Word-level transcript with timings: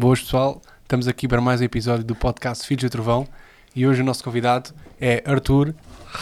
Boas 0.00 0.22
pessoal, 0.22 0.62
estamos 0.80 1.06
aqui 1.06 1.28
para 1.28 1.42
mais 1.42 1.60
um 1.60 1.64
episódio 1.64 2.02
do 2.02 2.16
podcast 2.16 2.66
Filhos 2.66 2.84
do 2.84 2.90
Trovão 2.90 3.28
e 3.76 3.86
hoje 3.86 4.00
o 4.00 4.04
nosso 4.04 4.24
convidado 4.24 4.70
é 4.98 5.22
Arthur 5.26 5.74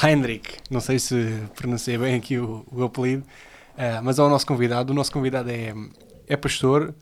Heinrich. 0.02 0.56
Não 0.68 0.80
sei 0.80 0.98
se 0.98 1.44
pronunciei 1.54 1.96
bem 1.96 2.16
aqui 2.16 2.38
o, 2.38 2.66
o 2.72 2.82
apelido, 2.82 3.22
uh, 3.22 4.02
mas 4.02 4.18
é 4.18 4.22
o 4.24 4.28
nosso 4.28 4.44
convidado. 4.44 4.92
O 4.92 4.96
nosso 4.96 5.12
convidado 5.12 5.48
é, 5.48 5.72
é 6.26 6.36
pastor, 6.36 6.92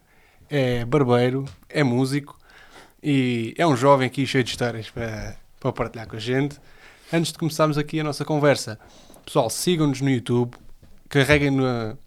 é 0.50 0.84
barbeiro, 0.84 1.47
é 1.70 1.83
músico 1.83 2.38
e 3.02 3.55
é 3.56 3.66
um 3.66 3.74
jovem 3.74 4.06
aqui 4.06 4.27
cheio 4.27 4.45
de 4.45 4.50
histórias 4.50 4.91
para, 4.91 5.34
para 5.58 5.72
partilhar 5.72 6.06
com 6.06 6.16
a 6.16 6.20
gente. 6.20 6.58
Antes 7.11 7.33
de 7.33 7.38
começarmos 7.38 7.78
aqui 7.78 8.00
a 8.00 8.05
nossa 8.05 8.22
conversa, 8.22 8.78
pessoal, 9.24 9.48
sigam-nos 9.48 10.02
no 10.02 10.11
YouTube, 10.11 10.55
carreguem 11.08 11.52
no, 11.52 11.98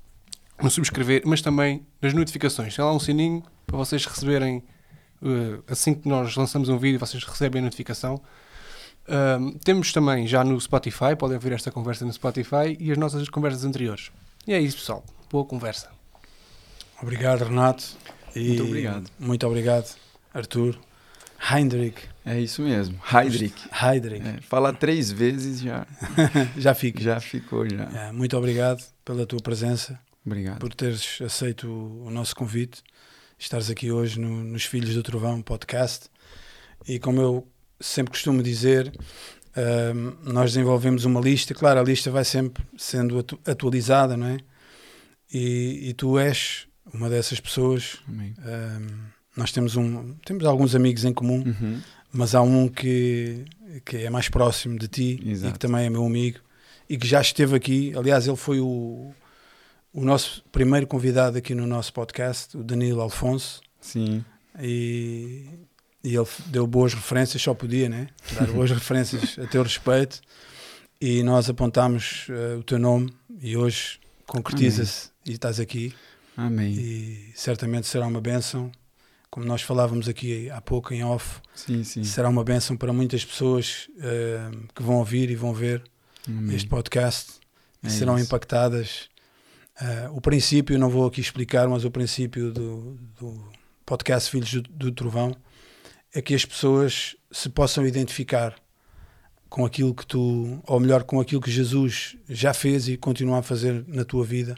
no 0.62 0.70
subscrever, 0.70 1.24
mas 1.26 1.42
também 1.42 1.84
nas 2.00 2.14
notificações. 2.14 2.76
Tem 2.76 2.86
lá 2.86 2.94
um 2.94 3.00
sininho 3.00 3.42
para 3.70 3.78
vocês 3.78 4.06
receberem, 4.06 4.64
uh, 5.22 5.64
assim 5.68 5.94
que 5.94 6.08
nós 6.10 6.36
lançamos 6.36 6.70
um 6.70 6.78
vídeo, 6.78 7.00
vocês 7.00 7.24
recebem 7.24 7.62
a 7.62 7.66
notificação. 7.66 8.22
Um, 9.08 9.52
temos 9.60 9.92
também 9.92 10.28
já 10.28 10.44
no 10.44 10.60
Spotify, 10.60 11.16
podem 11.18 11.36
ouvir 11.36 11.54
esta 11.54 11.72
conversa 11.72 12.06
no 12.06 12.14
Spotify 12.14 12.76
e 12.80 12.92
as 12.92 12.98
nossas 12.98 13.28
conversas 13.30 13.64
anteriores. 13.64 14.12
E 14.46 14.54
é 14.54 14.60
isso, 14.60 14.78
pessoal. 14.78 15.04
Boa 15.32 15.46
conversa. 15.46 15.90
Obrigado, 17.02 17.44
Renato. 17.46 17.98
E 18.36 18.48
muito 18.48 18.64
obrigado. 18.64 19.12
Muito 19.20 19.48
obrigado, 19.48 19.96
Arthur. 20.34 20.78
Heinrich. 21.52 21.98
É 22.26 22.40
isso 22.40 22.62
mesmo, 22.62 23.00
Heidrich. 23.12 23.56
Heidrich. 23.82 24.28
É, 24.28 24.42
fala 24.42 24.74
três 24.74 25.10
vezes 25.10 25.62
já. 25.62 25.88
já 26.58 26.76
fica. 26.76 27.02
Já 27.02 27.20
ficou, 27.20 27.68
já. 27.68 27.86
É, 27.86 28.12
muito 28.12 28.38
obrigado 28.38 28.84
pela 29.06 29.26
tua 29.26 29.40
presença. 29.40 29.98
Obrigado. 30.26 30.60
Por 30.60 30.74
teres 30.74 31.20
aceito 31.22 31.68
o 31.68 32.12
nosso 32.12 32.36
convite 32.36 32.84
estares 33.40 33.70
aqui 33.70 33.92
hoje 33.92 34.20
no, 34.20 34.44
nos 34.44 34.66
Filhos 34.66 34.94
do 34.94 35.02
Trovão 35.02 35.42
podcast. 35.42 36.10
E 36.88 37.00
como 37.00 37.22
eu 37.22 37.48
sempre 37.80 38.12
costumo 38.12 38.44
dizer, 38.44 38.88
uh, 38.90 40.32
nós 40.32 40.52
desenvolvemos 40.52 41.06
uma 41.06 41.22
lista. 41.22 41.54
Claro, 41.54 41.80
a 41.80 41.84
lista 41.84 42.12
vai 42.12 42.26
sempre 42.26 42.64
sendo 42.78 43.18
atu 43.18 43.40
atualizada, 43.48 44.18
não 44.18 44.28
é? 44.28 44.38
E, 45.32 45.90
e, 45.90 45.94
tu 45.94 46.20
és 46.20 46.68
uma 46.94 47.10
dessas 47.10 47.40
pessoas. 47.40 47.94
Uh, 48.10 49.10
nós 49.38 49.52
temos, 49.52 49.76
um, 49.78 50.16
temos 50.26 50.44
alguns 50.44 50.76
amigos 50.76 51.06
em 51.06 51.14
comum, 51.14 51.44
uhum. 51.46 51.80
mas 52.12 52.36
há 52.36 52.42
um 52.42 52.68
que, 52.68 53.46
que 53.86 53.98
é 53.98 54.10
mais 54.10 54.28
próximo 54.28 54.78
de 54.78 54.88
ti 54.88 55.20
Exato. 55.24 55.50
e 55.50 55.54
que 55.54 55.60
também 55.60 55.86
é 55.86 55.90
meu 55.90 56.06
amigo 56.06 56.40
e 56.90 56.98
que 56.98 57.08
já 57.08 57.22
esteve 57.22 57.56
aqui. 57.56 57.94
Aliás, 57.96 58.28
ele 58.28 58.36
foi 58.36 58.60
o 58.60 59.14
o 59.94 60.04
nosso 60.04 60.44
primeiro 60.52 60.86
convidado 60.88 61.38
aqui 61.38 61.56
no 61.56 61.66
nosso 61.66 61.92
podcast, 61.94 62.56
o 62.56 62.64
Danilo 62.64 63.02
Alfonso. 63.02 63.62
Sim. 63.82 64.24
E, 64.60 65.46
e 66.04 66.16
ele 66.16 66.28
deu 66.48 66.68
boas 66.68 66.94
referências, 66.94 67.42
só 67.42 67.54
podia, 67.54 67.90
né? 67.90 68.10
Dar 68.34 68.48
boas 68.48 68.70
referências 68.72 69.38
a 69.40 69.48
teu 69.48 69.64
respeito. 69.64 70.22
E 71.02 71.24
nós 71.24 71.50
apontámos 71.50 72.28
uh, 72.30 72.60
o 72.60 72.64
teu 72.64 72.78
nome 72.78 73.14
e 73.42 73.56
hoje 73.56 74.00
concretiza-se 74.28 75.10
e 75.26 75.32
estás 75.32 75.60
aqui. 75.60 75.94
Amém. 76.36 76.74
E 76.74 77.32
certamente 77.36 77.88
será 77.88 78.06
uma 78.06 78.22
bênção, 78.22 78.72
como 79.30 79.46
nós 79.46 79.62
falávamos 79.62 80.10
aqui 80.10 80.50
há 80.50 80.62
pouco 80.62 80.94
em 80.94 81.04
off. 81.04 81.40
Sim, 81.56 81.84
sim. 81.84 82.04
Será 82.04 82.30
uma 82.30 82.44
bênção 82.44 82.76
para 82.76 82.92
muitas 82.92 83.24
pessoas 83.24 83.90
uh, 83.98 84.68
que 84.76 84.84
vão 84.84 84.98
ouvir 84.98 85.30
e 85.30 85.36
vão 85.36 85.54
ver 85.54 85.84
Amém. 86.28 86.56
este 86.56 86.68
podcast 86.68 87.40
é 87.82 87.88
e 87.88 87.92
serão 87.92 88.18
isso. 88.18 88.26
impactadas 88.26 89.10
Uh, 89.82 90.16
o 90.16 90.20
princípio, 90.20 90.78
não 90.78 90.90
vou 90.90 91.08
aqui 91.08 91.22
explicar, 91.22 91.68
mas 91.68 91.86
o 91.86 91.92
princípio 91.92 92.52
do, 92.52 92.98
do 93.18 93.50
podcast 93.86 94.30
Filhos 94.30 94.54
do, 94.54 94.62
do, 94.62 94.92
Trovão 94.92 95.34
é 96.14 96.22
que 96.22 96.36
as 96.36 96.44
pessoas 96.44 97.16
se 97.32 97.48
possam 97.48 97.88
identificar 97.88 98.56
com 99.50 99.66
aquilo 99.66 99.96
que 99.96 100.06
tu, 100.06 100.62
ou 100.68 100.80
melhor, 100.80 101.04
com 101.04 101.20
aquilo 101.20 101.42
que 101.42 101.50
Jesus 101.50 102.18
já 102.28 102.54
fez 102.54 102.90
e 102.90 102.98
continua 102.98 103.40
a 103.40 103.42
fazer 103.42 103.86
na 103.88 104.04
tua 104.04 104.26
vida 104.26 104.58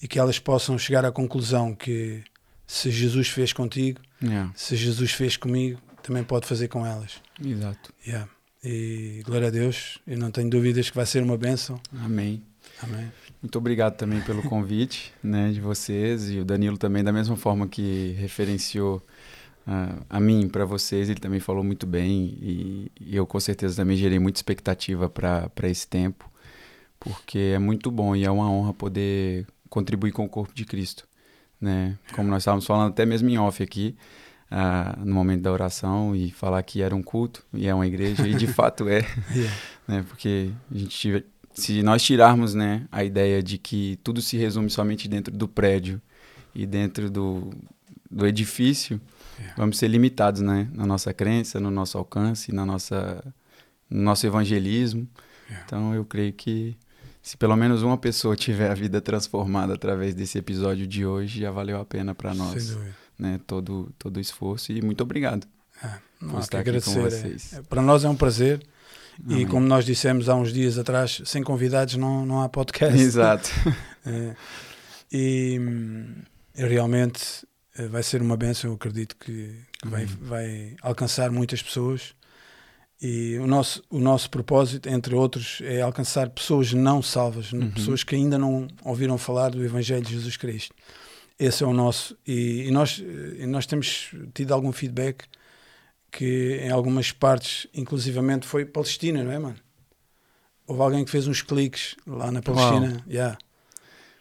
e 0.00 0.08
que 0.08 0.18
elas 0.18 0.38
possam 0.38 0.78
chegar 0.78 1.04
à 1.04 1.12
conclusão 1.12 1.74
que 1.74 2.24
se 2.66 2.90
Jesus 2.90 3.28
fez 3.28 3.52
contigo, 3.52 4.00
yeah. 4.22 4.50
se 4.54 4.76
Jesus 4.76 5.12
fez 5.12 5.36
comigo, 5.36 5.80
também 6.02 6.24
pode 6.24 6.46
fazer 6.46 6.68
com 6.68 6.86
elas. 6.86 7.20
Exato. 7.44 7.92
Yeah. 8.06 8.28
E 8.64 9.22
glória 9.24 9.48
a 9.48 9.50
Deus, 9.50 9.98
eu 10.06 10.18
não 10.18 10.30
tenho 10.30 10.50
dúvidas 10.50 10.88
que 10.90 10.96
vai 10.96 11.06
ser 11.06 11.22
uma 11.22 11.36
bênção. 11.36 11.80
Amém. 11.92 12.42
Amém. 12.82 13.10
Muito 13.40 13.56
obrigado 13.56 13.96
também 13.96 14.20
pelo 14.20 14.42
convite 14.42 15.12
né, 15.22 15.50
de 15.52 15.60
vocês 15.60 16.30
e 16.30 16.38
o 16.38 16.44
Danilo 16.44 16.76
também, 16.76 17.04
da 17.04 17.12
mesma 17.12 17.36
forma 17.36 17.68
que 17.68 18.16
referenciou 18.18 19.00
uh, 19.66 20.04
a 20.10 20.18
mim 20.18 20.48
para 20.48 20.64
vocês, 20.64 21.08
ele 21.08 21.20
também 21.20 21.38
falou 21.38 21.62
muito 21.62 21.86
bem 21.86 22.36
e, 22.40 22.92
e, 23.00 23.16
eu 23.16 23.24
com 23.26 23.38
certeza 23.38 23.76
também 23.76 23.96
gerei 23.96 24.18
muita 24.18 24.38
expectativa 24.38 25.08
para 25.08 25.68
esse 25.68 25.86
tempo, 25.86 26.28
porque 26.98 27.52
é 27.54 27.58
muito 27.60 27.92
bom 27.92 28.16
e 28.16 28.24
é 28.24 28.30
uma 28.30 28.50
honra 28.50 28.74
poder 28.74 29.46
contribuir 29.70 30.10
com 30.10 30.24
o 30.24 30.28
corpo 30.28 30.52
de 30.52 30.64
Cristo. 30.64 31.06
Né? 31.60 31.96
Como 32.14 32.28
nós 32.28 32.42
estávamos 32.42 32.66
falando 32.66 32.90
até 32.90 33.06
mesmo 33.06 33.28
em 33.28 33.38
off 33.38 33.62
aqui, 33.62 33.94
uh, 34.50 34.98
no 35.04 35.14
momento 35.14 35.42
da 35.42 35.52
oração 35.52 36.14
e 36.14 36.32
falar 36.32 36.60
que 36.64 36.82
era 36.82 36.94
um 36.94 37.02
culto 37.02 37.44
e 37.54 37.68
é 37.68 37.74
uma 37.74 37.86
igreja, 37.86 38.26
e 38.26 38.34
de 38.34 38.46
fato 38.52 38.88
é, 38.88 39.06
yeah. 39.30 39.56
né? 39.86 40.04
porque 40.08 40.50
a 40.74 40.76
gente 40.76 40.98
tive 40.98 41.24
se 41.58 41.82
nós 41.82 42.02
tirarmos 42.02 42.54
né, 42.54 42.86
a 42.90 43.02
ideia 43.04 43.42
de 43.42 43.58
que 43.58 43.98
tudo 44.02 44.22
se 44.22 44.36
resume 44.36 44.70
somente 44.70 45.08
dentro 45.08 45.36
do 45.36 45.48
prédio 45.48 46.00
e 46.54 46.66
dentro 46.66 47.10
do, 47.10 47.50
do 48.10 48.26
edifício, 48.26 49.00
yeah. 49.38 49.54
vamos 49.56 49.78
ser 49.78 49.88
limitados 49.88 50.40
né, 50.40 50.68
na 50.72 50.86
nossa 50.86 51.12
crença, 51.12 51.60
no 51.60 51.70
nosso 51.70 51.98
alcance, 51.98 52.52
na 52.52 52.64
nossa, 52.64 53.24
no 53.90 54.02
nosso 54.02 54.26
evangelismo. 54.26 55.08
Yeah. 55.48 55.64
Então 55.66 55.94
eu 55.94 56.04
creio 56.04 56.32
que 56.32 56.76
se 57.20 57.36
pelo 57.36 57.56
menos 57.56 57.82
uma 57.82 57.98
pessoa 57.98 58.36
tiver 58.36 58.70
a 58.70 58.74
vida 58.74 59.00
transformada 59.00 59.74
através 59.74 60.14
desse 60.14 60.38
episódio 60.38 60.86
de 60.86 61.04
hoje, 61.04 61.40
já 61.40 61.50
valeu 61.50 61.80
a 61.80 61.84
pena 61.84 62.14
para 62.14 62.32
nós 62.32 62.78
né, 63.18 63.40
todo, 63.46 63.92
todo 63.98 64.16
o 64.16 64.20
esforço. 64.20 64.72
E 64.72 64.80
muito 64.80 65.02
obrigado 65.02 65.46
é, 65.82 65.90
por 66.20 66.40
estar 66.40 66.60
aqui 66.60 66.80
com 66.80 66.94
vocês. 66.94 67.52
É, 67.52 67.62
para 67.62 67.82
nós 67.82 68.04
é 68.04 68.08
um 68.08 68.16
prazer. 68.16 68.62
Amém. 69.24 69.42
E 69.42 69.46
como 69.46 69.66
nós 69.66 69.84
dissemos 69.84 70.28
há 70.28 70.34
uns 70.34 70.52
dias 70.52 70.78
atrás, 70.78 71.20
sem 71.24 71.42
convidados 71.42 71.96
não, 71.96 72.24
não 72.24 72.42
há 72.42 72.48
podcast. 72.48 72.98
Exato. 72.98 73.50
é, 74.06 74.34
e, 75.10 75.60
realmente 76.54 77.46
vai 77.90 78.02
ser 78.02 78.20
uma 78.22 78.36
benção, 78.36 78.70
eu 78.70 78.74
acredito 78.74 79.16
que, 79.16 79.54
que 79.80 79.88
vai, 79.88 80.06
vai 80.06 80.76
alcançar 80.82 81.30
muitas 81.30 81.62
pessoas. 81.62 82.14
E 83.00 83.38
o 83.38 83.46
nosso, 83.46 83.82
o 83.88 84.00
nosso 84.00 84.28
propósito, 84.28 84.88
entre 84.88 85.14
outros, 85.14 85.60
é 85.62 85.80
alcançar 85.80 86.30
pessoas 86.30 86.72
não 86.72 87.00
salvas, 87.00 87.52
Uhum. 87.52 87.70
pessoas 87.70 88.02
que 88.02 88.16
ainda 88.16 88.36
não 88.36 88.66
ouviram 88.84 89.16
falar 89.16 89.50
do 89.50 89.64
Evangelho 89.64 90.02
de 90.04 90.14
Jesus 90.14 90.36
Cristo. 90.36 90.74
Esse 91.38 91.62
é 91.62 91.66
o 91.66 91.72
nosso. 91.72 92.18
E, 92.26 92.66
e 92.66 92.70
nós, 92.72 92.98
e 92.98 93.46
nós 93.46 93.66
temos 93.66 94.10
tido 94.34 94.52
algum 94.52 94.72
feedback 94.72 95.24
que 96.10 96.60
em 96.62 96.70
algumas 96.70 97.12
partes, 97.12 97.66
inclusivamente, 97.74 98.46
foi 98.46 98.64
Palestina, 98.64 99.22
não 99.22 99.32
é, 99.32 99.38
mano? 99.38 99.56
Houve 100.66 100.82
alguém 100.82 101.04
que 101.04 101.10
fez 101.10 101.26
uns 101.26 101.42
cliques 101.42 101.96
lá 102.06 102.30
na 102.30 102.42
Palestina. 102.42 102.88
Uau. 102.88 103.02
Yeah. 103.08 103.38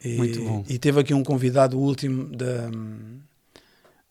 E, 0.04 0.16
Muito 0.18 0.42
bom. 0.42 0.66
e 0.70 0.78
teve 0.78 1.00
aqui 1.00 1.14
um 1.14 1.24
convidado 1.24 1.78
último 1.78 2.26
da, 2.26 2.70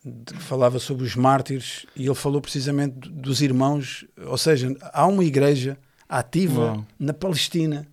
de, 0.05 0.34
que 0.34 0.43
falava 0.43 0.78
sobre 0.78 1.05
os 1.05 1.14
mártires 1.14 1.87
e 1.94 2.05
ele 2.06 2.14
falou 2.14 2.40
precisamente 2.40 3.08
dos 3.08 3.40
irmãos. 3.40 4.05
Ou 4.26 4.37
seja, 4.37 4.75
há 4.93 5.06
uma 5.06 5.25
igreja 5.25 5.78
ativa 6.08 6.73
Uau. 6.73 6.87
na 6.99 7.14
Palestina 7.14 7.87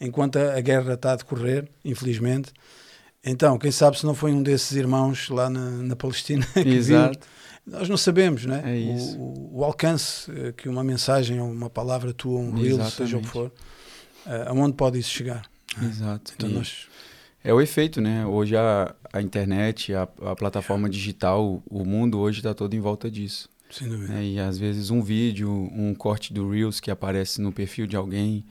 enquanto 0.00 0.36
a, 0.36 0.54
a 0.56 0.60
guerra 0.60 0.94
está 0.94 1.12
a 1.12 1.16
decorrer, 1.16 1.68
infelizmente. 1.84 2.52
Então, 3.22 3.58
quem 3.58 3.70
sabe 3.70 3.98
se 3.98 4.06
não 4.06 4.14
foi 4.14 4.32
um 4.32 4.42
desses 4.42 4.72
irmãos 4.72 5.28
lá 5.28 5.50
na, 5.50 5.70
na 5.70 5.96
Palestina 5.96 6.46
que 6.54 6.68
Exato. 6.68 7.18
viu. 7.18 7.28
Nós 7.70 7.88
não 7.88 7.96
sabemos, 7.96 8.44
né? 8.44 8.62
É 8.64 8.76
isso. 8.76 9.16
O, 9.16 9.60
o, 9.60 9.64
alcance 9.64 10.30
eh, 10.30 10.52
que 10.56 10.68
uma 10.68 10.82
mensagem 10.82 11.40
ou 11.40 11.48
uma 11.48 11.70
palavra 11.70 12.12
tua, 12.12 12.40
um 12.40 12.52
reel, 12.52 12.84
seja 12.90 13.16
o 13.16 13.20
que 13.20 13.28
for, 13.28 13.46
uh, 14.26 14.48
aonde 14.48 14.74
pode 14.74 14.98
isso 14.98 15.10
chegar? 15.10 15.48
Exato. 15.80 16.32
Então 16.34 16.48
E 16.48 16.52
nós, 16.52 16.88
É 17.44 17.54
o 17.54 17.60
efeito, 17.60 18.00
né? 18.00 18.26
Hoje 18.26 18.56
a, 18.56 18.92
a 19.12 19.22
internet, 19.22 19.94
a, 19.94 20.02
a 20.02 20.34
plataforma 20.34 20.90
digital, 20.90 21.62
o 21.70 21.84
mundo 21.84 22.18
hoje 22.18 22.40
está 22.40 22.52
todo 22.52 22.74
em 22.74 22.80
volta 22.80 23.08
disso. 23.08 23.48
sem 23.70 23.88
dúvida. 23.88 24.14
né? 24.14 24.24
E 24.24 24.40
às 24.40 24.58
vezes 24.58 24.90
um 24.90 25.00
vídeo, 25.00 25.48
um 25.72 25.94
corte 25.94 26.32
do 26.32 26.50
Reels 26.50 26.80
que 26.80 26.90
aparece 26.90 27.40
no 27.40 27.52
perfil 27.52 27.86
de 27.86 27.94
alguém, 27.94 28.44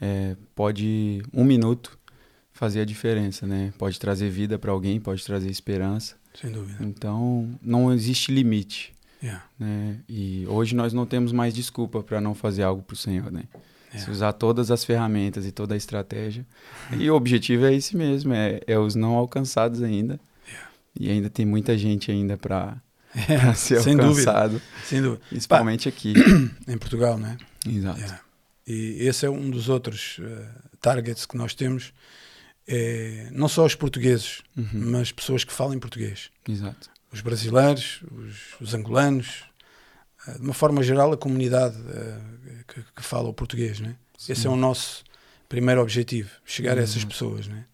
é, 0.00 0.36
pode, 0.56 1.22
um 1.32 1.44
minuto, 1.44 1.96
fazer 2.52 2.80
a 2.80 2.84
diferença, 2.84 3.46
né? 3.46 3.72
Pode 3.78 4.00
trazer 4.00 4.28
vida 4.28 4.58
para 4.58 4.72
alguém, 4.72 4.98
pode 4.98 5.24
trazer 5.24 5.50
esperança. 5.50 6.16
Sem 6.40 6.50
dúvida. 6.50 6.84
Então, 6.84 7.48
não 7.62 7.92
existe 7.92 8.30
limite, 8.32 8.94
Yeah. 9.22 9.42
né? 9.58 9.96
E 10.08 10.44
hoje 10.48 10.74
nós 10.76 10.92
não 10.92 11.06
temos 11.06 11.32
mais 11.32 11.54
desculpa 11.54 12.02
para 12.02 12.20
não 12.20 12.34
fazer 12.34 12.62
algo 12.62 12.82
para 12.82 12.94
o 12.94 12.96
Senhor, 12.96 13.30
né? 13.32 13.44
Se 13.90 13.96
Yeah. 13.98 14.12
usar 14.12 14.32
todas 14.34 14.70
as 14.70 14.84
ferramentas 14.84 15.46
e 15.46 15.52
toda 15.52 15.72
a 15.74 15.76
estratégia. 15.76 16.44
E 16.98 17.10
o 17.10 17.14
objetivo 17.14 17.64
é 17.64 17.74
esse 17.74 17.96
mesmo, 17.96 18.34
é, 18.34 18.60
é 18.66 18.78
os 18.78 18.94
não 18.94 19.14
alcançados 19.14 19.82
ainda. 19.82 20.20
Yeah. 20.46 20.70
E 21.00 21.10
ainda 21.10 21.30
tem 21.30 21.46
muita 21.46 21.78
gente 21.78 22.10
ainda 22.10 22.36
para 22.36 22.76
É, 23.14 23.52
ser 23.54 23.80
sem 23.80 23.96
dúvida. 23.96 24.30
alcançado, 24.30 24.60
sem 24.84 25.00
dúvida. 25.00 25.22
principalmente 25.30 25.88
aqui. 25.88 26.12
Em 26.68 26.76
Portugal, 26.76 27.16
né? 27.16 27.38
Exato. 27.66 27.98
Yeah. 27.98 28.20
E 28.66 28.96
esse 29.06 29.24
é 29.24 29.30
um 29.30 29.48
dos 29.48 29.68
outros 29.70 30.18
uh, 30.18 30.44
targets 30.80 31.24
que 31.24 31.36
nós 31.38 31.54
temos. 31.54 31.92
É, 32.68 33.28
não 33.32 33.48
só 33.48 33.64
os 33.64 33.74
portugueses, 33.74 34.42
Uhum. 34.56 34.68
mas 34.72 35.12
pessoas 35.12 35.44
que 35.44 35.52
falam 35.52 35.78
português. 35.78 36.30
Exato. 36.48 36.90
Os 37.12 37.20
brasileiros, 37.20 38.00
os, 38.10 38.60
os 38.60 38.74
angolanos, 38.74 39.44
uh, 40.26 40.34
de 40.38 40.40
uma 40.44 40.54
forma 40.54 40.82
geral, 40.82 41.12
a 41.12 41.16
comunidade 41.16 41.76
uh, 41.78 42.64
que, 42.66 42.82
que 42.96 43.02
fala 43.02 43.28
o 43.28 43.34
português. 43.34 43.78
Né? 43.78 43.96
Esse 44.28 44.46
é 44.46 44.50
o 44.50 44.56
nosso 44.56 45.04
primeiro 45.48 45.80
objetivo, 45.80 46.30
chegar 46.44 46.76
a 46.76 46.82
essas 46.82 46.96
Exato. 46.96 47.12
pessoas. 47.12 47.46
Né? 47.46 47.64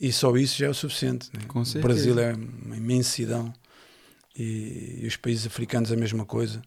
E 0.00 0.10
só 0.12 0.34
isso 0.36 0.56
já 0.58 0.66
é 0.66 0.70
o 0.70 0.74
suficiente. 0.74 1.28
Né? 1.34 1.44
Com 1.46 1.62
o. 1.62 1.78
Brasil 1.80 2.18
é 2.18 2.32
uma 2.32 2.76
imensidão 2.76 3.52
e, 4.34 5.00
e 5.02 5.06
os 5.06 5.16
países 5.16 5.46
africanos 5.46 5.92
a 5.92 5.96
mesma 5.96 6.24
coisa. 6.24 6.62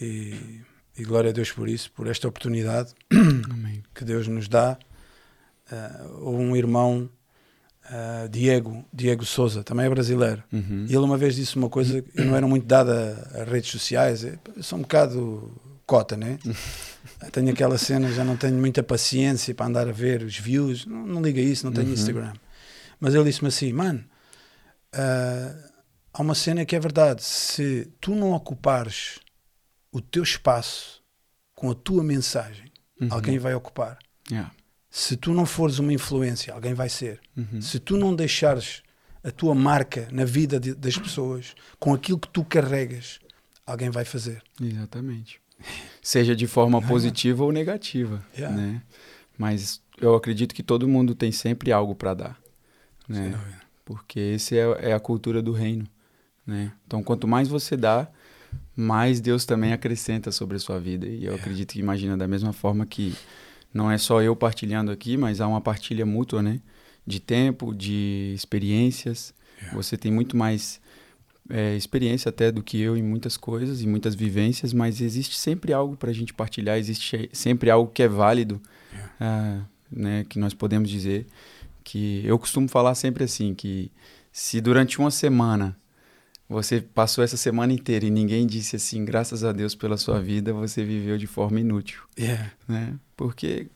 E, 0.00 0.60
e 0.98 1.04
glória 1.04 1.30
a 1.30 1.32
Deus 1.32 1.52
por 1.52 1.68
isso, 1.68 1.90
por 1.92 2.08
esta 2.08 2.26
oportunidade 2.26 2.92
Amém. 3.48 3.82
que 3.94 4.04
Deus 4.04 4.26
nos 4.26 4.48
dá. 4.48 4.76
Uh, 5.70 6.24
houve 6.26 6.42
um 6.42 6.54
irmão, 6.56 7.08
uh, 7.86 8.28
Diego, 8.28 8.84
Diego 8.92 9.24
Souza, 9.24 9.64
também 9.64 9.86
é 9.86 9.90
brasileiro. 9.90 10.42
Uhum. 10.52 10.84
E 10.88 10.90
ele 10.94 10.98
uma 11.04 11.16
vez 11.16 11.36
disse 11.36 11.56
uma 11.56 11.68
coisa 11.70 12.02
que 12.02 12.20
não 12.22 12.36
era 12.36 12.46
muito 12.46 12.66
dada 12.66 13.30
a, 13.34 13.40
a 13.42 13.44
redes 13.44 13.70
sociais. 13.70 14.24
Eu 14.24 14.38
sou 14.62 14.78
um 14.78 14.82
bocado 14.82 15.60
cota, 15.86 16.16
né? 16.16 16.38
tenho 17.32 17.50
aquela 17.50 17.78
cena, 17.78 18.10
já 18.12 18.24
não 18.24 18.36
tenho 18.36 18.56
muita 18.58 18.82
paciência 18.82 19.54
para 19.54 19.66
andar 19.66 19.88
a 19.88 19.92
ver 19.92 20.22
os 20.22 20.38
views. 20.38 20.84
Não, 20.86 21.06
não 21.06 21.22
liga 21.22 21.40
isso, 21.40 21.64
não 21.66 21.72
tenho 21.72 21.88
Uhum. 21.88 21.94
Instagram. 21.94 22.32
Mas 23.00 23.14
ele 23.14 23.24
disse-me 23.24 23.48
assim, 23.48 23.72
mano, 23.72 24.04
uh, 24.94 25.68
há 26.12 26.22
uma 26.22 26.34
cena 26.34 26.64
que 26.64 26.76
é 26.76 26.80
verdade. 26.80 27.22
Se 27.22 27.90
tu 28.00 28.14
não 28.14 28.32
ocupares 28.32 29.18
o 29.92 30.00
teu 30.00 30.22
espaço 30.22 31.02
com 31.54 31.70
a 31.70 31.74
tua 31.74 32.02
mensagem, 32.04 32.70
Uhum. 33.00 33.08
alguém 33.10 33.38
vai 33.38 33.54
ocupar. 33.54 33.98
Yeah. 34.30 34.50
Se 34.96 35.16
tu 35.16 35.34
não 35.34 35.44
fores 35.44 35.80
uma 35.80 35.92
influência, 35.92 36.54
alguém 36.54 36.72
vai 36.72 36.88
ser. 36.88 37.18
Uhum. 37.36 37.60
Se 37.60 37.80
tu 37.80 37.96
não 37.96 38.14
deixares 38.14 38.80
a 39.24 39.30
tua 39.32 39.52
marca 39.52 40.06
na 40.12 40.24
vida 40.24 40.60
de- 40.60 40.72
das 40.72 40.96
pessoas 40.96 41.52
com 41.80 41.92
aquilo 41.92 42.16
que 42.16 42.28
tu 42.28 42.44
carregas, 42.44 43.18
alguém 43.66 43.90
vai 43.90 44.04
fazer. 44.04 44.40
Exatamente. 44.62 45.40
Seja 46.00 46.36
de 46.36 46.46
forma 46.46 46.80
positiva 46.80 47.42
ou 47.42 47.50
negativa, 47.50 48.24
Yeah. 48.38 48.56
né? 48.56 48.82
Mas 49.36 49.82
eu 50.00 50.14
acredito 50.14 50.54
que 50.54 50.62
todo 50.62 50.86
mundo 50.86 51.12
tem 51.12 51.32
sempre 51.32 51.72
algo 51.72 51.96
para 51.96 52.14
dar, 52.14 52.38
né? 53.08 53.34
Porque 53.84 54.20
esse 54.20 54.56
é, 54.56 54.90
é 54.90 54.92
a 54.92 55.00
cultura 55.00 55.42
do 55.42 55.50
reino, 55.50 55.88
né? 56.46 56.70
Então, 56.86 57.02
quanto 57.02 57.26
mais 57.26 57.48
você 57.48 57.76
dá, 57.76 58.08
mais 58.76 59.20
Deus 59.20 59.44
também 59.44 59.72
acrescenta 59.72 60.30
sobre 60.30 60.56
a 60.56 60.60
sua 60.60 60.78
vida. 60.78 61.04
E 61.04 61.14
eu 61.16 61.32
Yeah. 61.32 61.42
acredito 61.42 61.72
que 61.72 61.80
imagina 61.80 62.16
da 62.16 62.28
mesma 62.28 62.52
forma 62.52 62.86
que 62.86 63.12
não 63.74 63.90
é 63.90 63.98
só 63.98 64.22
eu 64.22 64.36
partilhando 64.36 64.92
aqui, 64.92 65.16
mas 65.16 65.40
há 65.40 65.48
uma 65.48 65.60
partilha 65.60 66.06
mútua, 66.06 66.40
né? 66.40 66.60
De 67.04 67.18
tempo, 67.18 67.74
de 67.74 68.32
experiências. 68.34 69.34
Yeah. 69.58 69.76
Você 69.76 69.96
tem 69.96 70.12
muito 70.12 70.36
mais 70.36 70.80
é, 71.50 71.76
experiência 71.76 72.28
até 72.28 72.52
do 72.52 72.62
que 72.62 72.80
eu 72.80 72.96
em 72.96 73.02
muitas 73.02 73.36
coisas, 73.36 73.82
em 73.82 73.88
muitas 73.88 74.14
vivências, 74.14 74.72
mas 74.72 75.00
existe 75.00 75.36
sempre 75.36 75.72
algo 75.72 75.96
para 75.96 76.10
a 76.10 76.14
gente 76.14 76.32
partilhar, 76.32 76.78
existe 76.78 77.28
sempre 77.32 77.68
algo 77.68 77.90
que 77.90 78.02
é 78.02 78.08
válido, 78.08 78.60
Yeah. 78.92 79.12
ah, 79.20 79.66
né? 79.90 80.24
Que 80.28 80.38
nós 80.38 80.54
podemos 80.54 80.88
dizer 80.88 81.26
que 81.82 82.22
eu 82.24 82.38
costumo 82.38 82.68
falar 82.68 82.94
sempre 82.94 83.24
assim 83.24 83.54
que 83.54 83.90
se 84.30 84.60
durante 84.60 85.00
uma 85.00 85.10
semana 85.10 85.76
você 86.48 86.80
passou 86.80 87.24
essa 87.24 87.36
semana 87.36 87.72
inteira 87.72 88.04
e 88.04 88.10
ninguém 88.10 88.46
disse 88.46 88.76
assim, 88.76 89.04
graças 89.04 89.44
a 89.44 89.52
Deus 89.52 89.74
pela 89.74 89.96
sua 89.96 90.20
vida, 90.20 90.52
você 90.52 90.84
viveu 90.84 91.16
de 91.16 91.26
forma 91.26 91.60
inútil 91.60 92.02
Yeah. 92.18 92.52
né? 92.68 92.94
Porque, 93.16 93.68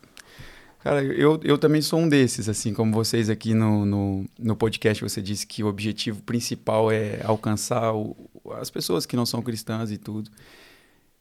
cara, 0.80 1.02
eu, 1.02 1.40
eu 1.42 1.56
também 1.56 1.80
sou 1.80 2.00
um 2.00 2.08
desses, 2.08 2.48
assim, 2.48 2.74
como 2.74 2.92
vocês 2.92 3.30
aqui 3.30 3.54
no, 3.54 3.86
no, 3.86 4.26
no 4.38 4.56
podcast, 4.56 5.02
você 5.02 5.22
disse 5.22 5.46
que 5.46 5.62
o 5.62 5.66
objetivo 5.66 6.22
principal 6.22 6.92
é 6.92 7.20
alcançar 7.24 7.94
o, 7.94 8.16
as 8.54 8.70
pessoas 8.70 9.06
que 9.06 9.16
não 9.16 9.24
são 9.24 9.42
cristãs 9.42 9.90
e 9.90 9.96
tudo. 9.96 10.30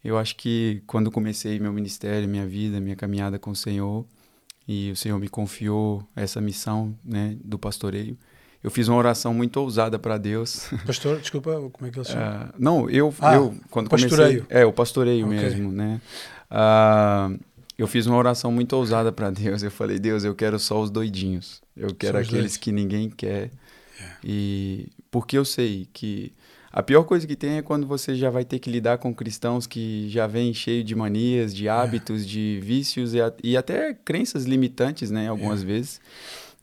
Eu 0.03 0.17
acho 0.17 0.35
que 0.35 0.81
quando 0.85 1.11
comecei 1.11 1.59
meu 1.59 1.71
ministério, 1.73 2.27
minha 2.27 2.45
vida, 2.45 2.79
minha 2.79 2.95
caminhada 2.95 3.39
com 3.39 3.51
o 3.51 3.55
Senhor, 3.55 4.05
e 4.67 4.91
o 4.91 4.95
Senhor 4.95 5.17
me 5.17 5.29
confiou 5.29 6.05
essa 6.15 6.41
missão, 6.41 6.93
né, 7.03 7.37
do 7.43 7.57
pastoreio, 7.57 8.17
eu 8.63 8.71
fiz 8.71 8.87
uma 8.87 8.97
oração 8.97 9.33
muito 9.33 9.57
ousada 9.57 9.97
para 9.99 10.17
Deus. 10.17 10.69
Pastor, 10.85 11.19
desculpa, 11.19 11.51
como 11.71 11.87
é 11.87 11.91
que 11.91 11.99
ele 11.99 12.05
chama? 12.05 12.49
Ah, 12.51 12.53
não, 12.57 12.89
eu, 12.89 13.13
Ah, 13.21 13.33
eu 13.35 13.55
quando 13.69 13.89
pastoreio. 13.89 14.41
comecei, 14.45 14.57
é 14.61 14.65
o 14.65 14.73
pastoreio 14.73 15.25
Ok. 15.27 15.37
mesmo, 15.39 15.71
né? 15.71 16.01
Ah, 16.49 17.29
eu 17.77 17.87
fiz 17.87 18.07
uma 18.07 18.17
oração 18.17 18.51
muito 18.51 18.73
ousada 18.73 19.11
para 19.11 19.29
Deus. 19.29 19.61
Eu 19.63 19.71
falei, 19.71 19.99
Deus, 19.99 20.23
eu 20.23 20.33
quero 20.33 20.57
só 20.59 20.81
os 20.81 20.89
doidinhos. 20.89 21.61
Eu 21.75 21.93
quero 21.93 22.17
aqueles 22.17 22.57
que 22.57 22.71
ninguém 22.71 23.09
quer. 23.09 23.51
Yeah. 23.99 24.17
E 24.23 24.87
porque 25.11 25.37
eu 25.37 25.45
sei 25.45 25.87
que 25.93 26.31
a 26.71 26.81
pior 26.83 27.03
coisa 27.03 27.25
que 27.27 27.35
tem 27.35 27.57
é 27.57 27.61
quando 27.61 27.85
você 27.87 28.15
já 28.15 28.29
vai 28.29 28.43
ter 28.45 28.59
que 28.59 28.69
lidar 28.69 28.97
com 28.97 29.13
cristãos 29.13 29.65
que 29.67 30.07
já 30.09 30.25
vêm 30.27 30.53
cheio 30.53 30.83
de 30.83 30.95
manias, 30.95 31.53
de 31.55 31.69
hábitos, 31.69 32.25
de 32.27 32.59
vícios 32.63 33.13
e, 33.13 33.21
a- 33.21 33.33
e 33.43 33.55
até 33.57 33.93
crenças 33.93 34.45
limitantes, 34.45 35.11
né? 35.11 35.27
Algumas 35.29 35.61
vezes. 35.63 35.99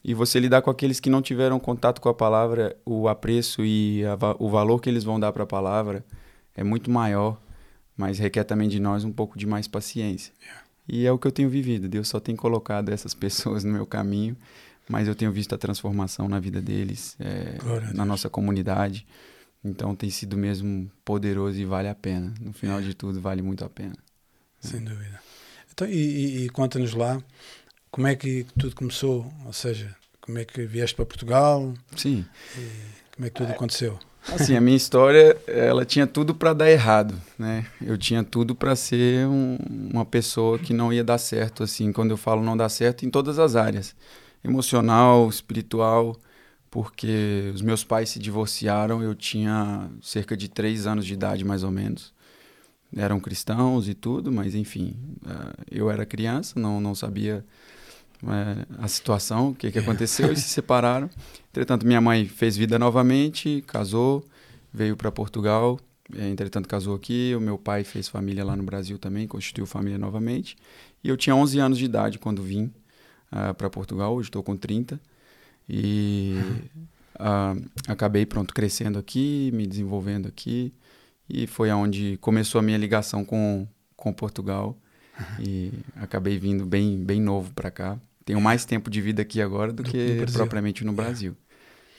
E 0.04 0.12
você 0.12 0.38
lidar 0.38 0.60
com 0.62 0.70
aqueles 0.70 1.00
que 1.00 1.08
não 1.08 1.22
tiveram 1.22 1.58
contato 1.58 2.00
com 2.00 2.08
a 2.10 2.14
palavra, 2.14 2.76
o 2.84 3.08
apreço 3.08 3.64
e 3.64 4.04
a 4.04 4.14
o 4.38 4.50
valor 4.50 4.80
que 4.80 4.88
eles 4.90 5.02
vão 5.02 5.18
dar 5.18 5.32
para 5.32 5.44
a 5.44 5.46
palavra 5.46 6.04
é 6.54 6.62
muito 6.62 6.90
maior, 6.90 7.40
mas 7.96 8.18
requer 8.18 8.44
também 8.44 8.68
de 8.68 8.78
nós 8.78 9.02
um 9.04 9.12
pouco 9.12 9.38
de 9.38 9.46
mais 9.46 9.66
paciência. 9.66 10.32
E 10.86 11.06
é 11.06 11.10
o 11.12 11.18
que 11.18 11.26
eu 11.26 11.32
tenho 11.32 11.48
vivido. 11.48 11.88
Deus 11.88 12.08
só 12.08 12.20
tem 12.20 12.36
colocado 12.36 12.90
essas 12.90 13.14
pessoas 13.14 13.64
no 13.64 13.72
meu 13.72 13.86
caminho, 13.86 14.36
mas 14.88 15.08
eu 15.08 15.14
tenho 15.14 15.32
visto 15.32 15.54
a 15.54 15.58
transformação 15.58 16.28
na 16.28 16.38
vida 16.38 16.60
deles, 16.60 17.16
é, 17.18 17.56
na 17.94 18.04
nossa 18.04 18.28
comunidade. 18.28 19.06
Então 19.64 19.96
tem 19.96 20.10
sido 20.10 20.36
mesmo 20.36 20.90
poderoso 21.02 21.58
e 21.58 21.64
vale 21.64 21.88
a 21.88 21.94
pena. 21.94 22.34
No 22.38 22.52
final 22.52 22.82
de 22.82 22.92
tudo, 22.92 23.18
vale 23.22 23.40
muito 23.40 23.64
a 23.64 23.70
pena. 23.70 23.96
Sem 24.60 24.84
dúvida. 24.84 25.18
Então, 25.72 25.88
e 25.88 25.92
e- 25.94 26.44
e 26.44 26.48
conta-nos 26.50 26.92
lá, 26.92 27.18
como 27.94 28.08
é 28.08 28.16
que 28.16 28.44
tudo 28.58 28.74
começou? 28.74 29.32
Ou 29.46 29.52
seja, 29.52 29.94
como 30.20 30.36
é 30.36 30.44
que 30.44 30.66
vieste 30.66 30.96
para 30.96 31.06
Portugal? 31.06 31.72
Sim. 31.94 32.24
Como 33.14 33.24
é 33.24 33.30
que 33.30 33.36
tudo 33.36 33.52
aconteceu? 33.52 33.96
Assim, 34.32 34.56
a 34.56 34.60
minha 34.60 34.76
história, 34.76 35.36
ela 35.46 35.84
tinha 35.84 36.04
tudo 36.04 36.34
para 36.34 36.52
dar 36.52 36.68
errado, 36.68 37.14
né? 37.38 37.64
Eu 37.80 37.96
tinha 37.96 38.24
tudo 38.24 38.52
para 38.52 38.74
ser 38.74 39.28
um- 39.28 39.56
uma 39.92 40.04
pessoa 40.04 40.58
que 40.58 40.72
não 40.72 40.92
ia 40.92 41.04
dar 41.04 41.18
certo, 41.18 41.62
assim, 41.62 41.92
quando 41.92 42.10
eu 42.10 42.16
falo 42.16 42.42
não 42.42 42.56
dar 42.56 42.68
certo, 42.68 43.06
em 43.06 43.10
todas 43.10 43.38
as 43.38 43.54
áreas, 43.54 43.94
emocional, 44.42 45.28
espiritual, 45.28 46.16
porque 46.68 47.52
os 47.54 47.62
meus 47.62 47.84
pais 47.84 48.08
se 48.08 48.18
divorciaram, 48.18 49.00
eu 49.04 49.14
tinha 49.14 49.88
cerca 50.02 50.36
de 50.36 50.48
três 50.48 50.84
anos 50.84 51.06
de 51.06 51.12
idade, 51.12 51.44
mais 51.44 51.62
ou 51.62 51.70
menos. 51.70 52.12
Eram 52.96 53.20
cristãos 53.20 53.88
e 53.88 53.94
tudo, 53.94 54.32
mas 54.32 54.54
enfim, 54.56 54.96
ah, 55.26 55.54
eu 55.70 55.88
era 55.90 56.04
criança, 56.04 56.58
não, 56.58 56.80
não 56.80 56.94
sabia 56.94 57.44
eh, 58.22 58.66
a 58.78 58.88
situação, 58.88 59.50
o 59.50 59.54
que, 59.54 59.70
que 59.70 59.78
aconteceu, 59.78 60.32
e 60.32 60.36
se 60.36 60.48
separaram. 60.48 61.10
Entretanto, 61.50 61.86
minha 61.86 62.00
mãe 62.00 62.26
fez 62.26 62.56
vida 62.56 62.78
novamente, 62.78 63.62
casou, 63.66 64.24
veio 64.72 64.96
para 64.96 65.10
Portugal. 65.12 65.78
eh, 66.14 66.28
Entretanto, 66.28 66.68
casou 66.68 66.94
aqui. 66.94 67.34
O 67.36 67.40
meu 67.40 67.58
pai 67.58 67.84
fez 67.84 68.08
família 68.08 68.44
lá 68.44 68.56
no 68.56 68.62
Brasil 68.64 68.98
também, 68.98 69.26
constituiu 69.26 69.66
família 69.66 69.98
novamente. 69.98 70.56
E 71.02 71.08
eu 71.08 71.16
tinha 71.16 71.34
11 71.36 71.58
anos 71.58 71.78
de 71.78 71.84
idade 71.84 72.18
quando 72.18 72.42
vim 72.42 72.72
para 73.58 73.68
Portugal. 73.70 74.14
Hoje 74.14 74.28
estou 74.28 74.42
com 74.42 74.56
30. 74.56 75.00
E 75.68 76.34
ah, 77.18 77.54
acabei, 77.88 78.26
pronto, 78.26 78.54
crescendo 78.54 78.98
aqui, 78.98 79.50
me 79.52 79.66
desenvolvendo 79.66 80.26
aqui. 80.28 80.72
E 81.28 81.46
foi 81.46 81.70
aonde 81.70 82.18
começou 82.20 82.58
a 82.58 82.62
minha 82.62 82.78
ligação 82.78 83.24
com, 83.24 83.66
com 83.96 84.12
Portugal. 84.12 84.78
E 85.38 85.72
acabei 85.96 86.38
vindo 86.38 86.66
bem, 86.66 86.98
bem 87.04 87.20
novo 87.20 87.52
para 87.54 87.70
cá. 87.70 87.98
Tenho 88.24 88.40
mais 88.40 88.64
tempo 88.64 88.90
de 88.90 89.00
vida 89.00 89.22
aqui 89.22 89.40
agora 89.40 89.72
do 89.72 89.82
que 89.82 90.16
no 90.26 90.32
propriamente 90.32 90.84
no 90.84 90.92
Brasil. 90.92 91.36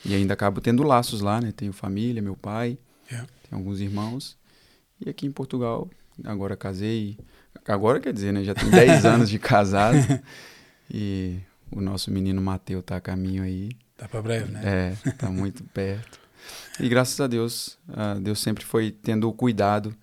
E 0.03 0.13
ainda 0.13 0.33
acabo 0.33 0.59
tendo 0.61 0.83
laços 0.83 1.21
lá, 1.21 1.39
né? 1.39 1.51
Tenho 1.55 1.73
família, 1.73 2.21
meu 2.21 2.35
pai, 2.35 2.77
Yeah. 3.11 3.27
tenho 3.47 3.59
alguns 3.61 3.79
irmãos. 3.81 4.35
E 4.99 5.09
aqui 5.09 5.27
em 5.27 5.31
Portugal, 5.31 5.87
agora 6.23 6.55
casei. 6.57 7.17
Agora 7.67 7.99
quer 7.99 8.11
dizer, 8.13 8.31
né? 8.33 8.43
Já 8.43 8.55
tem 8.55 8.69
10 8.69 9.05
anos 9.05 9.29
de 9.29 9.37
casado. 9.39 9.97
E 10.91 11.37
o 11.71 11.81
nosso 11.81 12.11
menino 12.11 12.41
Mateu 12.41 12.81
tá 12.81 12.95
a 12.97 13.01
caminho 13.01 13.43
aí. 13.43 13.69
Dá 13.97 14.07
para 14.07 14.21
breve, 14.21 14.51
né? 14.51 14.61
É, 15.05 15.11
tá 15.11 15.29
muito 15.29 15.63
perto. 15.65 16.19
E 16.79 16.89
graças 16.89 17.19
a 17.19 17.27
Deus, 17.27 17.77
ah, 17.89 18.15
Deus 18.19 18.39
sempre 18.39 18.63
foi 18.65 18.91
tendo 18.91 19.27
o 19.29 19.33
cuidado. 19.33 19.95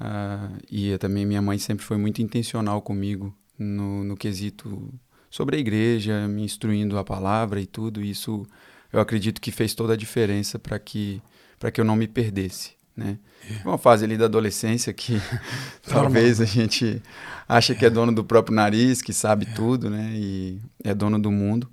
Ah, 0.00 0.50
e 0.70 0.96
também 0.98 1.26
minha 1.26 1.42
mãe 1.42 1.58
sempre 1.58 1.84
foi 1.84 1.96
muito 1.96 2.22
intencional 2.22 2.80
comigo 2.80 3.34
no, 3.58 4.04
no 4.04 4.16
quesito 4.16 4.92
sobre 5.30 5.56
a 5.56 5.58
igreja, 5.58 6.28
me 6.28 6.42
instruindo 6.42 6.98
a 6.98 7.04
palavra 7.04 7.60
e 7.60 7.66
tudo. 7.66 8.02
Isso 8.02 8.46
eu 8.92 9.00
acredito 9.00 9.40
que 9.40 9.50
fez 9.50 9.74
toda 9.74 9.94
a 9.94 9.96
diferença 9.96 10.58
para 10.58 10.78
que, 10.78 11.20
para 11.58 11.70
que 11.70 11.80
eu 11.80 11.84
não 11.84 11.96
me 11.96 12.06
perdesse. 12.06 12.72
né? 12.96 13.18
Yeah. 13.44 13.68
Uma 13.68 13.78
fase 13.78 14.04
ali 14.04 14.16
da 14.16 14.26
adolescência 14.26 14.92
que 14.92 15.20
talvez 15.86 16.40
a 16.40 16.44
gente 16.44 17.02
acha 17.48 17.74
que 17.74 17.84
é 17.84 17.90
dono 17.90 18.12
do 18.12 18.24
próprio 18.24 18.54
nariz, 18.54 19.02
que 19.02 19.12
sabe 19.12 19.46
tudo, 19.46 19.90
né? 19.90 20.12
E 20.14 20.60
é 20.84 20.94
dono 20.94 21.18
do 21.18 21.30
mundo. 21.30 21.68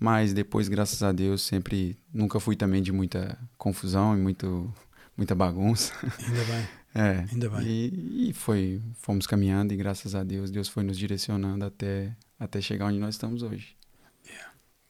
Mas 0.00 0.32
depois, 0.32 0.68
graças 0.68 1.02
a 1.02 1.10
Deus, 1.10 1.42
sempre 1.42 1.98
nunca 2.14 2.38
fui 2.38 2.54
também 2.54 2.80
de 2.80 2.92
muita 2.92 3.36
confusão 3.56 4.16
e 4.16 4.20
muito, 4.20 4.72
muita 5.16 5.34
bagunça. 5.34 5.92
Ainda 6.02 6.44
bem, 6.44 6.68
É. 6.94 7.24
ainda 7.30 7.48
bem. 7.50 7.66
E, 7.66 8.30
e 8.30 8.32
foi, 8.32 8.80
fomos 8.94 9.26
caminhando 9.26 9.72
e 9.72 9.76
graças 9.76 10.14
a 10.14 10.22
Deus, 10.24 10.50
Deus 10.50 10.68
foi 10.68 10.82
nos 10.82 10.98
direcionando 10.98 11.64
até, 11.64 12.14
até 12.38 12.60
chegar 12.60 12.86
onde 12.86 12.98
nós 12.98 13.14
estamos 13.14 13.42
hoje. 13.42 13.76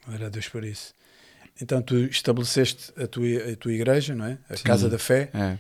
Glória 0.06 0.26
a 0.26 0.30
Deus 0.30 0.48
por 0.48 0.64
isso. 0.64 0.94
Então 1.60 1.82
tu 1.82 1.96
estabeleceste 1.96 2.92
a 2.96 3.06
tua, 3.06 3.26
a 3.52 3.56
tua 3.56 3.72
igreja, 3.72 4.14
não 4.14 4.24
é? 4.24 4.38
A 4.48 4.56
Sim. 4.56 4.62
Casa 4.64 4.88
da 4.88 4.98
Fé, 4.98 5.28
É. 5.34 5.58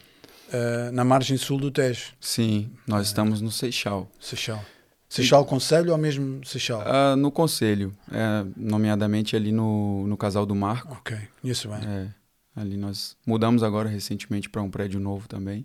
ah, 0.52 0.90
na 0.92 1.04
margem 1.04 1.36
sul 1.36 1.58
do 1.58 1.70
Tejo, 1.70 2.14
Sim, 2.20 2.70
nós 2.86 3.08
estamos 3.08 3.40
no 3.42 3.50
Seixal. 3.50 4.10
Seixal. 4.18 4.64
Seixal 5.08 5.44
Conselho 5.44 5.92
ou 5.92 5.98
mesmo 5.98 6.44
Seixal? 6.46 6.82
Ah, 6.86 7.16
no 7.16 7.30
conselho, 7.32 7.94
é, 8.12 8.46
nomeadamente 8.56 9.34
ali 9.36 9.50
no, 9.52 10.06
no 10.06 10.16
Casal 10.16 10.46
do 10.46 10.54
Marco. 10.54 10.92
Ok, 10.94 11.16
conheço 11.42 11.68
bem. 11.68 11.78
É, 11.86 12.08
ali 12.54 12.76
nós 12.76 13.16
mudamos 13.26 13.62
agora 13.62 13.88
recentemente 13.88 14.48
para 14.48 14.62
um 14.62 14.70
prédio 14.70 15.00
novo 15.00 15.26
também. 15.28 15.64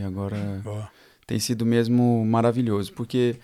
E 0.00 0.04
agora 0.04 0.60
Boa. 0.64 0.88
tem 1.26 1.38
sido 1.38 1.64
mesmo 1.66 2.24
maravilhoso, 2.24 2.92
porque 2.92 3.36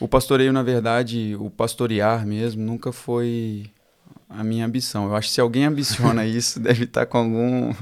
o 0.00 0.08
pastoreio, 0.08 0.52
na 0.52 0.62
verdade, 0.62 1.36
o 1.38 1.50
pastorear 1.50 2.26
mesmo, 2.26 2.62
nunca 2.62 2.90
foi 2.92 3.66
a 4.28 4.42
minha 4.42 4.64
ambição. 4.64 5.04
Eu 5.06 5.14
acho 5.16 5.28
que 5.28 5.34
se 5.34 5.40
alguém 5.40 5.64
ambiciona 5.66 6.24
isso, 6.26 6.58
deve 6.58 6.84
estar 6.84 7.06
com 7.06 7.18
algum. 7.18 7.74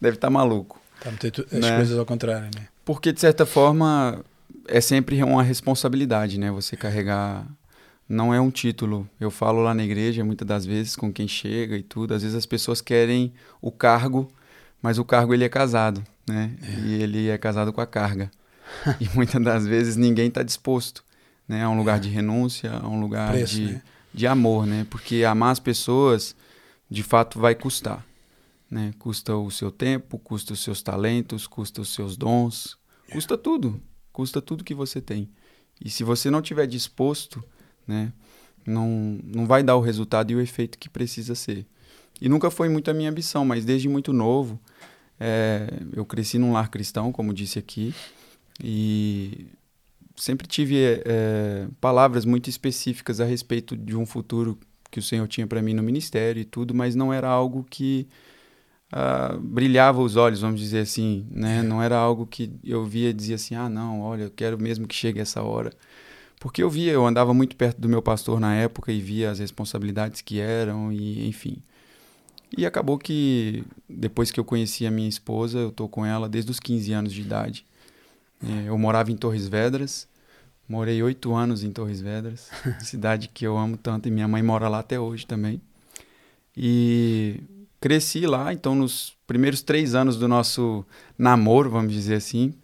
deve 0.00 0.16
estar 0.16 0.28
maluco. 0.30 0.80
A 1.04 1.10
meter 1.10 1.30
tu- 1.30 1.46
as 1.50 1.58
Né? 1.60 1.76
coisas 1.76 1.98
ao 1.98 2.04
contrário, 2.06 2.50
né? 2.54 2.68
Porque, 2.84 3.12
de 3.12 3.20
certa 3.20 3.46
forma, 3.46 4.22
é 4.68 4.80
sempre 4.80 5.22
uma 5.22 5.42
responsabilidade, 5.42 6.38
né? 6.38 6.50
Você 6.50 6.76
carregar. 6.76 7.46
Não 8.08 8.32
é 8.32 8.40
um 8.40 8.50
título. 8.50 9.08
Eu 9.18 9.30
falo 9.32 9.60
lá 9.62 9.74
na 9.74 9.82
igreja, 9.82 10.22
muitas 10.24 10.46
das 10.46 10.64
vezes, 10.64 10.94
com 10.94 11.12
quem 11.12 11.26
chega 11.26 11.76
e 11.76 11.82
tudo. 11.82 12.14
Às 12.14 12.22
vezes 12.22 12.36
as 12.36 12.46
pessoas 12.46 12.80
querem 12.80 13.32
o 13.60 13.72
cargo, 13.72 14.28
mas 14.80 14.96
o 14.98 15.04
cargo 15.04 15.34
ele 15.34 15.42
é 15.42 15.48
casado, 15.48 16.04
né? 16.28 16.56
E 16.84 16.94
ele 17.02 17.28
é 17.28 17.38
casado 17.38 17.72
com 17.72 17.80
a 17.80 17.86
carga. 17.86 18.30
e 19.00 19.08
muitas 19.14 19.42
das 19.42 19.66
vezes 19.66 19.96
ninguém 19.96 20.28
está 20.28 20.42
disposto, 20.42 21.04
né? 21.46 21.64
A 21.64 21.70
um 21.70 21.76
lugar 21.76 22.00
de 22.00 22.08
renúncia, 22.08 22.72
a 22.72 22.88
um 22.88 23.00
lugar 23.00 23.32
Preço, 23.32 23.54
de, 23.54 23.72
né? 23.72 23.82
de 24.12 24.26
amor, 24.26 24.66
né? 24.66 24.86
Porque 24.90 25.24
amar 25.24 25.52
as 25.52 25.60
pessoas, 25.60 26.34
de 26.90 27.02
fato, 27.02 27.38
vai 27.38 27.54
custar. 27.54 28.04
Né? 28.68 28.92
Custa 28.98 29.36
o 29.36 29.50
seu 29.50 29.70
tempo, 29.70 30.18
custa 30.18 30.52
os 30.52 30.60
seus 30.60 30.82
talentos, 30.82 31.46
custa 31.46 31.80
os 31.80 31.94
seus 31.94 32.16
dons, 32.16 32.76
custa 33.12 33.38
tudo, 33.38 33.80
custa 34.12 34.42
tudo 34.42 34.64
que 34.64 34.74
você 34.74 35.00
tem. 35.00 35.30
E 35.80 35.88
se 35.88 36.02
você 36.02 36.30
não 36.30 36.42
tiver 36.42 36.66
disposto, 36.66 37.44
né, 37.86 38.12
não, 38.66 39.20
não 39.22 39.46
vai 39.46 39.62
dar 39.62 39.76
o 39.76 39.80
resultado 39.80 40.32
e 40.32 40.34
o 40.34 40.40
efeito 40.40 40.78
que 40.78 40.88
precisa 40.88 41.34
ser. 41.34 41.66
E 42.20 42.28
nunca 42.28 42.50
foi 42.50 42.68
muito 42.68 42.90
a 42.90 42.94
minha 42.94 43.10
ambição, 43.10 43.44
mas 43.44 43.64
desde 43.64 43.88
muito 43.88 44.12
novo, 44.12 44.58
é, 45.18 45.68
eu 45.92 46.04
cresci 46.04 46.38
num 46.38 46.52
lar 46.52 46.70
cristão, 46.70 47.12
como 47.12 47.32
disse 47.32 47.58
aqui, 47.58 47.94
e 48.62 49.46
sempre 50.16 50.46
tive 50.46 51.02
é, 51.04 51.68
palavras 51.80 52.24
muito 52.24 52.48
específicas 52.48 53.20
a 53.20 53.24
respeito 53.24 53.76
de 53.76 53.96
um 53.96 54.06
futuro 54.06 54.58
que 54.90 54.98
o 54.98 55.02
Senhor 55.02 55.26
tinha 55.28 55.46
para 55.46 55.60
mim 55.60 55.74
no 55.74 55.82
ministério 55.82 56.40
e 56.40 56.44
tudo, 56.44 56.74
mas 56.74 56.94
não 56.94 57.12
era 57.12 57.28
algo 57.28 57.66
que 57.68 58.08
ah, 58.92 59.36
brilhava 59.40 60.00
os 60.00 60.16
olhos, 60.16 60.40
vamos 60.40 60.60
dizer 60.60 60.80
assim, 60.80 61.26
né? 61.30 61.62
Não 61.62 61.82
era 61.82 61.96
algo 61.96 62.26
que 62.26 62.52
eu 62.64 62.84
via 62.84 63.10
e 63.10 63.12
dizia 63.12 63.34
assim, 63.36 63.54
ah, 63.54 63.68
não, 63.68 64.00
olha, 64.00 64.24
eu 64.24 64.30
quero 64.30 64.58
mesmo 64.58 64.86
que 64.86 64.94
chegue 64.94 65.20
essa 65.20 65.42
hora. 65.42 65.72
Porque 66.40 66.62
eu 66.62 66.70
via, 66.70 66.92
eu 66.92 67.06
andava 67.06 67.34
muito 67.34 67.56
perto 67.56 67.80
do 67.80 67.88
meu 67.88 68.02
pastor 68.02 68.38
na 68.40 68.54
época 68.54 68.92
e 68.92 69.00
via 69.00 69.30
as 69.30 69.38
responsabilidades 69.38 70.20
que 70.22 70.40
eram 70.40 70.92
e 70.92 71.26
enfim. 71.28 71.62
E 72.56 72.66
acabou 72.66 72.98
que 72.98 73.64
depois 73.88 74.30
que 74.30 74.38
eu 74.38 74.44
conheci 74.44 74.86
a 74.86 74.90
minha 74.90 75.08
esposa, 75.08 75.58
eu 75.58 75.70
tô 75.72 75.88
com 75.88 76.04
ela 76.04 76.28
desde 76.28 76.50
os 76.50 76.60
15 76.60 76.92
anos 76.92 77.12
de 77.12 77.20
idade. 77.22 77.66
É, 78.42 78.68
Eu 78.68 78.78
morava 78.78 79.10
em 79.10 79.16
Torres 79.16 79.48
Vedras, 79.48 80.06
morei 80.68 81.02
oito 81.02 81.34
anos 81.34 81.64
em 81.64 81.70
Torres 81.70 82.00
Vedras, 82.00 82.50
cidade 82.82 83.28
que 83.28 83.46
eu 83.46 83.56
amo 83.56 83.76
tanto 83.76 84.08
e 84.08 84.10
minha 84.10 84.28
mãe 84.28 84.42
mora 84.42 84.68
lá 84.68 84.80
até 84.80 84.98
hoje 85.00 85.26
também. 85.26 85.60
E 86.56 87.40
cresci 87.80 88.26
lá, 88.26 88.52
então 88.52 88.74
nos 88.74 89.16
primeiros 89.26 89.62
três 89.62 89.94
anos 89.94 90.16
do 90.16 90.26
nosso 90.28 90.84
namoro, 91.18 91.70
vamos 91.70 91.92
dizer 91.92 92.14
assim, 92.14 92.54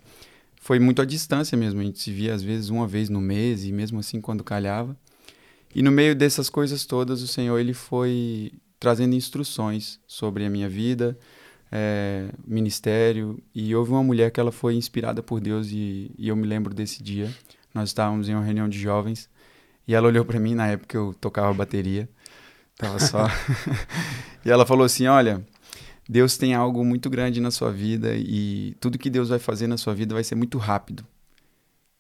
foi 0.60 0.78
muito 0.78 1.02
à 1.02 1.04
distância 1.04 1.56
mesmo. 1.58 1.80
A 1.80 1.84
gente 1.84 2.00
se 2.00 2.12
via 2.12 2.34
às 2.34 2.42
vezes 2.42 2.70
uma 2.70 2.86
vez 2.86 3.08
no 3.08 3.20
mês 3.20 3.64
e 3.64 3.72
mesmo 3.72 3.98
assim 3.98 4.20
quando 4.20 4.44
calhava. 4.44 4.96
E 5.74 5.82
no 5.82 5.90
meio 5.90 6.14
dessas 6.14 6.48
coisas 6.50 6.84
todas, 6.84 7.22
o 7.22 7.26
Senhor 7.26 7.58
ele 7.58 7.74
foi 7.74 8.52
trazendo 8.82 9.14
instruções 9.14 10.00
sobre 10.08 10.44
a 10.44 10.50
minha 10.50 10.68
vida, 10.68 11.16
é, 11.70 12.28
ministério. 12.44 13.40
E 13.54 13.72
houve 13.76 13.92
uma 13.92 14.02
mulher 14.02 14.32
que 14.32 14.40
ela 14.40 14.50
foi 14.50 14.74
inspirada 14.74 15.22
por 15.22 15.40
Deus 15.40 15.68
e, 15.70 16.10
e 16.18 16.26
eu 16.26 16.34
me 16.34 16.48
lembro 16.48 16.74
desse 16.74 17.00
dia. 17.00 17.32
Nós 17.72 17.90
estávamos 17.90 18.28
em 18.28 18.34
uma 18.34 18.42
reunião 18.42 18.68
de 18.68 18.80
jovens 18.80 19.30
e 19.86 19.94
ela 19.94 20.08
olhou 20.08 20.24
para 20.24 20.40
mim 20.40 20.56
na 20.56 20.66
época 20.66 20.88
que 20.88 20.96
eu 20.96 21.14
tocava 21.20 21.54
bateria. 21.54 22.08
Tava 22.76 22.98
só. 22.98 23.28
e 24.44 24.50
ela 24.50 24.66
falou 24.66 24.84
assim: 24.84 25.06
Olha, 25.06 25.46
Deus 26.08 26.36
tem 26.36 26.52
algo 26.52 26.84
muito 26.84 27.08
grande 27.08 27.40
na 27.40 27.52
sua 27.52 27.70
vida 27.70 28.16
e 28.16 28.74
tudo 28.80 28.98
que 28.98 29.08
Deus 29.08 29.28
vai 29.28 29.38
fazer 29.38 29.68
na 29.68 29.76
sua 29.76 29.94
vida 29.94 30.12
vai 30.12 30.24
ser 30.24 30.34
muito 30.34 30.58
rápido. 30.58 31.06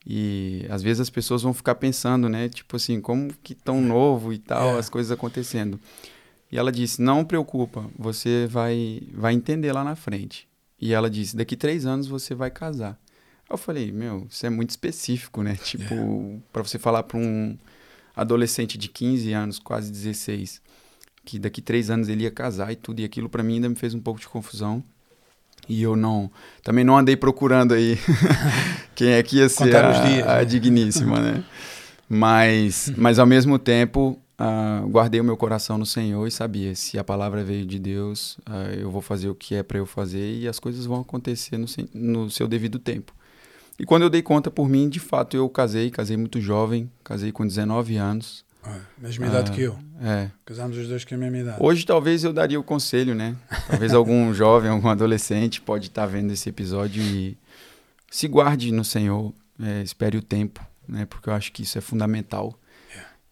E 0.04 0.66
às 0.68 0.82
vezes 0.82 1.00
as 1.00 1.10
pessoas 1.10 1.42
vão 1.42 1.54
ficar 1.54 1.76
pensando, 1.76 2.28
né? 2.28 2.48
Tipo 2.48 2.74
assim, 2.74 3.00
como 3.00 3.32
que 3.40 3.54
tão 3.54 3.80
novo 3.80 4.32
e 4.32 4.38
tal, 4.38 4.74
É. 4.74 4.78
as 4.80 4.88
coisas 4.88 5.12
acontecendo. 5.12 5.78
E 6.52 6.58
ela 6.58 6.70
disse: 6.70 7.00
Não 7.00 7.24
preocupa, 7.24 7.86
você 7.98 8.46
vai, 8.46 9.00
vai 9.14 9.32
entender 9.32 9.72
lá 9.72 9.82
na 9.82 9.96
frente. 9.96 10.46
E 10.78 10.92
ela 10.92 11.08
disse: 11.08 11.34
Daqui 11.34 11.56
três 11.56 11.86
anos 11.86 12.06
você 12.06 12.34
vai 12.34 12.50
casar. 12.50 13.00
Eu 13.48 13.56
falei: 13.56 13.90
Meu, 13.90 14.26
isso 14.30 14.44
é 14.44 14.50
muito 14.50 14.70
específico, 14.70 15.42
né? 15.42 15.56
Tipo, 15.64 16.42
pra 16.52 16.62
você 16.62 16.78
falar 16.78 17.04
pra 17.04 17.16
um 17.16 17.56
adolescente 18.14 18.76
de 18.76 18.88
15 18.88 19.32
anos, 19.32 19.58
quase 19.58 19.90
16, 19.90 20.60
que 21.24 21.38
daqui 21.38 21.62
três 21.62 21.88
anos 21.88 22.10
ele 22.10 22.24
ia 22.24 22.30
casar 22.30 22.70
e 22.70 22.76
tudo, 22.76 23.00
e 23.00 23.04
aquilo 23.04 23.30
pra 23.30 23.42
mim 23.42 23.54
ainda 23.54 23.70
me 23.70 23.74
fez 23.74 23.94
um 23.94 24.00
pouco 24.00 24.20
de 24.20 24.28
confusão. 24.28 24.84
E 25.66 25.80
eu 25.80 25.96
não. 25.96 26.30
Também 26.62 26.84
não 26.84 26.98
andei 26.98 27.16
procurando 27.16 27.72
aí 27.72 27.98
quem 28.94 29.12
é 29.12 29.22
que 29.22 29.38
ia 29.38 29.48
ser 29.48 29.74
a, 29.74 30.38
a 30.38 30.44
digníssima, 30.44 31.18
né? 31.18 31.44
Mas, 32.08 32.92
mas 32.98 33.18
ao 33.18 33.26
mesmo 33.26 33.58
tempo, 33.58 34.20
ah, 34.44 34.82
guardei 34.88 35.20
o 35.20 35.24
meu 35.24 35.36
coração 35.36 35.78
no 35.78 35.86
Senhor 35.86 36.26
e 36.26 36.30
sabia: 36.30 36.74
se 36.74 36.98
a 36.98 37.04
palavra 37.04 37.44
veio 37.44 37.64
de 37.64 37.78
Deus, 37.78 38.38
ah, 38.44 38.72
eu 38.76 38.90
vou 38.90 39.00
fazer 39.00 39.28
o 39.28 39.36
que 39.36 39.54
é 39.54 39.62
para 39.62 39.78
eu 39.78 39.86
fazer 39.86 40.40
e 40.40 40.48
as 40.48 40.58
coisas 40.58 40.84
vão 40.84 41.00
acontecer 41.00 41.56
no, 41.56 41.66
no 41.94 42.28
seu 42.28 42.48
devido 42.48 42.80
tempo. 42.80 43.14
E 43.78 43.86
quando 43.86 44.02
eu 44.02 44.10
dei 44.10 44.20
conta 44.20 44.50
por 44.50 44.68
mim, 44.68 44.88
de 44.88 44.98
fato 44.98 45.36
eu 45.36 45.48
casei, 45.48 45.90
casei 45.90 46.16
muito 46.16 46.40
jovem, 46.40 46.90
casei 47.04 47.30
com 47.30 47.46
19 47.46 47.96
anos. 47.96 48.44
Ah, 48.64 48.80
mesma 48.98 49.28
idade 49.28 49.52
Ah, 49.52 49.54
que 49.54 49.62
eu. 49.62 49.78
É. 50.02 50.28
Casámos 50.44 50.76
os 50.76 50.88
dois 50.88 51.04
com 51.04 51.14
a 51.14 51.18
mesma 51.18 51.38
idade. 51.38 51.58
Hoje 51.60 51.86
talvez 51.86 52.24
eu 52.24 52.32
daria 52.32 52.58
o 52.58 52.64
conselho, 52.64 53.14
né? 53.14 53.36
Talvez 53.68 53.94
algum 53.94 54.34
jovem, 54.34 54.72
algum 54.72 54.88
adolescente 54.88 55.60
pode 55.60 55.86
estar 55.86 56.06
vendo 56.06 56.32
esse 56.32 56.48
episódio 56.48 57.00
e 57.00 57.38
se 58.10 58.26
guarde 58.26 58.72
no 58.72 58.84
Senhor, 58.84 59.32
é, 59.62 59.82
espere 59.82 60.16
o 60.16 60.22
tempo, 60.22 60.60
né? 60.88 61.06
Porque 61.06 61.28
eu 61.28 61.32
acho 61.32 61.52
que 61.52 61.62
isso 61.62 61.78
é 61.78 61.80
fundamental. 61.80 62.58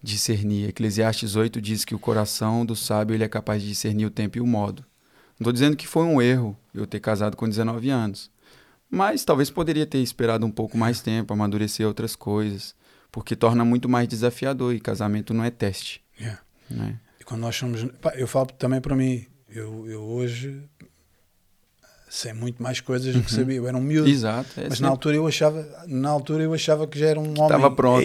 Discernir. 0.02 0.68
Eclesiastes 0.68 1.36
8 1.36 1.60
diz 1.60 1.84
que 1.84 1.94
o 1.94 1.98
coração 1.98 2.64
do 2.64 2.74
sábio 2.74 3.14
ele 3.14 3.24
é 3.24 3.28
capaz 3.28 3.62
de 3.62 3.68
discernir 3.68 4.06
o 4.06 4.10
tempo 4.10 4.38
e 4.38 4.40
o 4.40 4.46
modo. 4.46 4.84
Não 5.38 5.44
estou 5.44 5.52
dizendo 5.52 5.76
que 5.76 5.86
foi 5.86 6.04
um 6.04 6.20
erro 6.20 6.56
eu 6.74 6.86
ter 6.86 7.00
casado 7.00 7.36
com 7.36 7.48
19 7.48 7.88
anos. 7.90 8.30
Mas 8.90 9.24
talvez 9.24 9.50
poderia 9.50 9.86
ter 9.86 9.98
esperado 9.98 10.44
um 10.44 10.50
pouco 10.50 10.76
mais 10.76 11.00
tempo, 11.00 11.32
amadurecer 11.32 11.86
outras 11.86 12.16
coisas. 12.16 12.74
Porque 13.12 13.36
torna 13.36 13.64
muito 13.64 13.88
mais 13.88 14.08
desafiador 14.08 14.74
e 14.74 14.80
casamento 14.80 15.32
não 15.32 15.44
é 15.44 15.50
teste. 15.50 16.02
Yeah. 16.18 16.40
Né? 16.68 17.00
E 17.20 17.24
quando 17.24 17.40
nós 17.40 17.56
somos. 17.56 17.84
pá, 18.00 18.12
eu 18.14 18.26
falo 18.26 18.46
também 18.46 18.80
para 18.80 18.94
mim, 18.94 19.26
eu, 19.48 19.88
eu 19.88 20.02
hoje 20.02 20.62
sei 22.10 22.32
muito 22.32 22.60
mais 22.62 22.80
coisas 22.80 23.14
do 23.14 23.22
que 23.22 23.32
sabia. 23.32 23.56
Eu 23.56 23.68
era 23.68 23.76
um 23.76 23.80
miúdo. 23.80 24.08
Exato. 24.10 24.60
é 24.60 24.68
Mas 24.68 24.80
na 24.80 24.88
altura 24.88 25.16
eu 25.16 25.26
achava, 25.26 25.66
na 25.86 26.10
altura 26.10 26.42
eu 26.42 26.52
achava 26.52 26.86
que 26.86 26.98
já 26.98 27.06
era 27.06 27.20
um 27.20 27.30
homem 27.30 27.42
estava 27.44 27.70
pronto. 27.70 28.04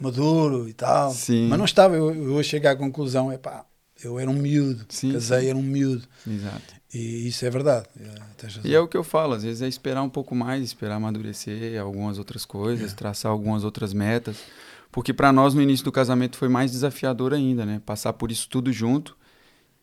maduro 0.00 0.68
e 0.68 0.72
tal. 0.72 1.10
Sim. 1.12 1.48
Mas 1.48 1.58
não 1.58 1.64
estava, 1.64 1.96
eu, 1.96 2.14
eu 2.36 2.42
cheguei 2.42 2.70
à 2.70 2.76
conclusão, 2.76 3.30
é 3.32 3.36
pá, 3.36 3.64
eu 4.02 4.18
era 4.18 4.30
um 4.30 4.34
miúdo, 4.34 4.84
Sim, 4.88 5.12
casei, 5.12 5.42
sim. 5.42 5.48
era 5.48 5.58
um 5.58 5.62
miúdo. 5.62 6.04
Exato. 6.26 6.74
E 6.92 7.26
isso 7.28 7.44
é 7.44 7.50
verdade. 7.50 7.86
é. 8.00 8.68
E 8.68 8.74
é 8.74 8.78
o 8.78 8.86
que 8.86 8.96
eu 8.96 9.02
falo, 9.02 9.34
às 9.34 9.42
vezes 9.42 9.62
é 9.62 9.66
esperar 9.68 10.02
um 10.02 10.08
pouco 10.08 10.32
mais, 10.34 10.62
esperar 10.62 10.94
amadurecer 10.94 11.80
algumas 11.80 12.18
outras 12.18 12.44
coisas, 12.44 12.92
É. 12.92 12.94
traçar 12.94 13.32
algumas 13.32 13.64
outras 13.64 13.92
metas. 13.92 14.36
Porque 14.92 15.12
para 15.12 15.32
nós 15.32 15.54
no 15.54 15.60
início 15.60 15.84
do 15.84 15.90
casamento 15.90 16.36
foi 16.36 16.48
mais 16.48 16.70
desafiador 16.70 17.34
ainda, 17.34 17.66
né? 17.66 17.82
Passar 17.84 18.12
por 18.12 18.30
isso 18.30 18.48
tudo 18.48 18.72
junto. 18.72 19.16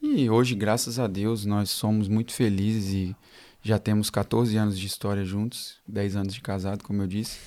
E 0.01 0.27
hoje, 0.29 0.55
graças 0.55 0.97
a 0.97 1.05
Deus, 1.05 1.45
nós 1.45 1.69
somos 1.69 2.07
muito 2.07 2.33
felizes 2.33 2.91
e 2.91 3.15
Já 3.63 3.77
temos 3.77 4.09
14 4.09 4.57
anos 4.57 4.79
de 4.79 4.87
história 4.87 5.23
juntos, 5.23 5.75
10 5.87 6.15
anos 6.15 6.33
de 6.33 6.41
casado, 6.41 6.83
como 6.83 7.03
eu 7.03 7.07
disse. 7.07 7.37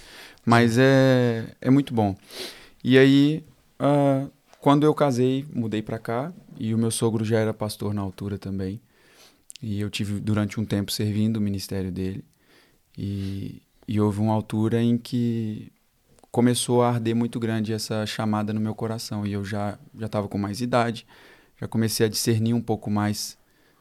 Mas 0.46 0.78
é, 0.78 1.56
é 1.61 1.68
muito 1.68 1.92
bom. 1.92 2.16
E 2.84 2.96
aí, 2.96 3.44
uh, 3.80 4.30
quando 4.61 4.84
eu 4.84 4.94
casei, 4.94 5.44
mudei 5.52 5.82
para 5.82 5.99
cá 5.99 6.32
e 6.56 6.73
o 6.73 6.78
meu 6.78 6.92
sogro 6.92 7.25
já 7.25 7.40
era 7.40 7.52
pastor 7.52 7.92
na 7.92 8.00
altura 8.00 8.38
também. 8.38 8.80
E 9.61 9.80
eu 9.80 9.90
tive 9.90 10.20
durante 10.20 10.61
um 10.61 10.64
tempo 10.64 10.92
servindo 10.92 11.38
o 11.38 11.40
ministério 11.40 11.90
dele. 11.90 12.25
E, 12.96 13.61
e 13.88 14.00
houve 14.00 14.20
uma 14.20 14.32
altura 14.32 14.80
em 14.80 14.96
que 14.96 15.73
começou 16.30 16.82
a 16.82 16.90
arder 16.90 17.16
muito 17.16 17.40
grande 17.40 17.73
essa 17.73 18.06
chamada 18.06 18.52
no 18.52 18.61
meu 18.61 18.75
coração. 18.75 19.26
E 19.26 19.32
eu 19.32 19.44
já 19.44 19.76
já 19.99 20.06
estava 20.06 20.28
com 20.28 20.38
mais 20.38 20.61
idade, 20.61 21.04
já 21.61 21.68
comecei 21.68 22.06
a 22.06 22.08
discernir 22.08 22.54
um 22.54 22.61
pouco 22.61 22.90
mais 22.90 23.37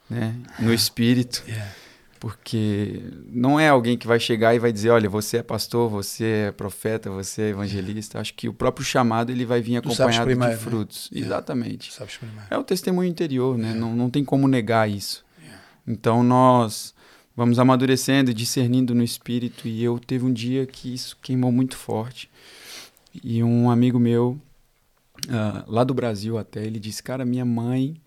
né, 0.09 0.35
no 0.59 0.73
espírito. 0.73 1.43
Yeah. 1.47 1.71
Porque 2.19 3.03
não 3.27 3.59
é 3.59 3.67
alguém 3.67 3.97
que 3.97 4.07
vai 4.07 4.17
chegar 4.17 4.55
e 4.55 4.59
vai 4.59 4.71
dizer, 4.71 4.91
olha, 4.91 5.09
você 5.09 5.37
é 5.37 5.43
pastor, 5.43 5.89
você 5.89 6.47
é 6.47 6.51
profeta, 6.53 7.09
você 7.09 7.41
é 7.41 7.49
evangelista. 7.49 8.17
Acho 8.17 8.33
que 8.33 8.47
o 8.47 8.53
próprio 8.53 8.85
chamado 8.85 9.29
ele 9.29 9.43
vai 9.43 9.61
vir 9.61 9.75
acompanhado 9.75 10.29
de 10.29 10.35
né? 10.39 10.55
frutos. 10.55 11.09
Né? 11.11 11.19
Exatamente. 11.19 11.91
É 12.49 12.57
o 12.57 12.63
testemunho 12.63 13.09
interior, 13.09 13.57
né? 13.57 13.73
Não, 13.73 13.93
não 13.93 14.09
tem 14.09 14.23
como 14.23 14.47
negar 14.47 14.89
isso. 14.89 15.25
Então 15.85 16.23
nós 16.23 16.95
vamos 17.35 17.59
amadurecendo 17.59 18.31
e 18.31 18.33
discernindo 18.33 18.95
no 18.95 19.03
espírito. 19.03 19.67
E 19.67 19.83
eu 19.83 19.99
teve 19.99 20.23
um 20.23 20.31
dia 20.31 20.65
que 20.65 20.93
isso 20.93 21.17
queimou 21.21 21.51
muito 21.51 21.75
forte. 21.75 22.29
E 23.21 23.43
um 23.43 23.69
amigo 23.69 23.99
meu, 23.99 24.39
uh, 25.27 25.63
lá 25.71 25.83
do 25.83 25.93
Brasil 25.93 26.37
até, 26.37 26.65
ele 26.65 26.79
disse: 26.79 27.01
Cara, 27.01 27.25
minha 27.25 27.45
mãe 27.45 28.01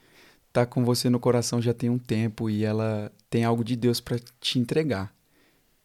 tá 0.52 0.64
com 0.64 0.84
você 0.84 1.10
no 1.10 1.20
coração 1.20 1.60
já 1.60 1.74
tem 1.74 1.90
um 1.90 1.98
tempo 1.98 2.48
e 2.48 2.64
ela 2.64 3.12
tem 3.28 3.44
algo 3.44 3.62
de 3.62 3.76
Deus 3.76 4.00
para 4.00 4.18
te 4.40 4.58
entregar. 4.58 5.14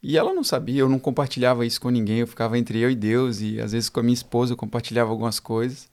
E 0.01 0.17
ela 0.17 0.33
não 0.33 0.43
sabia, 0.43 0.79
eu 0.79 0.89
não 0.89 0.97
compartilhava 0.97 1.65
isso 1.65 1.79
com 1.79 1.89
ninguém, 1.89 2.19
eu 2.19 2.27
ficava 2.27 2.57
entre 2.57 2.79
eu 2.79 2.89
e 2.89 2.95
Deus 2.95 3.41
e 3.41 3.59
às 3.59 3.73
vezes 3.73 3.89
com 3.89 3.99
a 3.99 4.03
minha 4.03 4.13
esposa 4.13 4.53
eu 4.53 4.57
compartilhava 4.57 5.11
algumas 5.11 5.39
coisas. 5.39 5.89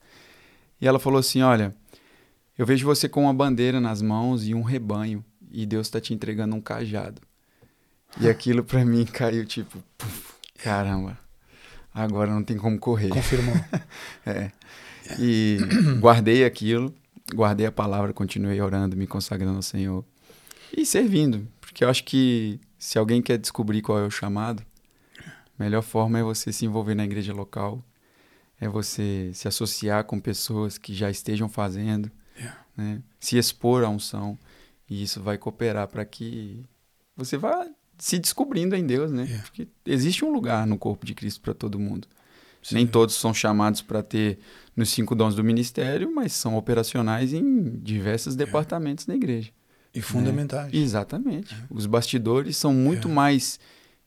E 0.80 0.86
ela 0.86 0.98
falou 0.98 1.18
assim: 1.18 1.42
Olha, 1.42 1.74
eu 2.56 2.64
vejo 2.64 2.86
você 2.86 3.08
com 3.08 3.22
uma 3.22 3.34
bandeira 3.34 3.80
nas 3.80 4.00
mãos 4.00 4.46
e 4.46 4.54
um 4.54 4.62
rebanho 4.62 5.24
e 5.50 5.66
Deus 5.66 5.86
está 5.86 6.00
te 6.00 6.14
entregando 6.14 6.54
um 6.54 6.60
cajado. 6.60 7.20
E 8.20 8.28
aquilo 8.30 8.64
para 8.64 8.84
mim 8.84 9.04
caiu 9.04 9.44
tipo, 9.44 9.82
puf, 9.96 10.34
caramba, 10.62 11.18
agora 11.92 12.32
não 12.32 12.44
tem 12.44 12.56
como 12.56 12.78
correr. 12.78 13.08
Confirmou. 13.08 13.56
é. 14.24 14.52
E 15.18 15.58
guardei 16.00 16.44
aquilo 16.44 16.94
guardei 17.34 17.66
a 17.66 17.72
palavra, 17.72 18.12
continuei 18.12 18.60
orando, 18.60 18.96
me 18.96 19.06
consagrando 19.06 19.56
ao 19.56 19.62
Senhor 19.62 20.04
e 20.76 20.84
servindo, 20.84 21.46
porque 21.60 21.84
eu 21.84 21.88
acho 21.88 22.04
que 22.04 22.60
se 22.78 22.98
alguém 22.98 23.20
quer 23.20 23.38
descobrir 23.38 23.82
qual 23.82 23.98
é 23.98 24.04
o 24.04 24.10
chamado, 24.10 24.62
a 25.18 25.62
melhor 25.62 25.82
forma 25.82 26.18
é 26.18 26.22
você 26.22 26.52
se 26.52 26.64
envolver 26.64 26.94
na 26.94 27.04
igreja 27.04 27.32
local, 27.32 27.84
é 28.60 28.68
você 28.68 29.30
se 29.34 29.46
associar 29.48 30.04
com 30.04 30.20
pessoas 30.20 30.78
que 30.78 30.94
já 30.94 31.10
estejam 31.10 31.48
fazendo, 31.48 32.10
yeah. 32.36 32.60
né? 32.76 33.02
se 33.20 33.36
expor 33.36 33.84
à 33.84 33.88
unção, 33.88 34.38
e 34.88 35.02
isso 35.02 35.22
vai 35.22 35.36
cooperar 35.36 35.88
para 35.88 36.04
que 36.04 36.64
você 37.16 37.36
vá 37.36 37.66
se 37.98 38.18
descobrindo 38.18 38.74
em 38.76 38.86
Deus, 38.86 39.10
né? 39.10 39.24
Yeah. 39.24 39.42
Porque 39.42 39.68
existe 39.84 40.24
um 40.24 40.30
lugar 40.30 40.66
no 40.66 40.78
corpo 40.78 41.04
de 41.04 41.14
Cristo 41.14 41.40
para 41.40 41.52
todo 41.52 41.78
mundo. 41.78 42.08
Sim. 42.62 42.76
Nem 42.76 42.86
todos 42.86 43.14
são 43.14 43.34
chamados 43.34 43.82
para 43.82 44.02
ter 44.02 44.38
nos 44.78 44.90
cinco 44.90 45.12
dons 45.16 45.34
do 45.34 45.42
ministério, 45.42 46.08
mas 46.14 46.32
são 46.32 46.56
operacionais 46.56 47.32
em 47.32 47.80
diversos 47.82 48.34
é. 48.34 48.36
departamentos 48.36 49.04
da 49.04 49.14
igreja. 49.14 49.50
E 49.92 50.00
fundamentais. 50.00 50.72
Né? 50.72 50.78
Exatamente. 50.78 51.52
É. 51.52 51.58
Os 51.68 51.84
bastidores 51.84 52.56
são 52.56 52.72
muito 52.72 53.08
é. 53.08 53.10
mais 53.10 53.58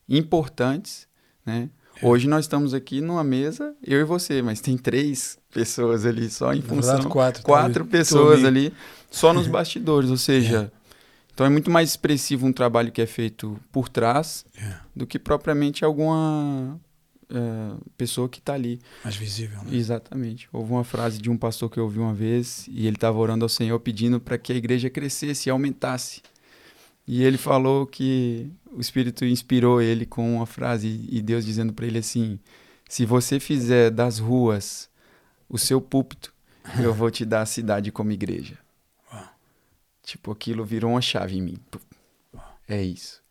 importantes, 0.08 1.06
né? 1.44 1.68
Hoje 2.02 2.26
nós 2.26 2.46
estamos 2.46 2.72
aqui 2.72 3.02
numa 3.02 3.22
mesa, 3.22 3.74
eu 3.86 4.00
e 4.00 4.04
você, 4.04 4.40
mas 4.40 4.62
tem 4.62 4.78
três 4.78 5.38
pessoas 5.52 6.06
ali 6.06 6.30
só 6.30 6.54
em 6.54 6.62
função. 6.62 6.94
Verdade, 6.94 7.08
quatro. 7.08 7.42
Quatro 7.42 7.84
pessoas 7.84 8.42
ali 8.42 8.72
só 9.10 9.34
nos 9.34 9.46
bastidores, 9.48 10.08
ou 10.08 10.16
seja, 10.16 10.72
é. 10.72 10.94
então 11.34 11.44
é 11.44 11.50
muito 11.50 11.70
mais 11.70 11.90
expressivo 11.90 12.46
um 12.46 12.52
trabalho 12.52 12.90
que 12.90 13.02
é 13.02 13.06
feito 13.06 13.60
por 13.70 13.90
trás 13.90 14.46
do 14.96 15.06
que 15.06 15.18
propriamente 15.18 15.84
alguma 15.84 16.80
uh, 17.32 17.90
pessoa 17.96 18.28
que 18.28 18.38
está 18.38 18.54
ali. 18.54 18.80
Mais 19.02 19.16
visível, 19.16 19.58
né? 19.64 19.74
Exatamente. 19.74 20.48
Houve 20.52 20.72
uma 20.72 20.84
frase 20.84 21.18
de 21.18 21.30
um 21.30 21.36
pastor 21.36 21.70
que 21.70 21.78
eu 21.78 21.84
ouvi 21.84 21.98
uma 21.98 22.14
vez 22.14 22.66
e 22.68 22.86
ele 22.86 22.96
estava 22.96 23.18
orando 23.18 23.44
ao 23.44 23.48
Senhor 23.48 23.78
pedindo 23.80 24.20
para 24.20 24.38
que 24.38 24.52
a 24.52 24.56
igreja 24.56 24.90
crescesse 24.90 25.48
e 25.48 25.50
aumentasse. 25.50 26.22
E 27.06 27.22
ele 27.22 27.38
falou 27.38 27.86
que 27.86 28.48
o 28.70 28.80
Espírito 28.80 29.24
inspirou 29.24 29.82
ele 29.82 30.06
com 30.06 30.36
uma 30.36 30.46
frase 30.46 31.06
e 31.10 31.20
Deus 31.20 31.44
dizendo 31.44 31.72
para 31.72 31.86
ele 31.86 31.98
assim: 31.98 32.38
se 32.88 33.04
você 33.04 33.40
fizer 33.40 33.90
das 33.90 34.18
ruas 34.18 34.88
o 35.48 35.58
seu 35.58 35.80
púlpito, 35.80 36.32
eu 36.80 36.94
vou 36.94 37.10
te 37.10 37.24
dar 37.24 37.42
a 37.42 37.46
cidade 37.46 37.90
como 37.90 38.12
igreja. 38.12 38.58
Tipo, 40.02 40.32
aquilo 40.32 40.64
virou 40.64 40.90
uma 40.90 41.00
chave 41.00 41.38
em 41.38 41.42
mim. 41.42 41.56
É 42.68 42.82
isso. 42.82 43.22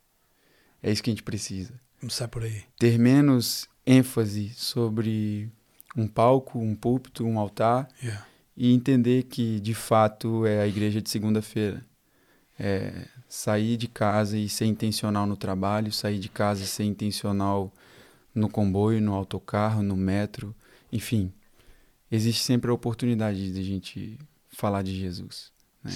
É 0.82 0.90
isso 0.90 1.02
que 1.02 1.10
a 1.10 1.12
gente 1.12 1.22
precisa. 1.22 1.74
Começar 2.00 2.28
por 2.28 2.42
aí. 2.42 2.64
Ter 2.78 2.98
menos 2.98 3.68
ênfase 3.86 4.50
sobre 4.50 5.50
um 5.96 6.06
palco, 6.06 6.58
um 6.58 6.74
púlpito, 6.74 7.24
um 7.24 7.38
altar 7.38 7.88
yeah. 8.02 8.26
e 8.56 8.72
entender 8.72 9.24
que 9.24 9.60
de 9.60 9.74
fato 9.74 10.46
é 10.46 10.60
a 10.60 10.66
igreja 10.66 11.00
de 11.00 11.10
segunda-feira. 11.10 11.84
É 12.58 13.06
sair 13.28 13.78
de 13.78 13.88
casa 13.88 14.36
e 14.36 14.46
ser 14.46 14.66
intencional 14.66 15.26
no 15.26 15.36
trabalho, 15.36 15.90
sair 15.90 16.18
de 16.18 16.28
casa 16.28 16.62
e 16.62 16.66
ser 16.66 16.84
intencional 16.84 17.72
no 18.34 18.48
comboio, 18.48 19.00
no 19.00 19.14
autocarro, 19.14 19.82
no 19.82 19.96
metro, 19.96 20.54
enfim. 20.92 21.32
Existe 22.10 22.44
sempre 22.44 22.70
a 22.70 22.74
oportunidade 22.74 23.52
de 23.52 23.58
a 23.58 23.62
gente 23.62 24.18
falar 24.50 24.82
de 24.82 24.94
Jesus. 24.94 25.50
Né? 25.82 25.92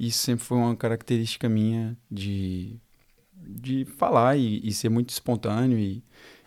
Isso 0.00 0.18
sempre 0.20 0.44
foi 0.44 0.56
uma 0.56 0.74
característica 0.74 1.50
minha 1.50 1.94
de, 2.10 2.80
de 3.34 3.84
falar 3.84 4.38
e, 4.38 4.66
e 4.66 4.72
ser 4.72 4.88
muito 4.88 5.10
espontâneo 5.10 5.78
e, 5.78 6.02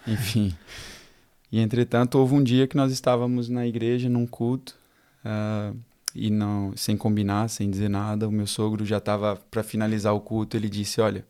enfim. 0.07 0.53
E 1.51 1.59
entretanto, 1.59 2.17
houve 2.17 2.33
um 2.33 2.43
dia 2.43 2.65
que 2.65 2.77
nós 2.77 2.91
estávamos 2.91 3.49
na 3.49 3.67
igreja, 3.67 4.07
num 4.07 4.25
culto, 4.25 4.75
uh, 5.25 5.77
e 6.15 6.29
não, 6.29 6.73
sem 6.77 6.95
combinar, 6.95 7.49
sem 7.49 7.69
dizer 7.69 7.89
nada, 7.89 8.27
o 8.27 8.31
meu 8.31 8.47
sogro 8.47 8.85
já 8.85 8.97
estava 8.97 9.35
para 9.35 9.61
finalizar 9.61 10.13
o 10.13 10.21
culto. 10.21 10.55
Ele 10.55 10.69
disse: 10.69 11.01
Olha, 11.01 11.25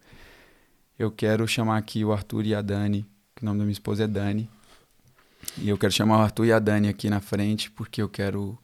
eu 0.98 1.12
quero 1.12 1.48
chamar 1.48 1.78
aqui 1.78 2.06
o 2.06 2.12
Arthur 2.12 2.46
e 2.46 2.54
a 2.54 2.62
Dani, 2.62 3.06
que 3.36 3.42
o 3.42 3.46
nome 3.46 3.60
da 3.60 3.66
minha 3.66 3.74
esposa 3.74 4.04
é 4.04 4.08
Dani, 4.08 4.48
e 5.58 5.70
eu 5.70 5.78
quero 5.78 5.92
chamar 5.92 6.20
o 6.20 6.22
Arthur 6.22 6.46
e 6.46 6.54
a 6.54 6.60
Dani 6.60 6.88
aqui 6.88 7.10
na 7.10 7.20
frente, 7.20 7.72
porque 7.72 8.02
eu 8.02 8.10
quero 8.10 8.58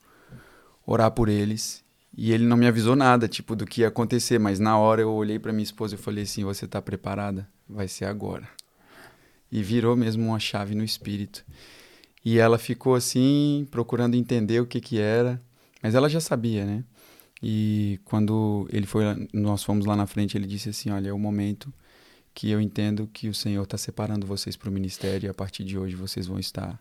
orar 0.86 1.12
por 1.12 1.28
eles. 1.28 1.84
E 2.16 2.32
ele 2.32 2.46
não 2.46 2.58
me 2.58 2.66
avisou 2.66 2.96
nada, 2.96 3.28
tipo, 3.28 3.56
do 3.56 3.66
que 3.66 3.82
ia 3.82 3.90
acontecer, 3.90 4.40
mas 4.40 4.60
na 4.60 4.78
hora 4.78 5.02
eu 5.02 5.12
olhei 5.12 5.38
para 5.38 5.52
minha 5.52 5.64
esposa 5.64 5.96
e 5.96 5.98
falei 5.98 6.24
assim: 6.24 6.44
Você 6.44 6.66
está 6.66 6.82
preparada? 6.82 7.48
Vai 7.68 7.88
ser 7.88 8.06
agora 8.06 8.48
e 9.52 9.64
virou 9.64 9.96
mesmo 9.96 10.28
uma 10.28 10.40
chave 10.40 10.76
no 10.76 10.84
espírito. 10.84 11.46
E 12.24 12.38
ela 12.38 12.58
ficou 12.58 12.96
assim, 12.96 13.68
procurando 13.72 14.16
entender 14.16 14.60
o 14.60 14.66
que 14.66 14.82
que 14.82 15.00
era, 15.00 15.42
mas 15.82 15.96
ela 15.96 16.10
já 16.10 16.20
sabia, 16.20 16.66
né? 16.66 16.84
E 17.42 18.00
quando 18.04 18.68
ele 18.72 18.86
foi, 18.86 19.04
nós 19.32 19.64
fomos 19.64 19.86
lá 19.86 19.96
na 19.96 20.08
frente, 20.08 20.38
ele 20.38 20.48
disse 20.48 20.70
assim: 20.70 20.90
Olha, 20.90 21.10
é 21.10 21.14
o 21.14 21.20
momento 21.20 21.72
que 22.34 22.50
eu 22.50 22.60
entendo 22.60 23.10
que 23.12 23.30
o 23.30 23.34
Senhor 23.34 23.64
está 23.64 23.78
separando 23.78 24.28
vocês 24.28 24.56
para 24.56 24.70
o 24.70 24.72
ministério 24.72 25.28
e 25.28 25.30
a 25.30 25.34
partir 25.34 25.64
de 25.64 25.78
hoje 25.78 25.96
vocês 25.96 26.28
vão 26.28 26.40
estar 26.40 26.80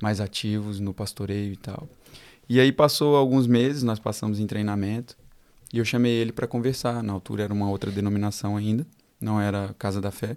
mais 0.00 0.20
ativos 0.20 0.80
no 0.80 0.94
pastoreio 0.94 1.52
e 1.52 1.56
tal. 1.56 1.88
E 2.48 2.58
aí 2.58 2.72
passou 2.72 3.16
alguns 3.16 3.46
meses, 3.46 3.82
nós 3.82 4.00
passamos 4.00 4.40
em 4.40 4.46
treinamento 4.46 5.16
e 5.72 5.78
eu 5.78 5.84
chamei 5.84 6.12
ele 6.12 6.32
para 6.32 6.46
conversar. 6.46 7.02
Na 7.02 7.12
altura 7.12 7.44
era 7.44 7.52
uma 7.52 7.70
outra 7.70 7.90
denominação 7.90 8.56
ainda, 8.56 8.86
não 9.20 9.40
era 9.40 9.74
Casa 9.78 10.00
da 10.00 10.10
Fé. 10.10 10.36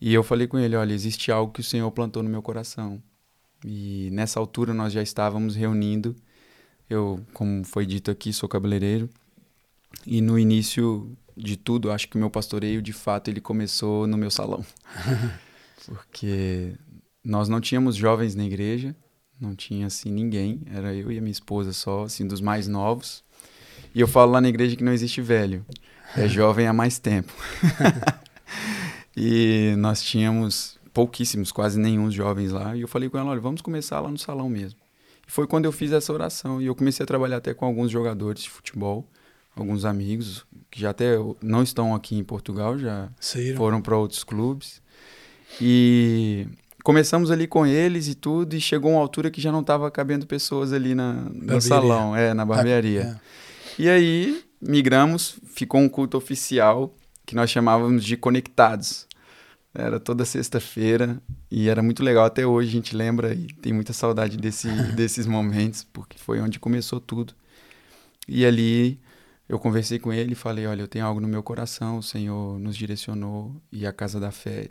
E 0.00 0.14
eu 0.14 0.22
falei 0.22 0.46
com 0.46 0.58
ele: 0.58 0.76
olha, 0.76 0.92
existe 0.92 1.30
algo 1.32 1.52
que 1.52 1.60
o 1.60 1.64
Senhor 1.64 1.90
plantou 1.90 2.22
no 2.22 2.30
meu 2.30 2.42
coração. 2.42 3.02
E 3.64 4.08
nessa 4.12 4.38
altura 4.38 4.72
nós 4.72 4.92
já 4.92 5.02
estávamos 5.02 5.56
reunindo. 5.56 6.14
Eu, 6.88 7.24
como 7.32 7.64
foi 7.64 7.84
dito 7.84 8.10
aqui, 8.10 8.32
sou 8.32 8.48
cabeleireiro. 8.48 9.10
E 10.06 10.20
no 10.20 10.38
início 10.38 11.16
de 11.36 11.56
tudo, 11.56 11.90
acho 11.90 12.08
que 12.08 12.16
o 12.16 12.18
meu 12.18 12.30
pastoreio, 12.30 12.80
de 12.80 12.92
fato, 12.92 13.28
ele 13.28 13.40
começou 13.40 14.06
no 14.06 14.16
meu 14.16 14.30
salão. 14.30 14.64
Porque 15.86 16.74
nós 17.24 17.48
não 17.48 17.60
tínhamos 17.60 17.96
jovens 17.96 18.34
na 18.34 18.44
igreja, 18.44 18.94
não 19.40 19.54
tinha 19.54 19.86
assim 19.86 20.10
ninguém, 20.10 20.62
era 20.72 20.94
eu 20.94 21.10
e 21.12 21.18
a 21.18 21.20
minha 21.20 21.32
esposa 21.32 21.72
só, 21.72 22.04
assim, 22.04 22.26
dos 22.26 22.40
mais 22.40 22.66
novos. 22.66 23.22
E 23.94 24.00
eu 24.00 24.08
falo 24.08 24.32
lá 24.32 24.40
na 24.40 24.48
igreja 24.48 24.76
que 24.76 24.84
não 24.84 24.92
existe 24.92 25.20
velho, 25.20 25.64
é 26.16 26.26
jovem 26.28 26.66
há 26.66 26.72
mais 26.72 26.98
tempo. 26.98 27.32
E 29.20 29.74
nós 29.76 30.00
tínhamos 30.00 30.78
pouquíssimos, 30.94 31.50
quase 31.50 31.78
nenhum 31.78 32.08
jovens 32.08 32.52
lá. 32.52 32.76
E 32.76 32.82
eu 32.82 32.88
falei 32.88 33.08
com 33.08 33.18
ela: 33.18 33.30
olha, 33.30 33.40
vamos 33.40 33.60
começar 33.60 33.98
lá 34.00 34.08
no 34.08 34.16
salão 34.16 34.48
mesmo. 34.48 34.78
E 35.26 35.30
foi 35.30 35.44
quando 35.44 35.64
eu 35.64 35.72
fiz 35.72 35.90
essa 35.90 36.12
oração. 36.12 36.62
E 36.62 36.66
eu 36.66 36.74
comecei 36.74 37.02
a 37.02 37.06
trabalhar 37.06 37.38
até 37.38 37.52
com 37.52 37.66
alguns 37.66 37.90
jogadores 37.90 38.44
de 38.44 38.50
futebol, 38.50 39.04
alguns 39.56 39.84
amigos 39.84 40.46
que 40.70 40.80
já 40.80 40.90
até 40.90 41.16
não 41.42 41.64
estão 41.64 41.96
aqui 41.96 42.16
em 42.16 42.22
Portugal, 42.22 42.78
já 42.78 43.08
Saíram. 43.18 43.56
foram 43.56 43.82
para 43.82 43.96
outros 43.96 44.22
clubes. 44.22 44.80
E 45.60 46.46
começamos 46.84 47.32
ali 47.32 47.48
com 47.48 47.66
eles 47.66 48.06
e 48.06 48.14
tudo, 48.14 48.54
e 48.54 48.60
chegou 48.60 48.92
uma 48.92 49.00
altura 49.00 49.32
que 49.32 49.40
já 49.40 49.50
não 49.50 49.62
estava 49.62 49.90
cabendo 49.90 50.28
pessoas 50.28 50.72
ali 50.72 50.94
na, 50.94 51.12
no 51.12 51.60
salão, 51.60 52.14
é, 52.14 52.32
na 52.32 52.44
barbearia. 52.44 53.18
É. 53.76 53.82
E 53.82 53.88
aí 53.88 54.44
migramos, 54.60 55.38
ficou 55.54 55.80
um 55.80 55.88
culto 55.88 56.16
oficial 56.16 56.94
que 57.26 57.34
nós 57.34 57.50
chamávamos 57.50 58.04
de 58.04 58.16
Conectados. 58.16 59.07
Era 59.78 60.00
toda 60.00 60.24
sexta-feira 60.24 61.22
e 61.48 61.68
era 61.68 61.80
muito 61.80 62.02
legal. 62.02 62.24
Até 62.24 62.44
hoje 62.44 62.68
a 62.68 62.72
gente 62.72 62.96
lembra 62.96 63.32
e 63.32 63.46
tem 63.46 63.72
muita 63.72 63.92
saudade 63.92 64.36
desse, 64.36 64.68
desses 64.96 65.24
momentos, 65.24 65.84
porque 65.84 66.18
foi 66.18 66.40
onde 66.40 66.58
começou 66.58 67.00
tudo. 67.00 67.32
E 68.26 68.44
ali 68.44 68.98
eu 69.48 69.56
conversei 69.56 70.00
com 70.00 70.12
ele 70.12 70.32
e 70.32 70.34
falei: 70.34 70.66
Olha, 70.66 70.82
eu 70.82 70.88
tenho 70.88 71.06
algo 71.06 71.20
no 71.20 71.28
meu 71.28 71.44
coração, 71.44 71.98
o 71.98 72.02
Senhor 72.02 72.58
nos 72.58 72.76
direcionou 72.76 73.54
e 73.70 73.86
a 73.86 73.92
Casa 73.92 74.18
da 74.18 74.32
Fé, 74.32 74.68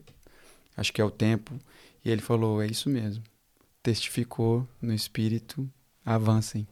acho 0.76 0.92
que 0.92 1.00
é 1.00 1.06
o 1.06 1.10
tempo. 1.10 1.58
E 2.04 2.12
ele 2.12 2.22
falou: 2.22 2.62
É 2.62 2.68
isso 2.68 2.90
mesmo. 2.90 3.24
Testificou 3.82 4.68
no 4.82 4.94
Espírito, 4.94 5.70
avancem. 6.06 6.68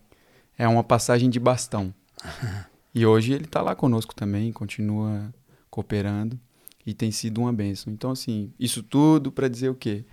É 0.57 0.67
uma 0.67 0.83
passagem 0.83 1.29
de 1.29 1.39
bastão. 1.39 1.93
E 2.97 3.05
hoje 3.05 3.33
ele 3.33 3.43
está 3.43 3.61
lá 3.61 3.75
conosco 3.75 4.15
também, 4.15 4.53
continua 4.53 5.29
cooperando 5.69 6.39
e 6.85 6.93
tem 6.93 7.11
sido 7.11 7.41
uma 7.41 7.51
bênção. 7.51 7.91
Então, 7.91 8.11
assim, 8.11 8.51
isso 8.59 8.83
tudo 8.83 9.31
para 9.31 9.47
dizer 9.47 9.69
o 9.69 9.75
quê? 9.75 10.05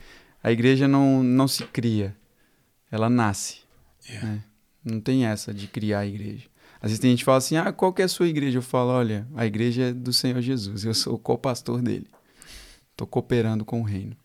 A 0.42 0.50
igreja 0.50 0.88
não, 0.88 1.22
não 1.22 1.46
se 1.46 1.64
cria, 1.64 2.16
ela 2.90 3.08
nasce. 3.08 3.60
Yeah. 4.08 4.28
né? 4.28 4.44
Não 4.84 5.00
tem 5.00 5.26
essa 5.26 5.54
de 5.54 5.68
criar 5.68 6.00
a 6.00 6.06
igreja. 6.06 6.48
Às 6.80 6.90
vezes 6.90 6.98
tem 6.98 7.10
gente 7.10 7.20
que 7.20 7.24
fala 7.24 7.38
assim, 7.38 7.56
ah, 7.56 7.72
qual 7.72 7.92
que 7.92 8.02
é 8.02 8.04
a 8.04 8.08
sua 8.08 8.26
igreja? 8.26 8.58
Eu 8.58 8.62
falo, 8.62 8.90
olha, 8.90 9.26
a 9.36 9.46
igreja 9.46 9.84
é 9.84 9.92
do 9.92 10.12
Senhor 10.12 10.40
Jesus, 10.40 10.84
eu 10.84 10.92
sou 10.92 11.16
co-pastor 11.16 11.80
dele. 11.80 12.08
Estou 12.90 13.06
cooperando 13.06 13.64
com 13.64 13.80
o 13.80 13.84
reino. 13.84 14.16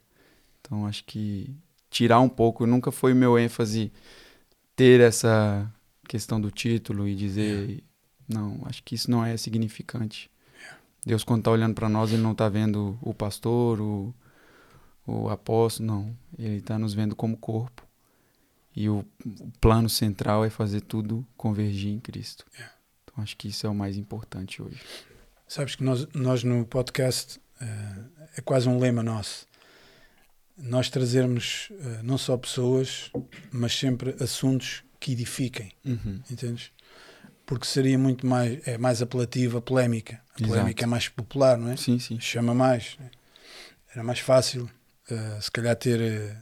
Então, 0.59 0.87
acho 0.87 1.03
que 1.03 1.53
tirar 1.89 2.19
um 2.19 2.27
pouco, 2.27 2.65
nunca 2.65 2.91
foi 2.91 3.13
meu 3.13 3.37
ênfase 3.37 3.91
ter 4.75 4.99
essa 4.99 5.71
questão 6.07 6.41
do 6.41 6.49
título 6.49 7.07
e 7.07 7.15
dizer, 7.15 7.83
não, 8.27 8.59
acho 8.65 8.83
que 8.83 8.95
isso 8.95 9.09
não 9.09 9.23
é 9.23 9.37
significante. 9.37 10.29
Deus, 11.05 11.23
quando 11.23 11.39
está 11.41 11.51
olhando 11.51 11.73
para 11.73 11.87
nós, 11.89 12.11
ele 12.11 12.21
não 12.21 12.33
está 12.33 12.49
vendo 12.49 12.97
o 13.01 13.13
pastor, 13.13 13.79
o, 13.79 14.13
o 15.05 15.29
apóstolo, 15.29 15.87
não. 15.87 16.17
Ele 16.37 16.57
está 16.57 16.77
nos 16.77 16.93
vendo 16.93 17.15
como 17.15 17.37
corpo. 17.37 17.85
E 18.75 18.89
o, 18.89 19.05
o 19.25 19.51
plano 19.59 19.89
central 19.89 20.43
é 20.45 20.49
fazer 20.49 20.81
tudo 20.81 21.25
convergir 21.35 21.91
em 21.93 21.99
Cristo. 21.99 22.45
Então, 23.03 23.23
acho 23.23 23.35
que 23.37 23.47
isso 23.47 23.65
é 23.65 23.69
o 23.69 23.73
mais 23.75 23.97
importante 23.97 24.61
hoje. 24.61 24.79
Sabes 25.47 25.75
que 25.75 25.83
nós, 25.83 26.05
nós 26.13 26.43
no 26.43 26.65
podcast 26.65 27.39
eh, 27.61 27.95
é 28.37 28.41
quase 28.41 28.67
um 28.69 28.77
lema 28.77 29.01
nosso. 29.01 29.47
Nós 30.57 30.89
trazermos 30.89 31.69
eh, 31.71 32.01
não 32.03 32.17
só 32.17 32.35
pessoas, 32.37 33.09
mas 33.51 33.73
sempre 33.73 34.15
assuntos 34.19 34.83
que 34.99 35.11
edifiquem, 35.13 35.71
Uhum. 35.85 36.19
entendes? 36.29 36.71
Porque 37.47 37.65
seria 37.65 37.97
muito 37.97 38.27
mais, 38.27 38.59
é 38.67 38.77
mais 38.77 39.01
apelativa 39.01 39.57
a 39.57 39.61
polémica. 39.61 40.15
A 40.15 40.37
Exato. 40.37 40.47
polémica 40.49 40.83
é 40.83 40.85
mais 40.85 41.07
popular, 41.07 41.57
não 41.57 41.71
é? 41.71 41.77
Sim, 41.77 41.97
sim. 41.97 42.19
Chama 42.19 42.53
mais. 42.53 42.95
né? 42.99 43.09
Era 43.91 44.03
mais 44.03 44.19
fácil, 44.19 44.69
eh, 45.09 45.39
se 45.41 45.49
calhar, 45.49 45.75
ter 45.75 45.99
eh, 45.99 46.35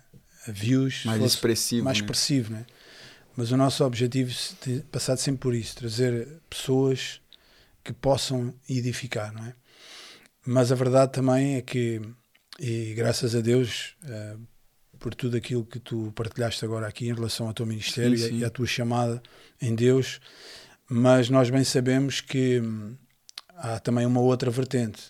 views. 0.48 1.06
Mais 1.06 1.20
fosse 1.20 1.36
expressivo. 1.36 1.84
mais 1.86 2.00
né? 2.00 2.04
expressivo, 2.04 2.52
né? 2.52 2.65
Mas 3.38 3.52
o 3.52 3.58
nosso 3.58 3.86
objetivo 3.86 4.32
é 4.32 4.56
ter 4.65 4.84
passado 4.86 5.20
sempre 5.20 5.41
por 5.41 5.54
isso, 5.54 5.76
trazer 5.76 6.28
pessoas 6.50 7.22
que 7.84 7.94
possam 7.94 8.52
edificar, 8.68 9.32
não 9.32 9.46
é? 9.46 9.54
Mas 10.44 10.72
a 10.72 10.76
verdade 10.76 11.12
também 11.12 11.56
é 11.56 11.62
que, 11.62 12.02
e 12.60 12.94
graças 12.96 13.36
a 13.36 13.41
Deus, 13.41 13.96
eh, 14.08 14.36
por 14.98 15.13
tudo 15.13 15.38
aquilo 15.38 15.63
que 15.65 15.80
tu 15.80 16.12
partilhaste 16.15 16.65
agora 16.65 16.88
aqui 16.88 17.08
em 17.08 17.13
relação 17.13 17.46
ao 17.48 17.54
teu 17.54 17.65
ministério 17.65 18.18
Sim, 18.18 18.24
e 18.24 18.26
a- 18.26 18.30
sim. 18.30 18.39
e 18.39 18.46
à 18.46 18.50
tua 18.50 18.65
chamada 18.65 19.22
em 19.62 19.76
Deus, 19.76 20.20
mas 20.89 21.30
nós 21.30 21.50
bem 21.50 21.63
sabemos 21.63 22.21
que 22.21 22.60
hum, 22.62 22.95
há 23.56 23.80
também 23.80 24.06
uma 24.06 24.19
outra 24.21 24.50
vertente, 24.52 25.02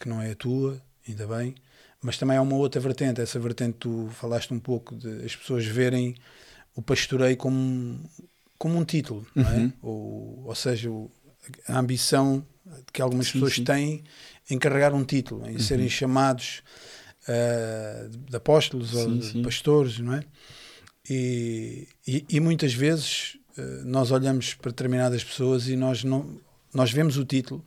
que 0.00 0.08
não 0.08 0.20
é 0.20 0.32
a 0.32 0.36
tua, 0.36 0.82
ainda 1.08 1.26
bem, 1.26 1.54
mas 2.00 2.18
também 2.18 2.36
há 2.36 2.42
uma 2.42 2.56
outra 2.56 2.80
vertente. 2.80 3.20
Essa 3.20 3.38
vertente 3.38 3.78
tu 3.78 4.08
falaste 4.12 4.52
um 4.52 4.58
pouco 4.60 4.96
de 4.96 5.24
as 5.24 5.36
pessoas 5.36 5.64
verem 5.66 6.16
o 6.74 6.82
pastoreio 6.82 7.36
como, 7.36 7.56
um- 7.56 8.04
como 8.58 8.78
um 8.78 8.84
título, 8.84 9.26
é? 9.38 9.40
Uhum. 9.40 9.72
Ou, 9.82 10.44
ou 10.46 10.54
seja, 10.54 10.90
a 11.68 11.78
ambição 11.78 12.46
que 12.92 13.02
algumas 13.02 13.26
Sim, 13.28 13.32
pessoas 13.34 13.54
sim. 13.56 13.64
têm 13.64 14.04
em 14.50 14.58
carregar 14.58 14.94
um 14.94 15.04
título, 15.04 15.48
em 15.48 15.58
serem 15.58 15.88
chamados 15.88 16.62
ah, 17.28 18.08
de, 18.08 18.18
de 18.18 18.36
apóstolos 18.36 18.94
ou 18.94 19.06
Sim, 19.08 19.20
de 19.20 19.26
sim. 19.32 19.42
pastores, 19.42 19.98
não 19.98 20.14
é? 20.14 20.24
E, 21.08 21.88
e, 22.06 22.24
e 22.30 22.40
muitas 22.40 22.72
vezes 22.72 23.36
nós 23.84 24.10
olhamos 24.10 24.54
para 24.54 24.70
determinadas 24.70 25.22
pessoas 25.24 25.68
e 25.68 25.76
nós 25.76 26.04
não 26.04 26.40
nós 26.74 26.90
vemos 26.90 27.16
o 27.18 27.24
título, 27.24 27.62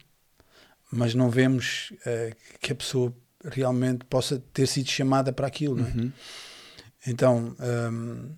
mas 0.92 1.14
não 1.14 1.30
vemos 1.30 1.94
ah, 2.06 2.36
que 2.60 2.72
a 2.72 2.76
pessoa 2.76 3.16
realmente 3.44 4.04
possa 4.06 4.40
ter 4.52 4.66
sido 4.68 4.90
chamada 4.90 5.32
para 5.32 5.46
aquilo, 5.46 5.76
não 5.76 5.86
é? 5.88 5.92
Uhum. 5.92 6.12
Então, 7.08 7.56
hum, 7.92 8.32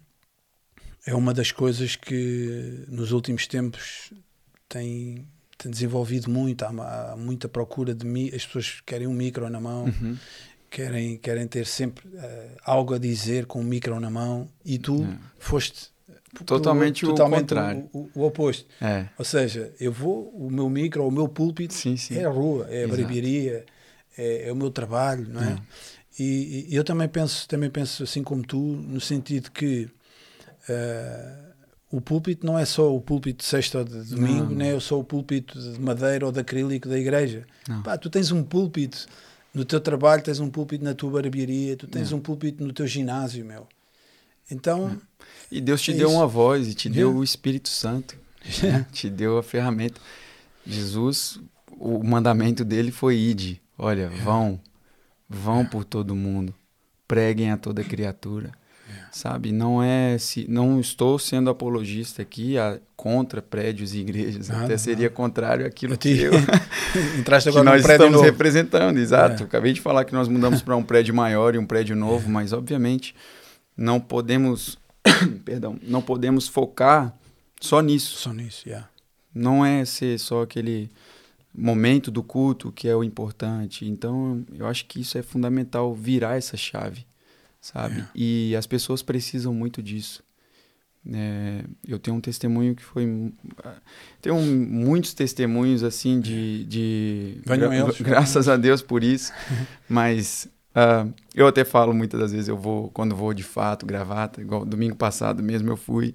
é 1.05 1.15
uma 1.15 1.33
das 1.33 1.51
coisas 1.53 1.95
que 1.95 2.83
nos 2.89 3.13
últimos 3.13 3.47
tempos 3.47 4.11
tem, 4.67 5.25
tem 5.57 5.71
desenvolvido 5.71 6.29
muito. 6.29 6.63
Há, 6.65 7.11
há 7.13 7.15
muita 7.15 7.47
procura 7.47 7.95
de 7.95 8.05
mim. 8.05 8.29
As 8.35 8.45
pessoas 8.45 8.81
querem 8.85 9.07
um 9.07 9.13
micro 9.13 9.49
na 9.49 9.61
mão, 9.61 9.85
Uhum. 9.85 10.17
querem, 10.69 11.17
querem 11.17 11.47
ter 11.47 11.65
sempre 11.65 12.09
eh, 12.13 12.57
algo 12.65 12.93
a 12.93 12.97
dizer 12.97 13.45
com 13.45 13.61
um 13.61 13.63
micro 13.63 13.97
na 14.01 14.09
mão 14.09 14.49
e 14.65 14.77
tu 14.77 15.01
É. 15.05 15.17
foste 15.39 15.91
Totalmente 16.45 17.05
o 17.05 17.13
contrário. 17.15 17.89
o, 17.93 18.09
o 18.15 18.23
oposto. 18.25 18.65
É, 18.81 19.07
Ou 19.17 19.25
seja, 19.25 19.73
eu 19.79 19.91
vou, 19.91 20.29
o 20.35 20.49
meu 20.51 20.69
micro, 20.69 21.05
o 21.07 21.11
meu 21.11 21.27
púlpito 21.27 21.73
sim, 21.73 21.97
sim. 21.97 22.17
é 22.17 22.25
a 22.25 22.29
rua, 22.29 22.67
é 22.69 22.81
a 22.81 22.85
Exato. 22.85 22.97
barbearia, 23.01 23.65
é, 24.17 24.47
é 24.49 24.51
o 24.51 24.55
meu 24.55 24.69
trabalho, 24.71 25.27
não 25.29 25.41
é? 25.41 25.51
É. 25.53 25.57
E, 26.19 26.65
e 26.69 26.75
eu 26.75 26.83
também 26.83 27.07
penso, 27.07 27.47
também 27.47 27.69
penso 27.69 28.03
assim 28.03 28.23
como 28.23 28.41
tu, 28.43 28.57
no 28.57 28.99
sentido 28.99 29.51
que 29.51 29.87
eh, 30.67 31.33
o 31.91 32.01
púlpito 32.01 32.45
não 32.45 32.57
é 32.57 32.65
só 32.65 32.93
o 32.93 32.99
púlpito 32.99 33.39
de 33.43 33.45
sexta 33.45 33.79
ou 33.79 33.83
de 33.85 34.01
domingo, 34.03 34.45
Não. 34.45 34.55
nem 34.55 34.75
é 34.75 34.79
só 34.79 34.99
o 34.99 35.03
púlpito 35.03 35.59
de 35.59 35.79
madeira 35.79 36.25
ou 36.25 36.31
de 36.31 36.39
acrílico 36.39 36.89
da 36.89 36.97
igreja. 36.97 37.45
Pá, 37.83 37.97
tu 37.97 38.09
tens 38.09 38.31
um 38.31 38.43
púlpito 38.43 39.05
no 39.53 39.63
teu 39.63 39.79
trabalho, 39.79 40.21
tens 40.21 40.39
um 40.39 40.49
púlpito 40.49 40.83
na 40.83 40.93
tua 40.93 41.09
barbearia, 41.11 41.75
tu 41.77 41.87
tens 41.87 42.11
Não. 42.11 42.17
um 42.17 42.21
púlpito 42.21 42.63
no 42.63 42.73
teu 42.73 42.85
ginásio, 42.87 43.45
meu. 43.45 43.67
Então, 44.51 44.97
E 45.51 45.59
Deus 45.61 45.81
te 45.81 45.91
É 45.91 45.95
deu 45.95 46.07
isso. 46.09 46.17
uma 46.17 46.27
voz 46.27 46.67
e 46.67 46.73
te 46.73 46.89
deu 46.89 47.07
Yeah. 47.07 47.19
o 47.19 47.23
Espírito 47.23 47.69
Santo. 47.69 48.15
né? 48.63 48.85
te 48.91 49.09
deu 49.09 49.37
a 49.37 49.43
ferramenta. 49.43 49.99
Jesus, 50.65 51.39
o 51.79 52.03
mandamento 52.03 52.63
dele 52.65 52.91
foi 52.91 53.15
ide. 53.17 53.61
Olha, 53.77 54.09
vão, 54.09 54.59
vão 55.29 55.65
por 55.65 55.83
todo 55.85 56.15
mundo, 56.15 56.53
preguem 57.07 57.51
a 57.51 57.57
toda 57.57 57.83
criatura. 57.83 58.51
Sabe, 59.11 59.51
não 59.51 59.81
é 59.83 60.17
se 60.17 60.45
não 60.49 60.79
estou 60.79 61.17
sendo 61.19 61.49
apologista 61.49 62.21
aqui 62.21 62.57
a, 62.57 62.77
contra 62.95 63.41
prédios 63.41 63.93
e 63.93 63.99
igrejas, 63.99 64.47
Nada, 64.49 64.65
até 64.65 64.77
seria 64.77 65.09
contrário 65.09 65.65
àquilo 65.65 65.93
a 65.93 65.97
que 65.97 66.15
ti, 66.15 66.21
eu 66.21 66.31
que 66.31 66.37
nós 67.63 67.81
estamos 67.81 68.11
novo. 68.13 68.23
representando, 68.23 68.97
exato. 68.97 69.43
É. 69.43 69.45
Acabei 69.45 69.73
de 69.73 69.81
falar 69.81 70.05
que 70.05 70.13
nós 70.13 70.27
mudamos 70.27 70.61
para 70.61 70.75
um 70.75 70.83
prédio 70.83 71.13
maior 71.13 71.55
e 71.55 71.57
um 71.57 71.65
prédio 71.65 71.95
novo, 71.95 72.29
mas 72.29 72.53
obviamente 72.53 73.13
não 73.77 73.99
podemos, 73.99 74.77
perdão, 75.45 75.79
não 75.83 76.01
podemos 76.01 76.47
focar 76.47 77.15
só 77.61 77.81
nisso. 77.81 78.17
Só 78.17 78.33
nisso, 78.33 78.67
yeah. 78.67 78.89
Não 79.33 79.63
é 79.63 79.85
ser 79.85 80.19
só 80.19 80.41
aquele 80.41 80.89
momento 81.53 82.09
do 82.09 82.23
culto 82.23 82.71
que 82.71 82.87
é 82.87 82.95
o 82.95 83.03
importante. 83.03 83.85
Então, 83.87 84.43
eu 84.53 84.65
acho 84.67 84.85
que 84.85 85.01
isso 85.01 85.17
é 85.17 85.21
fundamental 85.21 85.93
virar 85.93 86.37
essa 86.37 86.57
chave, 86.57 87.05
sabe? 87.61 88.01
É. 88.01 88.07
E 88.15 88.55
as 88.55 88.65
pessoas 88.65 89.01
precisam 89.01 89.53
muito 89.53 89.81
disso. 89.81 90.23
É, 91.13 91.63
eu 91.87 91.97
tenho 91.97 92.17
um 92.17 92.21
testemunho 92.21 92.75
que 92.75 92.83
foi. 92.83 93.31
Tenho 94.21 94.35
muitos 94.41 95.13
testemunhos 95.13 95.81
assim 95.81 96.19
de. 96.19 96.65
de 96.65 97.41
eles. 97.45 98.01
graças 98.01 98.49
a 98.49 98.57
Deus 98.57 98.81
por 98.81 99.03
isso. 99.03 99.31
Mas 99.87 100.49
ah, 100.79 101.07
eu 101.33 101.47
até 101.47 101.65
falo 101.65 101.91
muitas 101.93 102.19
das 102.19 102.31
vezes, 102.31 102.47
eu 102.47 102.55
vou, 102.57 102.89
quando 102.91 103.15
vou 103.15 103.33
de 103.33 103.41
fato, 103.43 103.83
gravata, 103.85 104.41
igual 104.41 104.63
domingo 104.63 104.95
passado 104.95 105.41
mesmo 105.41 105.69
eu 105.71 105.77
fui. 105.77 106.13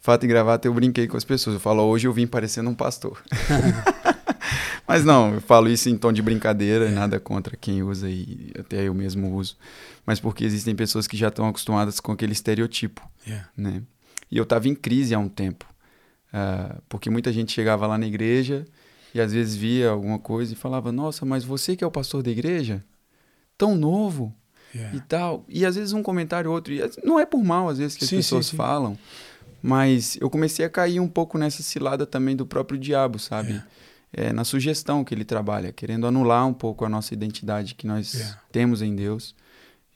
Fato 0.00 0.24
e 0.24 0.26
gravata, 0.28 0.66
eu 0.66 0.72
brinquei 0.72 1.06
com 1.08 1.16
as 1.16 1.24
pessoas. 1.24 1.54
Eu 1.54 1.60
falo, 1.60 1.82
hoje 1.82 2.06
eu 2.08 2.12
vim 2.12 2.26
parecendo 2.26 2.70
um 2.70 2.74
pastor. 2.74 3.20
Mas 4.86 5.04
não, 5.04 5.34
eu 5.34 5.40
falo 5.40 5.68
isso 5.68 5.88
em 5.90 5.96
tom 5.98 6.12
de 6.12 6.22
brincadeira, 6.22 6.86
É. 6.86 6.90
nada 6.90 7.20
contra 7.20 7.56
quem 7.56 7.82
usa 7.82 8.08
e 8.08 8.50
até 8.58 8.84
eu 8.88 8.94
mesmo 8.94 9.34
uso. 9.34 9.56
Mas 10.06 10.18
porque 10.18 10.44
existem 10.44 10.74
pessoas 10.74 11.06
que 11.06 11.16
já 11.16 11.28
estão 11.28 11.46
acostumadas 11.46 12.00
com 12.00 12.12
aquele 12.12 12.32
estereotipo, 12.32 13.06
Yeah. 13.26 13.46
né? 13.56 13.82
E 14.30 14.38
eu 14.38 14.44
estava 14.44 14.68
em 14.68 14.74
crise 14.74 15.14
há 15.14 15.18
um 15.18 15.28
tempo. 15.28 15.66
ah, 16.32 16.76
porque 16.88 17.10
muita 17.10 17.30
gente 17.32 17.52
chegava 17.52 17.86
lá 17.86 17.98
na 17.98 18.06
igreja 18.06 18.64
e 19.14 19.20
às 19.20 19.32
vezes 19.32 19.54
via 19.56 19.90
alguma 19.90 20.18
coisa 20.18 20.52
e 20.52 20.56
falava: 20.56 20.90
Nossa, 20.92 21.26
mas 21.26 21.44
você 21.44 21.76
que 21.76 21.82
é 21.84 21.86
o 21.86 21.90
pastor 21.90 22.22
da 22.22 22.30
igreja? 22.30 22.82
Tão 23.58 23.74
novo 23.76 24.32
Yeah. 24.74 24.96
e 24.96 25.00
tal. 25.00 25.44
E 25.48 25.64
às 25.64 25.76
vezes 25.76 25.92
um 25.94 26.02
comentário 26.02 26.50
ou 26.50 26.54
outro. 26.54 26.72
E 26.74 26.80
não 27.02 27.18
é 27.18 27.24
por 27.26 27.42
mal, 27.42 27.70
às 27.70 27.78
vezes, 27.78 27.96
que 27.96 28.04
as 28.04 28.10
Sim, 28.10 28.16
pessoas 28.16 28.44
sim, 28.46 28.50
sim. 28.50 28.56
falam. 28.58 28.98
Mas 29.62 30.16
eu 30.20 30.28
comecei 30.30 30.64
a 30.64 30.68
cair 30.68 31.00
um 31.00 31.08
pouco 31.08 31.38
nessa 31.38 31.62
cilada 31.62 32.06
também 32.06 32.36
do 32.36 32.46
próprio 32.46 32.78
diabo, 32.78 33.18
sabe? 33.18 33.48
Yeah. 33.50 33.66
É, 34.12 34.32
na 34.32 34.44
sugestão 34.44 35.02
que 35.04 35.14
ele 35.14 35.24
trabalha, 35.24 35.72
querendo 35.72 36.06
anular 36.06 36.46
um 36.46 36.52
pouco 36.54 36.84
a 36.84 36.88
nossa 36.88 37.12
identidade 37.14 37.74
que 37.74 37.86
nós 37.86 38.12
Yeah. 38.14 38.40
temos 38.52 38.82
em 38.82 38.94
Deus 38.94 39.34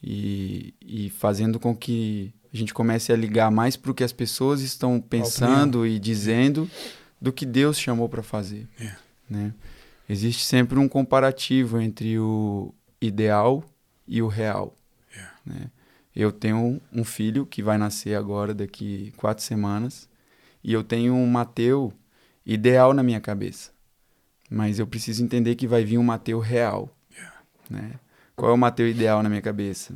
e, 0.03 0.75
e 0.81 1.11
fazendo 1.11 1.61
com 1.61 1.77
que 1.77 2.33
a 2.53 2.57
gente 2.57 2.75
comece 2.75 3.13
a 3.13 3.17
ligar 3.17 3.51
mais 3.51 3.77
para 3.77 3.91
o 3.91 3.95
que 3.95 4.03
as 4.05 4.13
pessoas 4.13 4.61
estão 4.63 5.01
pensando 5.01 5.87
e 5.87 5.99
dizendo 5.99 6.69
do 7.21 7.33
que 7.33 7.47
Deus 7.47 7.79
chamou 7.79 8.09
para 8.09 8.23
fazer. 8.23 8.67
Né? 9.31 9.53
Existe 10.09 10.45
sempre 10.45 10.79
um 10.79 10.89
comparativo 10.89 11.81
entre 11.81 12.19
o 12.19 12.75
ideal 13.03 13.65
e 14.07 14.23
o 14.23 14.29
real. 14.29 14.77
Yeah. 15.13 15.35
Né? 15.45 15.71
Eu 16.15 16.31
tenho 16.31 16.81
um 16.93 17.05
filho 17.05 17.45
que 17.47 17.63
vai 17.63 17.79
nascer 17.79 18.15
agora, 18.15 18.55
daqui 18.55 19.13
quatro 19.17 19.43
semanas, 19.43 20.09
e 20.63 20.73
eu 20.73 20.85
tenho 20.85 21.15
um 21.15 21.27
Mateu 21.27 21.93
ideal 22.45 22.93
na 22.93 23.03
minha 23.03 23.21
cabeça. 23.21 23.71
Mas 24.51 24.79
eu 24.79 24.87
preciso 24.87 25.25
entender 25.25 25.55
que 25.55 25.67
vai 25.67 25.85
vir 25.85 25.99
um 25.99 26.03
Mateu 26.03 26.39
real. 26.39 26.91
Yeah. 27.13 27.35
Né? 27.71 27.93
Qual 28.37 28.51
é 28.51 28.55
o 28.55 28.59
Mateu 28.59 28.87
ideal 28.87 29.23
na 29.23 29.29
minha 29.29 29.43
cabeça? 29.43 29.95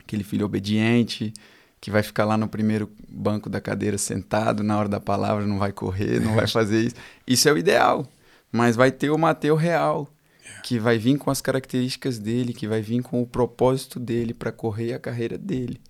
Aquele 0.00 0.24
filho 0.24 0.44
obediente, 0.44 1.32
que 1.80 1.90
vai 1.90 2.02
ficar 2.02 2.24
lá 2.24 2.36
no 2.36 2.48
primeiro 2.48 2.90
banco 3.08 3.48
da 3.48 3.60
cadeira 3.60 3.98
sentado 3.98 4.62
na 4.62 4.76
hora 4.76 4.88
da 4.88 5.00
palavra, 5.00 5.46
não 5.46 5.58
vai 5.58 5.72
correr, 5.72 6.20
não 6.20 6.34
vai 6.34 6.46
fazer 6.48 6.86
isso. 6.86 6.96
Isso 7.26 7.48
é 7.48 7.52
o 7.52 7.58
ideal. 7.58 8.06
Mas 8.50 8.74
vai 8.74 8.90
ter 8.90 9.10
o 9.10 9.18
Mateu 9.18 9.54
real, 9.54 10.08
que 10.62 10.78
vai 10.78 10.98
vir 10.98 11.18
com 11.18 11.30
as 11.30 11.40
características 11.40 12.18
dele, 12.18 12.52
que 12.52 12.66
vai 12.66 12.80
vir 12.82 13.02
com 13.02 13.22
o 13.22 13.26
propósito 13.26 13.98
dele 13.98 14.34
para 14.34 14.52
correr 14.52 14.92
a 14.92 14.98
carreira 14.98 15.38
dele. 15.38 15.80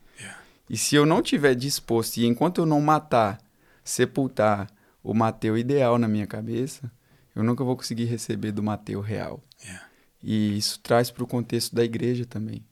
E 0.70 0.76
se 0.76 0.94
eu 0.94 1.06
não 1.06 1.22
tiver 1.22 1.54
disposto, 1.54 2.18
e 2.18 2.26
enquanto 2.26 2.58
eu 2.58 2.66
não 2.66 2.80
matar, 2.80 3.38
sepultar 3.82 4.70
o 5.02 5.14
Mateu 5.14 5.56
ideal 5.56 5.98
na 5.98 6.06
minha 6.06 6.26
cabeça, 6.26 6.90
eu 7.34 7.42
nunca 7.42 7.64
vou 7.64 7.76
conseguir 7.76 8.04
receber 8.04 8.52
do 8.52 8.62
Mateu 8.62 9.00
real. 9.00 9.42
E 10.22 10.58
isso 10.58 10.78
traz 10.80 11.10
para 11.10 11.24
o 11.24 11.26
contexto 11.26 11.74
da 11.74 11.84
igreja 11.84 12.26
também. 12.26 12.64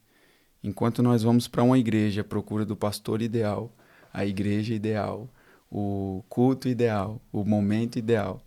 Enquanto 0.63 1.01
nós 1.01 1.23
vamos 1.23 1.47
para 1.47 1.63
uma 1.63 1.77
igreja 1.77 2.21
à 2.21 2.23
procura 2.23 2.65
do 2.65 2.75
pastor 2.75 3.21
ideal, 3.21 3.71
a 4.13 4.25
igreja 4.25 4.73
ideal, 4.73 5.29
o 5.71 6.23
culto 6.29 6.67
ideal, 6.67 7.21
o 7.31 7.43
momento 7.43 7.97
ideal, 7.97 8.41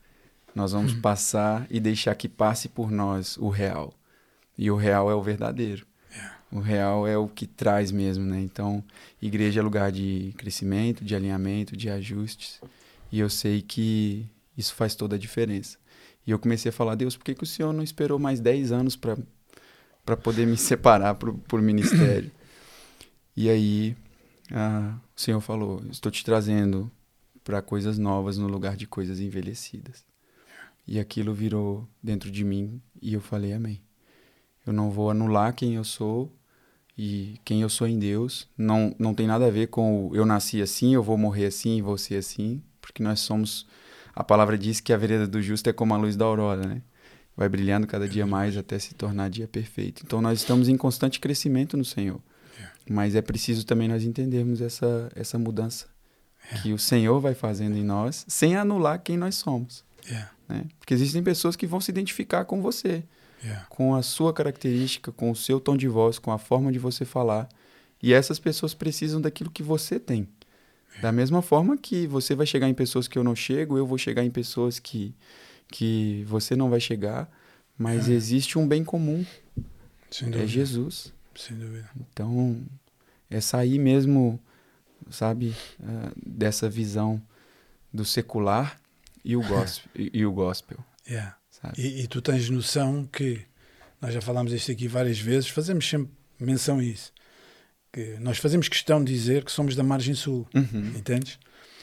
nós 0.55 0.73
vamos 0.73 0.95
passar 0.95 1.67
e 1.71 1.79
deixar 1.79 2.15
que 2.15 2.29
passe 2.29 2.69
por 2.69 2.91
nós 2.91 3.37
o 3.37 3.49
real. 3.49 3.95
E 4.57 4.71
o 4.71 4.77
real 4.77 5.11
é 5.11 5.15
o 5.15 5.23
verdadeiro. 5.23 5.87
Yeah. 6.11 6.39
O 6.53 6.61
real 6.61 7.07
é 7.07 7.17
o 7.17 7.29
que 7.29 7.47
traz 7.47 7.91
mesmo, 7.91 8.25
né? 8.25 8.41
Então, 8.41 8.85
igreja 9.23 9.61
é 9.61 9.63
lugar 9.63 9.91
de 9.93 10.35
crescimento, 10.37 11.05
de 11.05 11.15
alinhamento, 11.15 11.77
de 11.77 11.89
ajustes. 11.89 12.61
E 13.11 13.19
eu 13.19 13.31
sei 13.31 13.63
que 13.63 14.27
isso 14.57 14.75
faz 14.75 14.95
toda 14.95 15.17
a 15.17 15.19
diferença. 15.19 15.79
E 16.27 16.31
eu 16.31 16.39
comecei 16.39 16.69
a 16.69 16.73
falar, 16.73 16.95
Deus, 16.95 17.17
por 17.17 17.25
que, 17.25 17.35
que 17.35 17.45
o 17.45 17.47
Senhor 17.47 17.73
não 17.73 17.83
esperou 17.83 18.19
mais 18.19 18.41
10 18.41 18.73
anos 18.73 18.97
para 18.97 19.17
para 20.05 20.17
poder 20.17 20.47
me 20.47 20.57
separar 20.59 21.15
pro, 21.15 21.35
por 21.35 21.63
ministério? 21.63 22.31
E 23.37 23.49
aí, 23.49 23.97
ah, 24.51 24.99
o 25.17 25.21
Senhor 25.21 25.41
falou, 25.41 25.83
estou 25.91 26.11
te 26.11 26.25
trazendo 26.25 26.91
para 27.45 27.63
coisas 27.63 27.99
novas 27.99 28.37
no 28.37 28.47
lugar 28.47 28.77
de 28.77 28.87
coisas 28.87 29.21
envelhecidas. 29.21 30.10
E 30.91 30.99
aquilo 30.99 31.33
virou 31.33 31.89
dentro 32.03 32.29
de 32.33 32.45
mim 32.45 32.83
e 33.01 33.15
eu 33.15 33.21
falei, 33.21 33.53
amém. 33.53 33.81
Eu 34.67 34.73
não 34.73 34.91
vou 34.91 35.09
anular 35.09 35.55
quem 35.55 35.77
eu 35.77 35.85
sou 35.85 36.37
e 36.99 37.39
quem 37.45 37.63
eu 37.63 37.69
sou 37.69 37.87
em 37.87 37.97
Deus. 37.97 38.49
Não, 38.59 38.93
não 38.99 39.15
tem 39.15 39.25
nada 39.25 39.47
a 39.47 39.51
ver 39.53 39.69
com 39.69 40.09
o 40.09 40.17
eu 40.17 40.27
nasci 40.27 40.61
assim, 40.61 40.93
eu 40.93 41.01
vou 41.01 41.17
morrer 41.17 41.47
assim 41.47 41.79
e 41.79 41.81
vou 41.81 41.97
ser 41.97 42.17
assim, 42.17 42.61
porque 42.81 43.05
nós 43.05 43.21
somos. 43.21 43.69
A 44.13 44.25
palavra 44.25 44.59
diz 44.59 44.81
que 44.81 44.93
a 44.93 44.97
vereda 44.97 45.29
do 45.29 45.41
justo 45.41 45.71
é 45.71 45.73
como 45.73 45.95
a 45.95 45.97
luz 45.97 46.17
da 46.17 46.25
aurora, 46.25 46.67
né? 46.67 46.83
Vai 47.37 47.49
brilhando 47.49 47.87
cada 47.87 48.09
dia 48.09 48.27
mais 48.27 48.57
até 48.57 48.77
se 48.77 48.93
tornar 48.93 49.31
dia 49.31 49.47
perfeito. 49.47 50.03
Então 50.05 50.21
nós 50.21 50.41
estamos 50.41 50.69
em 50.69 50.77
constante 50.77 51.21
crescimento 51.21 51.77
no 51.77 51.85
Senhor. 51.85 52.21
Yeah. 52.57 52.75
Mas 52.91 53.15
é 53.15 53.23
preciso 53.23 53.65
também 53.65 53.87
nós 53.87 54.03
entendermos 54.03 54.61
essa, 54.61 55.09
essa 55.15 55.39
mudança 55.39 55.87
que 56.63 56.73
o 56.73 56.79
Senhor 56.81 57.21
vai 57.21 57.33
fazendo 57.33 57.77
em 57.77 57.85
nós, 57.85 58.25
sem 58.27 58.57
anular 58.57 59.01
quem 59.01 59.17
nós 59.17 59.37
somos. 59.37 59.85
Yeah. 60.05 60.33
Né? 60.51 60.65
Porque 60.79 60.93
existem 60.95 61.23
pessoas 61.23 61.57
que 61.57 61.67
vão 61.67 61.81
se 61.81 61.91
identificar 61.91 62.45
com 62.45 62.61
você 62.61 63.03
Yeah. 63.43 63.65
com 63.71 63.95
a 63.95 64.03
sua 64.03 64.35
característica, 64.35 65.11
com 65.11 65.31
o 65.31 65.35
seu 65.35 65.59
tom 65.59 65.75
de 65.75 65.89
voz, 65.89 66.19
com 66.19 66.31
a 66.31 66.37
forma 66.37 66.71
de 66.71 66.79
você 66.79 67.07
falar. 67.07 67.49
E 68.03 68.13
essas 68.13 68.39
pessoas 68.39 68.75
precisam 68.75 69.19
daquilo 69.19 69.51
que 69.51 69.63
você 69.63 69.99
tem. 69.99 70.29
Da 71.01 71.11
mesma 71.11 71.41
forma 71.41 71.79
que 71.79 72.07
você 72.07 72.35
vai 72.35 72.45
chegar 72.45 72.69
em 72.69 72.75
pessoas 72.75 73.09
que 73.09 73.17
eu 73.19 73.25
não 73.25 73.35
chego, 73.35 73.79
eu 73.79 73.87
vou 73.87 73.97
chegar 73.97 74.23
em 74.25 74.31
pessoas 74.31 74.79
que, 74.79 75.15
que 75.69 76.23
você 76.29 76.55
não 76.55 76.69
vai 76.69 76.81
chegar, 76.81 77.31
mas 77.79 78.09
É. 78.11 78.13
existe 78.13 78.59
um 78.59 78.69
bem 78.69 78.85
comum, 78.85 79.25
Sem 80.11 80.29
é 80.29 80.31
dúvida. 80.33 80.47
Jesus. 80.47 81.13
Sem 81.35 81.57
dúvida. 81.57 81.89
Então, 82.13 82.61
é 83.31 83.41
sair 83.41 83.79
mesmo, 83.79 84.39
sabe, 85.11 85.55
ah, 85.83 86.13
dessa 86.27 86.69
visão 86.69 87.23
do 87.93 88.05
secular 88.05 88.80
e 89.25 89.37
o 89.37 89.43
gospel. 89.43 89.91
e, 89.97 90.11
e 90.15 90.27
o 90.27 90.33
gospel 90.33 90.79
Yeah. 91.09 91.37
E, 91.77 92.03
e 92.03 92.07
tu 92.07 92.23
tens 92.23 92.49
noção 92.49 93.09
que 93.13 93.41
nós 94.01 94.15
já 94.15 94.21
falámos 94.21 94.53
isto 94.53 94.71
aqui 94.71 94.87
várias 94.89 95.19
vezes, 95.19 95.49
fazemos 95.49 95.89
sempre 95.89 96.11
menção 96.39 96.79
a 96.79 96.85
isso. 96.85 97.13
Que 97.93 98.17
nós 98.21 98.39
fazemos 98.39 98.69
questão 98.69 99.03
de 99.03 99.13
dizer 99.13 99.45
que 99.45 99.51
somos 99.51 99.75
da 99.75 99.83
margem 99.83 100.15
sul, 100.15 100.47
Uhum. 100.55 100.93
entendes? 100.97 101.39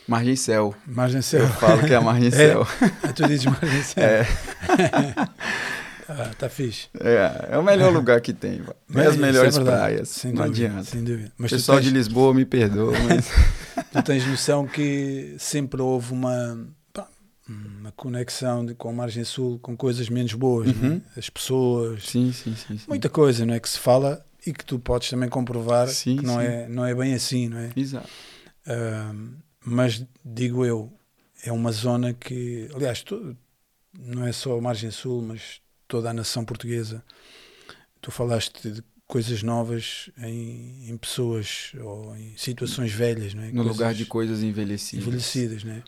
Margem 0.08 0.36
céu. 0.38 0.74
Margem 0.86 1.18
Eu 1.18 1.24
céu. 1.24 1.48
falo 1.50 1.86
que 1.86 1.94
é 1.94 1.98
a 1.98 2.02
margem 2.02 2.32
céu. 2.32 2.66
Ah, 3.04 3.12
tu 3.14 3.28
dizes 3.28 3.46
margem 3.46 3.84
céu. 3.84 4.04
É. 4.04 4.26
ah, 6.08 6.32
tá 6.38 6.48
fixe. 6.50 6.88
É, 7.00 7.50
é 7.52 7.58
o 7.58 7.64
melhor 7.64 7.92
lugar 7.92 8.22
que 8.22 8.34
tem. 8.34 8.62
Tem 8.92 9.02
as 9.02 9.10
Isso 9.14 9.20
melhores 9.20 9.58
é 9.58 9.64
praias. 9.64 10.10
Sem 10.10 10.32
não 10.32 10.46
dúvida, 10.48 10.68
adianta. 10.68 10.84
Sem 10.86 11.04
dúvida. 11.04 11.30
O 11.38 11.42
Mas 11.42 11.52
tu 11.52 11.56
pessoal 11.56 11.78
tens, 11.80 11.88
de 11.90 11.94
Lisboa 11.94 12.34
me 12.34 12.46
perdoa, 12.46 12.94
mas 13.10 13.28
tu 13.92 14.02
tens 14.04 14.26
noção 14.26 14.66
que 14.66 15.36
sempre 15.38 15.82
houve 15.82 16.14
uma, 16.14 16.68
uma 17.48 17.92
conexão 17.94 18.66
de- 18.66 18.76
com 18.76 18.90
a 18.90 18.94
margem 18.94 19.24
sul 19.24 19.58
com 19.60 19.76
coisas 19.76 20.10
menos 20.10 20.34
boas. 20.34 20.68
não 20.76 20.84
é? 20.84 20.88
Uhum. 20.94 21.02
As 21.16 21.30
pessoas, 21.30 22.04
sim, 22.08 22.32
sim, 22.34 22.56
sim, 22.56 22.80
muita 22.88 23.10
coisa 23.10 23.46
não 23.46 23.54
é 23.54 23.60
que 23.60 23.70
se 23.70 23.80
fala 23.80 24.26
e 24.46 24.52
que 24.54 24.64
tu 24.66 24.78
podes 24.80 25.10
também 25.10 25.30
comprovar 25.30 25.88
que 25.94 26.22
não 26.22 26.40
é, 26.42 26.68
não 26.68 26.86
é 26.86 26.94
bem 26.96 27.14
assim, 27.14 27.48
não 27.50 27.58
é? 27.58 27.72
Exato. 27.76 28.10
Ahm, 28.66 29.36
mas 29.64 30.04
digo 30.24 30.66
eu, 30.66 30.92
é 31.44 31.52
uma 31.52 31.72
zona 31.72 32.14
que, 32.14 32.70
aliás, 32.74 33.02
to- 33.04 33.36
não 33.98 34.26
é 34.26 34.32
só 34.32 34.58
a 34.58 34.62
margem 34.62 34.92
sul, 34.92 35.22
mas 35.22 35.62
toda 35.88 36.10
a 36.10 36.14
nação 36.14 36.44
portuguesa. 36.46 37.04
Tu 38.02 38.12
falaste 38.12 38.70
de 38.72 38.84
coisas 39.08 39.42
novas 39.42 40.10
em, 40.18 40.90
em 40.90 40.98
pessoas 40.98 41.72
ou 41.82 42.16
em 42.16 42.36
situações 42.38 42.92
velhas, 42.92 43.34
não 43.34 43.44
é? 43.44 43.48
No 43.48 43.54
Coisas 43.64 43.72
lugar 43.74 43.94
de 43.94 44.06
coisas 44.06 44.44
envelhecidas. 44.44 45.06
envelhecidas, 45.08 45.64
né? 45.64 45.84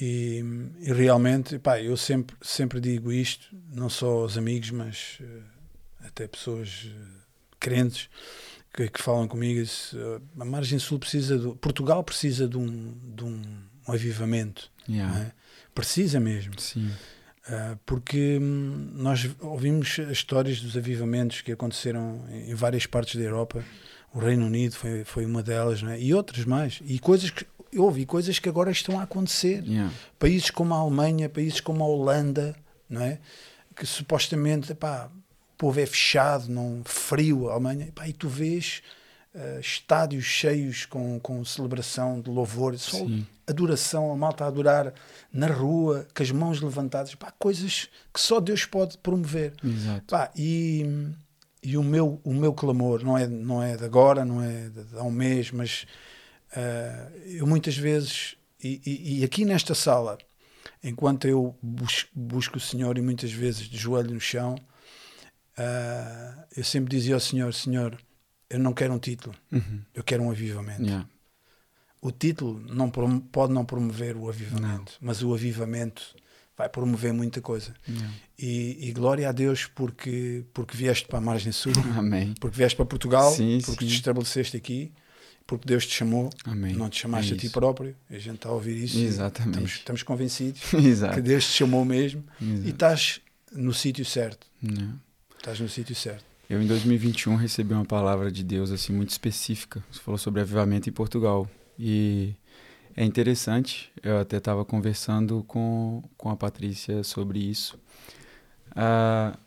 E, 0.00 0.44
e 0.80 0.92
realmente, 0.92 1.58
pá, 1.58 1.82
eu 1.82 1.96
sempre, 1.96 2.36
sempre 2.40 2.80
digo 2.80 3.10
isto, 3.10 3.48
não 3.72 3.90
só 3.90 4.06
aos 4.06 4.38
amigos, 4.38 4.70
mas 4.70 5.18
eh, 5.20 6.06
até 6.06 6.28
pessoas 6.28 6.86
eh, 6.86 7.24
crentes 7.58 8.08
que, 8.72 8.88
que 8.88 9.02
falam 9.02 9.26
comigo, 9.26 9.60
isso, 9.60 9.98
eh, 9.98 10.20
a 10.38 10.44
margem 10.44 10.78
sul 10.78 11.00
precisa, 11.00 11.36
do, 11.36 11.56
Portugal 11.56 12.04
precisa 12.04 12.46
de 12.46 12.56
um, 12.56 12.96
de 13.12 13.24
um, 13.24 13.42
um 13.88 13.92
avivamento, 13.92 14.70
Yeah. 14.88 15.20
é? 15.20 15.32
precisa 15.74 16.18
mesmo, 16.18 16.58
Sim. 16.58 16.90
Porque 17.84 18.38
hum, 18.40 18.90
nós 18.94 19.28
ouvimos 19.40 19.98
as 20.00 20.12
histórias 20.12 20.60
dos 20.60 20.76
avivamentos 20.78 21.42
que 21.42 21.52
aconteceram 21.52 22.24
em, 22.30 22.54
várias 22.54 22.86
partes 22.86 23.16
da 23.16 23.22
Europa, 23.22 23.62
o 24.12 24.18
Reino 24.18 24.46
Unido 24.46 24.74
foi, 24.74 25.04
foi 25.04 25.26
uma 25.26 25.42
delas, 25.42 25.82
é? 25.82 26.00
e 26.00 26.14
outras 26.14 26.44
mais, 26.44 26.80
e 26.84 26.98
coisas 26.98 27.30
que 27.30 27.46
houve, 27.76 28.02
e 28.02 28.06
coisas 28.06 28.38
que 28.38 28.48
agora 28.48 28.70
estão 28.70 28.98
a 28.98 29.02
acontecer. 29.02 29.64
Yeah. 29.64 29.92
Países 30.18 30.50
como 30.50 30.74
a 30.74 30.78
Alemanha, 30.78 31.28
países 31.28 31.60
como 31.60 31.82
a 31.82 31.86
Holanda, 31.86 32.54
não 32.88 33.02
é? 33.02 33.18
Que 33.74 33.86
supostamente, 33.86 34.74
pá, 34.74 35.10
o 35.54 35.56
povo 35.58 35.80
é 35.80 35.86
fechado, 35.86 36.48
não 36.48 36.82
frio, 36.84 37.48
a 37.48 37.54
Alemanha, 37.54 37.90
pá, 37.94 38.08
e 38.08 38.12
tu 38.12 38.28
vês 38.28 38.82
ah, 39.34 39.60
estádios 39.60 40.24
cheios 40.24 40.86
com, 40.86 41.20
com 41.20 41.44
celebração 41.44 42.20
de 42.20 42.30
louvor, 42.30 42.76
só 42.78 42.96
Sim. 42.98 43.26
adoração, 43.46 44.12
a 44.12 44.16
malta 44.16 44.44
a 44.44 44.48
adorar 44.48 44.92
na 45.32 45.46
rua, 45.46 46.06
com 46.14 46.22
as 46.22 46.30
mãos 46.30 46.60
levantadas, 46.60 47.14
pá, 47.14 47.32
coisas 47.38 47.88
que 48.12 48.20
só 48.20 48.40
Deus 48.40 48.64
pode 48.64 48.98
promover. 48.98 49.52
Exato. 49.62 50.04
Pá, 50.06 50.30
e 50.36 50.84
e 51.62 51.76
o, 51.76 51.82
meu, 51.82 52.20
o 52.24 52.32
meu 52.32 52.52
clamor 52.52 53.04
não 53.04 53.18
é, 53.18 53.26
não 53.26 53.62
é 53.62 53.76
de 53.76 53.84
agora, 53.84 54.24
não 54.24 54.42
é 54.42 54.68
de, 54.68 54.84
de 54.84 54.96
há 54.96 55.02
um 55.02 55.10
mês, 55.10 55.50
mas 55.50 55.86
ah, 56.56 57.10
eu 57.26 57.46
muitas 57.46 57.76
vezes, 57.76 58.36
e, 58.62 58.80
e- 58.84 59.20
e 59.20 59.24
aqui 59.24 59.44
nesta 59.44 59.74
sala, 59.74 60.18
enquanto 60.82 61.26
eu 61.28 61.56
bus 61.62 62.06
busco 62.14 62.58
o 62.58 62.60
Senhor 62.60 62.96
e 62.98 63.02
muitas 63.02 63.32
vezes 63.32 63.68
de 63.68 63.76
joelho 63.76 64.12
no 64.12 64.20
chão, 64.20 64.54
uh, 65.58 66.44
eu 66.56 66.64
sempre 66.64 66.90
dizia 66.96 67.14
ao 67.14 67.20
Senhor: 67.20 67.52
Senhor, 67.54 67.98
eu 68.50 68.58
não 68.58 68.72
quero 68.72 68.92
um 68.94 68.98
título, 68.98 69.34
Uhum. 69.52 69.82
eu 69.94 70.02
quero 70.04 70.22
um 70.22 70.30
avivamento. 70.30 70.82
Yeah. 70.82 71.08
O 72.00 72.12
título 72.12 72.60
não 72.60 72.88
pode 72.90 73.52
não 73.52 73.64
promover 73.64 74.16
o 74.16 74.28
avivamento, 74.28 74.96
mas 75.00 75.20
o 75.22 75.34
avivamento 75.34 76.14
vai 76.56 76.68
promover 76.68 77.12
muita 77.12 77.40
coisa. 77.40 77.74
E, 78.38 78.88
e 78.88 78.92
glória 78.92 79.28
a 79.28 79.32
Deus 79.32 79.66
porque, 79.66 80.44
porque 80.54 80.76
vieste 80.76 81.08
para 81.08 81.18
a 81.18 81.20
margem 81.20 81.50
sul, 81.50 81.72
Amém. 81.98 82.34
porque 82.40 82.56
vieste 82.56 82.76
para 82.76 82.86
Portugal, 82.86 83.32
Sim, 83.32 83.60
porque 83.64 83.84
sim. 83.84 83.90
te 83.90 83.96
estabeleceste 83.96 84.56
aqui, 84.56 84.92
porque 85.48 85.66
Deus 85.66 85.86
te 85.86 85.94
chamou, 85.94 86.28
Amém. 86.44 86.74
não 86.74 86.90
te 86.90 87.00
chamaste 87.00 87.32
É 87.32 87.36
a 87.36 87.38
ti 87.38 87.48
próprio. 87.48 87.96
A 88.10 88.18
gente 88.18 88.34
está 88.36 88.50
a 88.50 88.52
ouvir 88.52 88.84
isso. 88.84 88.98
Exatamente. 88.98 89.50
Estamos, 89.54 89.72
estamos 89.72 90.02
convencidos 90.04 90.60
Exato. 90.74 91.14
que 91.14 91.22
Deus 91.22 91.44
te 91.46 91.52
chamou 91.52 91.84
mesmo 91.84 92.22
Exato. 92.40 92.66
e 92.66 92.70
estás 92.70 93.20
no 93.50 93.72
sítio 93.72 94.04
certo. 94.04 94.46
Yeah. 94.62 94.94
Estás 95.38 95.58
no 95.58 95.68
sítio 95.68 95.94
certo. 95.96 96.22
Eu, 96.50 96.62
em 96.62 96.66
2021, 96.66 97.34
recebi 97.36 97.72
uma 97.72 97.84
palavra 97.84 98.30
de 98.30 98.44
Deus 98.44 98.70
assim 98.70 98.92
muito 98.92 99.10
específica. 99.10 99.82
Você 99.90 100.00
falou 100.00 100.18
sobre 100.18 100.42
avivamento 100.42 100.88
em 100.88 100.92
Portugal. 100.92 101.48
E 101.78 102.34
é 102.94 103.04
interessante, 103.04 103.90
eu 104.02 104.18
até 104.18 104.36
estava 104.36 104.64
conversando 104.64 105.42
com, 105.44 106.02
com 106.16 106.28
a 106.30 106.36
Patrícia 106.36 107.02
sobre 107.02 107.38
isso. 107.38 107.78
Ah, 108.76 109.38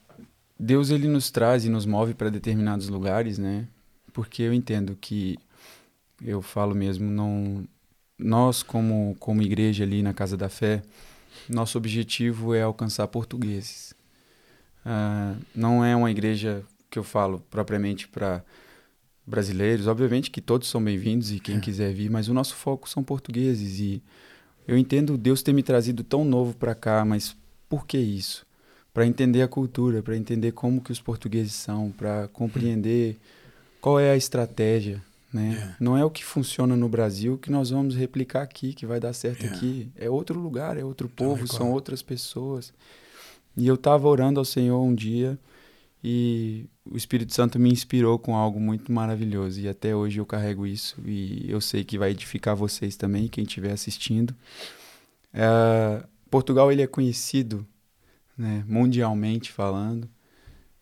Deus 0.59 0.89
ele 0.89 1.07
nos 1.07 1.29
traz 1.29 1.63
e 1.65 1.69
nos 1.69 1.85
move 1.85 2.13
para 2.15 2.29
determinados 2.29 2.87
lugares, 2.87 3.37
né? 3.37 3.67
Porque 4.13 4.41
eu 4.43 4.53
entendo 4.53 4.97
que, 4.99 5.37
eu 6.23 6.41
falo 6.41 6.75
mesmo, 6.75 7.09
não, 7.09 7.63
nós 8.17 8.63
como, 8.63 9.15
como 9.19 9.41
igreja 9.41 9.83
ali 9.83 10.01
na 10.01 10.13
Casa 10.13 10.37
da 10.37 10.49
Fé, 10.49 10.83
nosso 11.49 11.77
objetivo 11.77 12.53
é 12.53 12.61
alcançar 12.61 13.07
portugueses. 13.07 13.93
Ah, 14.85 15.35
não 15.55 15.83
é 15.83 15.95
uma 15.95 16.11
igreja 16.11 16.63
que 16.89 16.99
eu 16.99 17.03
falo 17.03 17.39
propriamente 17.49 18.07
para 18.07 18.43
brasileiros. 19.25 19.87
Obviamente 19.87 20.29
que 20.29 20.41
todos 20.41 20.67
são 20.67 20.83
bem-vindos 20.83 21.31
e 21.31 21.39
quem 21.39 21.57
É. 21.57 21.59
quiser 21.59 21.93
vir, 21.93 22.09
mas 22.09 22.27
o 22.27 22.33
nosso 22.33 22.55
foco 22.55 22.89
são 22.89 23.03
portugueses 23.03 23.79
e 23.79 24.01
eu 24.67 24.77
entendo 24.77 25.17
Deus 25.17 25.41
ter 25.41 25.53
me 25.53 25.63
trazido 25.63 26.03
tão 26.03 26.25
novo 26.25 26.55
para 26.55 26.75
cá, 26.75 27.03
mas 27.05 27.35
por 27.69 27.85
que 27.85 27.97
isso? 27.97 28.45
Para 28.93 29.05
entender 29.05 29.41
a 29.41 29.47
cultura, 29.47 30.03
para 30.03 30.17
entender 30.17 30.51
como 30.51 30.81
que 30.81 30.91
os 30.91 30.99
portugueses 30.99 31.53
são, 31.53 31.91
para 31.91 32.27
compreender 32.27 33.17
qual 33.79 33.99
é 33.99 34.11
a 34.11 34.17
estratégia, 34.17 35.01
né? 35.33 35.75
É. 35.79 35.83
Não 35.83 35.97
é 35.97 36.03
o 36.03 36.09
que 36.09 36.23
funciona 36.23 36.75
no 36.75 36.89
Brasil 36.89 37.37
que 37.37 37.51
nós 37.51 37.69
vamos 37.69 37.95
replicar 37.95 38.41
aqui, 38.41 38.73
que 38.73 38.85
vai 38.85 38.99
dar 38.99 39.13
certo 39.13 39.45
É. 39.45 39.49
aqui. 39.49 39.91
É 39.95 40.09
outro 40.09 40.39
lugar, 40.39 40.77
é 40.77 40.83
outro 40.83 41.07
povo, 41.09 41.47
são 41.47 41.57
claro. 41.59 41.73
outras 41.73 42.01
pessoas. 42.01 42.73
E 43.55 43.67
eu 43.67 43.75
estava 43.75 44.07
orando 44.07 44.39
ao 44.39 44.45
Senhor 44.45 44.81
um 44.81 44.93
dia 44.95 45.37
e 46.03 46.65
o 46.85 46.97
Espírito 46.97 47.33
Santo 47.33 47.59
me 47.59 47.69
inspirou 47.71 48.17
com 48.17 48.35
algo 48.35 48.59
muito 48.59 48.91
maravilhoso 48.91 49.59
e 49.61 49.67
até 49.67 49.95
hoje 49.95 50.19
eu 50.19 50.25
carrego 50.25 50.65
isso 50.65 50.95
e 51.05 51.45
eu 51.49 51.61
sei 51.61 51.83
que 51.83 51.97
vai 51.97 52.11
edificar 52.11 52.55
vocês 52.55 52.95
também, 52.95 53.27
quem 53.27 53.43
estiver 53.43 53.71
assistindo. 53.71 54.35
É, 55.33 56.03
Portugal 56.29 56.71
ele 56.71 56.81
é 56.81 56.87
conhecido, 56.87 57.65
né, 58.37 58.63
mundialmente 58.67 59.51
falando, 59.51 60.09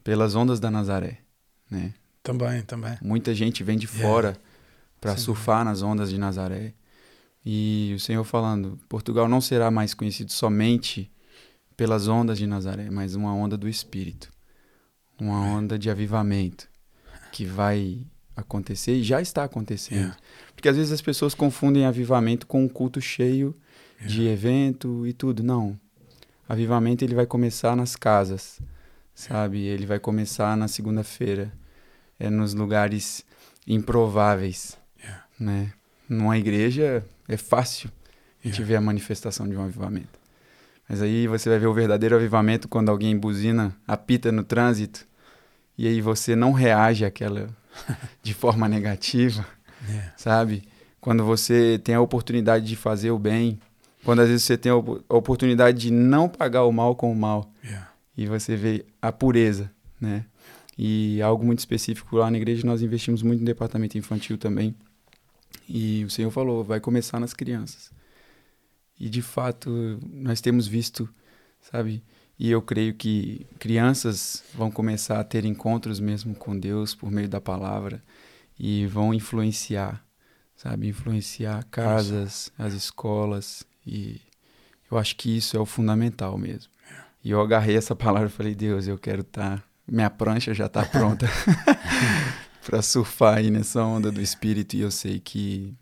pelas 0.04 0.36
ondas 0.36 0.60
da 0.60 0.72
Nazaré, 0.72 1.20
né? 1.70 1.94
Também, 2.32 2.62
também. 2.62 2.98
Muita 3.02 3.34
gente 3.34 3.64
vem 3.64 3.78
de 3.78 3.88
Yeah. 3.88 4.08
fora 4.08 4.38
para 5.02 5.16
Sem 5.16 5.26
surfar 5.26 5.66
nas 5.66 5.82
ondas 5.82 6.10
de 6.10 6.18
Nazaré. 6.18 6.74
E 7.44 7.94
o 7.96 8.00
Senhor 8.00 8.24
falando, 8.24 8.78
Portugal 8.88 9.28
não 9.28 9.42
será 9.42 9.72
mais 9.72 9.94
conhecido 9.94 10.32
somente 10.32 11.12
pelas 11.76 12.08
ondas 12.08 12.38
de 12.38 12.46
Nazaré, 12.46 12.90
mas 12.92 13.16
uma 13.16 13.34
onda 13.34 13.58
do 13.58 13.68
Espírito, 13.68 14.30
uma 15.20 15.40
onda 15.40 15.80
de 15.80 15.90
avivamento 15.90 16.68
que 17.32 17.46
vai 17.46 18.06
acontecer 18.36 18.98
e 18.98 19.04
já 19.04 19.20
está 19.22 19.44
acontecendo. 19.46 19.98
Yeah. 19.98 20.18
Porque 20.54 20.70
às 20.70 20.76
vezes 20.76 20.92
as 20.92 21.02
pessoas 21.02 21.34
confundem 21.34 21.86
avivamento 21.86 22.46
com 22.46 22.64
um 22.64 22.68
culto 22.70 23.02
cheio 23.02 23.56
de 24.06 24.22
Yeah. 24.22 24.34
evento 24.34 25.08
e 25.08 25.14
tudo. 25.14 25.42
Não. 25.42 25.80
Avivamento 26.48 27.04
ele 27.04 27.16
vai 27.16 27.26
começar 27.26 27.76
nas 27.76 27.96
casas, 27.96 28.60
sabe? 29.16 29.60
Ele 29.60 29.86
vai 29.86 30.00
começar 30.00 30.56
na 30.58 30.68
segunda-feira, 30.68 31.52
é 32.20 32.30
nos 32.30 32.54
lugares 32.54 33.24
improváveis, 33.66 34.78
Yeah. 35.02 35.24
né? 35.40 35.74
Numa 36.08 36.38
igreja 36.38 37.04
é 37.28 37.38
fácil 37.38 37.90
a 38.44 38.48
gente 38.48 38.58
Yeah. 38.58 38.66
ver 38.68 38.76
a 38.76 38.82
manifestação 38.82 39.48
de 39.48 39.56
um 39.56 39.64
avivamento. 39.64 40.20
Mas 40.88 41.02
aí 41.02 41.28
você 41.28 41.50
vai 41.50 41.60
ver 41.60 41.68
o 41.68 41.74
verdadeiro 41.74 42.16
avivamento 42.16 42.68
quando 42.68 42.90
alguém 42.90 43.18
buzina, 43.18 43.76
apita 43.88 44.32
no 44.32 44.44
trânsito 44.44 45.06
e 45.78 45.88
aí 45.88 46.02
você 46.02 46.36
não 46.36 46.52
reage 46.52 47.06
àquela 47.06 47.50
de 48.22 48.34
forma 48.34 48.68
negativa 48.68 49.46
Yeah. 49.90 50.12
sabe? 50.18 50.64
Quando 51.00 51.24
você 51.24 51.80
tem 51.82 51.96
a 51.96 52.02
oportunidade 52.02 52.66
de 52.66 52.76
fazer 52.76 53.12
o 53.12 53.18
bem, 53.18 53.58
quando 54.04 54.20
às 54.22 54.28
vezes 54.28 54.44
você 54.44 54.58
tem 54.58 54.70
a 54.72 54.76
op- 54.76 55.06
a 55.08 55.16
oportunidade 55.16 55.78
de 55.80 55.90
não 55.90 56.28
pagar 56.28 56.66
o 56.66 56.72
mal 56.74 56.96
com 56.98 57.10
o 57.10 57.16
mal 57.16 57.50
Yeah. 57.64 57.88
e 58.18 58.28
você 58.28 58.58
vê 58.58 58.86
a 59.02 59.10
pureza, 59.14 59.72
né? 60.02 60.26
E 60.82 61.22
algo 61.22 61.46
muito 61.46 61.60
específico 61.60 62.16
lá 62.16 62.32
na 62.32 62.38
igreja 62.38 62.66
nós 62.66 62.82
investimos 62.82 63.22
muito 63.22 63.42
no 63.42 63.46
departamento 63.46 63.98
infantil 63.98 64.38
também. 64.38 64.74
E 65.68 66.06
o 66.06 66.10
Senhor 66.10 66.32
falou, 66.32 66.64
vai 66.64 66.80
começar 66.80 67.20
nas 67.20 67.34
crianças. 67.34 67.92
E 68.98 69.10
de 69.10 69.22
fato, 69.22 70.00
nós 70.10 70.40
temos 70.40 70.68
visto, 70.68 71.10
sabe? 71.60 72.02
E 72.40 72.50
eu 72.50 72.62
creio 72.62 72.94
que 72.94 73.46
crianças 73.60 74.42
vão 74.54 74.72
começar 74.72 75.20
a 75.20 75.24
ter 75.26 75.44
encontros 75.44 76.00
mesmo 76.00 76.34
com 76.34 76.58
Deus 76.58 76.96
por 76.96 77.12
meio 77.12 77.28
da 77.28 77.42
palavra 77.42 78.02
e 78.58 78.86
vão 78.86 79.14
influenciar, 79.14 80.02
sabe? 80.56 80.88
Influenciar 80.88 81.62
casas, 81.66 82.54
as 82.58 82.74
escolas 82.74 83.66
e 83.86 84.22
eu 84.90 84.98
acho 84.98 85.18
que 85.18 85.36
isso 85.36 85.58
é 85.58 85.60
o 85.60 85.66
fundamental 85.66 86.38
mesmo. 86.38 86.72
E 87.22 87.32
eu 87.32 87.42
agarrei 87.42 87.76
essa 87.76 87.94
palavra 87.94 88.30
e 88.30 88.32
falei, 88.32 88.56
Deus, 88.56 88.88
eu 88.88 88.98
quero 88.98 89.22
estar. 89.22 89.69
Minha 89.90 90.10
prancha 90.10 90.54
já 90.54 90.66
está 90.68 90.86
pronta 90.86 91.28
para 92.66 92.82
surfar 92.82 93.38
aí 93.38 93.50
nessa 93.50 93.84
onda 93.84 94.12
do 94.12 94.22
espírito 94.22 94.76
e 94.76 94.82
eu 94.82 94.92
sei 94.92 95.20
que 95.20 95.74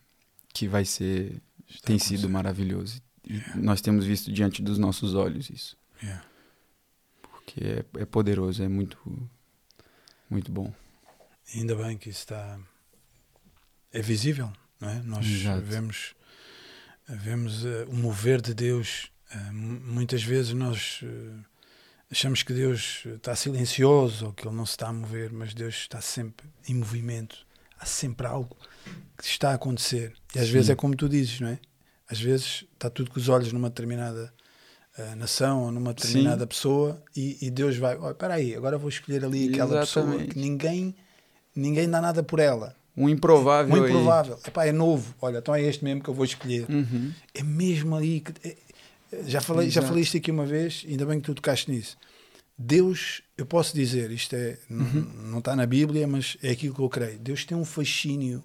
que 0.53 0.67
vai 0.67 0.85
ser 0.85 1.41
Está 1.69 1.87
tem 1.87 1.99
sido 1.99 2.29
maravilhoso. 2.29 3.01
E 3.25 3.41
nós 3.55 3.81
temos 3.81 4.05
visto 4.05 4.31
diante 4.31 4.61
dos 4.61 4.77
nossos 4.77 5.13
olhos 5.13 5.49
isso, 5.49 5.75
Yeah. 6.01 6.23
porque 7.21 7.59
é, 7.63 7.85
é 8.01 8.05
poderoso, 8.05 8.63
é 8.63 8.67
muito 8.67 8.97
muito 10.29 10.51
bom. 10.51 10.73
Ainda 11.55 11.75
bem 11.75 11.97
que 11.97 12.09
está. 12.09 12.59
É 13.91 14.01
visível, 14.01 14.51
não 14.79 14.89
é? 14.89 15.01
Nós 15.01 15.25
Exato. 15.25 15.61
vemos, 15.61 16.13
vemos 17.07 17.65
eh, 17.65 17.85
o 17.89 17.93
mover 17.95 18.41
de 18.41 18.53
Deus. 18.53 19.11
Mu- 19.51 19.79
muitas 19.93 20.21
vezes 20.23 20.53
nós 20.53 20.99
eh, 21.03 21.43
achamos 22.11 22.43
que 22.43 22.53
Deus 22.53 23.03
está 23.15 23.35
silencioso 23.35 24.27
ou 24.27 24.33
que 24.33 24.47
Ele 24.47 24.55
não 24.55 24.65
se 24.65 24.71
está 24.71 24.87
a 24.87 24.93
mover, 24.93 25.31
mas 25.31 25.53
Deus 25.53 25.75
está 25.75 26.01
sempre 26.01 26.47
em 26.67 26.73
movimento. 26.75 27.37
Há 27.79 27.85
sempre 27.85 28.25
algo 28.27 28.55
que 29.17 29.23
está 29.25 29.51
a 29.51 29.55
acontecer. 29.55 30.13
E 30.35 30.39
às 30.39 30.47
Sim. 30.47 30.53
vezes 30.53 30.69
é 30.69 30.75
como 30.75 30.95
tu 30.95 31.07
dizes, 31.07 31.39
não 31.39 31.49
é? 31.49 31.59
Às 32.09 32.19
vezes 32.19 32.65
está 32.73 32.89
tudo 32.89 33.11
com 33.11 33.19
os 33.19 33.27
olhos 33.29 33.51
numa 33.51 33.69
determinada 33.69 34.33
eh, 34.97 35.15
nação 35.15 35.63
ou 35.63 35.71
numa 35.71 35.93
determinada 35.93 36.47
pessoa 36.47 37.03
e, 37.15 37.37
e 37.41 37.51
Deus 37.51 37.77
vai, 37.77 37.95
olha, 37.97 38.11
espera 38.13 38.33
aí, 38.35 38.55
agora 38.55 38.77
vou 38.77 38.89
escolher 38.89 39.23
ali 39.25 39.49
aquela 39.49 39.81
pessoa 39.81 40.05
Exatamente. 40.05 40.33
que 40.33 40.39
ninguém 40.39 40.95
ninguém 41.55 41.89
dá 41.89 41.99
nada 42.01 42.23
por 42.23 42.39
ela. 42.39 42.75
Um 42.95 43.07
improvável 43.07 43.69
Muito 43.69 43.85
aí. 43.85 43.91
provável. 43.91 44.39
Epá, 44.47 44.65
é 44.65 44.71
novo. 44.71 45.13
Olha, 45.21 45.37
então 45.37 45.53
é 45.53 45.61
este 45.61 45.83
mesmo 45.83 46.01
que 46.01 46.09
eu 46.09 46.15
vou 46.15 46.25
escolher. 46.25 46.65
Uhum. 46.67 47.11
É 47.33 47.43
mesmo 47.43 47.95
ali 47.95 48.21
que. 48.21 48.31
é- 48.47 48.57
já 49.25 49.41
falei, 49.41 49.69
já 49.69 49.79
Exato. 49.81 49.87
falei 49.87 50.03
isto 50.03 50.17
aqui 50.17 50.31
uma 50.31 50.45
vez, 50.45 50.85
ainda 50.87 51.05
bem 51.05 51.19
que 51.19 51.25
tu 51.25 51.35
tocaste 51.35 51.69
nisso. 51.71 51.97
Deus, 52.57 53.21
eu 53.37 53.45
posso 53.45 53.75
dizer, 53.75 54.09
isto 54.11 54.35
é, 54.35 54.57
Uhum. 54.69 55.07
não 55.31 55.39
está 55.39 55.55
na 55.55 55.65
Bíblia, 55.65 56.07
mas 56.07 56.37
é 56.41 56.51
aquilo 56.51 56.73
que 56.73 56.81
eu 56.81 56.89
creio. 56.89 57.19
Deus 57.19 57.45
tem 57.45 57.55
um 57.57 57.63
fascínio 57.65 58.43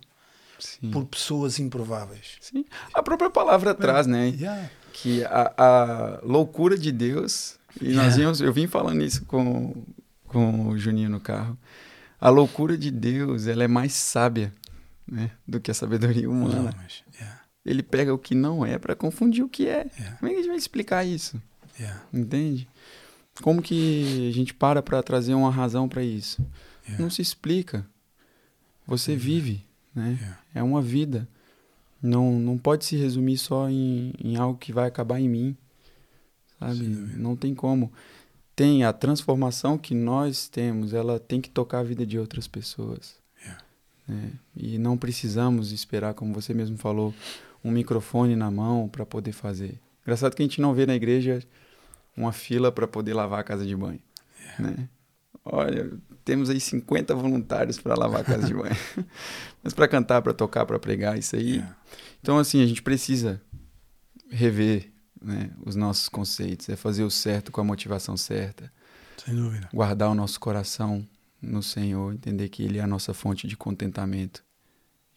Sim. 0.58 0.90
por 0.90 1.04
pessoas 1.06 1.58
improváveis. 1.58 2.36
Sim. 2.40 2.64
A 2.92 3.02
própria 3.02 3.30
palavra 3.30 3.74
traz, 3.74 4.06
né? 4.06 4.28
Yeah. 4.28 4.70
Que 4.92 5.24
a, 5.24 5.54
a 5.56 6.20
loucura 6.22 6.76
de 6.76 6.92
Deus, 6.92 7.56
e 7.80 7.86
nós 7.94 7.94
Yeah. 8.14 8.16
vimos, 8.16 8.40
eu 8.42 8.52
vim 8.52 8.66
falando 8.66 9.02
isso 9.02 9.24
com, 9.24 9.74
com 10.26 10.68
o 10.68 10.76
Juninho 10.78 11.08
no 11.08 11.18
carro. 11.20 11.56
A 12.20 12.28
loucura 12.28 12.76
de 12.76 12.90
Deus, 12.90 13.46
ela 13.46 13.64
é 13.64 13.68
mais 13.68 13.94
sábia, 13.94 14.52
né, 15.08 15.30
do 15.48 15.58
que 15.58 15.70
a 15.70 15.74
sabedoria 15.74 16.22
Não, 16.28 16.30
humana. 16.32 16.74
mas, 16.76 17.02
yeah, 17.14 17.40
Ele 17.64 17.82
pega 17.82 18.12
o 18.12 18.18
que 18.18 18.34
não 18.34 18.64
é 18.66 18.78
para 18.78 18.96
confundir 18.96 19.44
o 19.44 19.48
que 19.48 19.66
é. 19.68 19.86
yeah, 19.98 20.16
Como 20.18 20.28
é 20.30 20.34
que 20.34 20.34
a 20.34 20.42
gente 20.42 20.48
vai 20.48 20.56
explicar 20.58 21.04
isso? 21.04 21.40
yeah, 21.78 22.02
Entende? 22.12 22.68
Como 23.40 23.62
que 23.62 24.28
a 24.28 24.32
gente 24.32 24.52
para 24.52 24.82
para 24.82 25.02
trazer 25.02 25.34
uma 25.34 25.50
razão 25.50 25.88
para 25.88 26.02
isso? 26.02 26.44
yeah. 26.86 27.02
Não 27.02 27.08
se 27.10 27.22
explica. 27.22 27.86
Você 28.86 29.14
vive, 29.14 29.64
né? 29.94 30.36
É 30.54 30.62
uma 30.62 30.82
vida. 30.82 31.28
Não, 32.02 32.32
não 32.38 32.58
pode 32.58 32.84
se 32.84 32.96
resumir 32.96 33.38
só 33.38 33.70
em, 33.70 34.12
em 34.22 34.36
algo 34.36 34.58
que 34.58 34.72
vai 34.72 34.88
acabar 34.88 35.20
em 35.20 35.28
mim. 35.28 35.56
sabe? 36.58 36.84
Não 36.84 37.36
tem 37.36 37.54
como. 37.54 37.92
Tem 38.56 38.84
a 38.84 38.92
transformação 38.92 39.78
que 39.78 39.94
nós 39.94 40.48
temos, 40.48 40.92
ela 40.92 41.18
tem 41.20 41.40
que 41.40 41.48
tocar 41.48 41.78
a 41.78 41.84
vida 41.84 42.04
de 42.04 42.18
outras 42.18 42.46
pessoas. 42.48 43.14
Né? 44.06 44.32
E 44.56 44.78
não 44.78 44.98
precisamos 44.98 45.70
esperar, 45.70 46.12
como 46.12 46.34
você 46.34 46.52
mesmo 46.52 46.76
falou, 46.76 47.14
um 47.64 47.70
microfone 47.70 48.36
na 48.36 48.50
mão 48.50 48.88
para 48.88 49.06
poder 49.06 49.32
fazer. 49.32 49.80
Engraçado 50.02 50.34
que 50.34 50.42
a 50.42 50.44
gente 50.44 50.60
não 50.60 50.74
vê 50.74 50.84
na 50.86 50.94
igreja 50.94 51.42
uma 52.16 52.32
fila 52.32 52.72
para 52.72 52.86
poder 52.86 53.14
lavar 53.14 53.40
a 53.40 53.44
casa 53.44 53.64
de 53.64 53.74
banho. 53.76 54.00
Né? 54.58 54.88
Olha, 55.44 55.92
temos 56.24 56.50
aí 56.50 56.60
50 56.60 57.14
voluntários 57.14 57.78
para 57.78 57.94
lavar 57.94 58.20
a 58.20 58.24
casa 58.24 58.46
de 58.46 58.54
banho. 58.54 58.76
Mas 59.62 59.72
para 59.72 59.88
cantar, 59.88 60.22
para 60.22 60.32
tocar, 60.32 60.66
para 60.66 60.78
pregar, 60.78 61.18
isso 61.18 61.36
aí. 61.36 61.54
Yeah. 61.54 61.76
Então, 62.20 62.38
assim, 62.38 62.62
a 62.62 62.66
gente 62.66 62.82
precisa 62.82 63.40
rever 64.30 64.92
né, 65.20 65.50
os 65.64 65.76
nossos 65.76 66.08
conceitos, 66.08 66.68
é 66.68 66.76
fazer 66.76 67.04
o 67.04 67.10
certo 67.10 67.52
com 67.52 67.60
a 67.60 67.64
motivação 67.64 68.16
certa, 68.16 68.72
Sem 69.24 69.34
dúvida. 69.34 69.68
guardar 69.72 70.10
o 70.10 70.14
nosso 70.14 70.38
coração 70.40 71.06
no 71.40 71.62
Senhor, 71.62 72.12
entender 72.14 72.48
que 72.48 72.62
Ele 72.62 72.78
é 72.78 72.82
a 72.82 72.86
nossa 72.86 73.12
fonte 73.12 73.46
de 73.46 73.56
contentamento. 73.56 74.44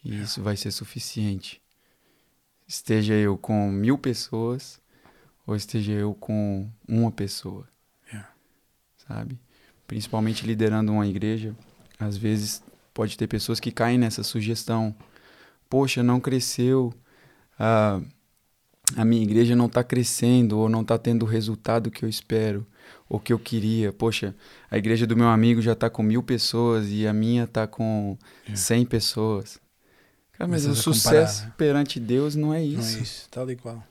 E 0.03 0.21
isso 0.21 0.41
vai 0.41 0.55
ser 0.55 0.71
suficiente. 0.71 1.61
Esteja 2.67 3.13
eu 3.13 3.37
com 3.37 3.69
mil 3.71 3.97
pessoas 3.97 4.79
ou 5.45 5.55
esteja 5.55 5.91
eu 5.91 6.13
com 6.15 6.67
uma 6.87 7.11
pessoa, 7.11 7.67
Yeah. 8.07 8.29
sabe? 9.07 9.39
Principalmente 9.85 10.45
liderando 10.47 10.91
uma 10.91 11.05
igreja, 11.05 11.55
às 11.99 12.17
vezes 12.17 12.63
pode 12.93 13.15
ter 13.17 13.27
pessoas 13.27 13.59
que 13.59 13.71
caem 13.71 13.97
nessa 13.99 14.23
sugestão. 14.23 14.95
Poxa, 15.69 16.01
não 16.01 16.19
cresceu, 16.19 16.91
a, 17.59 18.01
a 18.95 19.05
minha 19.05 19.21
igreja 19.21 19.55
não 19.55 19.67
está 19.67 19.83
crescendo 19.83 20.57
ou 20.57 20.67
não 20.67 20.81
está 20.81 20.97
tendo 20.97 21.23
o 21.23 21.27
resultado 21.27 21.91
que 21.91 22.03
eu 22.03 22.09
espero 22.09 22.65
ou 23.07 23.19
que 23.19 23.31
eu 23.31 23.37
queria. 23.37 23.93
Poxa, 23.93 24.35
a 24.71 24.77
igreja 24.77 25.05
do 25.05 25.15
meu 25.15 25.27
amigo 25.27 25.61
já 25.61 25.73
está 25.73 25.87
com 25.87 26.01
mil 26.01 26.23
pessoas 26.23 26.89
e 26.89 27.05
a 27.05 27.13
minha 27.13 27.43
está 27.43 27.67
com 27.67 28.17
Yeah. 28.45 28.57
cem 28.57 28.83
pessoas. 28.85 29.59
Cara, 30.37 30.47
mas 30.49 30.65
o 30.65 30.75
sucesso 30.75 31.33
comparar, 31.41 31.47
né? 31.49 31.53
perante 31.57 31.99
Deus 31.99 32.35
não 32.35 32.53
é 32.53 32.59
Não 32.59 32.65
isso. 32.79 32.97
é 32.97 33.01
isso. 33.01 33.27
Tal 33.31 33.49
e 33.49 33.55
qual. 33.55 33.83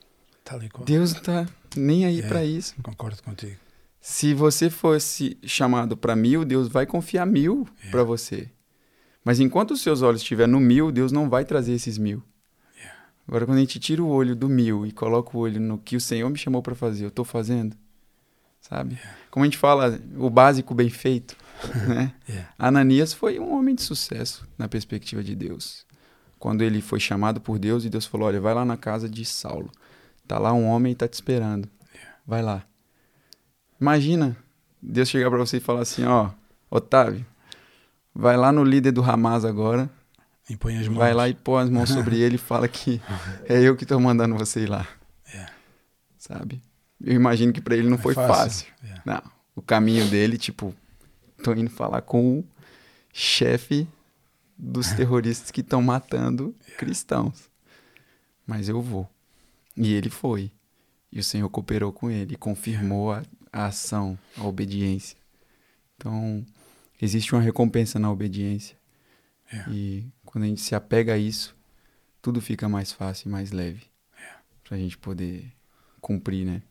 Tal 0.43 0.61
e 0.63 0.69
qual. 0.69 0.85
Deus 0.85 1.13
não 1.13 1.21
tá 1.21 1.45
nem 1.75 2.05
aí 2.05 2.19
É. 2.21 2.27
pra 2.27 2.43
isso. 2.45 2.75
Concordo 2.83 3.21
contigo. 3.23 3.57
Se 3.99 4.33
você 4.33 4.69
fosse 4.69 5.37
chamado 5.43 5.97
para 5.97 6.15
mil, 6.15 6.45
Deus 6.45 6.67
vai 6.67 6.85
confiar 6.85 7.25
mil 7.25 7.67
Yeah. 7.77 7.91
pra 7.91 8.03
você. 8.03 8.49
Mas 9.23 9.39
enquanto 9.39 9.71
os 9.71 9.81
seus 9.81 10.03
olhos 10.03 10.21
estiverem 10.21 10.51
no 10.51 10.59
mil, 10.59 10.91
Deus 10.91 11.11
não 11.11 11.27
vai 11.27 11.43
trazer 11.43 11.73
esses 11.73 11.97
mil. 11.97 12.21
Yeah. 12.77 12.95
Agora, 13.27 13.45
quando 13.47 13.57
a 13.57 13.61
gente 13.61 13.79
tira 13.79 14.03
o 14.03 14.07
olho 14.07 14.35
do 14.35 14.47
mil 14.47 14.85
e 14.85 14.91
coloca 14.91 15.35
o 15.35 15.39
olho 15.39 15.59
no 15.59 15.79
que 15.79 15.95
o 15.95 16.01
Senhor 16.01 16.29
me 16.29 16.37
chamou 16.37 16.61
pra 16.61 16.75
fazer, 16.75 17.05
eu 17.05 17.11
tô 17.11 17.23
fazendo. 17.23 17.75
Sabe? 18.61 18.99
Como 19.31 19.43
a 19.43 19.47
gente 19.47 19.57
fala, 19.57 19.99
o 20.17 20.29
básico 20.29 20.75
bem 20.75 20.89
feito. 20.91 21.35
né? 21.87 22.13
Yeah. 22.29 22.49
Ananias 22.59 23.11
foi 23.13 23.39
um 23.39 23.51
homem 23.55 23.73
de 23.73 23.81
sucesso 23.81 24.47
na 24.57 24.67
perspectiva 24.67 25.23
de 25.23 25.35
Deus. 25.35 25.83
Quando 26.39 26.61
ele 26.61 26.81
foi 26.81 26.99
chamado 26.99 27.39
por 27.41 27.57
Deus 27.57 27.85
e 27.85 27.89
Deus 27.89 28.05
falou: 28.05 28.27
Olha, 28.27 28.39
vai 28.39 28.53
lá 28.53 28.65
na 28.65 28.77
casa 28.77 29.09
de 29.09 29.25
Saulo. 29.25 29.71
Tá 30.27 30.37
lá 30.37 30.53
um 30.53 30.65
homem 30.65 30.91
e 30.93 30.95
tá 30.95 31.07
te 31.07 31.13
esperando. 31.13 31.69
Vai 32.25 32.41
lá. 32.41 32.63
Imagina 33.79 34.35
Deus 34.81 35.09
chegar 35.09 35.29
pra 35.29 35.39
você 35.39 35.57
e 35.57 35.61
falar 35.61 35.81
assim: 35.81 36.03
Ó, 36.05 36.29
Otávio, 36.69 37.25
vai 38.13 38.37
lá 38.37 38.51
no 38.51 38.63
líder 38.63 38.91
do 38.91 39.03
Hamas 39.03 39.45
agora. 39.45 39.89
Impõe 40.49 40.77
as 40.77 40.87
mãos. 40.87 40.97
Vai 40.97 41.13
lá 41.13 41.27
e 41.27 41.33
põe 41.33 41.63
as 41.63 41.69
mãos 41.69 41.89
sobre 41.89 42.19
ele 42.19 42.35
e 42.35 42.39
fala 42.39 42.67
que 42.67 43.01
é 43.49 43.61
eu 43.61 43.75
que 43.75 43.85
tô 43.85 43.99
mandando 43.99 44.37
você 44.37 44.61
ir 44.61 44.69
lá. 44.69 44.87
Yeah. 45.27 45.51
Sabe? 46.17 46.61
Eu 47.01 47.13
imagino 47.13 47.51
que 47.51 47.61
pra 47.61 47.75
ele 47.75 47.89
não 47.89 47.97
É 47.97 48.01
foi 48.01 48.13
fácil. 48.13 48.67
Yeah. 48.83 49.01
Não, 49.05 49.21
o 49.55 49.61
caminho 49.61 50.07
dele, 50.07 50.37
tipo, 50.37 50.73
tô 51.43 51.53
indo 51.53 51.69
falar 51.69 52.01
com 52.01 52.39
o 52.39 52.45
chefe 53.11 53.87
dos 54.57 54.91
terroristas 54.91 55.51
que 55.51 55.61
estão 55.61 55.81
matando 55.81 56.55
cristãos. 56.77 57.49
Mas 58.45 58.69
eu 58.69 58.81
vou. 58.81 59.09
E 59.75 59.93
ele 59.93 60.09
foi. 60.09 60.51
E 61.11 61.19
o 61.19 61.23
Senhor 61.23 61.49
cooperou 61.49 61.91
com 61.91 62.09
ele, 62.09 62.35
confirmou 62.35 63.11
a, 63.11 63.23
a 63.51 63.67
ação, 63.67 64.17
a 64.37 64.45
obediência. 64.45 65.17
Então, 65.95 66.45
existe 67.01 67.33
uma 67.33 67.41
recompensa 67.41 67.97
na 67.97 68.11
obediência. 68.11 68.77
Yeah. 69.51 69.71
E 69.73 70.05
quando 70.25 70.43
a 70.43 70.47
gente 70.47 70.61
se 70.61 70.75
apega 70.75 71.13
a 71.13 71.17
isso, 71.17 71.55
tudo 72.21 72.41
fica 72.41 72.67
mais 72.67 72.91
fácil 72.91 73.29
e 73.29 73.31
mais 73.31 73.51
leve. 73.51 73.83
Pra 74.63 74.77
gente 74.77 74.97
poder 74.97 75.51
cumprir, 76.01 76.45
né? 76.45 76.61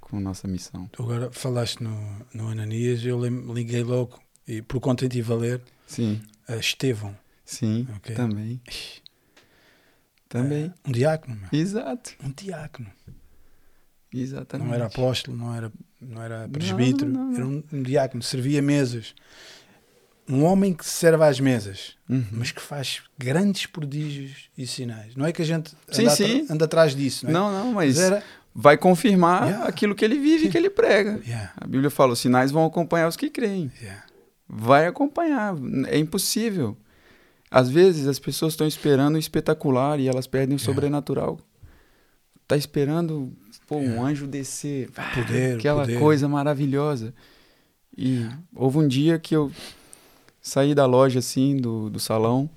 Com 0.00 0.18
nossa 0.18 0.48
missão. 0.48 0.88
Tu 0.92 1.02
agora 1.02 1.30
falaste 1.30 1.82
no, 1.82 2.26
no 2.32 2.48
Ananias, 2.48 3.04
eu 3.04 3.20
liguei 3.52 3.82
logo, 3.82 4.18
e 4.46 4.62
por 4.62 4.80
conta 4.80 5.08
de 5.08 5.20
valer, 5.22 5.62
Sim, 5.86 6.20
a 6.48 6.56
Estevão. 6.56 7.16
Sim, 7.52 7.86
Ok. 7.96 8.14
também. 8.14 8.60
Também. 10.28 10.72
Um 10.86 10.92
diácono, 10.92 11.36
meu. 11.36 11.60
Exato, 11.60 12.12
Um 12.24 12.30
diácono. 12.30 12.90
exatamente. 14.12 14.66
Não 14.68 14.74
era 14.74 14.86
apóstolo, 14.86 15.36
não 15.36 15.54
era, 15.54 15.72
não 16.00 16.22
era 16.22 16.48
presbítero, 16.48 17.10
não, 17.10 17.24
não. 17.26 17.34
era 17.34 17.46
um, 17.46 17.62
um 17.72 17.82
diácono, 17.82 18.22
servia 18.22 18.62
mesas. 18.62 19.14
Um 20.28 20.44
homem 20.44 20.72
que 20.72 20.86
serve 20.86 21.22
às 21.24 21.38
mesas, 21.40 21.96
Uhum. 22.08 22.24
mas 22.32 22.50
que 22.52 22.62
faz 22.62 23.02
grandes 23.18 23.66
prodígios 23.66 24.48
e 24.56 24.66
sinais. 24.66 25.14
Não 25.16 25.26
é 25.26 25.32
que 25.32 25.42
a 25.42 25.44
gente 25.44 25.74
Sim, 25.90 26.02
anda, 26.04 26.10
sim. 26.16 26.46
anda 26.48 26.64
atrás 26.64 26.94
disso, 26.94 27.26
não 27.26 27.30
é? 27.30 27.32
Não, 27.34 27.52
não, 27.52 27.72
mas 27.72 27.96
Mas 27.96 28.04
era. 28.04 28.22
vai 28.54 28.78
confirmar 28.78 29.46
Yeah. 29.48 29.66
aquilo 29.66 29.94
que 29.94 30.04
ele 30.04 30.18
vive 30.18 30.46
e 30.46 30.50
que 30.50 30.56
ele 30.56 30.70
prega. 30.70 31.20
Yeah, 31.26 31.52
A 31.56 31.66
Bíblia 31.66 31.90
fala: 31.90 32.12
os 32.12 32.20
sinais 32.20 32.50
vão 32.52 32.64
acompanhar 32.64 33.08
os 33.08 33.16
que 33.16 33.28
creem. 33.28 33.70
yeah. 33.82 34.04
Vai 34.48 34.86
acompanhar. 34.86 35.54
É 35.88 35.98
impossível. 35.98 36.76
Às 37.52 37.68
vezes 37.70 38.06
as 38.08 38.18
pessoas 38.18 38.54
estão 38.54 38.66
esperando 38.66 39.16
o 39.16 39.18
espetacular 39.18 40.00
e 40.00 40.08
elas 40.08 40.26
perdem 40.26 40.56
o 40.56 40.58
Yeah. 40.58 40.64
sobrenatural. 40.74 41.38
Tá 42.48 42.56
esperando 42.56 43.32
pô, 43.68 43.76
um 43.76 43.82
Yeah. 43.82 44.02
anjo 44.02 44.26
descer. 44.26 44.88
ah, 44.96 45.12
Poder, 45.14 45.56
aquela 45.58 45.82
poder. 45.82 45.98
coisa 45.98 46.26
maravilhosa. 46.28 47.12
E 47.96 48.26
houve 48.56 48.78
um 48.78 48.88
dia 48.88 49.18
que 49.18 49.36
eu 49.36 49.52
saí 50.40 50.74
da 50.74 50.86
loja 50.86 51.18
assim, 51.18 51.56
do, 51.58 51.90
do 51.90 52.00
salão, 52.00 52.48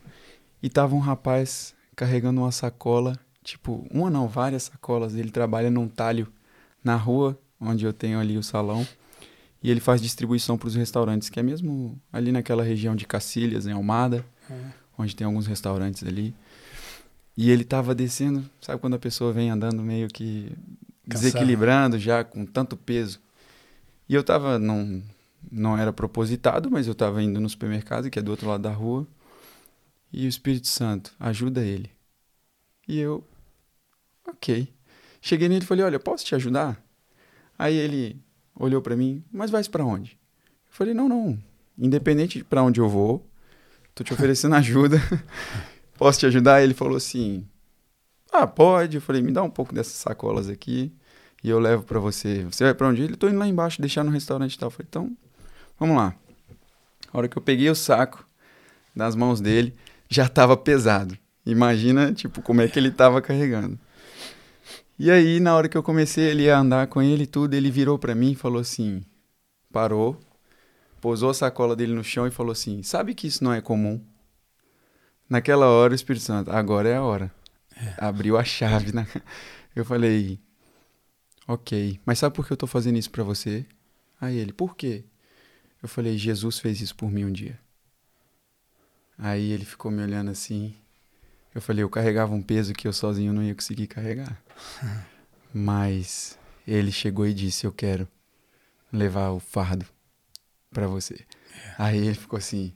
e 0.64 0.70
tava 0.70 0.96
um 0.96 1.00
rapaz 1.00 1.76
carregando 1.96 2.40
uma 2.42 2.52
sacola, 2.52 3.20
tipo, 3.44 3.86
uma 3.92 4.10
não, 4.10 4.28
várias 4.30 4.64
sacolas. 4.64 5.14
Ele 5.16 5.30
trabalha 5.30 5.70
num 5.70 5.88
talho 5.90 6.28
na 6.84 6.96
rua, 6.96 7.38
onde 7.60 7.86
eu 7.86 7.92
tenho 7.94 8.18
ali 8.20 8.38
o 8.38 8.44
salão. 8.44 8.88
E 9.62 9.70
ele 9.70 9.80
faz 9.82 10.02
distribuição 10.02 10.58
para 10.58 10.68
os 10.68 10.76
restaurantes, 10.76 11.30
que 11.30 11.40
é 11.40 11.44
mesmo 11.44 12.00
ali 12.14 12.32
naquela 12.32 12.64
região 12.64 12.96
de 12.96 13.06
Cacilhas, 13.06 13.68
em 13.68 13.72
Almada, 13.74 14.26
É. 14.50 14.85
onde 14.98 15.16
tem 15.16 15.26
alguns 15.26 15.48
restaurantes 15.48 16.04
ali. 16.04 16.34
E 17.38 17.52
ele 17.52 17.64
tava 17.64 17.94
descendo, 17.94 18.50
sabe 18.62 18.80
quando 18.80 18.96
a 18.96 19.00
pessoa 19.00 19.34
vem 19.34 19.50
andando 19.50 19.82
meio 19.82 20.08
que 20.08 20.52
Cansado. 21.08 21.08
desequilibrando 21.08 22.00
já, 22.00 22.24
com 22.24 22.46
tanto 22.46 22.78
peso. 22.78 23.20
E 24.08 24.14
eu 24.14 24.24
tava, 24.24 24.58
não, 24.58 25.04
não 25.52 25.78
era 25.78 25.92
propositado, 25.92 26.72
mas 26.72 26.88
eu 26.88 26.96
tava 26.96 27.22
indo 27.22 27.40
no 27.40 27.50
supermercado, 27.50 28.10
que 28.10 28.20
é 28.20 28.22
do 28.22 28.32
outro 28.32 28.48
lado 28.48 28.62
da 28.62 28.72
rua. 28.72 29.06
E 30.14 30.26
o 30.26 30.30
Espírito 30.30 30.68
Santo, 30.68 31.14
ajuda 31.20 31.62
ele. 31.62 31.92
E 32.88 33.00
eu, 33.00 33.24
ok. 34.26 34.68
Cheguei 35.22 35.50
nele 35.50 35.66
e 35.66 35.68
falei, 35.68 35.84
olha, 35.84 36.00
posso 36.00 36.24
te 36.24 36.36
ajudar? 36.36 36.82
Aí 37.58 37.76
ele 37.76 38.22
olhou 38.56 38.82
pra 38.82 38.96
mim, 38.96 39.24
mas 39.32 39.52
vais 39.52 39.68
pra 39.68 39.84
onde? 39.84 40.12
Eu 40.68 40.74
falei, 40.74 40.94
não, 40.94 41.10
não, 41.10 41.38
independente 41.78 42.38
de 42.38 42.44
pra 42.44 42.64
onde 42.64 42.80
eu 42.80 42.88
vou, 42.88 43.26
tô 43.96 44.04
te 44.04 44.14
oferecendo 44.14 44.54
ajuda, 44.56 45.02
posso 45.98 46.20
te 46.20 46.26
ajudar? 46.26 46.62
Ele 46.62 46.74
falou 46.74 46.98
assim, 46.98 47.48
ah, 48.32 48.46
pode. 48.46 48.98
Eu 48.98 49.02
falei, 49.02 49.22
me 49.22 49.32
dá 49.32 49.42
um 49.42 49.50
pouco 49.50 49.74
dessas 49.74 49.94
sacolas 49.94 50.50
aqui 50.50 50.94
e 51.44 51.50
eu 51.50 51.58
levo 51.58 51.84
pra 51.84 52.00
você. 52.00 52.44
Você 52.44 52.66
vai 52.66 52.74
pra 52.74 52.88
onde? 52.88 53.02
Ele, 53.02 53.16
tô 53.16 53.28
indo 53.30 53.40
lá 53.40 53.48
embaixo, 53.48 53.82
deixar 53.82 54.04
no 54.04 54.12
restaurante 54.12 54.54
e 54.54 54.60
tal. 54.60 54.68
Eu 54.68 54.72
falei, 54.72 54.88
então, 54.90 55.18
vamos 55.80 55.96
lá. 55.96 56.14
A 57.12 57.18
hora 57.18 57.28
que 57.30 57.38
eu 57.38 57.42
peguei 57.42 57.70
o 57.70 57.76
saco 57.76 58.28
das 58.94 59.16
mãos 59.16 59.40
dele, 59.40 59.74
já 60.10 60.28
tava 60.28 60.58
pesado. 60.58 61.18
Imagina, 61.46 62.12
tipo, 62.12 62.42
como 62.42 62.62
é 62.62 62.68
que 62.68 62.78
ele 62.78 62.92
tava 62.92 63.22
carregando. 63.22 63.80
E 64.98 65.12
aí, 65.12 65.40
na 65.40 65.56
hora 65.56 65.68
que 65.68 65.78
eu 65.78 65.84
comecei 65.84 66.26
ele 66.26 66.50
a 66.50 66.58
andar 66.58 66.88
com 66.88 67.02
ele 67.02 67.24
e 67.24 67.28
tudo, 67.28 67.54
ele 67.54 67.70
virou 67.70 68.00
pra 68.00 68.16
mim 68.16 68.32
e 68.32 68.36
falou 68.36 68.62
assim, 68.62 69.04
parou, 69.72 70.18
pousou 71.06 71.30
a 71.30 71.36
sacola 71.36 71.76
dele 71.76 71.94
no 71.94 72.04
chão 72.04 72.26
e 72.26 72.32
falou 72.32 72.52
assim, 72.52 72.82
sabe 72.82 73.14
que 73.14 73.28
isso 73.28 73.44
não 73.44 73.54
é 73.54 73.62
comum? 73.62 74.04
Naquela 75.30 75.68
hora, 75.68 75.94
o 75.94 75.96
Espírito 75.96 76.26
Santo, 76.26 76.50
agora 76.50 76.90
é 76.90 76.96
a 76.96 77.04
hora. 77.04 77.32
Abriu 78.00 78.36
a 78.40 78.44
chave. 78.44 78.92
Na... 78.92 79.06
Eu 79.76 79.86
falei, 79.86 80.40
ok, 81.48 82.00
mas 82.04 82.18
sabe 82.18 82.36
por 82.36 82.48
que 82.48 82.54
eu 82.54 82.58
tô 82.58 82.66
fazendo 82.66 82.98
isso 82.98 83.12
pra 83.12 83.24
você? 83.24 83.68
Aí 84.20 84.36
ele, 84.36 84.52
por 84.52 84.76
quê? 84.76 85.04
Eu 85.84 85.88
falei, 85.88 86.18
Jesus 86.18 86.58
fez 86.58 86.82
isso 86.82 86.96
por 86.96 87.12
mim 87.12 87.26
um 87.26 87.32
dia. 87.32 87.60
Aí 89.16 89.52
ele 89.52 89.64
ficou 89.64 89.92
me 89.92 90.02
olhando 90.02 90.32
assim. 90.32 90.74
Eu 91.54 91.62
falei, 91.62 91.84
eu 91.84 91.90
carregava 91.90 92.34
um 92.34 92.42
peso 92.42 92.74
que 92.74 92.88
eu 92.88 92.94
sozinho 92.94 93.32
não 93.32 93.44
ia 93.44 93.54
conseguir 93.54 93.86
carregar. 93.86 94.42
Mas 95.54 96.36
Ele 96.68 96.92
chegou 96.92 97.28
e 97.28 97.34
disse: 97.34 97.68
Eu 97.68 97.72
quero 97.72 98.08
levar 98.92 99.30
o 99.30 99.40
fardo 99.40 99.86
para 100.76 100.88
você. 100.88 101.16
Aí 101.80 101.98
ele 101.98 102.14
ficou 102.14 102.38
assim. 102.38 102.74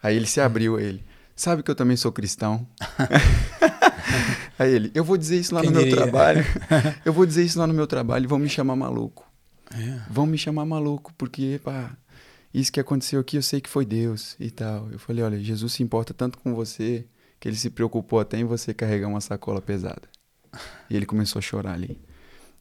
Aí 0.00 0.16
ele 0.16 0.26
se 0.26 0.40
abriu, 0.40 0.78
ele. 0.78 1.04
Sabe 1.34 1.62
que 1.62 1.70
eu 1.70 1.74
também 1.74 1.96
sou 1.96 2.12
cristão? 2.12 2.66
Aí 4.58 4.72
ele, 4.72 4.90
eu 4.94 5.04
vou 5.04 5.16
dizer 5.16 5.38
isso 5.38 5.54
lá 5.54 5.60
Quem 5.60 5.70
no 5.70 5.76
meu 5.76 5.84
diria? 5.84 6.02
trabalho. 6.02 6.44
Eu 7.04 7.12
vou 7.12 7.24
dizer 7.24 7.44
isso 7.44 7.58
lá 7.60 7.66
no 7.66 7.72
meu 7.74 7.86
trabalho, 7.86 8.28
vão 8.28 8.40
me 8.40 8.48
chamar 8.48 8.74
maluco. 8.74 9.24
É. 9.72 10.00
Vão 10.10 10.26
me 10.26 10.36
chamar 10.36 10.64
maluco, 10.64 11.12
porque, 11.16 11.60
pá, 11.62 11.96
isso 12.52 12.72
que 12.72 12.80
aconteceu 12.80 13.20
aqui 13.20 13.36
eu 13.36 13.42
sei 13.42 13.60
que 13.60 13.68
foi 13.68 13.84
Deus 13.84 14.34
e 14.40 14.50
tal. 14.50 14.88
Eu 14.90 14.98
falei, 14.98 15.22
olha, 15.22 15.38
Jesus 15.38 15.74
se 15.74 15.82
importa 15.82 16.12
tanto 16.12 16.38
com 16.38 16.54
você 16.54 17.06
que 17.38 17.48
ele 17.48 17.56
se 17.56 17.70
preocupou 17.70 18.18
até 18.18 18.38
em 18.38 18.44
você 18.44 18.74
carregar 18.74 19.06
uma 19.06 19.20
sacola 19.20 19.60
pesada. 19.62 20.08
E 20.90 20.96
ele 20.96 21.06
começou 21.06 21.38
a 21.38 21.42
chorar 21.42 21.74
ali. 21.74 22.00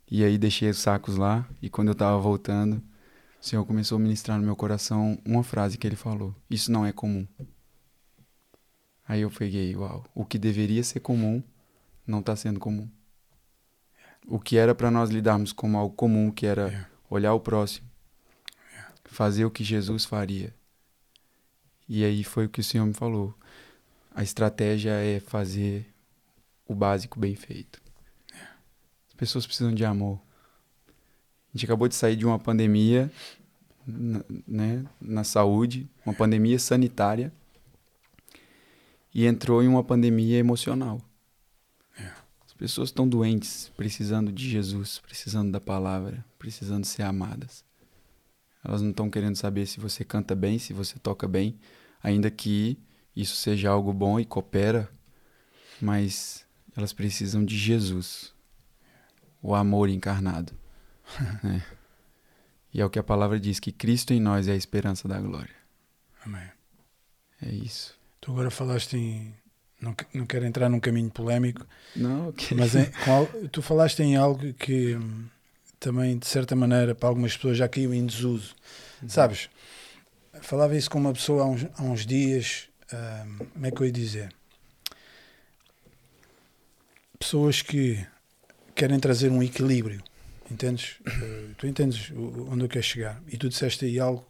E 0.09 0.23
aí 0.23 0.37
deixei 0.37 0.69
os 0.69 0.77
sacos 0.77 1.17
lá 1.17 1.47
e 1.61 1.67
quando 1.69 1.87
eu 1.87 1.95
tava 1.95 2.17
voltando, 2.19 2.81
o 3.39 3.45
Senhor 3.45 3.65
começou 3.65 3.97
a 3.97 3.99
ministrar 3.99 4.37
no 4.37 4.45
meu 4.45 4.55
coração 4.55 5.17
uma 5.25 5.43
frase 5.43 5.77
que 5.77 5.85
ele 5.87 5.95
falou: 5.95 6.35
Isso 6.49 6.71
não 6.71 6.85
é 6.85 6.91
comum. 6.91 7.27
Aí 9.07 9.21
eu 9.21 9.31
peguei, 9.31 9.73
uau, 9.75 10.05
o 10.13 10.25
que 10.25 10.37
deveria 10.37 10.83
ser 10.83 10.99
comum 10.99 11.41
não 12.05 12.19
está 12.19 12.35
sendo 12.35 12.59
comum. 12.59 12.89
O 14.27 14.37
que 14.37 14.57
era 14.57 14.75
para 14.75 14.91
nós 14.91 15.09
lidarmos 15.09 15.53
como 15.53 15.77
algo 15.77 15.95
comum, 15.95 16.29
que 16.29 16.45
era 16.45 16.67
Yeah. 16.67 16.89
olhar 17.09 17.33
o 17.33 17.39
próximo, 17.39 17.89
fazer 19.05 19.45
o 19.45 19.51
que 19.51 19.63
Jesus 19.63 20.03
faria. 20.03 20.53
E 21.87 22.03
aí 22.03 22.21
foi 22.23 22.45
o 22.45 22.49
que 22.49 22.59
o 22.59 22.63
Senhor 22.63 22.85
me 22.85 22.93
falou. 22.93 23.33
A 24.13 24.21
estratégia 24.23 24.91
é 24.91 25.21
fazer 25.21 25.93
o 26.67 26.75
básico 26.75 27.17
bem 27.17 27.35
feito. 27.35 27.81
As 29.07 29.13
pessoas 29.15 29.47
precisam 29.47 29.73
de 29.73 29.85
amor. 29.85 30.19
Gente 31.57 31.65
acabou 31.65 31.87
de 31.87 31.95
sair 31.95 32.15
de 32.15 32.23
uma 32.23 32.37
pandemia, 32.37 33.11
né, 33.87 34.85
na 35.01 35.23
saúde, 35.23 35.89
uma 36.05 36.13
pandemia 36.13 36.59
sanitária, 36.59 37.33
e 39.11 39.25
entrou 39.25 39.63
em 39.63 39.67
uma 39.67 39.83
pandemia 39.83 40.37
emocional. 40.37 41.01
As 42.45 42.53
pessoas 42.53 42.89
estão 42.89 43.09
doentes, 43.09 43.71
precisando 43.75 44.31
de 44.31 44.47
Jesus, 44.47 44.99
precisando 44.99 45.51
da 45.51 45.59
palavra, 45.59 46.23
precisando 46.37 46.85
ser 46.85 47.01
amadas. 47.01 47.65
Elas 48.63 48.83
não 48.83 48.91
estão 48.91 49.09
querendo 49.09 49.35
saber 49.35 49.65
se 49.65 49.79
você 49.79 50.05
canta 50.05 50.35
bem, 50.35 50.59
se 50.59 50.73
você 50.73 50.99
toca 50.99 51.27
bem, 51.27 51.57
ainda 52.03 52.29
que 52.29 52.77
isso 53.15 53.35
seja 53.35 53.71
algo 53.71 53.91
bom 53.91 54.19
e 54.19 54.25
coopera, 54.25 54.87
mas 55.81 56.45
elas 56.75 56.93
precisam 56.93 57.43
de 57.43 57.57
Jesus, 57.57 58.31
o 59.41 59.55
amor 59.55 59.89
encarnado. 59.89 60.53
Né? 61.43 61.63
E 62.73 62.81
é 62.81 62.85
o 62.85 62.89
que 62.89 62.99
a 62.99 63.03
palavra 63.03 63.39
diz, 63.39 63.59
que 63.59 63.71
Cristo 63.71 64.13
em 64.13 64.19
nós 64.19 64.47
é 64.47 64.51
a 64.51 64.55
esperança 64.55 65.07
da 65.07 65.19
glória. 65.19 65.55
Amém. 66.23 66.47
É 67.41 67.49
isso. 67.49 67.95
Tu 68.21 68.29
agora 68.31 68.51
falaste 68.51 68.95
em. 68.95 69.33
Não, 69.81 69.95
não 70.13 70.25
quero 70.27 70.45
entrar 70.45 70.69
num 70.69 70.79
caminho 70.79 71.09
polémico, 71.09 71.65
Não, 71.95 72.31
mas 72.55 72.75
em- 72.75 72.91
tu 73.51 73.61
falaste 73.61 74.01
em 74.01 74.15
algo 74.15 74.53
que 74.53 74.95
hum, 74.95 75.25
também, 75.79 76.17
de 76.19 76.27
certa 76.27 76.55
maneira, 76.55 76.93
para 76.93 77.07
algumas 77.09 77.35
pessoas 77.35 77.57
já 77.57 77.67
caiu 77.69 77.93
em 77.93 78.05
desuso. 78.05 78.53
Sabes? 79.07 79.49
Falava 80.41 80.75
isso 80.75 80.89
com 80.89 80.99
uma 80.99 81.13
pessoa 81.13 81.43
há 81.43 81.45
uns, 81.47 81.65
há 81.77 81.81
uns 81.83 82.05
dias. 82.05 82.67
hum, 82.93 83.45
como 83.53 83.65
é 83.65 83.71
que 83.71 83.81
eu 83.81 83.85
ia 83.85 83.91
dizer? 83.91 84.35
Pessoas 87.17 87.61
que 87.61 88.05
querem 88.75 88.99
trazer 88.99 89.31
um 89.31 89.41
equilíbrio. 89.41 90.03
Entendes? 90.51 90.95
Eh, 91.05 91.49
tu 91.57 91.67
entendes 91.67 92.11
onde 92.49 92.63
eu 92.63 92.69
quero 92.69 92.83
chegar. 92.83 93.21
E 93.27 93.37
tu 93.37 93.49
disseste 93.49 93.85
aí 93.85 93.99
algo. 93.99 94.25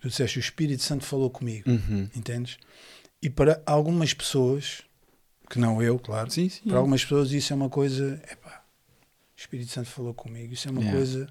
Tu 0.00 0.08
disseste: 0.08 0.38
o 0.38 0.40
Espírito 0.40 0.82
Santo 0.82 1.04
falou 1.04 1.30
comigo. 1.30 1.70
Uhum. 1.70 2.08
Entendes? 2.14 2.58
E 3.22 3.28
para 3.30 3.62
algumas 3.66 4.12
pessoas, 4.14 4.82
que 5.48 5.58
não 5.58 5.82
eu, 5.82 5.98
claro, 5.98 6.30
Sim, 6.30 6.48
sim. 6.48 6.68
para 6.68 6.78
algumas 6.78 7.02
pessoas 7.02 7.32
isso 7.32 7.52
é 7.52 7.56
uma 7.56 7.68
coisa. 7.68 8.22
Epá, 8.30 8.62
o 9.36 9.40
Espírito 9.40 9.70
Santo 9.70 9.88
falou 9.88 10.14
comigo. 10.14 10.52
Isso 10.52 10.68
é 10.68 10.70
uma 10.70 10.80
Yeah. 10.80 10.96
coisa. 10.98 11.28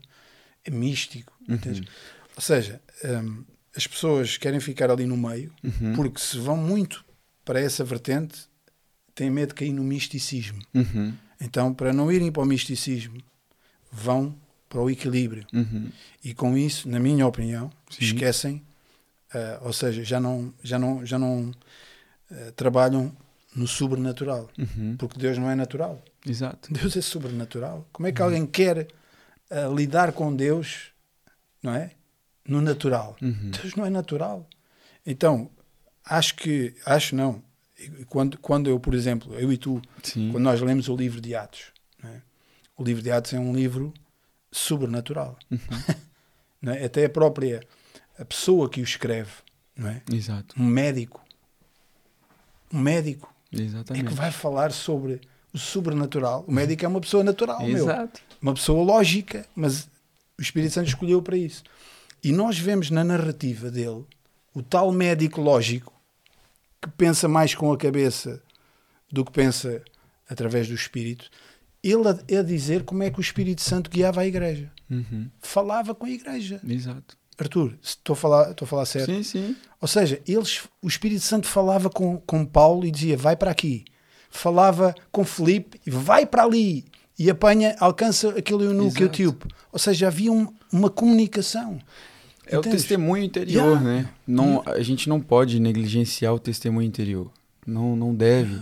É 0.66 0.72
místico. 0.72 1.34
Uhum. 1.48 1.56
Entendes? 1.56 1.88
Ou 2.36 2.42
seja, 2.42 2.82
hum, 3.04 3.44
as 3.76 3.86
pessoas 3.88 4.38
querem 4.38 4.60
ficar 4.60 4.90
ali 4.92 5.06
no 5.06 5.16
meio 5.18 5.54
Uhum. 5.64 5.94
porque 5.96 6.20
se 6.20 6.38
vão 6.38 6.58
muito 6.58 7.04
para 7.46 7.60
essa 7.60 7.84
vertente 7.84 8.48
têm 9.16 9.30
medo 9.30 9.50
de 9.50 9.56
cair 9.56 9.74
no 9.74 9.84
misticismo. 9.84 10.62
Uhum. 10.74 11.14
Então, 11.42 11.74
para 11.74 11.92
não 11.94 12.12
irem 12.12 12.32
para 12.32 12.44
o 12.44 12.46
misticismo, 12.46 13.22
vão 13.92 14.36
para 14.68 14.80
o 14.82 14.90
equilíbrio. 14.90 15.46
Uhum. 15.54 15.90
E 16.24 16.34
com 16.34 16.58
isso, 16.58 16.88
na 16.88 17.00
minha 17.00 17.26
opinião, 17.26 17.72
Sim. 17.90 18.06
esquecem, 18.06 18.64
ah, 19.34 19.60
ou 19.64 19.74
seja, 19.74 20.04
já 20.04 20.20
não, 20.20 20.54
já 20.64 20.78
não, 20.78 21.06
já 21.06 21.18
não 21.18 21.52
ah, 22.32 22.52
trabalham 22.56 23.12
no 23.56 23.68
sobrenatural, 23.68 24.48
Uhum. 24.58 24.96
porque 24.98 25.18
Deus 25.20 25.38
não 25.38 25.50
é 25.50 25.56
natural. 25.56 26.02
Exato. 26.26 26.72
Deus 26.72 26.96
é 26.96 27.02
sobrenatural. 27.02 27.88
Como 27.92 28.08
é 28.08 28.12
que 28.12 28.22
Uhum. 28.22 28.28
alguém 28.28 28.46
quer 28.46 28.88
ah, 29.50 29.68
lidar 29.76 30.12
com 30.14 30.36
Deus, 30.36 30.92
não 31.64 31.74
é? 31.74 31.92
No 32.48 32.62
natural. 32.62 33.16
Uhum. 33.22 33.52
Deus 33.52 33.76
não 33.76 33.86
é 33.86 33.90
natural. 33.90 34.48
Então, 35.06 35.50
acho 36.06 36.36
que, 36.36 36.76
acho 36.86 37.16
não. 37.16 37.42
Quando, 38.08 38.38
quando 38.38 38.70
eu, 38.70 38.80
por 38.80 38.94
exemplo, 38.94 39.34
eu 39.40 39.52
e 39.54 39.58
tu, 39.58 39.82
Sim. 40.04 40.32
quando 40.32 40.44
nós 40.44 40.60
lemos 40.62 40.90
o 40.90 40.96
livro 40.96 41.22
de 41.22 41.34
Atos? 41.34 41.72
O 42.80 42.84
livro 42.84 43.04
de 43.04 43.12
Atos 43.12 43.34
é 43.34 43.40
um 43.40 43.54
livro 43.54 43.94
sobrenatural. 44.52 45.38
Uhum. 45.52 45.60
não 46.62 46.74
é? 46.74 46.86
Até 46.86 47.06
a 47.06 47.10
própria 47.10 47.62
a 48.18 48.26
pessoa 48.26 48.70
que 48.70 48.82
o 48.82 48.84
escreve, 48.84 49.32
não 49.76 49.90
é? 49.90 50.02
Exato. 50.12 50.56
um 50.58 50.66
médico, 50.66 51.22
um 52.74 52.80
médico 52.80 53.34
é 53.54 53.62
Exatamente. 53.62 54.06
que 54.06 54.14
vai 54.14 54.32
falar 54.32 54.72
sobre 54.72 55.20
o 55.54 55.58
sobrenatural. 55.58 56.46
O 56.48 56.52
médico 56.52 56.86
é 56.86 56.88
uma 56.88 57.02
pessoa 57.02 57.24
natural, 57.24 57.66
meu. 57.66 57.78
Exato. 57.78 58.22
uma 58.42 58.54
pessoa 58.54 58.84
lógica, 58.84 59.46
mas 59.56 59.88
o 60.38 60.42
Espírito 60.42 60.74
Santo 60.74 60.88
escolheu 60.88 61.22
para 61.22 61.36
isso. 61.36 61.64
E 62.24 62.32
nós 62.32 62.58
vemos 62.58 62.90
na 62.90 63.04
narrativa 63.04 63.70
dele 63.70 64.06
o 64.54 64.62
tal 64.62 64.92
médico 64.92 65.42
lógico 65.42 65.94
que 66.82 66.90
pensa 66.92 67.28
mais 67.28 67.54
com 67.54 67.72
a 67.72 67.78
cabeça 67.78 68.42
do 69.12 69.26
que 69.26 69.32
pensa 69.32 69.82
através 70.30 70.68
do 70.68 70.74
Espírito, 70.74 71.30
ele 71.84 72.08
a, 72.08 72.40
a 72.40 72.44
dizer 72.44 72.84
como 72.84 73.04
é 73.04 73.10
que 73.10 73.20
o 73.20 73.22
Espírito 73.22 73.62
Santo 73.62 73.90
guiava 73.90 74.22
a 74.22 74.26
igreja. 74.28 74.72
Uhum. 74.90 75.28
Falava 75.42 75.94
com 75.96 76.06
a 76.06 76.10
igreja. 76.10 76.60
Exato. 76.68 77.18
Arthur, 77.38 77.74
estou 77.82 78.14
a 78.14 78.18
falar, 78.18 78.52
estou 78.52 78.66
a 78.66 78.68
falar 78.70 78.86
certo. 78.86 79.06
Sim, 79.14 79.24
sim. 79.24 79.56
Ou 79.80 79.88
seja, 79.88 80.22
eles, 80.28 80.64
o 80.82 80.88
Espírito 80.88 81.22
Santo 81.22 81.48
falava 81.48 81.90
com, 81.90 82.18
com 82.18 82.46
Paulo 82.46 82.86
e 82.86 82.92
dizia 82.92 83.16
vai 83.16 83.36
para 83.38 83.50
aqui. 83.52 83.86
Falava 84.30 84.94
com 85.12 85.24
Filipe 85.24 85.80
e 85.86 85.90
vai 85.90 86.26
para 86.26 86.44
ali. 86.44 86.86
E 87.18 87.30
apanha, 87.30 87.76
alcança 87.80 88.30
aquele 88.30 88.66
eunuco, 88.66 89.02
etíope. 89.04 89.48
Ou 89.72 89.80
seja, 89.80 90.08
havia 90.08 90.32
um- 90.32 90.48
uma 90.72 90.90
comunicação. 90.90 91.80
É 92.46 92.58
o 92.58 92.62
testemunho 92.62 93.24
interior, 93.24 93.78
Yeah. 93.78 93.82
né? 93.82 94.10
Não, 94.28 94.64
a 94.66 94.82
gente 94.82 95.08
não 95.08 95.20
pode 95.22 95.60
negligenciar 95.60 96.34
o 96.34 96.40
testemunho 96.40 96.88
interior. 96.88 97.32
Não, 97.66 97.96
não 97.96 98.14
deve. 98.16 98.60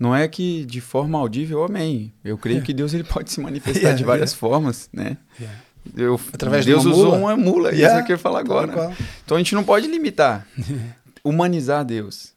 Não 0.00 0.16
é 0.16 0.26
que 0.26 0.64
de 0.64 0.80
forma 0.80 1.18
audível, 1.18 1.62
amém. 1.62 2.10
Eu 2.24 2.38
creio 2.38 2.54
Yeah. 2.56 2.66
que 2.66 2.72
Deus 2.72 2.94
ele 2.94 3.04
pode 3.04 3.30
se 3.30 3.38
manifestar 3.42 3.80
Yeah, 3.80 3.98
de 3.98 4.02
várias 4.04 4.30
yeah. 4.30 4.40
formas, 4.40 4.88
né? 4.92 5.18
Eu, 5.94 6.18
Através 6.32 6.64
de 6.64 6.70
Deus 6.72 6.86
uma 6.86 6.94
usou 6.94 7.04
mula. 7.06 7.18
uma 7.18 7.36
mula, 7.36 7.68
isso 7.70 7.80
Yeah. 7.80 8.00
é 8.00 8.02
o 8.02 8.06
que 8.06 8.12
eu 8.14 8.18
falar 8.18 8.40
agora. 8.40 8.72
Qual. 8.72 8.94
Então 9.24 9.36
a 9.36 9.40
gente 9.40 9.54
não 9.54 9.62
pode 9.62 9.86
limitar. 9.86 10.46
Humanizar 11.22 11.84
Deus. 11.84 12.32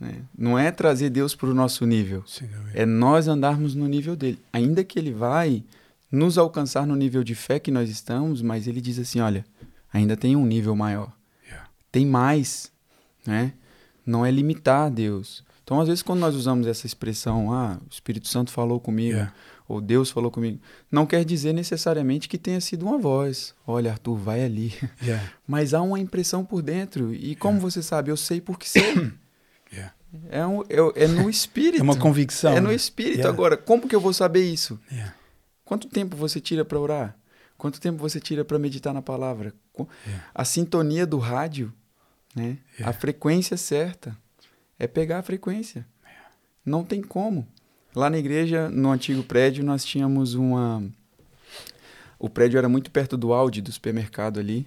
né? 0.00 0.22
Não 0.36 0.58
é 0.58 0.70
trazer 0.72 1.08
Deus 1.10 1.34
para 1.36 1.48
o 1.48 1.54
nosso 1.54 1.86
nível. 1.86 2.24
Dúvida. 2.40 2.70
É 2.74 2.84
nós 2.84 3.28
andarmos 3.28 3.74
no 3.76 3.86
nível 3.86 4.16
dele. 4.16 4.38
Ainda 4.52 4.82
que 4.82 4.98
ele 4.98 5.12
vai 5.12 5.62
nos 6.10 6.36
alcançar 6.36 6.84
no 6.86 6.96
nível 6.96 7.22
de 7.24 7.34
fé 7.34 7.58
que 7.60 7.70
nós 7.70 7.88
estamos, 7.88 8.42
mas 8.42 8.66
ele 8.66 8.80
diz 8.80 8.98
assim, 8.98 9.20
olha, 9.20 9.44
ainda 9.92 10.16
tem 10.16 10.34
um 10.36 10.44
nível 10.46 10.74
maior. 10.76 11.12
Tem 11.92 12.04
mais, 12.04 12.72
né? 13.24 13.52
Não 14.04 14.26
é 14.26 14.30
limitar 14.32 14.90
Deus. 14.90 15.44
Então, 15.64 15.80
às 15.80 15.88
vezes, 15.88 16.02
quando 16.02 16.20
nós 16.20 16.34
usamos 16.34 16.66
essa 16.66 16.86
expressão, 16.86 17.52
ah, 17.52 17.78
o 17.84 17.90
Espírito 17.90 18.28
Santo 18.28 18.52
falou 18.52 18.78
comigo, 18.78 19.14
Yeah. 19.14 19.34
ou 19.66 19.80
Deus 19.80 20.10
falou 20.10 20.30
comigo, 20.30 20.60
não 20.92 21.06
quer 21.06 21.24
dizer 21.24 21.54
necessariamente 21.54 22.28
que 22.28 22.36
tenha 22.36 22.60
sido 22.60 22.84
uma 22.86 22.98
voz. 22.98 23.54
Olha, 23.66 23.92
Arthur, 23.92 24.16
vai 24.16 24.44
ali. 24.44 24.74
Yeah. 25.02 25.26
Mas 25.48 25.72
há 25.72 25.80
uma 25.80 25.98
impressão 25.98 26.44
por 26.44 26.60
dentro. 26.60 27.14
E 27.14 27.34
como 27.34 27.58
você 27.58 27.82
sabe? 27.82 28.10
Eu 28.10 28.16
sei 28.16 28.40
porque 28.42 28.66
sei. 28.68 29.12
Yeah. 29.72 29.94
É, 30.30 30.46
um- 30.46 30.62
é- 30.68 31.04
é 31.04 31.08
no 31.08 31.28
espírito. 31.28 31.80
É 31.80 31.82
uma 31.82 31.96
convicção. 31.96 32.52
É 32.52 32.60
no 32.60 32.68
né? 32.68 32.74
espírito. 32.76 33.16
Yeah. 33.16 33.30
Agora, 33.34 33.56
como 33.56 33.88
que 33.88 33.96
eu 33.96 34.00
vou 34.00 34.12
saber 34.12 34.44
isso? 34.44 34.78
Yeah. 34.92 35.12
Quanto 35.64 35.88
tempo 35.88 36.14
você 36.16 36.40
tira 36.40 36.64
para 36.64 36.78
orar? 36.78 37.16
Quanto 37.58 37.80
tempo 37.80 37.98
você 37.98 38.20
tira 38.20 38.44
para 38.44 38.56
meditar 38.56 38.94
na 38.94 39.02
palavra? 39.02 39.52
Yeah. 40.06 40.24
A 40.32 40.44
sintonia 40.44 41.04
do 41.04 41.18
rádio, 41.18 41.72
né? 42.32 42.58
Yeah. 42.78 42.90
A 42.90 42.92
frequência 42.92 43.56
certa 43.56 44.16
é 44.78 44.86
pegar 44.86 45.18
a 45.18 45.22
frequência. 45.22 45.86
Não 46.64 46.84
tem 46.84 47.02
como. 47.02 47.46
Lá 47.94 48.10
na 48.10 48.18
igreja, 48.18 48.68
no 48.68 48.90
antigo 48.90 49.22
prédio, 49.22 49.64
nós 49.64 49.84
tínhamos 49.84 50.34
uma 50.34 50.82
o 52.24 52.30
prédio 52.30 52.56
era 52.56 52.70
muito 52.70 52.90
perto 52.90 53.18
do 53.18 53.34
Audi, 53.34 53.60
do 53.60 53.70
supermercado 53.70 54.40
ali. 54.40 54.66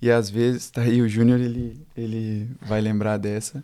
E 0.00 0.10
às 0.10 0.28
vezes, 0.28 0.68
tá 0.68 0.82
aí 0.82 1.00
o 1.00 1.08
Júnior, 1.08 1.40
ele, 1.40 1.80
ele 1.96 2.50
vai 2.60 2.80
lembrar 2.80 3.18
dessa. 3.18 3.62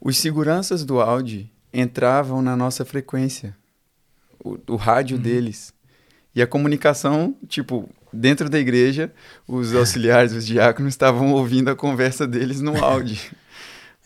Os 0.00 0.16
seguranças 0.16 0.84
do 0.84 1.00
Audi 1.00 1.50
entravam 1.72 2.40
na 2.40 2.56
nossa 2.56 2.84
frequência, 2.84 3.56
o, 4.38 4.56
o 4.68 4.76
rádio 4.76 5.16
uhum. 5.16 5.22
deles. 5.24 5.74
E 6.36 6.40
a 6.40 6.46
comunicação, 6.46 7.34
tipo, 7.48 7.88
dentro 8.12 8.48
da 8.48 8.60
igreja, 8.60 9.12
os 9.48 9.74
auxiliares, 9.74 10.32
os 10.32 10.46
diáconos 10.46 10.92
estavam 10.92 11.32
ouvindo 11.32 11.68
a 11.68 11.74
conversa 11.74 12.28
deles 12.28 12.60
no 12.60 12.76
áudio. 12.84 13.18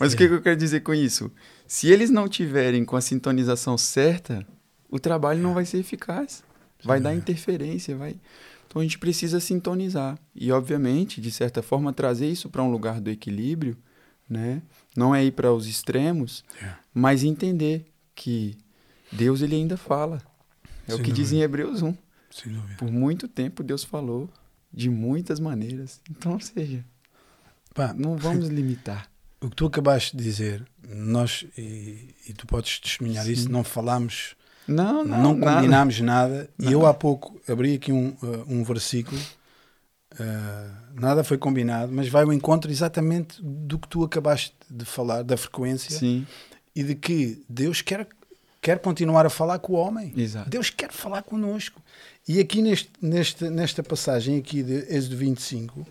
Mas 0.01 0.12
é. 0.12 0.14
o 0.14 0.18
que, 0.18 0.26
que 0.26 0.34
eu 0.34 0.42
quero 0.42 0.57
dizer 0.57 0.80
com 0.80 0.94
isso? 0.94 1.30
Se 1.66 1.88
eles 1.88 2.09
não 2.09 2.26
tiverem 2.26 2.86
com 2.86 2.96
a 2.96 3.03
sintonização 3.03 3.76
certa, 3.76 4.46
o 4.88 4.98
trabalho 4.98 5.40
não 5.40 5.53
vai 5.53 5.66
ser 5.66 5.76
eficaz. 5.76 6.42
Vai 6.82 6.98
dar 6.98 7.14
interferência, 7.14 7.94
vai. 7.94 8.16
Então 8.66 8.80
a 8.80 8.82
gente 8.82 8.98
precisa 8.98 9.38
sintonizar 9.38 10.18
e, 10.34 10.51
obviamente, 10.51 11.20
de 11.20 11.30
certa 11.30 11.62
forma, 11.62 11.92
trazer 11.92 12.30
isso 12.30 12.48
para 12.48 12.62
um 12.62 12.70
lugar 12.70 12.98
do 12.98 13.11
equilíbrio, 13.11 13.76
né? 14.28 14.62
Não 14.96 15.14
é 15.14 15.22
ir 15.22 15.32
para 15.32 15.53
os 15.53 15.66
extremos, 15.66 16.42
é. 16.62 16.72
mas 16.94 17.22
entender 17.22 17.84
que 18.14 18.57
Deus 19.12 19.42
ele 19.42 19.57
ainda 19.57 19.76
fala. 19.76 20.22
É 20.88 20.92
Sem 20.92 20.94
o 20.94 20.98
que 20.98 21.11
dúvida. 21.11 21.14
diz 21.14 21.32
em 21.32 21.42
Hebreus 21.42 21.82
1. 21.82 21.94
Por 22.78 22.90
muito 22.90 23.28
tempo 23.28 23.62
Deus 23.62 23.84
falou 23.84 24.30
de 24.72 24.88
muitas 24.88 25.40
maneiras. 25.40 26.01
Então, 26.09 26.32
ou 26.32 26.40
seja, 26.40 26.84
Pá, 27.74 27.92
não 27.92 28.16
vamos 28.16 28.48
limitar. 28.48 29.10
O 29.41 29.49
que 29.49 29.57
tu 29.57 29.66
acabaste 29.66 30.16
de 30.16 30.22
dizer, 30.22 30.62
nós, 30.86 31.47
e, 31.57 32.14
e 32.28 32.32
tu 32.34 32.47
podes 32.47 32.78
testemunhar 32.78 33.24
Sim. 33.24 33.32
isso, 33.32 33.49
não 33.51 33.64
falamos, 33.64 34.36
não, 34.68 35.05
não, 35.05 35.22
não 35.22 35.41
combinámos 35.41 36.01
nada. 36.01 36.34
nada. 36.34 36.51
E 36.59 36.72
eu 36.72 36.84
há 36.86 36.93
pouco 36.93 37.41
abri 37.49 37.74
aqui 37.74 37.91
um, 37.91 38.11
uh, 38.22 38.45
um 38.47 38.62
versículo, 38.62 39.20
uh, 40.14 41.01
nada 41.01 41.24
foi 41.24 41.38
combinado, 41.38 41.91
mas 41.93 42.09
vai 42.09 42.22
ao 42.22 42.32
encontro 42.32 42.70
exatamente 42.70 43.41
do 43.43 43.78
que 43.78 43.88
tu 43.88 44.05
acabaste 44.05 44.55
de 44.68 44.84
falar, 44.84 45.22
da 45.22 45.36
frequência. 45.36 45.91
Sim. 45.91 46.26
E 46.74 46.84
de 46.84 46.95
que 46.95 47.43
Deus 47.49 47.82
quer, 47.82 48.07
quer 48.61 48.78
continuar 48.78 49.26
a 49.26 49.30
falar 49.30 49.59
com 49.59 49.72
o 49.72 49.76
homem. 49.76 50.12
Exato. 50.16 50.49
Deus 50.49 50.70
quer 50.70 50.93
falar 50.93 51.22
connosco. 51.22 51.82
E 52.28 52.38
aqui 52.38 52.62
neste, 52.62 52.91
neste, 53.01 53.49
nesta 53.49 53.82
passagem 53.82 54.38
aqui 54.38 54.62
de 54.62 54.95
Êxodo 54.95 55.16
25, 55.16 55.86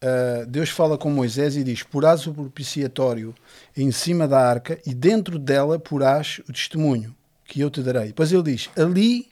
Uh, 0.00 0.46
Deus 0.46 0.70
fala 0.70 0.96
com 0.96 1.10
Moisés 1.10 1.56
e 1.56 1.64
diz: 1.64 1.82
Porás 1.82 2.24
o 2.26 2.32
propiciatório 2.32 3.34
em 3.76 3.90
cima 3.90 4.28
da 4.28 4.38
arca 4.38 4.80
e 4.86 4.94
dentro 4.94 5.40
dela 5.40 5.76
porás 5.76 6.40
o 6.48 6.52
testemunho 6.52 7.14
que 7.44 7.60
eu 7.60 7.68
te 7.68 7.82
darei. 7.82 8.08
Depois 8.08 8.30
ele 8.30 8.44
diz: 8.44 8.70
Ali 8.76 9.28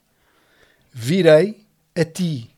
virei 0.93 1.65
a 1.95 2.05
ti 2.05 2.51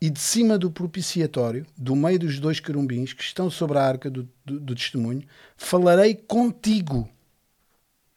e 0.00 0.10
de 0.10 0.18
cima 0.18 0.58
do 0.58 0.72
propiciatório, 0.72 1.64
do 1.76 1.94
meio 1.94 2.18
dos 2.18 2.40
dois 2.40 2.58
querumbins 2.58 3.12
que 3.12 3.22
estão 3.22 3.48
sobre 3.48 3.78
a 3.78 3.82
arca 3.82 4.10
do, 4.10 4.28
do, 4.44 4.58
do 4.58 4.74
testemunho, 4.74 5.22
falarei 5.56 6.16
contigo. 6.16 7.08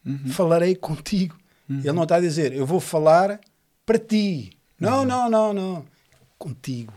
Uhum. 0.04 0.30
Falarei 0.30 0.76
contigo. 0.76 1.38
Uhum. 1.70 1.80
Ele 1.80 1.92
não 1.92 2.04
está 2.04 2.16
a 2.16 2.22
dizer: 2.22 2.52
Eu 2.52 2.66
vou 2.66 2.80
falar 2.80 3.40
para 3.86 4.00
ti. 4.00 4.58
Não, 4.80 5.02
uhum. 5.02 5.06
não, 5.06 5.30
não, 5.30 5.54
não. 5.54 5.86
Contigo 6.36 6.94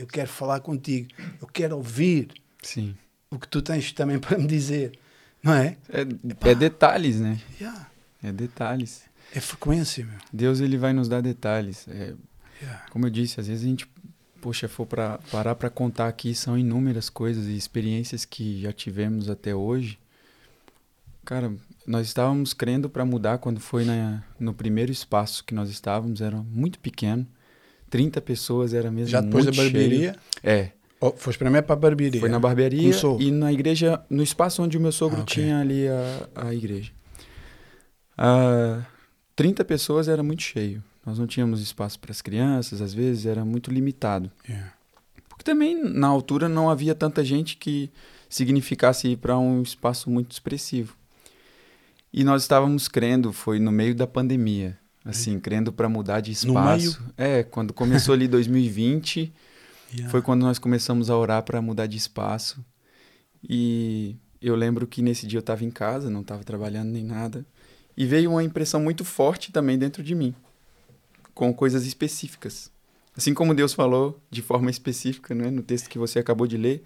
eu 0.00 0.06
quero 0.06 0.28
falar 0.28 0.60
contigo, 0.60 1.08
eu 1.40 1.48
quero 1.48 1.76
ouvir 1.76 2.28
Sim. 2.62 2.96
o 3.30 3.38
que 3.38 3.48
tu 3.48 3.62
tens 3.62 3.92
também 3.92 4.18
para 4.18 4.36
me 4.38 4.46
dizer, 4.46 4.92
não 5.42 5.52
é? 5.52 5.76
É, 5.88 6.00
é 6.50 6.54
detalhes, 6.54 7.20
né? 7.20 7.40
Yeah. 7.60 7.90
É 8.22 8.32
detalhes. 8.32 9.02
É 9.34 9.40
frequência, 9.40 10.04
meu. 10.04 10.18
Deus 10.32 10.60
ele 10.60 10.76
vai 10.76 10.92
nos 10.92 11.08
dar 11.08 11.22
detalhes. 11.22 11.86
É, 11.88 12.14
yeah. 12.60 12.86
Como 12.90 13.06
eu 13.06 13.10
disse, 13.10 13.40
às 13.40 13.46
vezes 13.46 13.64
a 13.64 13.68
gente, 13.68 13.88
poxa, 14.40 14.68
for 14.68 14.86
para 14.86 15.18
parar 15.30 15.54
para 15.54 15.70
contar 15.70 16.08
aqui, 16.08 16.34
são 16.34 16.58
inúmeras 16.58 17.08
coisas 17.08 17.46
e 17.46 17.56
experiências 17.56 18.24
que 18.24 18.60
já 18.60 18.72
tivemos 18.72 19.30
até 19.30 19.54
hoje. 19.54 19.98
Cara, 21.24 21.52
nós 21.86 22.06
estávamos 22.06 22.52
crendo 22.52 22.90
para 22.90 23.04
mudar 23.04 23.38
quando 23.38 23.60
foi 23.60 23.84
na, 23.84 24.22
no 24.38 24.52
primeiro 24.52 24.90
espaço 24.90 25.44
que 25.44 25.54
nós 25.54 25.70
estávamos, 25.70 26.20
era 26.20 26.36
muito 26.36 26.78
pequeno. 26.80 27.26
30 27.88 28.20
pessoas 28.20 28.72
era 28.72 28.90
mesmo 28.90 29.08
Já 29.08 29.20
depois 29.20 29.44
da 29.44 29.52
barbearia? 29.52 30.12
Cheio. 30.12 30.54
É. 30.54 30.72
Oh, 31.00 31.12
foi 31.12 31.32
mim 31.50 31.62
para 31.62 31.72
a 31.72 31.76
barbearia. 31.76 32.20
Foi 32.20 32.28
na 32.28 32.38
barbearia 32.38 32.92
e 33.18 33.30
na 33.30 33.52
igreja, 33.52 34.00
no 34.10 34.22
espaço 34.22 34.62
onde 34.62 34.76
o 34.76 34.80
meu 34.80 34.92
sogro 34.92 35.20
ah, 35.20 35.22
okay. 35.22 35.44
tinha 35.44 35.58
ali 35.58 35.88
a, 35.88 36.28
a 36.48 36.54
igreja. 36.54 36.92
Uh, 38.18 38.84
30 39.34 39.64
pessoas 39.64 40.08
era 40.08 40.22
muito 40.22 40.42
cheio. 40.42 40.82
Nós 41.04 41.18
não 41.18 41.26
tínhamos 41.26 41.62
espaço 41.62 41.98
para 41.98 42.10
as 42.10 42.20
crianças, 42.20 42.82
às 42.82 42.92
vezes 42.92 43.24
era 43.24 43.44
muito 43.44 43.70
limitado. 43.70 44.30
Yeah. 44.46 44.74
Porque 45.28 45.42
também 45.42 45.82
na 45.82 46.06
altura 46.06 46.48
não 46.48 46.68
havia 46.68 46.94
tanta 46.94 47.24
gente 47.24 47.56
que 47.56 47.90
significasse 48.28 49.08
ir 49.08 49.16
para 49.16 49.38
um 49.38 49.62
espaço 49.62 50.10
muito 50.10 50.32
expressivo. 50.32 50.94
E 52.12 52.22
nós 52.22 52.42
estávamos 52.42 52.88
crendo, 52.88 53.32
foi 53.32 53.58
no 53.58 53.72
meio 53.72 53.94
da 53.94 54.06
pandemia 54.06 54.76
assim, 55.04 55.38
crendo 55.38 55.72
para 55.72 55.88
mudar 55.88 56.20
de 56.20 56.32
espaço. 56.32 57.02
É, 57.16 57.42
quando 57.42 57.72
começou 57.72 58.14
ali 58.14 58.28
2020, 58.28 59.32
foi 60.10 60.22
quando 60.22 60.42
nós 60.42 60.58
começamos 60.58 61.10
a 61.10 61.16
orar 61.16 61.42
para 61.42 61.60
mudar 61.60 61.86
de 61.86 61.96
espaço. 61.96 62.64
E 63.42 64.16
eu 64.40 64.54
lembro 64.54 64.86
que 64.86 65.02
nesse 65.02 65.26
dia 65.26 65.38
eu 65.38 65.40
estava 65.40 65.64
em 65.64 65.70
casa, 65.70 66.10
não 66.10 66.20
estava 66.20 66.44
trabalhando 66.44 66.90
nem 66.90 67.04
nada, 67.04 67.44
e 67.96 68.06
veio 68.06 68.30
uma 68.30 68.44
impressão 68.44 68.80
muito 68.80 69.04
forte 69.04 69.52
também 69.52 69.78
dentro 69.78 70.02
de 70.02 70.14
mim, 70.14 70.34
com 71.34 71.52
coisas 71.52 71.86
específicas. 71.86 72.70
Assim 73.16 73.34
como 73.34 73.54
Deus 73.54 73.74
falou 73.74 74.20
de 74.30 74.40
forma 74.40 74.70
específica, 74.70 75.34
é 75.34 75.50
no 75.50 75.62
texto 75.62 75.88
que 75.88 75.98
você 75.98 76.18
acabou 76.18 76.46
de 76.46 76.56
ler, 76.56 76.82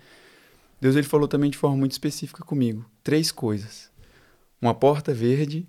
Deus 0.80 0.96
ele 0.96 1.06
falou 1.06 1.28
também 1.28 1.50
de 1.50 1.56
forma 1.56 1.76
muito 1.76 1.92
específica 1.92 2.44
comigo. 2.44 2.84
Três 3.02 3.30
coisas: 3.30 3.90
uma 4.60 4.74
porta 4.74 5.14
verde, 5.14 5.66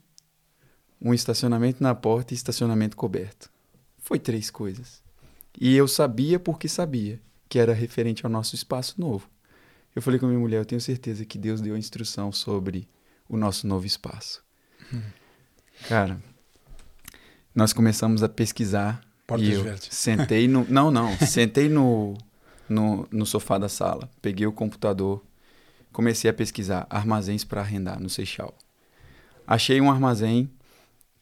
um 0.99 1.13
estacionamento 1.13 1.83
na 1.83 1.93
porta 1.93 2.33
e 2.33 2.36
estacionamento 2.36 2.97
coberto. 2.97 3.49
Foi 3.99 4.17
três 4.17 4.49
coisas. 4.49 5.05
E 5.60 5.76
eu 5.76 5.88
sabia 5.88 6.39
porque 6.39 6.68
sabia 6.68 7.22
que 7.47 7.60
era 7.60 7.74
referente 7.74 8.26
ao 8.26 8.32
nosso 8.32 8.56
espaço 8.56 8.99
novo. 8.99 9.30
Eu 9.95 10.01
falei 10.01 10.20
com 10.20 10.26
a 10.26 10.30
minha 10.30 10.39
mulher, 10.41 10.58
eu 10.58 10.66
tenho 10.66 10.82
certeza 10.82 11.26
que 11.26 11.38
Deus 11.38 11.62
deu 11.62 11.76
a 11.76 11.78
instrução 11.78 12.32
sobre 12.32 12.88
o 13.30 13.38
nosso 13.38 13.66
novo 13.66 13.86
espaço. 13.86 14.43
Hum. 14.93 15.01
Cara, 15.88 16.22
nós 17.53 17.72
começamos 17.72 18.22
a 18.24 18.30
pesquisar 18.30 19.01
Portas 19.26 19.47
e 19.47 19.51
eu 19.51 19.64
verdes. 19.64 19.95
sentei 19.95 20.47
no 20.47 20.66
não 20.70 20.91
não 20.91 21.18
sentei 21.18 21.68
no, 21.70 22.16
no 22.70 23.08
no 23.12 23.26
sofá 23.26 23.58
da 23.58 23.68
sala 23.68 24.10
peguei 24.22 24.45
o 24.45 24.51
computador 24.51 25.24
comecei 25.91 26.30
a 26.30 26.34
pesquisar 26.34 26.86
armazéns 26.89 27.43
para 27.43 27.62
arrendar 27.62 27.99
no 27.99 28.10
Seixal 28.10 28.56
achei 29.47 29.82
um 29.82 29.89
armazém 29.89 30.49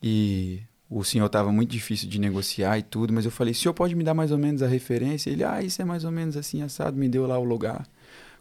e 0.01 0.61
o 0.89 1.03
senhor 1.03 1.25
estava 1.25 1.51
muito 1.51 1.69
difícil 1.69 2.07
de 2.07 2.19
negociar 2.19 2.77
e 2.77 2.83
tudo, 2.83 3.11
mas 3.11 3.25
eu 3.25 3.31
falei, 3.31 3.51
o 3.51 3.55
senhor 3.55 3.73
pode 3.73 3.95
me 3.95 4.03
dar 4.03 4.13
mais 4.13 4.31
ou 4.31 4.37
menos 4.37 4.61
a 4.61 4.67
referência? 4.67 5.29
Ele, 5.29 5.43
ah, 5.43 5.61
isso 5.61 5.81
é 5.81 5.85
mais 5.85 6.03
ou 6.03 6.11
menos 6.11 6.37
assim, 6.37 6.61
assado, 6.61 6.97
me 6.97 7.09
deu 7.09 7.25
lá 7.25 7.37
o 7.37 7.43
lugar. 7.43 7.87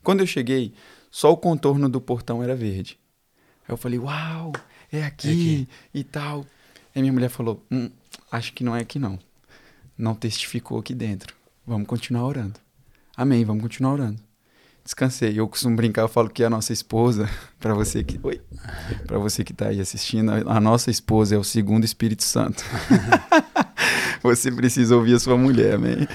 Quando 0.02 0.20
eu 0.20 0.26
cheguei, 0.26 0.74
só 1.10 1.32
o 1.32 1.36
contorno 1.36 1.88
do 1.88 2.00
portão 2.00 2.42
era 2.42 2.54
verde. 2.54 2.98
Aí 3.66 3.72
eu 3.72 3.76
falei, 3.76 3.98
uau, 3.98 4.52
é 4.90 5.04
aqui, 5.04 5.28
é 5.28 5.32
aqui. 5.32 5.68
e 5.94 6.04
tal. 6.04 6.44
Aí 6.94 7.00
minha 7.00 7.12
mulher 7.12 7.30
falou, 7.30 7.64
hum, 7.70 7.90
acho 8.30 8.52
que 8.52 8.64
não 8.64 8.76
é 8.76 8.80
aqui 8.80 8.98
não. 8.98 9.18
Não 9.96 10.14
testificou 10.14 10.78
aqui 10.78 10.94
dentro. 10.94 11.34
Vamos 11.66 11.86
continuar 11.86 12.24
orando. 12.24 12.58
Amém, 13.16 13.44
vamos 13.44 13.62
continuar 13.62 13.92
orando 13.92 14.31
descansei. 14.84 15.38
Eu 15.38 15.48
costumo 15.48 15.76
brincar, 15.76 16.02
eu 16.02 16.08
falo 16.08 16.28
que 16.28 16.42
a 16.44 16.50
nossa 16.50 16.72
esposa, 16.72 17.28
para 17.60 17.74
você 17.74 18.02
que, 18.02 18.18
oi, 18.22 18.40
para 19.06 19.18
você 19.18 19.44
que 19.44 19.52
tá 19.52 19.68
aí 19.68 19.80
assistindo, 19.80 20.32
a 20.32 20.60
nossa 20.60 20.90
esposa 20.90 21.34
é 21.34 21.38
o 21.38 21.44
segundo 21.44 21.84
Espírito 21.84 22.22
Santo. 22.22 22.64
você 24.22 24.50
precisa 24.50 24.96
ouvir 24.96 25.14
a 25.14 25.18
sua 25.18 25.36
mulher, 25.36 25.74
amém. 25.74 26.06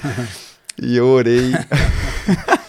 E 0.80 0.96
eu 0.96 1.06
orei. 1.06 1.52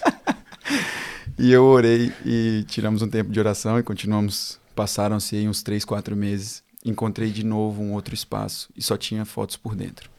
e 1.38 1.52
eu 1.52 1.64
orei 1.64 2.12
e 2.26 2.66
tiramos 2.68 3.02
um 3.02 3.10
tempo 3.10 3.32
de 3.32 3.40
oração 3.40 3.78
e 3.78 3.84
continuamos. 3.84 4.60
Passaram-se 4.76 5.36
aí 5.36 5.48
uns 5.48 5.62
três, 5.62 5.84
quatro 5.84 6.16
meses. 6.16 6.64
Encontrei 6.86 7.30
de 7.30 7.46
novo 7.46 7.82
um 7.82 7.94
outro 7.94 8.14
espaço 8.14 8.70
e 8.76 8.82
só 8.82 8.96
tinha 8.96 9.26
fotos 9.26 9.58
por 9.58 9.76
dentro. 9.76 10.10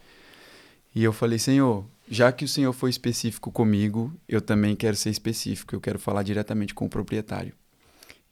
E 0.94 1.02
eu 1.02 1.12
falei, 1.12 1.38
Senhor, 1.38 1.84
já 2.10 2.32
que 2.32 2.44
o 2.44 2.48
senhor 2.48 2.72
foi 2.72 2.90
específico 2.90 3.52
comigo, 3.52 4.12
eu 4.28 4.40
também 4.40 4.74
quero 4.74 4.96
ser 4.96 5.10
específico, 5.10 5.76
eu 5.76 5.80
quero 5.80 5.96
falar 5.96 6.24
diretamente 6.24 6.74
com 6.74 6.84
o 6.84 6.88
proprietário. 6.88 7.54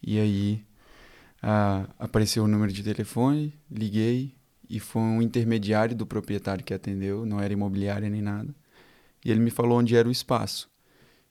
E 0.03 0.19
aí 0.19 0.65
apareceu 1.97 2.43
o 2.43 2.49
número 2.49 2.73
de 2.73 2.83
telefone, 2.83 3.55
liguei 3.71 4.35
e 4.69 4.81
foi 4.81 5.01
um 5.01 5.23
intermediário 5.23 5.95
do 5.95 6.05
proprietário 6.05 6.65
que 6.65 6.75
atendeu, 6.75 7.25
não 7.25 7.41
era 7.41 7.53
imobiliária 7.53 8.11
nem 8.11 8.21
nada. 8.21 8.53
E 9.25 9.31
ele 9.31 9.39
me 9.39 9.51
falou 9.51 9.79
onde 9.79 9.95
era 9.95 10.09
o 10.09 10.13
espaço. 10.13 10.69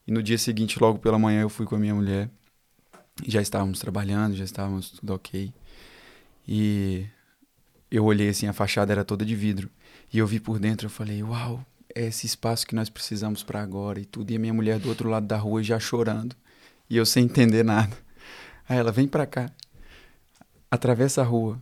E 0.07 0.11
no 0.11 0.23
dia 0.23 0.37
seguinte, 0.37 0.79
logo 0.79 0.99
pela 0.99 1.19
manhã, 1.19 1.41
eu 1.41 1.49
fui 1.49 1.65
com 1.65 1.75
a 1.75 1.79
minha 1.79 1.93
mulher. 1.93 2.29
Já 3.25 3.41
estávamos 3.41 3.79
trabalhando, 3.79 4.35
já 4.35 4.45
estávamos 4.45 4.91
tudo 4.91 5.13
ok. 5.13 5.53
E 6.47 7.05
eu 7.91 8.05
olhei 8.05 8.29
assim, 8.29 8.47
a 8.47 8.53
fachada 8.53 8.93
era 8.93 9.03
toda 9.03 9.25
de 9.25 9.35
vidro. 9.35 9.69
E 10.13 10.17
eu 10.17 10.25
vi 10.25 10.39
por 10.39 10.59
dentro, 10.59 10.85
eu 10.85 10.89
falei, 10.89 11.21
uau, 11.21 11.65
é 11.97 12.05
esse 12.05 12.27
espaço 12.27 12.67
que 12.67 12.75
nós 12.75 12.89
precisamos 12.89 13.41
para 13.41 13.61
agora 13.61 13.99
e 13.99 14.05
tudo. 14.05 14.29
E 14.29 14.35
a 14.35 14.39
minha 14.39 14.53
mulher 14.53 14.77
do 14.77 14.87
outro 14.87 15.09
lado 15.09 15.25
da 15.25 15.35
rua 15.35 15.63
já 15.63 15.79
chorando 15.79 16.35
e 16.87 16.95
eu 16.95 17.05
sem 17.05 17.25
entender 17.25 17.63
nada. 17.63 17.97
Aí 18.69 18.77
ela 18.77 18.91
vem 18.91 19.07
para 19.07 19.25
cá, 19.25 19.51
atravessa 20.69 21.21
a 21.21 21.25
rua, 21.25 21.61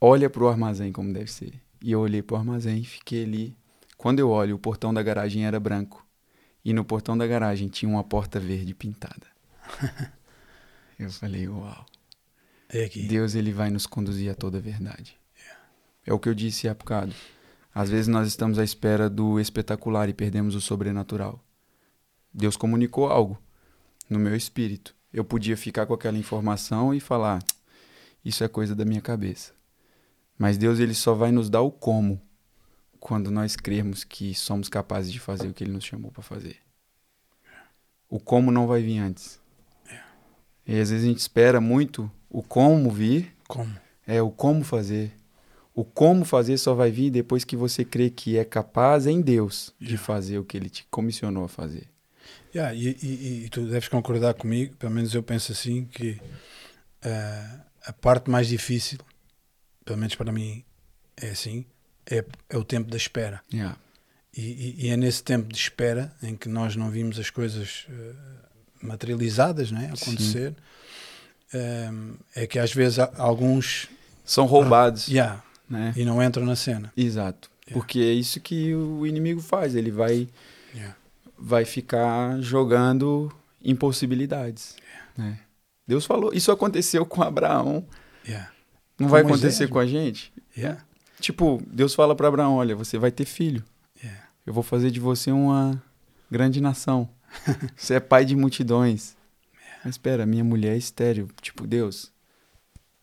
olha 0.00 0.30
pro 0.30 0.48
armazém 0.48 0.90
como 0.90 1.12
deve 1.12 1.30
ser. 1.30 1.60
E 1.82 1.92
eu 1.92 2.00
olhei 2.00 2.22
pro 2.22 2.36
armazém 2.36 2.78
e 2.78 2.84
fiquei 2.84 3.24
ali. 3.24 3.56
Quando 3.98 4.20
eu 4.20 4.30
olho, 4.30 4.56
o 4.56 4.58
portão 4.58 4.94
da 4.94 5.02
garagem 5.02 5.44
era 5.44 5.60
branco. 5.60 6.06
E 6.64 6.72
no 6.72 6.84
portão 6.84 7.16
da 7.18 7.26
garagem 7.26 7.68
tinha 7.68 7.90
uma 7.90 8.02
porta 8.02 8.40
verde 8.40 8.74
pintada. 8.74 9.26
eu 10.98 11.10
falei, 11.10 11.46
uau. 11.46 11.84
É. 12.70 12.88
Deus 12.88 13.34
ele 13.34 13.52
vai 13.52 13.68
nos 13.68 13.86
conduzir 13.86 14.30
a 14.30 14.34
toda 14.34 14.56
a 14.56 14.60
verdade. 14.62 15.18
É 16.06 16.12
o 16.12 16.18
que 16.18 16.28
eu 16.28 16.34
disse 16.34 16.68
há 16.68 16.74
bocado. 16.74 17.14
Às 17.74 17.90
vezes 17.90 18.06
nós 18.06 18.28
estamos 18.28 18.58
à 18.58 18.64
espera 18.64 19.10
do 19.10 19.40
espetacular 19.40 20.08
e 20.08 20.14
perdemos 20.14 20.54
o 20.54 20.60
sobrenatural. 20.60 21.42
Deus 22.32 22.56
comunicou 22.56 23.08
algo 23.08 23.36
no 24.08 24.18
meu 24.18 24.36
espírito. 24.36 24.94
Eu 25.12 25.24
podia 25.24 25.56
ficar 25.56 25.86
com 25.86 25.94
aquela 25.94 26.18
informação 26.18 26.94
e 26.94 27.00
falar: 27.00 27.42
isso 28.24 28.44
é 28.44 28.48
coisa 28.48 28.74
da 28.74 28.84
minha 28.84 29.00
cabeça. 29.00 29.52
Mas 30.38 30.56
Deus 30.56 30.78
ele 30.78 30.94
só 30.94 31.14
vai 31.14 31.32
nos 31.32 31.50
dar 31.50 31.62
o 31.62 31.70
como 31.70 32.20
quando 33.00 33.30
nós 33.30 33.54
crermos 33.56 34.02
que 34.04 34.34
somos 34.34 34.68
capazes 34.68 35.12
de 35.12 35.20
fazer 35.20 35.48
o 35.48 35.52
que 35.52 35.62
ele 35.62 35.72
nos 35.72 35.84
chamou 35.84 36.10
para 36.10 36.22
fazer. 36.22 36.56
O 38.08 38.18
como 38.18 38.50
não 38.50 38.66
vai 38.66 38.82
vir 38.82 38.98
antes. 38.98 39.40
E 40.66 40.72
às 40.80 40.90
vezes 40.90 41.04
a 41.04 41.08
gente 41.08 41.18
espera 41.18 41.60
muito 41.60 42.10
o 42.30 42.42
como 42.42 42.90
vir, 42.90 43.34
Como? 43.46 43.70
é 44.06 44.22
o 44.22 44.30
como 44.30 44.64
fazer. 44.64 45.12
O 45.74 45.84
como 45.84 46.24
fazer 46.24 46.56
só 46.58 46.72
vai 46.74 46.90
vir 46.90 47.10
depois 47.10 47.42
que 47.44 47.56
você 47.56 47.84
crê 47.84 48.08
que 48.08 48.38
é 48.38 48.44
capaz 48.44 49.06
em 49.06 49.20
Deus 49.20 49.74
de 49.80 49.86
Yeah. 49.94 50.04
fazer 50.06 50.38
o 50.38 50.44
que 50.44 50.56
ele 50.56 50.70
te 50.70 50.86
comissionou 50.90 51.44
a 51.44 51.48
fazer. 51.48 51.88
Yeah, 52.54 52.72
e, 52.74 52.96
e- 53.02 53.44
e 53.44 53.48
tu 53.48 53.66
deves 53.66 53.88
concordar 53.88 54.34
comigo, 54.34 54.76
pelo 54.76 54.92
menos 54.92 55.12
eu 55.14 55.22
penso 55.22 55.50
assim, 55.50 55.84
que 55.86 56.20
eh, 57.02 57.50
a 57.84 57.92
parte 57.92 58.30
mais 58.30 58.46
difícil, 58.46 58.98
pelo 59.84 59.98
menos 59.98 60.14
para 60.14 60.30
mim 60.30 60.64
é 61.16 61.30
assim, 61.30 61.66
é, 62.08 62.24
é 62.48 62.56
o 62.56 62.62
tempo 62.64 62.88
da 62.88 62.96
espera. 62.96 63.42
Yeah. 63.52 63.76
E, 64.36 64.86
e- 64.86 64.90
é 64.90 64.96
nesse 64.96 65.22
tempo 65.24 65.48
de 65.52 65.58
espera 65.58 66.14
em 66.22 66.36
que 66.36 66.48
nós 66.48 66.76
não 66.76 66.88
vimos 66.90 67.18
as 67.18 67.30
coisas 67.30 67.86
eh, 67.90 68.12
materializadas 68.80 69.70
né, 69.72 69.92
acontecer, 70.00 70.54
eh, 71.52 71.90
é 72.36 72.46
que 72.46 72.58
às 72.60 72.72
vezes 72.72 72.98
alguns 73.16 73.88
São 74.24 74.46
roubados, 74.46 75.08
yeah, 75.08 75.42
né? 75.68 75.92
e 75.96 76.04
não 76.04 76.22
entram 76.22 76.44
na 76.44 76.56
cena. 76.56 76.92
Exato. 76.96 77.50
Yeah. 77.66 77.72
Porque 77.80 77.98
é 77.98 78.12
isso 78.12 78.40
que 78.40 78.74
o 78.74 79.06
inimigo 79.06 79.40
faz. 79.40 79.74
Ele 79.74 79.90
vai, 79.90 80.28
Yeah. 80.74 80.94
vai 81.38 81.64
ficar 81.64 82.40
jogando 82.40 83.32
impossibilidades. 83.62 84.76
né? 85.16 85.38
Deus 85.86 86.04
falou. 86.06 86.32
Isso 86.32 86.50
aconteceu 86.50 87.04
com 87.06 87.22
Abraão. 87.22 87.86
Yeah. 88.26 88.50
Não 88.98 89.06
Com 89.06 89.10
vai 89.12 89.22
Moisés, 89.22 89.40
acontecer 89.54 89.68
com 89.68 89.78
a 89.78 89.86
gente? 89.86 90.32
Yeah. 90.56 90.82
Tipo, 91.20 91.62
Deus 91.66 91.94
fala 91.94 92.14
para 92.16 92.28
Abraão: 92.28 92.54
olha, 92.56 92.74
você 92.74 92.98
vai 92.98 93.10
ter 93.10 93.24
filho. 93.24 93.62
Yeah. 94.02 94.24
Eu 94.46 94.52
vou 94.52 94.62
fazer 94.62 94.90
de 94.90 95.00
você 95.00 95.30
uma 95.30 95.82
grande 96.30 96.60
nação. 96.60 97.08
Você 97.76 97.94
é 97.94 98.00
pai 98.00 98.24
de 98.24 98.36
multidões. 98.36 99.16
Mas 99.84 99.94
espera, 99.94 100.24
minha 100.24 100.44
mulher 100.44 100.74
é 100.74 100.76
estéreo. 100.76 101.28
Tipo, 101.42 101.66
Deus, 101.66 102.12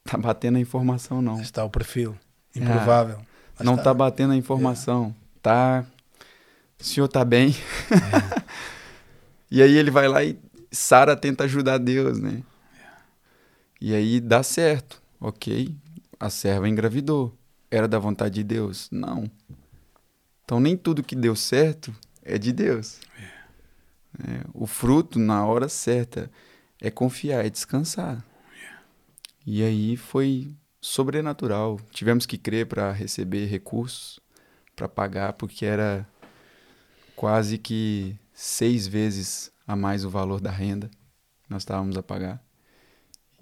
tá 0.05 0.17
batendo 0.17 0.55
a 0.57 0.59
informação 0.61 1.21
não. 1.21 1.41
Está 1.41 1.65
o 1.65 1.69
perfil. 1.69 2.17
Improvável. 2.55 3.17
Lá 3.17 3.65
não 3.65 3.73
está. 3.73 3.85
tá 3.85 3.93
batendo 3.93 4.33
a 4.33 4.35
informação. 4.35 5.15
Tá. 5.41 5.85
O 6.79 6.83
senhor 6.83 7.07
tá 7.07 7.23
bem. 7.23 7.55
e 9.49 9.61
aí 9.61 9.75
ele 9.77 9.91
vai 9.91 10.07
lá 10.07 10.23
e 10.23 10.37
Sara 10.71 11.15
tenta 11.15 11.43
ajudar 11.43 11.77
Deus, 11.77 12.19
né? 12.19 12.41
E 13.79 13.93
aí 13.93 14.19
dá 14.19 14.43
certo. 14.43 15.01
Ok. 15.19 15.75
A 16.19 16.29
serva 16.29 16.67
engravidou. 16.67 17.35
Era 17.69 17.87
da 17.87 17.99
vontade 17.99 18.35
de 18.35 18.43
Deus? 18.43 18.89
Não. 18.91 19.29
Então 20.43 20.59
nem 20.59 20.75
tudo 20.75 21.03
que 21.03 21.15
deu 21.15 21.35
certo 21.35 21.93
é 22.23 22.37
de 22.37 22.51
Deus. 22.51 22.99
É, 24.19 24.45
o 24.53 24.67
fruto, 24.67 25.17
na 25.17 25.45
hora 25.45 25.69
certa, 25.69 26.29
é 26.81 26.91
confiar, 26.91 27.45
é 27.45 27.49
descansar. 27.49 28.23
E 29.45 29.63
aí 29.63 29.97
foi 29.97 30.53
sobrenatural. 30.81 31.79
Tivemos 31.91 32.25
que 32.25 32.37
crer 32.37 32.65
para 32.65 32.91
receber 32.91 33.45
recursos, 33.45 34.19
para 34.75 34.89
pagar, 34.89 35.33
porque 35.33 35.65
era 35.65 36.07
quase 37.15 37.59
que 37.59 38.17
seis 38.33 38.87
vezes 38.87 39.51
a 39.67 39.75
mais 39.75 40.03
o 40.03 40.09
valor 40.09 40.41
da 40.41 40.49
renda 40.49 40.89
que 41.43 41.49
nós 41.49 41.61
estávamos 41.61 41.95
a 41.95 42.03
pagar. 42.03 42.43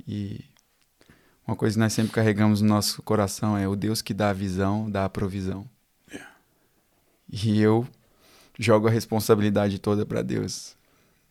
E 0.05 0.43
uma 1.47 1.55
coisa 1.55 1.75
que 1.75 1.79
nós 1.79 1.93
sempre 1.93 2.11
carregamos 2.11 2.61
no 2.61 2.67
nosso 2.67 3.01
coração 3.01 3.57
é 3.57 3.67
o 3.67 3.75
Deus 3.75 4.01
que 4.01 4.13
dá 4.13 4.29
a 4.29 4.33
visão, 4.33 4.91
dá 4.91 5.05
a 5.05 5.09
provisão. 5.09 5.67
E 7.31 7.61
eu 7.61 7.87
jogo 8.57 8.87
a 8.87 8.91
responsabilidade 8.91 9.79
toda 9.79 10.05
para 10.05 10.21
Deus. 10.21 10.75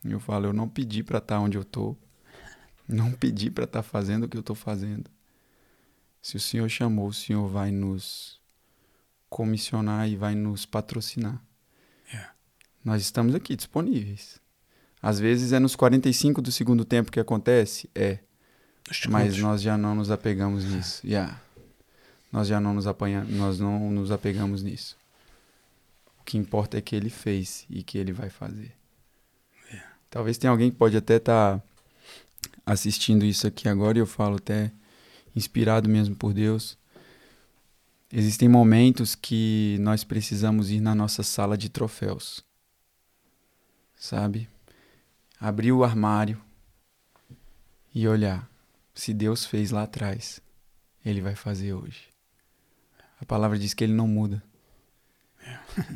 Eu 0.03 0.19
falo, 0.19 0.47
eu 0.47 0.53
não 0.53 0.67
pedi 0.67 1.03
para 1.03 1.19
estar 1.19 1.39
onde 1.39 1.57
eu 1.57 1.63
tô. 1.63 1.95
Não 2.87 3.11
pedi 3.11 3.51
para 3.51 3.65
estar 3.65 3.83
fazendo 3.83 4.23
o 4.23 4.29
que 4.29 4.37
eu 4.37 4.43
tô 4.43 4.55
fazendo. 4.55 5.09
Se 6.21 6.37
o 6.37 6.39
Senhor 6.39 6.69
chamou, 6.69 7.07
o 7.07 7.13
Senhor 7.13 7.47
vai 7.47 7.71
nos 7.71 8.39
comissionar 9.29 10.09
e 10.09 10.15
vai 10.15 10.35
nos 10.35 10.65
patrocinar. 10.65 11.41
Yeah. 12.11 12.33
Nós 12.83 13.01
estamos 13.01 13.35
aqui 13.35 13.55
disponíveis. 13.55 14.39
Às 15.01 15.19
vezes 15.19 15.53
é 15.53 15.59
nos 15.59 15.75
45 15.75 16.41
do 16.41 16.51
segundo 16.51 16.83
tempo 16.83 17.11
que 17.11 17.19
acontece, 17.19 17.89
é, 17.95 18.19
mas 19.09 19.37
nós 19.37 19.61
já 19.61 19.77
não 19.77 19.95
nos 19.95 20.11
apegamos 20.11 20.65
nisso. 20.65 21.05
Yeah. 21.05 21.39
Nós 22.31 22.47
já 22.47 22.59
não 22.59 22.73
nos 22.73 22.85
apanha, 22.85 23.23
nós 23.23 23.59
não 23.59 23.89
nos 23.89 24.11
apegamos 24.11 24.61
nisso. 24.61 24.97
O 26.19 26.23
que 26.23 26.37
importa 26.37 26.77
é 26.77 26.81
que 26.81 26.95
ele 26.95 27.09
fez 27.09 27.65
e 27.69 27.81
que 27.81 27.97
ele 27.97 28.11
vai 28.11 28.29
fazer. 28.29 28.79
Talvez 30.09 30.37
tenha 30.37 30.49
alguém 30.49 30.71
que 30.71 30.77
pode 30.77 30.97
até 30.97 31.17
estar 31.17 31.61
assistindo 32.65 33.23
isso 33.23 33.45
aqui 33.45 33.69
agora 33.69 33.97
e 33.97 34.01
eu 34.01 34.07
falo 34.07 34.37
até 34.37 34.71
inspirado 35.39 35.89
mesmo 35.89 36.15
por 36.15 36.33
Deus. 36.33 36.77
Existem 38.11 38.49
momentos 38.49 39.15
que 39.15 39.77
nós 39.79 40.03
precisamos 40.03 40.69
ir 40.69 40.81
na 40.81 40.93
nossa 40.93 41.23
sala 41.23 41.57
de 41.57 41.69
troféus. 41.69 42.43
Sabe? 43.95 44.49
Abrir 45.39 45.71
o 45.71 45.83
armário 45.83 46.41
e 47.93 48.07
olhar. 48.07 48.49
Se 48.93 49.13
Deus 49.13 49.45
fez 49.45 49.71
lá 49.71 49.83
atrás, 49.83 50.41
Ele 51.05 51.21
vai 51.21 51.35
fazer 51.35 51.73
hoje. 51.73 52.09
A 53.21 53.25
palavra 53.25 53.57
diz 53.57 53.73
que 53.73 53.83
Ele 53.83 53.93
não 53.93 54.07
muda. 54.07 54.43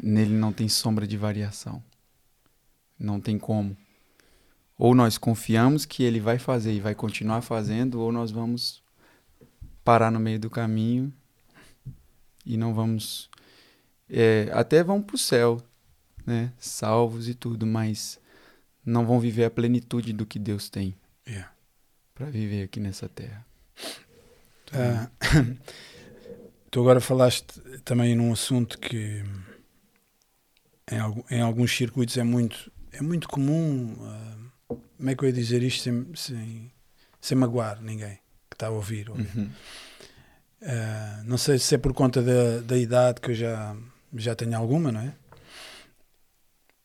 Nele 0.01 0.33
não 0.33 0.53
tem 0.53 0.69
sombra 0.69 1.07
de 1.07 1.17
variação. 1.17 1.83
Não 2.97 3.19
tem 3.19 3.39
como. 3.39 3.75
Ou 4.77 4.93
nós 4.93 5.17
confiamos 5.17 5.85
que 5.85 6.03
Ele 6.03 6.19
vai 6.19 6.37
fazer 6.37 6.73
e 6.73 6.79
vai 6.79 6.93
continuar 6.93 7.41
fazendo, 7.41 7.99
ou 7.99 8.11
nós 8.11 8.29
vamos 8.29 8.82
parar 9.83 10.11
no 10.11 10.19
meio 10.19 10.39
do 10.39 10.49
caminho 10.49 11.13
e 12.45 12.57
não 12.57 12.73
vamos. 12.73 13.29
é, 14.09 14.49
até 14.53 14.83
vão 14.83 15.01
para 15.01 15.15
o 15.15 15.19
céu, 15.19 15.61
né? 16.25 16.51
Salvos 16.57 17.27
e 17.27 17.33
tudo, 17.33 17.65
mas 17.65 18.19
não 18.85 19.05
vão 19.05 19.19
viver 19.19 19.45
a 19.45 19.49
plenitude 19.51 20.13
do 20.13 20.25
que 20.25 20.37
Deus 20.39 20.69
tem 20.69 20.95
Yeah. 21.27 21.51
para 22.13 22.25
viver 22.29 22.63
aqui 22.63 22.79
nessa 22.81 23.07
terra. 23.07 23.45
Ah, 24.73 25.09
tu 26.69 26.81
agora 26.81 26.99
falaste 26.99 27.45
também 27.85 28.15
num 28.15 28.33
assunto 28.33 28.77
que 28.77 29.23
em, 30.91 30.97
algu- 30.99 31.25
em 31.29 31.41
alguns 31.41 31.75
circuitos 31.75 32.17
é 32.17 32.23
muito, 32.23 32.71
é 32.91 33.01
muito 33.01 33.27
comum. 33.29 33.95
ah, 34.01 34.75
como 34.97 35.09
é 35.09 35.15
que 35.15 35.23
eu 35.23 35.27
ia 35.29 35.33
dizer 35.33 35.63
isto 35.63 35.83
sem, 35.83 36.15
sem, 36.15 36.71
sem 37.21 37.37
magoar 37.37 37.81
ninguém 37.81 38.19
está 38.63 38.67
a 38.67 38.71
ouvir? 38.71 39.09
ou- 39.09 39.17
Uhum. 39.17 39.49
Ah, 40.65 41.21
não 41.25 41.37
sei 41.37 41.59
se 41.59 41.75
é 41.75 41.77
por 41.77 41.93
conta 41.93 42.21
da, 42.21 42.59
da 42.61 42.77
idade 42.77 43.19
que 43.19 43.31
eu 43.31 43.35
já, 43.35 43.75
já 44.15 44.33
tenho 44.33 44.57
alguma, 44.57 44.91
não 44.91 45.01
é? 45.01 45.13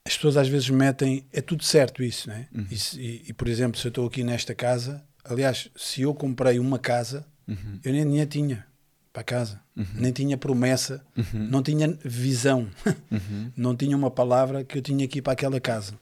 As 0.05 0.15
pessoas 0.15 0.35
às 0.37 0.47
vezes 0.49 0.69
metem, 0.69 1.25
é 1.31 1.39
tudo 1.41 1.63
certo 1.63 2.03
isso, 2.03 2.27
não 2.29 2.35
é? 2.35 2.47
Uhum. 2.53 2.67
E, 2.69 2.75
e- 2.99 3.23
e, 3.29 3.33
por 3.33 3.47
exemplo, 3.47 3.79
se 3.79 3.85
eu 3.87 3.89
estou 3.89 4.05
aqui 4.07 4.23
nesta 4.23 4.53
casa, 4.53 5.03
aliás, 5.23 5.69
se 5.77 6.01
eu 6.01 6.13
comprei 6.13 6.59
uma 6.59 6.77
casa, 6.79 7.25
Uhum. 7.47 7.79
eu 7.83 7.93
nem 7.93 8.03
dinheiro 8.05 8.29
tinha 8.29 8.65
para 9.13 9.23
casa, 9.23 9.61
Uhum. 9.77 9.85
nem 9.93 10.11
tinha 10.11 10.37
promessa, 10.37 11.05
Uhum. 11.15 11.47
não 11.49 11.63
tinha 11.63 11.87
visão, 12.03 12.69
Uhum. 13.11 13.51
não 13.55 13.75
tinha 13.75 13.95
uma 13.95 14.11
palavra 14.11 14.63
que 14.63 14.77
eu 14.77 14.81
tinha 14.81 15.05
aqui 15.05 15.21
para 15.21 15.33
aquela 15.33 15.59
casa. 15.59 15.97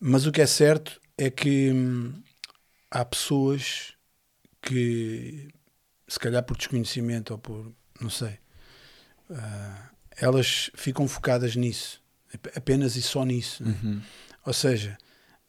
Mas 0.00 0.26
o 0.26 0.32
que 0.32 0.40
é 0.40 0.46
certo 0.46 1.00
é 1.16 1.30
que 1.30 1.70
hum, 1.72 2.12
há 2.90 3.04
pessoas 3.04 3.92
que, 4.62 5.48
se 6.08 6.18
calhar 6.18 6.42
por 6.42 6.56
desconhecimento 6.56 7.32
ou 7.32 7.38
por, 7.38 7.72
não 8.00 8.08
sei, 8.08 8.38
ah, 9.30 9.90
elas 10.16 10.70
ficam 10.74 11.08
focadas 11.08 11.56
nisso, 11.56 12.00
apenas 12.54 12.96
e 12.96 13.02
só 13.02 13.24
nisso. 13.24 13.64
né? 13.64 13.78
Uhum. 13.82 14.02
Ou 14.46 14.52
seja, 14.52 14.96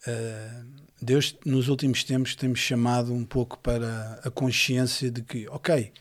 eh, 0.06 0.62
Deus 1.00 1.36
nos 1.44 1.68
últimos 1.68 2.04
tempos 2.04 2.34
tem-me 2.34 2.56
chamado 2.56 3.12
um 3.12 3.24
pouco 3.24 3.58
para 3.58 4.20
a 4.24 4.30
consciência 4.30 5.10
de 5.10 5.22
que, 5.22 5.48
ok, 5.48 5.92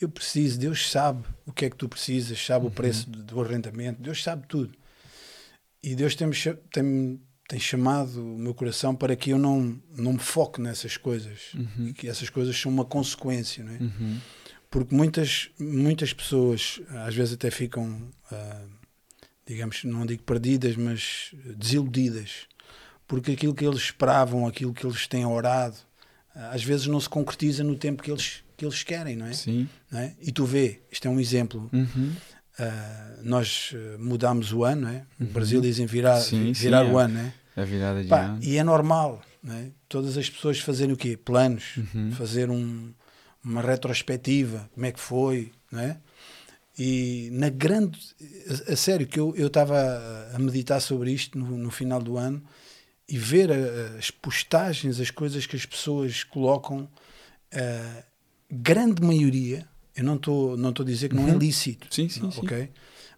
eu 0.00 0.08
preciso, 0.08 0.58
Deus 0.58 0.90
sabe 0.90 1.24
o 1.44 1.52
que 1.52 1.66
é 1.66 1.70
que 1.70 1.76
tu 1.76 1.88
precisas, 1.88 2.44
sabe 2.44 2.66
o 2.66 2.70
preço 2.70 3.10
do, 3.10 3.22
do 3.22 3.40
arrendamento, 3.40 4.00
Deus 4.00 4.22
sabe 4.22 4.46
tudo. 4.46 4.74
E 5.82 5.94
Deus 5.94 6.14
tem, 6.14 6.28
tem, 6.72 7.20
tem 7.48 7.58
chamado 7.58 8.22
o 8.22 8.38
meu 8.38 8.52
coração 8.52 8.94
para 8.94 9.16
que 9.16 9.30
eu 9.30 9.38
não, 9.38 9.80
não 9.96 10.12
me 10.12 10.18
foque 10.18 10.60
nessas 10.60 10.98
coisas, 10.98 11.52
e 11.78 11.94
que 11.94 12.06
essas 12.06 12.28
coisas 12.28 12.54
são 12.60 12.70
uma 12.70 12.84
consequência, 12.84 13.64
não 13.64 13.72
é? 13.72 13.78
Uhum. 13.78 14.20
Porque 14.70 14.94
muitas, 14.94 15.48
muitas 15.58 16.12
pessoas 16.12 16.78
às 17.06 17.14
vezes 17.14 17.32
até 17.32 17.50
ficam, 17.50 18.10
ah, 18.30 18.64
digamos, 19.46 19.82
não 19.84 20.04
digo 20.04 20.22
perdidas, 20.24 20.76
mas 20.76 21.34
desiludidas. 21.56 22.46
Porque 23.06 23.32
aquilo 23.32 23.54
que 23.54 23.66
eles 23.66 23.80
esperavam, 23.80 24.46
aquilo 24.46 24.74
que 24.74 24.84
eles 24.84 25.06
têm 25.06 25.24
orado, 25.24 25.76
ah, 26.34 26.50
às 26.50 26.62
vezes 26.62 26.86
não 26.86 27.00
se 27.00 27.08
concretiza 27.08 27.64
no 27.64 27.76
tempo 27.76 28.02
que 28.02 28.10
eles, 28.10 28.44
que 28.58 28.64
eles 28.66 28.82
querem, 28.82 29.16
não 29.16 29.24
é? 29.24 29.32
Sim. 29.32 29.66
Não 29.90 30.00
é? 30.00 30.14
E 30.20 30.30
tu 30.30 30.44
vê, 30.44 30.82
isto 30.92 31.08
é 31.08 31.10
um 31.10 31.18
exemplo. 31.18 31.70
Uhum. 31.72 32.12
Ah, 32.58 33.16
nós 33.22 33.72
ah, 33.74 33.96
mudámos 33.98 34.52
o 34.52 34.64
ano, 34.64 34.88
é? 34.88 35.04
No 35.18 35.26
Brasil 35.26 35.60
dizem 35.60 35.86
virar, 35.86 36.20
Sim, 36.20 36.52
virar 36.52 36.84
sim, 36.84 36.92
o 36.92 36.98
é. 37.00 37.04
ano, 37.04 37.18
é? 37.18 37.32
A 37.60 37.64
virada 37.64 38.02
de 38.02 38.08
Pá, 38.08 38.20
ano. 38.22 38.38
e 38.42 38.56
é 38.56 38.62
normal, 38.64 39.20
é? 39.48 39.68
Todas 39.88 40.16
as 40.16 40.28
pessoas 40.30 40.60
fazerem 40.60 40.92
o 40.94 40.96
quê? 40.96 41.16
Planos, 41.16 41.76
Uhum. 41.76 42.12
fazer 42.12 42.50
um- 42.50 42.92
uma 43.44 43.62
retrospectiva, 43.62 44.68
como 44.74 44.86
é 44.86 44.92
que 44.92 45.00
foi, 45.00 45.52
não 45.72 45.80
é? 45.80 45.98
E 46.78 47.28
na 47.32 47.48
grande, 47.48 47.98
a, 48.68 48.72
a 48.72 48.76
sério, 48.76 49.06
que 49.06 49.18
eu 49.18 49.34
estava 49.36 49.76
a- 49.76 50.36
a 50.36 50.38
meditar 50.38 50.80
sobre 50.80 51.10
isto 51.12 51.36
no, 51.38 51.56
no 51.58 51.70
final 51.70 52.00
do 52.00 52.16
ano 52.16 52.42
e 53.08 53.18
ver 53.18 53.50
a- 53.50 53.98
as 53.98 54.10
postagens, 54.10 55.00
as 55.00 55.10
coisas 55.10 55.44
que 55.46 55.56
as 55.56 55.66
pessoas 55.66 56.22
colocam, 56.22 56.88
a 57.52 58.04
grande 58.50 59.02
maioria, 59.02 59.66
eu 59.98 60.04
não 60.04 60.16
estou 60.16 60.56
não 60.56 60.70
a 60.70 60.84
dizer 60.84 61.08
que 61.08 61.16
não 61.16 61.28
é 61.28 61.32
Uhum. 61.32 61.38
lícito, 61.38 61.86
Sim, 61.94 62.08
sim, 62.08 62.20
não, 62.22 62.30
sim. 62.30 62.38
ok? 62.40 62.70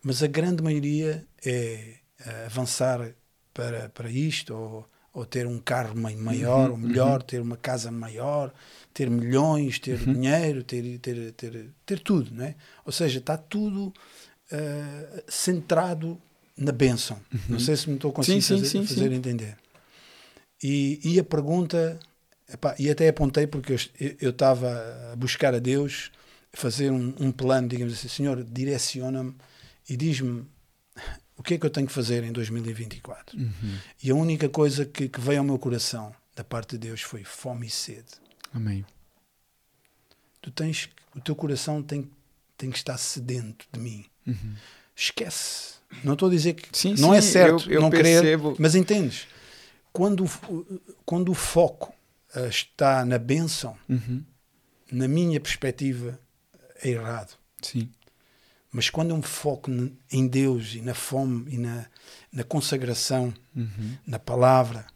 Mas 0.03 0.23
a 0.23 0.27
grande 0.27 0.63
maioria 0.63 1.27
é 1.45 1.95
eh, 2.27 2.45
avançar 2.47 3.15
para, 3.53 3.89
para 3.91 4.11
isto, 4.11 4.55
ou, 4.55 4.89
ou 5.13 5.27
ter 5.27 5.47
um 5.47 5.59
carro 5.59 5.95
mai- 5.95 6.17
maior, 6.17 6.67
Uhum, 6.67 6.73
ou 6.73 6.77
melhor, 6.79 7.23
ter 7.23 7.41
uma 7.41 7.57
casa 7.57 7.91
maior, 7.91 8.53
ter 8.95 9.11
milhões, 9.11 9.79
ter 9.79 9.99
Uhum. 9.99 10.15
dinheiro, 10.15 10.65
ter, 10.65 10.99
ter, 10.99 11.33
ter, 11.33 11.71
ter 11.85 11.99
tudo, 12.01 12.31
não 12.35 12.45
é? 12.45 12.55
Ou 12.87 12.93
seja, 12.93 13.19
está 13.19 13.37
tudo 13.37 13.93
eh, 14.51 15.23
centrado 15.29 16.19
na 16.57 16.73
bênção. 16.73 17.19
Não 17.49 17.59
sei 17.59 17.77
se 17.77 17.89
me 17.89 17.97
estou 17.97 18.13
conseguindo 18.13 18.43
Uhum. 18.43 18.59
Sim, 18.59 18.65
fazer, 18.65 18.69
sim, 18.83 18.87
fazer 18.95 19.09
sim. 19.13 19.17
entender. 19.17 19.57
E, 20.63 21.01
e 21.05 21.19
a 21.19 21.25
pergunta, 21.25 21.99
epá, 22.53 22.75
e 22.79 22.91
até 22.91 23.09
apontei 23.09 23.47
porque 23.47 23.75
eu 24.21 24.31
estava 24.31 24.71
a 25.13 25.17
buscar 25.17 25.55
a 25.55 25.59
Deus, 25.59 26.11
fazer 26.53 26.91
um, 26.91 27.15
um 27.19 27.33
plano, 27.33 27.69
digamos 27.69 27.95
assim, 27.95 28.09
Senhor, 28.09 28.43
direciona-me 28.45 29.35
e 29.89 29.97
diz-me 29.97 30.45
o 31.37 31.43
que 31.43 31.55
é 31.55 31.59
que 31.59 31.65
eu 31.67 31.71
tenho 31.71 31.87
que 31.87 31.93
fazer 31.93 32.23
em 32.25 32.33
2024. 32.33 33.39
Uhum. 33.39 33.79
E 34.03 34.11
a 34.11 34.15
única 34.15 34.49
coisa 34.49 34.85
que, 34.85 35.09
que 35.09 35.21
veio 35.21 35.39
ao 35.41 35.45
meu 35.45 35.59
coração 35.59 36.15
da 36.37 36.45
parte 36.45 36.73
de 36.73 36.79
Deus 36.89 37.01
foi 37.03 37.25
fome 37.25 37.67
e 37.67 37.71
sede. 37.71 38.09
Amém. 38.53 38.85
Tu 40.43 40.51
tens, 40.51 40.89
o 41.15 41.21
teu 41.21 41.35
coração 41.35 41.83
tem, 41.83 42.11
tem 42.57 42.71
que 42.71 42.77
estar 42.79 42.97
sedento 42.99 43.67
de 43.73 43.79
mim. 43.81 44.05
Uhum. 44.27 44.55
Esquece. 44.97 45.75
Não 46.05 46.13
estou 46.15 46.29
a 46.29 46.31
dizer 46.31 46.55
que 46.55 46.69
Sim, 46.77 46.95
não 46.99 47.11
sim, 47.13 47.17
é 47.17 47.21
certo 47.21 47.69
eu- 47.69 47.75
eu 47.77 47.81
não 47.81 47.91
querer, 47.91 48.21
percebo. 48.21 48.57
mas 48.59 48.75
entendes? 48.75 49.27
Quando, 49.93 50.25
quando 51.05 51.31
o 51.31 51.35
foco 51.35 51.93
ah, 52.35 52.47
está 52.47 53.05
na 53.05 53.19
bênção, 53.19 53.77
Uhum. 53.89 54.23
na 54.93 55.09
minha 55.09 55.41
perspectiva, 55.41 56.19
é 56.83 56.91
errado. 56.91 57.35
Sim. 57.63 57.89
Mas 58.73 58.89
quando 58.89 59.11
eu 59.11 59.17
me 59.17 59.23
foco 59.23 59.71
em 60.13 60.27
Deus 60.29 60.75
e 60.75 60.81
na 60.81 60.95
fome 60.95 61.53
e 61.55 61.59
na, 61.59 61.87
na 62.33 62.45
consagração, 62.45 63.33
Uhum. 63.55 63.97
na 64.07 64.19
palavra, 64.19 64.87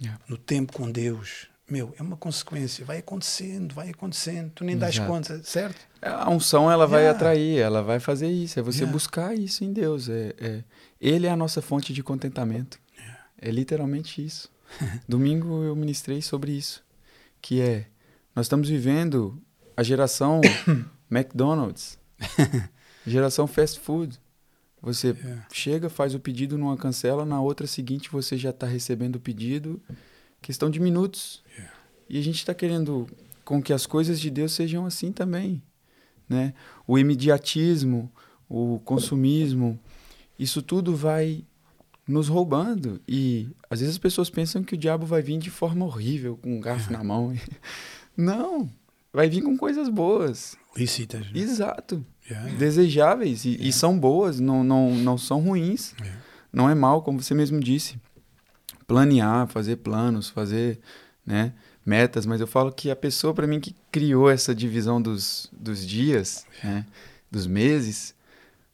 Yeah. 0.00 0.20
no 0.28 0.36
tempo 0.36 0.72
com 0.72 0.90
Deus, 0.90 1.46
meu, 1.68 1.94
é 1.98 2.02
uma 2.02 2.16
consequência. 2.16 2.84
Vai 2.84 2.98
acontecendo, 2.98 3.74
vai 3.74 3.90
acontecendo. 3.90 4.50
Tu 4.54 4.64
nem 4.64 4.76
das 4.76 4.98
conta, 4.98 5.42
certo? 5.42 5.80
A 6.02 6.28
unção 6.30 6.70
ela 6.70 6.86
vai 6.86 7.02
Yeah. 7.02 7.16
atrair, 7.18 7.58
ela 7.58 7.82
vai 7.82 7.98
fazer 8.00 8.28
isso. 8.30 8.58
É 8.58 8.62
você 8.62 8.78
Yeah. 8.80 8.92
buscar 8.92 9.34
isso 9.36 9.64
em 9.64 9.72
Deus. 9.72 10.08
É, 10.08 10.34
é- 10.38 10.64
Ele 11.00 11.26
é 11.26 11.30
a 11.30 11.36
nossa 11.36 11.60
fonte 11.62 11.92
de 11.92 12.02
contentamento. 12.02 12.78
É 13.40 13.50
literalmente 13.50 14.24
isso. 14.24 14.48
Domingo 15.08 15.62
eu 15.64 15.74
ministrei 15.76 16.22
sobre 16.22 16.52
isso, 16.52 16.82
que 17.42 17.60
é 17.60 17.86
nós 18.34 18.46
estamos 18.46 18.68
vivendo 18.68 19.40
a 19.76 19.82
geração 19.82 20.40
McDonald's, 21.14 21.98
geração 23.06 23.46
fast 23.46 23.80
food. 23.80 24.18
Você 24.82 25.08
Yeah. 25.12 25.46
chega, 25.52 25.88
faz 25.88 26.14
o 26.14 26.20
pedido 26.20 26.58
numa 26.58 26.76
cancela, 26.76 27.24
na 27.24 27.40
outra 27.40 27.66
seguinte 27.66 28.10
você 28.10 28.36
já 28.36 28.50
está 28.50 28.66
recebendo 28.66 29.16
o 29.16 29.20
pedido. 29.20 29.80
Questão 30.42 30.68
de 30.68 30.78
minutos. 30.78 31.42
Yeah. 31.56 31.74
E 32.10 32.18
a 32.18 32.22
gente 32.22 32.36
está 32.36 32.52
querendo 32.52 33.06
com 33.46 33.62
que 33.62 33.72
as 33.72 33.86
coisas 33.86 34.20
de 34.20 34.28
Deus 34.30 34.52
sejam 34.52 34.84
assim 34.84 35.10
também, 35.10 35.62
né? 36.28 36.52
O 36.86 36.98
imediatismo, 36.98 38.12
o 38.46 38.78
consumismo, 38.84 39.78
isso 40.38 40.60
tudo 40.60 40.94
vai 40.94 41.44
nos 42.06 42.28
roubando 42.28 43.00
e 43.08 43.48
às 43.70 43.80
vezes 43.80 43.94
as 43.94 43.98
pessoas 43.98 44.28
pensam 44.28 44.62
que 44.62 44.74
o 44.74 44.78
diabo 44.78 45.06
vai 45.06 45.22
vir 45.22 45.38
de 45.38 45.50
forma 45.50 45.86
horrível, 45.86 46.36
com 46.36 46.56
um 46.56 46.60
garfo 46.60 46.92
na 46.92 47.02
mão. 47.02 47.34
Não, 48.14 48.68
vai 49.14 49.30
vir 49.30 49.40
com 49.42 49.56
coisas 49.56 49.88
boas. 49.88 50.56
Lícitas. 50.76 51.20
né? 51.20 51.40
Exato 51.40 52.04
Yeah. 52.30 52.56
desejáveis 52.56 53.44
e, 53.44 53.58
e 53.60 53.70
são 53.70 53.98
boas, 53.98 54.40
não, 54.40 54.64
não, 54.64 54.94
não 54.94 55.18
são 55.18 55.40
ruins. 55.40 55.94
Não 56.50 56.70
é 56.70 56.74
mal, 56.74 57.02
como 57.02 57.20
você 57.20 57.34
mesmo 57.34 57.60
disse. 57.60 58.00
Planear, 58.86 59.46
fazer 59.48 59.76
planos, 59.76 60.30
fazer 60.30 60.80
né, 61.26 61.52
metas, 61.84 62.24
mas 62.24 62.40
eu 62.40 62.46
falo 62.46 62.72
que 62.72 62.90
a 62.90 62.96
pessoa, 62.96 63.34
para 63.34 63.46
mim, 63.46 63.60
que 63.60 63.74
criou 63.92 64.30
essa 64.30 64.54
divisão 64.54 65.02
dos, 65.02 65.50
dos 65.52 65.86
dias, 65.86 66.46
né, 66.62 66.86
dos 67.30 67.46
meses, 67.46 68.14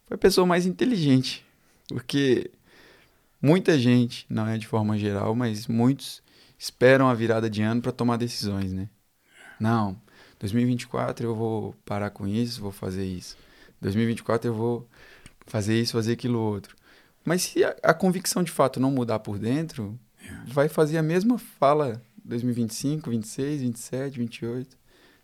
foi 0.07 0.15
a 0.15 0.19
pessoa 0.19 0.47
mais 0.47 0.65
inteligente. 0.65 1.45
Porque 1.89 2.53
muita 3.43 3.77
gente, 3.77 4.27
não 4.29 4.47
é 4.47 4.59
de 4.59 4.67
forma 4.67 4.97
geral, 4.97 5.35
mas 5.35 5.67
muitos 5.67 6.23
esperam 6.57 7.09
a 7.09 7.15
virada 7.15 7.51
de 7.51 7.63
ano 7.63 7.83
para 7.83 7.91
tomar 7.91 8.17
decisões, 8.17 8.73
né? 8.73 8.89
Não, 9.59 10.01
2024 10.41 11.27
eu 11.27 11.35
vou 11.35 11.75
parar 11.85 12.11
com 12.11 12.27
isso, 12.27 12.61
vou 12.61 12.73
fazer 12.73 13.05
isso. 13.05 13.37
2024 13.81 14.49
eu 14.49 14.55
vou 14.55 14.89
fazer 15.47 15.79
isso, 15.79 15.93
fazer 15.93 16.13
aquilo 16.13 16.39
outro. 16.39 16.77
Mas 17.25 17.43
se 17.43 17.63
a, 17.63 17.77
a 17.83 17.95
convicção 17.95 18.43
de 18.43 18.51
fato 18.51 18.81
não 18.81 18.91
mudar 18.91 19.19
por 19.19 19.39
dentro, 19.39 19.99
vai 20.47 20.69
fazer 20.69 20.97
a 20.97 21.03
mesma 21.03 21.39
fala 21.39 22.01
2025, 22.25 23.11
26, 23.11 23.61
27, 23.61 24.19
28. 24.19 24.79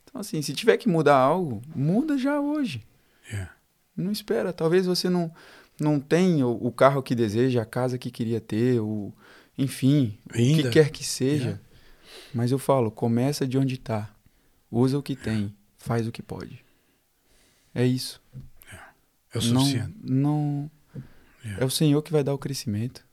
Então 0.04 0.20
assim, 0.20 0.42
se 0.42 0.52
tiver 0.52 0.76
que 0.76 0.88
mudar 0.88 1.16
algo, 1.16 1.62
muda 1.74 2.18
já 2.18 2.40
hoje. 2.40 2.86
Yeah. 3.28 3.52
Não 3.96 4.12
espera. 4.12 4.52
Talvez 4.52 4.86
você 4.86 5.08
não, 5.08 5.32
não 5.80 5.98
tenha 5.98 6.46
o, 6.46 6.66
o 6.66 6.72
carro 6.72 7.02
que 7.02 7.14
deseja, 7.14 7.62
a 7.62 7.66
casa 7.66 7.98
que 7.98 8.10
queria 8.10 8.40
ter, 8.40 8.80
o, 8.80 9.12
enfim, 9.56 10.18
o 10.30 10.36
Ainda. 10.36 10.62
que 10.64 10.70
quer 10.70 10.90
que 10.90 11.04
seja. 11.04 11.44
Yeah. 11.44 11.60
Mas 12.34 12.52
eu 12.52 12.58
falo, 12.58 12.90
começa 12.90 13.46
de 13.46 13.56
onde 13.56 13.74
está. 13.76 14.14
Usa 14.70 14.98
o 14.98 15.02
que 15.02 15.14
tem, 15.16 15.54
faz 15.78 16.06
o 16.06 16.12
que 16.12 16.22
pode. 16.22 16.64
É 17.74 17.84
isso. 17.86 18.20
É 19.32 19.38
o 19.38 19.40
suficiente. 19.42 19.94
Não, 20.02 20.20
não 20.62 20.70
Yeah. 21.44 21.62
é 21.62 21.64
o 21.66 21.70
Senhor 21.70 22.02
que 22.02 22.10
vai 22.10 22.24
dar 22.24 22.34
o 22.34 22.38
crescimento, 22.38 23.04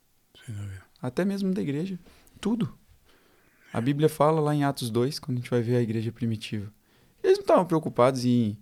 Sem 0.44 0.56
dúvida. 0.56 0.82
até 1.00 1.24
mesmo 1.24 1.54
da 1.54 1.62
igreja, 1.62 2.00
tudo. 2.42 2.76
A 3.72 3.80
Bíblia 3.80 4.10
fala 4.10 4.42
lá 4.42 4.56
em 4.56 4.64
Atos 4.64 4.90
2, 4.90 5.20
quando 5.20 5.38
a 5.38 5.42
gente 5.42 5.52
vai 5.52 5.62
ver 5.62 5.76
a 5.76 5.82
igreja 5.82 6.12
primitiva. 6.12 6.74
Eles 7.24 7.38
não 7.38 7.44
estavam 7.44 7.66
preocupados 7.66 8.26
em 8.26 8.52
o 8.54 8.58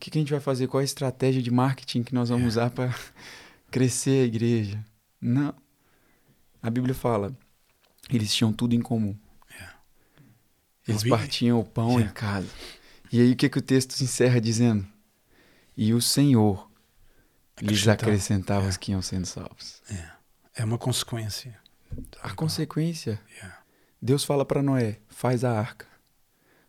que, 0.00 0.10
que 0.10 0.18
a 0.18 0.20
gente 0.20 0.32
vai 0.32 0.40
fazer, 0.40 0.66
qual 0.66 0.80
é 0.80 0.82
a 0.82 0.84
estratégia 0.84 1.40
de 1.40 1.48
marketing 1.50 2.02
que 2.02 2.12
nós 2.12 2.28
vamos 2.28 2.48
usar 2.48 2.70
para 2.70 2.92
crescer 3.70 4.24
a 4.24 4.26
igreja. 4.26 4.84
Não. 5.20 5.54
A 6.60 6.68
Bíblia 6.68 6.94
fala, 6.94 7.32
eles 8.10 8.34
tinham 8.34 8.52
tudo 8.52 8.74
em 8.74 8.80
comum. 8.82 9.16
Eles 10.86 11.02
vi. 11.02 11.10
partiam 11.10 11.58
o 11.60 11.64
pão 11.64 11.92
Yeah. 11.92 12.10
em 12.10 12.14
casa. 12.14 12.48
E 13.12 13.20
aí 13.20 13.32
o 13.32 13.36
que, 13.36 13.48
que 13.48 13.58
o 13.58 13.62
texto 13.62 14.00
encerra 14.00 14.40
dizendo? 14.40 14.86
E 15.76 15.92
o 15.94 16.00
Senhor 16.00 16.70
lhes 17.60 17.86
Acrescentava. 17.88 18.60
Yeah. 18.60 18.70
os 18.70 18.76
que 18.76 18.92
iam 18.92 19.02
sendo 19.02 19.26
salvos. 19.26 19.80
É 20.54 20.64
uma 20.64 20.78
consequência. 20.78 21.58
A 22.22 22.30
consequência, 22.34 23.20
Yeah. 23.34 23.58
Deus 24.02 24.24
fala 24.24 24.44
para 24.44 24.62
Noé, 24.62 24.98
faz 25.08 25.44
a 25.44 25.52
arca. 25.58 25.86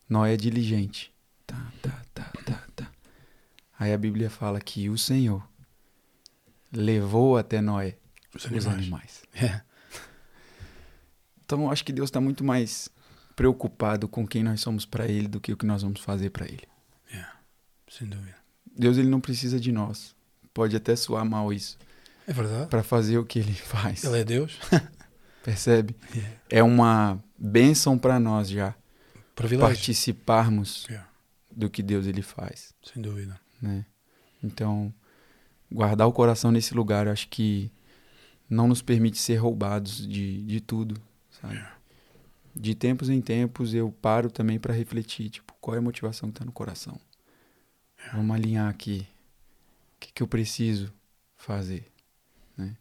Noé 0.08 0.34
é 0.36 0.38
diligente. 0.38 1.14
Tá, 1.46 1.72
tá, 1.82 2.02
tá, 2.14 2.32
tá, 2.46 2.64
tá. 2.76 2.92
Aí 3.78 3.92
a 3.92 3.98
Bíblia 3.98 4.30
fala 4.30 4.60
que 4.62 4.90
o 4.90 4.98
Senhor 4.98 5.46
levou 6.72 7.38
até 7.38 7.60
Noé 7.62 7.98
Os 8.34 8.46
os 8.46 8.66
animais. 8.68 8.78
animais. 8.78 9.24
É. 9.34 9.62
Então, 11.44 11.70
acho 11.70 11.84
que 11.86 11.92
Deus 11.94 12.08
está 12.10 12.20
muito 12.22 12.44
mais 12.44 12.90
preocupado 13.36 14.08
com 14.08 14.26
quem 14.28 14.44
nós 14.44 14.62
somos 14.62 14.86
para 14.86 15.06
Ele 15.08 15.28
do 15.28 15.40
que 15.42 15.52
o 15.52 15.58
que 15.58 15.66
nós 15.66 15.82
vamos 15.82 16.00
fazer 16.02 16.30
para 16.30 16.46
Ele. 16.46 16.64
Sem 17.90 18.08
dúvida. 18.08 18.36
Deus 18.78 18.98
ele 18.98 19.10
não 19.10 19.22
precisa 19.22 19.60
de 19.60 19.72
nós. 19.72 20.16
Pode 20.54 20.76
até 20.76 20.96
soar 20.96 21.24
mal 21.24 21.54
isso 21.54 21.78
É 22.28 22.34
verdade. 22.34 22.68
para 22.70 22.84
fazer 22.84 23.18
o 23.18 23.26
que 23.26 23.40
Ele 23.40 23.54
faz. 23.56 24.04
Ele 24.04 24.20
é 24.20 24.24
Deus. 24.24 24.58
Percebe? 25.44 25.96
Yeah. 26.14 26.36
É 26.50 26.64
uma 26.64 27.24
bênção 27.38 27.98
para 27.98 28.20
nós 28.20 28.50
já 28.50 28.74
Privilégio. 29.36 29.68
participarmos 29.76 30.86
Yeah. 30.90 31.08
do 31.52 31.70
que 31.70 31.84
Deus 31.84 32.08
ele 32.08 32.22
faz. 32.24 32.74
Sem 32.84 33.02
dúvida. 33.02 33.40
né? 33.62 33.86
Então, 34.44 34.94
guardar 35.72 36.08
o 36.08 36.12
coração 36.12 36.52
nesse 36.52 36.74
lugar, 36.74 37.06
eu 37.06 37.14
acho 37.14 37.28
que 37.30 37.72
não 38.50 38.68
nos 38.68 38.82
permite 38.82 39.18
ser 39.20 39.36
roubados 39.38 40.06
de, 40.08 40.42
de 40.44 40.60
tudo, 40.60 41.00
sabe? 41.42 41.64
De 42.56 42.74
tempos 42.74 43.10
em 43.10 43.20
tempos 43.22 43.74
eu 43.74 43.92
paro 43.92 44.32
também 44.32 44.58
para 44.58 44.74
refletir, 44.74 45.30
tipo, 45.30 45.54
qual 45.60 45.76
é 45.76 45.80
a 45.80 45.82
motivação 45.82 46.32
que 46.32 46.40
tá 46.40 46.46
no 46.46 46.52
coração? 46.52 46.98
Vamos 48.14 48.36
alinhar 48.36 48.70
aqui. 48.70 49.08
O 49.96 50.00
que, 50.00 50.14
que 50.14 50.24
eu 50.24 50.28
preciso 50.28 50.94
fazer, 51.36 51.92
né? 52.58 52.78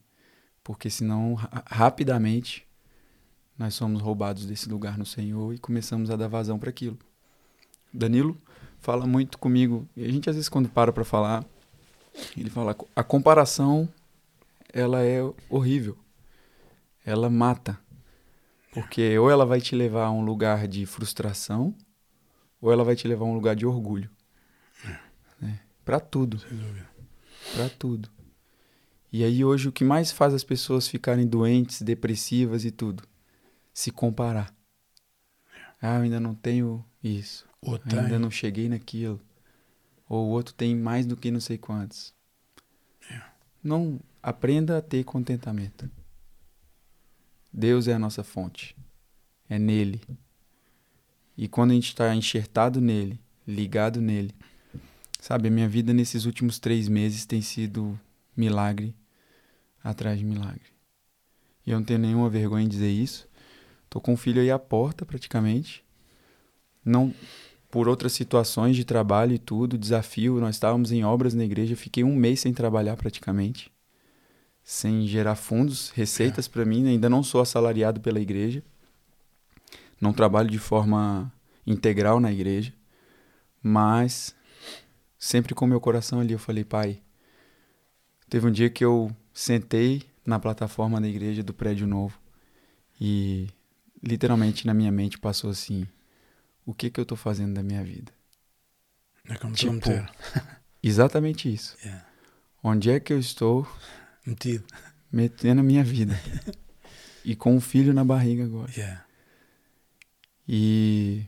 Porque 0.63 0.89
senão, 0.89 1.35
ra- 1.35 1.65
rapidamente, 1.67 2.67
nós 3.59 3.75
somos 3.75 4.01
roubados 4.01 4.47
desse 4.47 4.69
lugar 4.69 4.97
no 4.97 5.07
Senhor 5.07 5.53
e 5.53 5.59
começamos 5.59 6.11
a 6.11 6.17
dar 6.17 6.29
vazão 6.29 6.59
para 6.59 6.71
aquilo. 6.71 6.99
Danilo 7.93 8.41
fala 8.81 9.07
muito 9.07 9.39
comigo, 9.39 9.89
e 9.97 10.05
a 10.05 10.13
gente 10.13 10.29
às 10.29 10.37
vezes 10.37 10.49
quando 10.49 10.69
para 10.69 10.93
para 10.93 11.05
falar, 11.05 11.45
ele 12.37 12.51
fala, 12.51 12.77
a 12.95 13.03
comparação 13.03 13.89
ela 14.73 15.03
é 15.03 15.21
horrível. 15.49 15.97
Ela 17.05 17.29
mata. 17.29 17.79
Porque 18.75 19.17
ou 19.19 19.31
ela 19.31 19.47
vai 19.47 19.61
te 19.61 19.75
levar 19.75 20.07
a 20.07 20.11
um 20.11 20.25
lugar 20.25 20.67
de 20.67 20.85
frustração, 20.85 21.75
ou 22.61 22.73
ela 22.73 22.83
vai 22.85 22.97
te 22.97 23.07
levar 23.07 23.25
a 23.25 23.29
um 23.29 23.35
lugar 23.35 23.55
de 23.55 23.65
orgulho. 23.65 24.11
Né? 25.41 25.61
Para 25.85 26.01
tudo, 26.01 26.39
Sem 26.41 26.57
dúvida. 26.59 26.89
para 27.55 27.69
tudo. 27.71 28.11
E 29.13 29.23
aí 29.23 29.45
hoje 29.45 29.69
o 29.69 29.73
que 29.73 29.85
mais 29.85 30.11
faz 30.11 30.35
as 30.35 30.43
pessoas 30.43 30.89
ficarem 30.89 31.27
doentes, 31.27 31.83
depressivas 31.83 32.65
e 32.65 32.71
tudo, 32.73 33.05
se 33.73 33.91
comparar. 33.93 34.53
Ah, 35.81 35.97
eu 35.97 36.03
ainda 36.03 36.19
não 36.19 36.35
tenho 36.35 36.85
isso. 37.03 37.47
Ou 37.61 37.75
Ainda 37.85 38.09
tem. 38.09 38.19
não 38.19 38.31
cheguei 38.31 38.69
naquilo. 38.69 39.21
Ou 40.09 40.27
o 40.27 40.31
outro 40.31 40.53
tem 40.55 40.75
mais 40.75 41.07
do 41.07 41.17
que 41.17 41.31
não 41.31 41.41
sei 41.41 41.59
quantos. 41.59 42.13
Não 43.63 44.01
aprenda 44.23 44.79
a 44.79 44.83
ter 44.83 45.05
contentamento. 45.05 45.89
Deus 47.57 47.87
é 47.87 47.93
a 47.95 47.99
nossa 48.01 48.25
fonte. 48.25 48.77
É 49.49 49.61
nele. 49.61 50.01
E 51.37 51.47
quando 51.47 51.71
a 51.71 51.75
gente 51.75 51.87
está 51.89 52.13
enxertado 52.13 52.81
nele, 52.81 53.21
ligado 53.47 54.01
nele, 54.01 54.35
sabe, 55.21 55.47
a 55.47 55.51
minha 55.51 55.69
vida 55.69 55.95
nesses 55.95 56.25
últimos 56.25 56.59
três 56.59 56.89
meses 56.89 57.25
tem 57.25 57.41
sido 57.41 57.99
milagre 58.37 58.93
atrás 59.83 60.19
de 60.19 60.25
milagre. 60.25 60.75
E 61.65 61.71
eu 61.71 61.79
não 61.79 61.85
tenho 61.85 62.01
nenhuma 62.01 62.29
vergonha 62.29 62.65
em 62.65 62.69
dizer 62.69 62.91
isso. 62.91 63.29
Tô 63.89 64.01
com 64.01 64.15
um 64.15 64.17
filho 64.17 64.43
aí 64.43 64.51
à 64.51 64.59
porta, 64.59 65.07
praticamente. 65.07 65.85
Não 66.85 67.15
por 67.71 67.89
outras 67.89 68.13
situações 68.13 68.77
de 68.77 68.85
trabalho 68.85 69.33
e 69.33 69.39
tudo, 69.39 69.79
desafio. 69.79 70.41
Nós 70.41 70.57
estávamos 70.57 70.91
em 70.91 71.05
obras 71.05 71.35
na 71.35 71.45
igreja, 71.45 71.77
fiquei 71.77 72.03
um 72.03 72.17
mês 72.17 72.41
sem 72.41 72.53
trabalhar 72.53 72.97
praticamente, 72.97 73.71
sem 74.65 75.07
gerar 75.07 75.37
fundos, 75.37 75.91
receitas 75.91 76.49
para 76.49 76.65
mim. 76.65 76.89
Ainda 76.89 77.09
não 77.11 77.23
sou 77.23 77.43
assalariado 77.43 78.01
pela 78.01 78.19
igreja, 78.19 78.63
não 80.01 80.13
trabalho 80.13 80.51
de 80.51 80.59
forma 80.59 81.31
integral 81.67 82.19
na 82.19 82.33
igreja, 82.33 82.73
mas 83.63 84.35
sempre 85.19 85.55
com 85.55 85.67
meu 85.67 85.81
coração 85.81 86.19
ali 86.19 86.33
eu 86.33 86.39
falei, 86.39 86.65
pai. 86.65 87.01
Teve 88.29 88.47
um 88.47 88.51
dia 88.51 88.71
que 88.71 88.85
eu 88.85 89.15
sentei 89.33 90.03
na 90.25 90.41
plataforma 90.41 91.01
da 91.01 91.07
igreja 91.07 91.43
do 91.43 91.53
prédio 91.53 91.87
novo 91.87 92.19
e 92.99 93.49
literalmente 94.03 94.67
na 94.67 94.73
minha 94.73 94.91
mente 94.91 95.19
passou 95.19 95.51
assim: 95.51 95.87
o 96.65 96.73
que 96.73 96.91
que 96.91 96.99
eu 96.99 97.05
tô 97.05 97.17
fazendo 97.17 97.55
da 97.55 97.63
minha 97.63 97.85
vida? 97.85 98.11
É 99.29 99.37
como 99.37 99.55
Tipo. 99.55 99.91
Exatamente 100.83 101.53
isso. 101.53 101.77
Yeah. 101.83 102.07
Onde 102.63 102.91
é 102.91 103.01
que 103.01 103.13
eu 103.13 103.19
estou 103.19 103.67
Metido. 104.27 104.65
metendo 105.11 105.61
a 105.61 105.65
minha 105.65 105.85
vida? 105.85 106.19
e 107.25 107.35
com 107.35 107.55
um 107.55 107.61
filho 107.61 107.95
na 107.95 108.05
barriga 108.05 108.45
agora. 108.45 108.71
Yeah. 108.77 109.05
E 110.47 111.27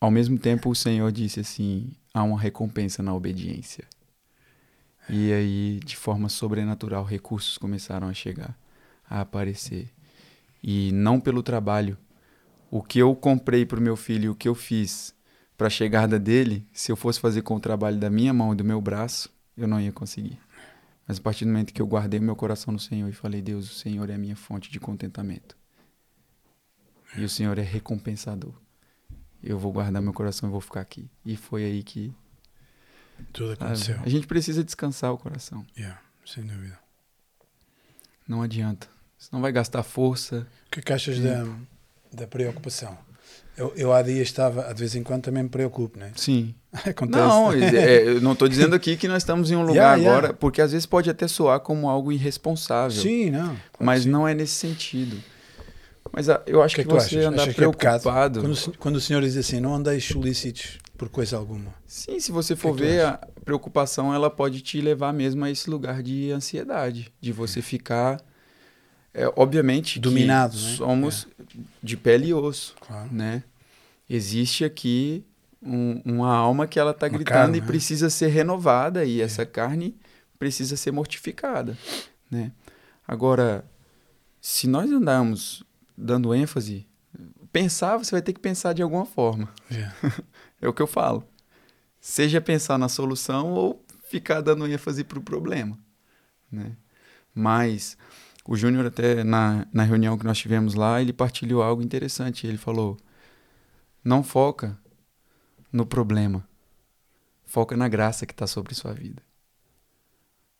ao 0.00 0.10
mesmo 0.10 0.38
tempo 0.38 0.70
o 0.70 0.74
Senhor 0.74 1.10
disse 1.12 1.40
assim: 1.40 1.92
há 2.12 2.22
uma 2.22 2.40
recompensa 2.40 3.02
na 3.02 3.14
obediência. 3.14 3.84
E 5.08 5.32
aí, 5.32 5.80
de 5.84 5.96
forma 5.96 6.28
sobrenatural, 6.28 7.04
recursos 7.04 7.58
começaram 7.58 8.08
a 8.08 8.14
chegar, 8.14 8.56
a 9.08 9.20
aparecer. 9.20 9.90
E 10.62 10.92
não 10.92 11.20
pelo 11.20 11.42
trabalho. 11.42 11.98
O 12.70 12.82
que 12.82 13.00
eu 13.00 13.14
comprei 13.14 13.66
para 13.66 13.78
o 13.78 13.82
meu 13.82 13.96
filho, 13.96 14.32
o 14.32 14.34
que 14.34 14.48
eu 14.48 14.54
fiz 14.54 15.14
para 15.58 15.66
a 15.66 15.70
chegada 15.70 16.18
dele, 16.18 16.66
se 16.72 16.90
eu 16.90 16.96
fosse 16.96 17.20
fazer 17.20 17.42
com 17.42 17.56
o 17.56 17.60
trabalho 17.60 17.98
da 17.98 18.08
minha 18.08 18.32
mão 18.32 18.52
e 18.52 18.56
do 18.56 18.64
meu 18.64 18.80
braço, 18.80 19.28
eu 19.56 19.68
não 19.68 19.80
ia 19.80 19.92
conseguir. 19.92 20.38
Mas 21.06 21.18
a 21.18 21.20
partir 21.20 21.44
do 21.44 21.50
momento 21.50 21.72
que 21.72 21.82
eu 21.82 21.86
guardei 21.86 22.20
meu 22.20 22.36
coração 22.36 22.72
no 22.72 22.78
Senhor 22.78 23.08
e 23.08 23.12
falei: 23.12 23.42
Deus, 23.42 23.70
o 23.70 23.74
Senhor 23.74 24.08
é 24.08 24.14
a 24.14 24.18
minha 24.18 24.36
fonte 24.36 24.70
de 24.70 24.78
contentamento. 24.78 25.56
E 27.16 27.24
o 27.24 27.28
Senhor 27.28 27.58
é 27.58 27.62
recompensador. 27.62 28.54
Eu 29.42 29.58
vou 29.58 29.72
guardar 29.72 30.00
meu 30.00 30.12
coração 30.12 30.48
e 30.48 30.52
vou 30.52 30.60
ficar 30.60 30.80
aqui. 30.80 31.10
E 31.24 31.36
foi 31.36 31.64
aí 31.64 31.82
que. 31.82 32.14
Tudo 33.32 33.56
sabe, 33.56 33.64
aconteceu. 33.64 34.00
a 34.02 34.08
gente 34.08 34.26
precisa 34.26 34.64
descansar 34.64 35.12
o 35.12 35.18
coração. 35.18 35.66
Yeah. 35.76 36.00
Sem 36.24 36.44
dúvida. 36.44 36.78
Não 38.26 38.42
adianta. 38.42 38.88
Senão 39.18 39.42
vai 39.42 39.52
gastar 39.52 39.82
força. 39.82 40.46
O 40.66 40.70
que 40.70 40.80
é 40.80 40.82
que 40.82 40.92
achas 40.92 41.18
da, 41.20 41.44
da 42.12 42.26
preocupação? 42.26 42.96
Eu, 43.56 43.72
eu 43.76 43.92
há 43.92 44.00
dias 44.00 44.28
estava, 44.28 44.72
de 44.72 44.80
vez 44.80 44.94
em 44.94 45.02
quando 45.02 45.22
também 45.24 45.42
me 45.42 45.48
preocupo, 45.48 45.98
né? 45.98 46.10
Sim. 46.16 46.54
Acontece. 46.72 47.18
Não, 47.26 47.52
é, 47.52 48.02
eu 48.08 48.20
não 48.20 48.32
estou 48.32 48.48
dizendo 48.48 48.74
aqui 48.74 48.96
que 48.96 49.06
nós 49.06 49.18
estamos 49.22 49.50
em 49.50 49.56
um 49.56 49.60
lugar 49.66 49.74
Yeah, 49.74 49.96
yeah. 49.96 50.18
agora, 50.18 50.32
porque 50.34 50.62
às 50.62 50.72
vezes 50.72 50.86
pode 50.86 51.10
até 51.10 51.28
soar 51.28 51.60
como 51.60 51.88
algo 51.88 52.10
irresponsável. 52.10 53.02
Sim, 53.02 53.30
não. 53.30 53.56
Mas 53.78 54.04
sim. 54.04 54.08
não 54.08 54.26
é 54.26 54.32
nesse 54.34 54.54
sentido. 54.54 55.16
Mas 56.10 56.28
ah, 56.28 56.42
eu 56.46 56.62
acho 56.62 56.74
O 56.74 56.76
que 56.76 56.84
que, 56.84 56.90
é 56.90 56.98
que 56.98 57.08
você 57.08 57.18
é 57.18 57.30
pecado? 57.30 57.54
preocupado. 57.54 58.40
Quando, 58.40 58.52
o 58.52 58.56
sen- 58.56 58.72
quando 58.78 58.96
o 58.96 59.00
senhor 59.00 59.22
diz 59.22 59.36
assim, 59.36 59.60
não 59.60 59.74
andeis 59.74 60.04
solícitos 60.04 60.78
por 60.96 61.08
coisa 61.08 61.36
alguma. 61.36 61.74
Sim, 61.86 62.20
se 62.20 62.30
você 62.32 62.54
for 62.56 62.74
que 62.74 62.82
ver, 62.82 63.04
a 63.04 63.18
preocupação 63.44 64.14
ela 64.14 64.30
pode 64.30 64.60
te 64.60 64.80
levar 64.80 65.12
mesmo 65.12 65.44
a 65.44 65.50
esse 65.50 65.68
lugar 65.70 66.02
de 66.02 66.30
ansiedade, 66.30 67.12
de 67.20 67.32
você 67.32 67.60
ficar, 67.62 68.20
é, 69.14 69.30
obviamente, 69.36 69.94
que 69.94 70.00
Dominado, 70.00 70.56
né? 70.56 70.76
somos 70.76 71.26
de 71.82 71.96
pele 71.96 72.28
e 72.28 72.34
osso, 72.34 72.74
Claro. 72.80 73.08
né? 73.12 73.42
Existe 74.08 74.64
aqui 74.64 75.24
um- 75.62 76.00
uma 76.04 76.34
alma 76.34 76.66
que 76.66 76.78
ela 76.78 76.90
está 76.90 77.06
gritando 77.08 77.24
carne, 77.34 77.58
e 77.58 77.60
né? 77.60 77.66
precisa 77.66 78.10
ser 78.10 78.28
renovada 78.28 79.04
e 79.04 79.20
essa 79.20 79.46
carne 79.46 79.96
precisa 80.38 80.76
ser 80.76 80.90
mortificada, 80.90 81.76
né? 82.30 82.50
Agora, 83.06 83.64
se 84.40 84.66
nós 84.66 84.90
andarmos 84.90 85.62
dando 85.96 86.34
ênfase, 86.34 86.86
pensar, 87.52 87.96
você 87.96 88.10
vai 88.12 88.22
ter 88.22 88.32
que 88.32 88.40
pensar 88.40 88.72
de 88.72 88.82
alguma 88.82 89.04
forma. 89.06 89.48
Yeah. 89.70 89.94
É 90.60 90.68
o 90.68 90.72
que 90.72 90.80
eu 90.80 90.86
falo. 90.86 91.24
Seja 92.00 92.40
pensar 92.40 92.78
na 92.78 92.88
solução 92.88 93.52
ou 93.52 93.84
ficar 94.08 94.40
dando 94.40 94.64
ênfase 94.66 95.02
para 95.02 95.18
o 95.18 95.22
problema. 95.22 95.76
Né? 96.50 96.72
Mas 97.34 97.96
o 98.46 98.56
Júnior, 98.56 98.86
até 98.86 99.22
na, 99.24 99.66
na 99.72 99.84
reunião 99.84 100.18
que 100.18 100.24
nós 100.24 100.38
tivemos 100.38 100.74
lá, 100.74 101.00
ele 101.00 101.12
partilhou 101.12 101.62
algo 101.62 101.82
interessante. 101.82 102.46
Ele 102.46 102.58
falou: 102.58 102.96
não 104.04 104.22
foca 104.22 104.76
no 105.72 105.86
problema, 105.86 106.46
foca 107.44 107.76
na 107.76 107.88
graça 107.88 108.26
que 108.26 108.32
está 108.32 108.46
sobre 108.46 108.74
sua 108.74 108.92
vida. 108.92 109.22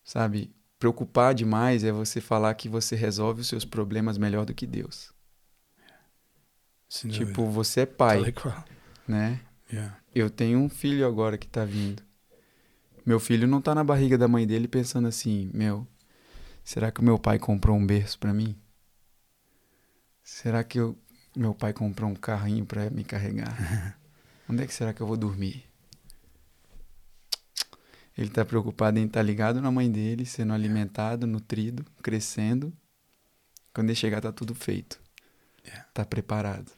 Sabe? 0.04 0.54
Preocupar 0.78 1.34
demais 1.34 1.84
é 1.84 1.92
você 1.92 2.20
falar 2.20 2.54
que 2.54 2.68
você 2.68 2.96
resolve 2.96 3.40
os 3.40 3.48
seus 3.48 3.64
problemas 3.64 4.18
melhor 4.18 4.44
do 4.44 4.54
que 4.54 4.66
Deus. 4.66 5.12
Sem 6.88 7.10
Tipo, 7.10 7.42
dúvida. 7.42 7.52
você 7.52 7.80
é 7.82 7.86
pai, 7.86 8.20
né? 9.06 9.40
Yeah. 9.72 9.96
Eu 10.14 10.28
tenho 10.28 10.58
um 10.58 10.68
filho 10.68 11.06
agora 11.06 11.38
que 11.38 11.46
tá 11.48 11.64
vindo. 11.64 12.02
Meu 13.06 13.18
filho 13.18 13.46
não 13.48 13.60
tá 13.60 13.74
na 13.74 13.82
barriga 13.82 14.18
da 14.18 14.28
mãe 14.28 14.46
dele 14.46 14.68
pensando 14.68 15.08
assim, 15.08 15.50
meu, 15.54 15.86
será 16.64 16.90
que 16.90 17.00
o 17.00 17.04
meu 17.04 17.18
pai 17.18 17.38
comprou 17.38 17.76
um 17.76 17.86
berço 17.86 18.18
pra 18.18 18.32
mim? 18.32 18.56
Será 20.22 20.62
que 20.62 20.78
eu, 20.78 20.96
meu 21.36 21.54
pai 21.54 21.72
comprou 21.72 22.10
um 22.10 22.14
carrinho 22.14 22.64
pra 22.64 22.88
me 22.90 23.04
carregar? 23.04 23.98
Onde 24.48 24.62
é 24.62 24.66
que 24.66 24.74
será 24.74 24.92
que 24.92 25.00
eu 25.00 25.06
vou 25.06 25.16
dormir? 25.16 25.64
Ele 28.16 28.28
está 28.28 28.44
preocupado 28.44 28.98
em 28.98 29.06
estar 29.06 29.20
tá 29.20 29.22
ligado 29.22 29.60
na 29.60 29.70
mãe 29.70 29.90
dele, 29.90 30.26
sendo 30.26 30.52
alimentado, 30.52 31.26
nutrido, 31.26 31.84
crescendo. 32.02 32.72
Quando 33.72 33.88
ele 33.88 33.96
chegar, 33.96 34.20
tá 34.20 34.30
tudo 34.30 34.54
feito. 34.54 35.00
Yeah. 35.64 35.88
Tá 35.94 36.04
preparado. 36.04 36.70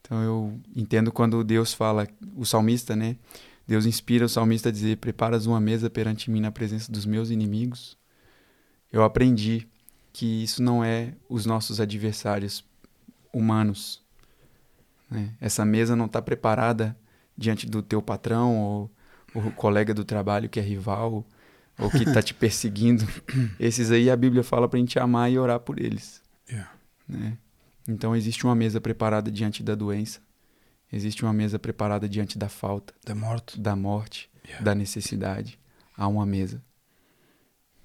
Então 0.00 0.22
eu 0.22 0.60
entendo 0.76 1.10
quando 1.10 1.42
Deus 1.42 1.74
fala, 1.74 2.06
o 2.36 2.44
salmista, 2.44 2.94
né? 2.94 3.16
Deus 3.66 3.86
inspira 3.86 4.26
o 4.26 4.28
salmista 4.28 4.68
a 4.68 4.72
dizer: 4.72 4.98
Preparas 4.98 5.46
uma 5.46 5.60
mesa 5.60 5.88
perante 5.88 6.30
mim 6.30 6.40
na 6.40 6.52
presença 6.52 6.92
dos 6.92 7.06
meus 7.06 7.30
inimigos. 7.30 7.96
Eu 8.94 9.02
aprendi 9.02 9.66
que 10.12 10.44
isso 10.44 10.62
não 10.62 10.84
é 10.84 11.14
os 11.28 11.44
nossos 11.44 11.80
adversários 11.80 12.64
humanos. 13.32 14.00
Né? 15.10 15.34
Essa 15.40 15.64
mesa 15.64 15.96
não 15.96 16.06
está 16.06 16.22
preparada 16.22 16.96
diante 17.36 17.66
do 17.66 17.82
teu 17.82 18.00
patrão 18.00 18.56
ou 18.56 18.90
o 19.34 19.50
colega 19.50 19.92
do 19.92 20.04
trabalho 20.04 20.48
que 20.48 20.60
é 20.60 20.62
rival 20.62 21.26
ou 21.76 21.90
que 21.90 22.04
está 22.04 22.22
te 22.22 22.32
perseguindo. 22.38 23.04
Esses 23.58 23.90
aí 23.90 24.08
a 24.08 24.14
Bíblia 24.14 24.44
fala 24.44 24.68
para 24.68 24.76
a 24.76 24.80
gente 24.80 24.96
amar 24.96 25.28
e 25.28 25.36
orar 25.40 25.58
por 25.58 25.80
eles. 25.80 26.22
Yeah. 26.48 26.70
Né? 27.08 27.36
Então 27.88 28.14
existe 28.14 28.44
uma 28.44 28.54
mesa 28.54 28.80
preparada 28.80 29.28
diante 29.28 29.60
da 29.60 29.74
doença, 29.74 30.20
existe 30.92 31.24
uma 31.24 31.32
mesa 31.32 31.58
preparada 31.58 32.08
diante 32.08 32.38
da 32.38 32.48
falta, 32.48 32.94
da 33.04 33.12
morte, 33.16 33.60
da 33.60 33.74
morte, 33.74 34.30
yeah. 34.44 34.64
da 34.64 34.72
necessidade. 34.72 35.58
Há 35.96 36.06
uma 36.06 36.24
mesa. 36.24 36.62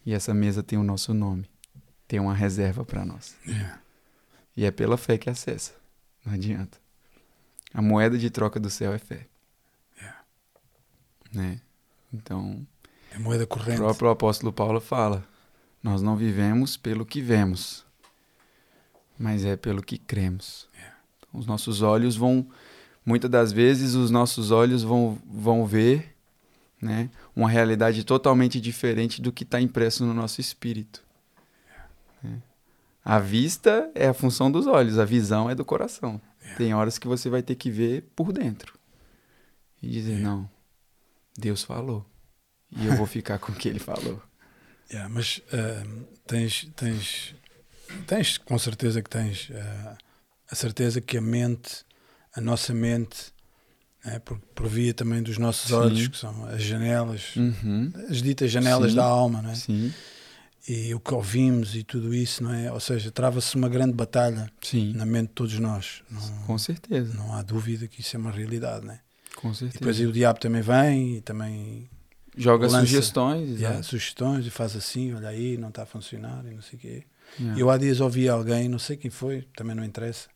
E 0.05 0.13
essa 0.13 0.33
mesa 0.33 0.63
tem 0.63 0.77
o 0.77 0.83
nosso 0.83 1.13
nome, 1.13 1.49
tem 2.07 2.19
uma 2.19 2.33
reserva 2.33 2.85
para 2.85 3.05
nós. 3.05 3.35
Yeah. 3.45 3.81
E 4.55 4.65
é 4.65 4.71
pela 4.71 4.97
fé 4.97 5.17
que 5.17 5.29
acessa. 5.29 5.73
Não 6.25 6.33
adianta. 6.33 6.77
A 7.73 7.81
moeda 7.81 8.17
de 8.17 8.29
troca 8.29 8.59
do 8.59 8.69
céu 8.69 8.93
é 8.93 8.97
fé. 8.97 9.27
Yeah. 9.97 10.21
Né? 11.31 11.61
Então, 12.11 12.65
é 13.11 13.19
moeda 13.19 13.45
corrente. 13.45 13.79
o 13.79 13.85
próprio 13.85 14.09
apóstolo 14.09 14.51
Paulo 14.51 14.79
fala: 14.79 15.23
Nós 15.83 16.01
não 16.01 16.15
vivemos 16.15 16.75
pelo 16.77 17.05
que 17.05 17.21
vemos, 17.21 17.85
mas 19.17 19.45
é 19.45 19.55
pelo 19.55 19.83
que 19.83 19.97
cremos. 19.97 20.67
Yeah. 20.73 20.97
Então, 21.17 21.39
os 21.39 21.45
nossos 21.45 21.81
olhos 21.81 22.15
vão, 22.15 22.47
muitas 23.05 23.29
das 23.29 23.51
vezes, 23.51 23.93
os 23.93 24.09
nossos 24.09 24.49
olhos 24.49 24.81
vão, 24.81 25.19
vão 25.25 25.65
ver 25.65 26.15
né, 26.81 27.09
uma 27.39 27.49
realidade 27.49 28.03
totalmente 28.03 28.59
diferente 28.59 29.21
do 29.21 29.31
que 29.31 29.43
está 29.43 29.61
impresso 29.61 30.05
no 30.05 30.13
nosso 30.13 30.41
espírito. 30.41 31.01
Yeah. 32.21 32.43
A 33.03 33.17
vista 33.17 33.89
é 33.95 34.07
a 34.09 34.13
função 34.13 34.51
dos 34.51 34.67
olhos, 34.67 34.99
a 34.99 35.05
visão 35.05 35.49
é 35.49 35.55
do 35.55 35.63
coração. 35.63 36.21
Yeah. 36.41 36.57
Tem 36.57 36.73
horas 36.73 36.97
que 36.97 37.07
você 37.07 37.29
vai 37.29 37.41
ter 37.41 37.55
que 37.55 37.71
ver 37.71 38.03
por 38.13 38.33
dentro 38.33 38.77
e 39.81 39.89
dizer: 39.89 40.17
Yeah. 40.17 40.29
Não, 40.29 40.49
Deus 41.37 41.63
falou. 41.63 42.05
E 42.71 42.85
eu 42.85 42.95
vou 42.95 43.07
ficar 43.07 43.39
com 43.39 43.53
o 43.53 43.55
que 43.55 43.69
ele 43.69 43.79
falou. 43.79 44.21
Yeah, 44.91 45.07
mas 45.07 45.37
uh, 45.37 46.05
tens, 46.27 46.69
tens, 46.75 47.35
tens, 48.05 48.37
com 48.37 48.59
certeza 48.59 49.01
que 49.01 49.09
tens 49.09 49.49
uh, 49.49 49.97
a 50.51 50.55
certeza 50.55 50.99
que 50.99 51.17
a 51.17 51.21
mente, 51.21 51.85
a 52.35 52.41
nossa 52.41 52.73
mente, 52.73 53.31
né, 54.05 54.19
por, 54.19 54.39
por 54.55 54.67
via 54.67 54.93
também 54.93 55.21
dos 55.21 55.37
nossos 55.37 55.67
Sim. 55.69 55.73
olhos, 55.75 56.07
que 56.07 56.17
são 56.17 56.45
as 56.45 56.61
janelas, 56.63 57.35
Uhum. 57.35 57.91
as 58.09 58.21
ditas 58.21 58.51
janelas 58.51 58.91
Sim. 58.91 58.97
da 58.97 59.03
alma, 59.05 59.41
não 59.41 59.49
é? 59.51 59.55
Sim, 59.55 59.93
e 60.67 60.93
o 60.93 60.99
que 60.99 61.13
ouvimos 61.13 61.75
e 61.75 61.83
tudo 61.83 62.13
isso, 62.13 62.43
não 62.43 62.53
é? 62.53 62.71
Ou 62.71 62.79
seja, 62.79 63.09
trava-se 63.11 63.55
uma 63.55 63.67
grande 63.69 63.93
batalha 63.93 64.51
sim, 64.61 64.93
na 64.93 65.05
mente 65.05 65.29
de 65.29 65.33
todos 65.33 65.57
nós. 65.59 66.03
Não, 66.11 66.21
com 66.45 66.57
certeza, 66.57 67.13
não 67.15 67.33
há 67.33 67.41
dúvida 67.41 67.87
que 67.87 68.01
isso 68.01 68.15
é 68.15 68.19
uma 68.19 68.31
realidade, 68.31 68.85
não 68.85 68.93
é? 68.93 68.99
com 69.35 69.51
E 69.51 69.55
certeza. 69.55 69.79
depois 69.79 69.99
aí 69.99 70.05
o 70.05 70.11
diabo 70.11 70.39
também 70.39 70.61
vem 70.61 71.15
e 71.17 71.21
também 71.21 71.89
Joga 72.37 72.67
lança- 72.67 72.85
sugestões, 72.85 73.59
yeah, 73.59 73.81
sugestões 73.81 74.45
e 74.45 74.49
faz 74.49 74.75
assim, 74.75 75.13
olha 75.13 75.29
aí, 75.29 75.57
não 75.57 75.69
está 75.69 75.83
a 75.83 75.85
funcionar 75.85 76.45
e 76.45 76.53
não 76.53 76.61
sei 76.61 76.77
o 76.77 76.81
quê. 76.81 77.03
Yeah. 77.39 77.59
Eu 77.59 77.69
há 77.69 77.77
dias 77.77 77.99
ouvi 77.99 78.27
alguém, 78.29 78.67
não 78.69 78.79
sei 78.79 78.95
quem 78.97 79.09
foi, 79.09 79.47
também 79.55 79.75
não 79.75 79.83
interessa, 79.83 80.27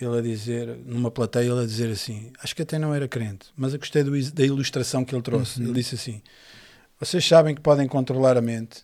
ele 0.00 0.18
a 0.18 0.22
dizer, 0.22 0.76
numa 0.84 1.10
plateia, 1.10 1.50
ele 1.50 1.62
a 1.62 1.66
dizer 1.66 1.90
assim, 1.90 2.32
acho 2.42 2.54
que 2.54 2.62
até 2.62 2.78
não 2.78 2.94
era 2.94 3.06
crente, 3.06 3.46
mas 3.56 3.72
eu 3.72 3.78
gostei 3.78 4.02
do 4.02 4.32
da 4.32 4.44
ilustração 4.44 5.04
que 5.04 5.14
ele 5.14 5.22
trouxe. 5.22 5.60
Uhum. 5.60 5.66
Ele 5.66 5.74
disse 5.74 5.94
assim: 5.94 6.22
Vocês 6.98 7.24
sabem 7.26 7.54
que 7.54 7.60
podem 7.60 7.86
controlar 7.86 8.36
a 8.36 8.42
mente, 8.42 8.82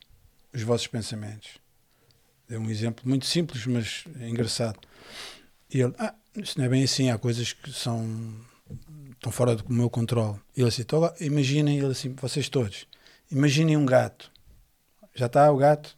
os 0.52 0.62
vossos 0.62 0.86
pensamentos. 0.86 1.58
Deu 2.48 2.60
um 2.60 2.70
exemplo 2.70 3.08
muito 3.08 3.26
simples, 3.26 3.66
mas 3.66 4.04
é 4.20 4.28
engraçado. 4.28 4.78
E 5.72 5.80
ele, 5.80 5.94
ah, 5.98 6.14
isso 6.36 6.58
não 6.58 6.64
é 6.64 6.68
bem 6.68 6.84
assim, 6.84 7.10
há 7.10 7.18
coisas 7.18 7.52
que 7.52 7.72
são 7.72 8.34
estão 9.12 9.30
fora 9.30 9.54
do 9.54 9.72
meu 9.72 9.90
controle. 9.90 10.38
E 10.56 10.60
ele 10.60 10.68
assim, 10.68 10.84
imaginem, 11.20 11.78
ele 11.78 11.92
assim, 11.92 12.14
vocês 12.14 12.48
todos, 12.48 12.86
imaginem 13.30 13.76
um 13.76 13.84
gato. 13.84 14.30
Já 15.14 15.26
está 15.26 15.50
o 15.50 15.56
gato, 15.56 15.96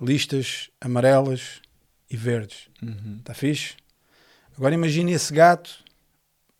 listas 0.00 0.70
amarelas 0.80 1.60
e 2.10 2.16
verdes. 2.16 2.68
Uhum. 2.82 3.16
Está 3.18 3.34
fixe? 3.34 3.76
Agora 4.58 4.74
imagine 4.74 5.12
esse 5.12 5.32
gato 5.32 5.70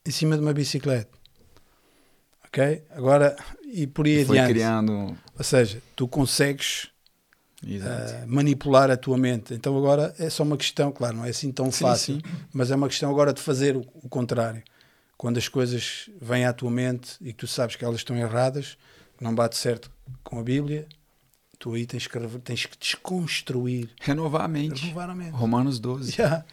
em 0.06 0.10
cima 0.10 0.36
de 0.36 0.42
uma 0.42 0.54
bicicleta. 0.54 1.10
Ok? 2.46 2.82
Agora, 2.90 3.36
e 3.64 3.86
por 3.86 4.06
aí 4.06 4.22
E 4.22 4.24
foi 4.24 4.38
adiante. 4.38 4.54
criando. 4.54 5.18
Ou 5.36 5.44
seja, 5.44 5.82
tu 5.94 6.08
consegues 6.08 6.88
ah, 7.82 8.24
manipular 8.26 8.90
a 8.90 8.96
tua 8.96 9.18
mente. 9.18 9.52
Então 9.52 9.76
agora 9.76 10.14
é 10.18 10.30
só 10.30 10.44
uma 10.44 10.56
questão, 10.56 10.90
claro, 10.92 11.16
não 11.18 11.24
é 11.24 11.30
assim 11.30 11.52
tão 11.52 11.70
Sim, 11.70 11.80
fácil, 11.84 12.14
sim. 12.14 12.22
mas 12.52 12.70
é 12.70 12.76
uma 12.76 12.88
questão 12.88 13.10
agora 13.10 13.32
de 13.32 13.42
fazer 13.42 13.76
o, 13.76 13.80
o 14.02 14.08
contrário. 14.08 14.62
Quando 15.16 15.36
as 15.36 15.48
coisas 15.48 16.08
vêm 16.22 16.44
à 16.46 16.52
tua 16.52 16.70
mente 16.70 17.16
e 17.20 17.32
que 17.32 17.38
tu 17.38 17.46
sabes 17.48 17.74
que 17.74 17.84
elas 17.84 17.96
estão 17.98 18.16
erradas, 18.16 18.78
não 19.20 19.34
bate 19.34 19.56
certo 19.56 19.90
com 20.22 20.38
a 20.38 20.42
Bíblia, 20.44 20.86
tu 21.58 21.74
aí 21.74 21.84
tens 21.84 22.06
que, 22.06 22.18
tens 22.44 22.64
que 22.66 22.78
desconstruir, 22.78 23.90
Renovar 24.00 24.42
a 24.42 24.48
mente. 24.48 24.80
renovar 24.82 25.10
a 25.10 25.14
mente. 25.16 25.32
Romanos 25.32 25.80
12. 25.80 26.14
Yeah. 26.22 26.44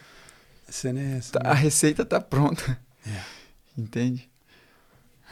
A 0.67 0.71
cena 0.71 0.99
é 0.99 1.17
essa. 1.17 1.39
Tá- 1.39 1.49
a 1.49 1.53
receita 1.53 2.01
está 2.03 2.19
pronta. 2.19 2.79
Yeah. 3.05 3.27
Entende? 3.77 4.29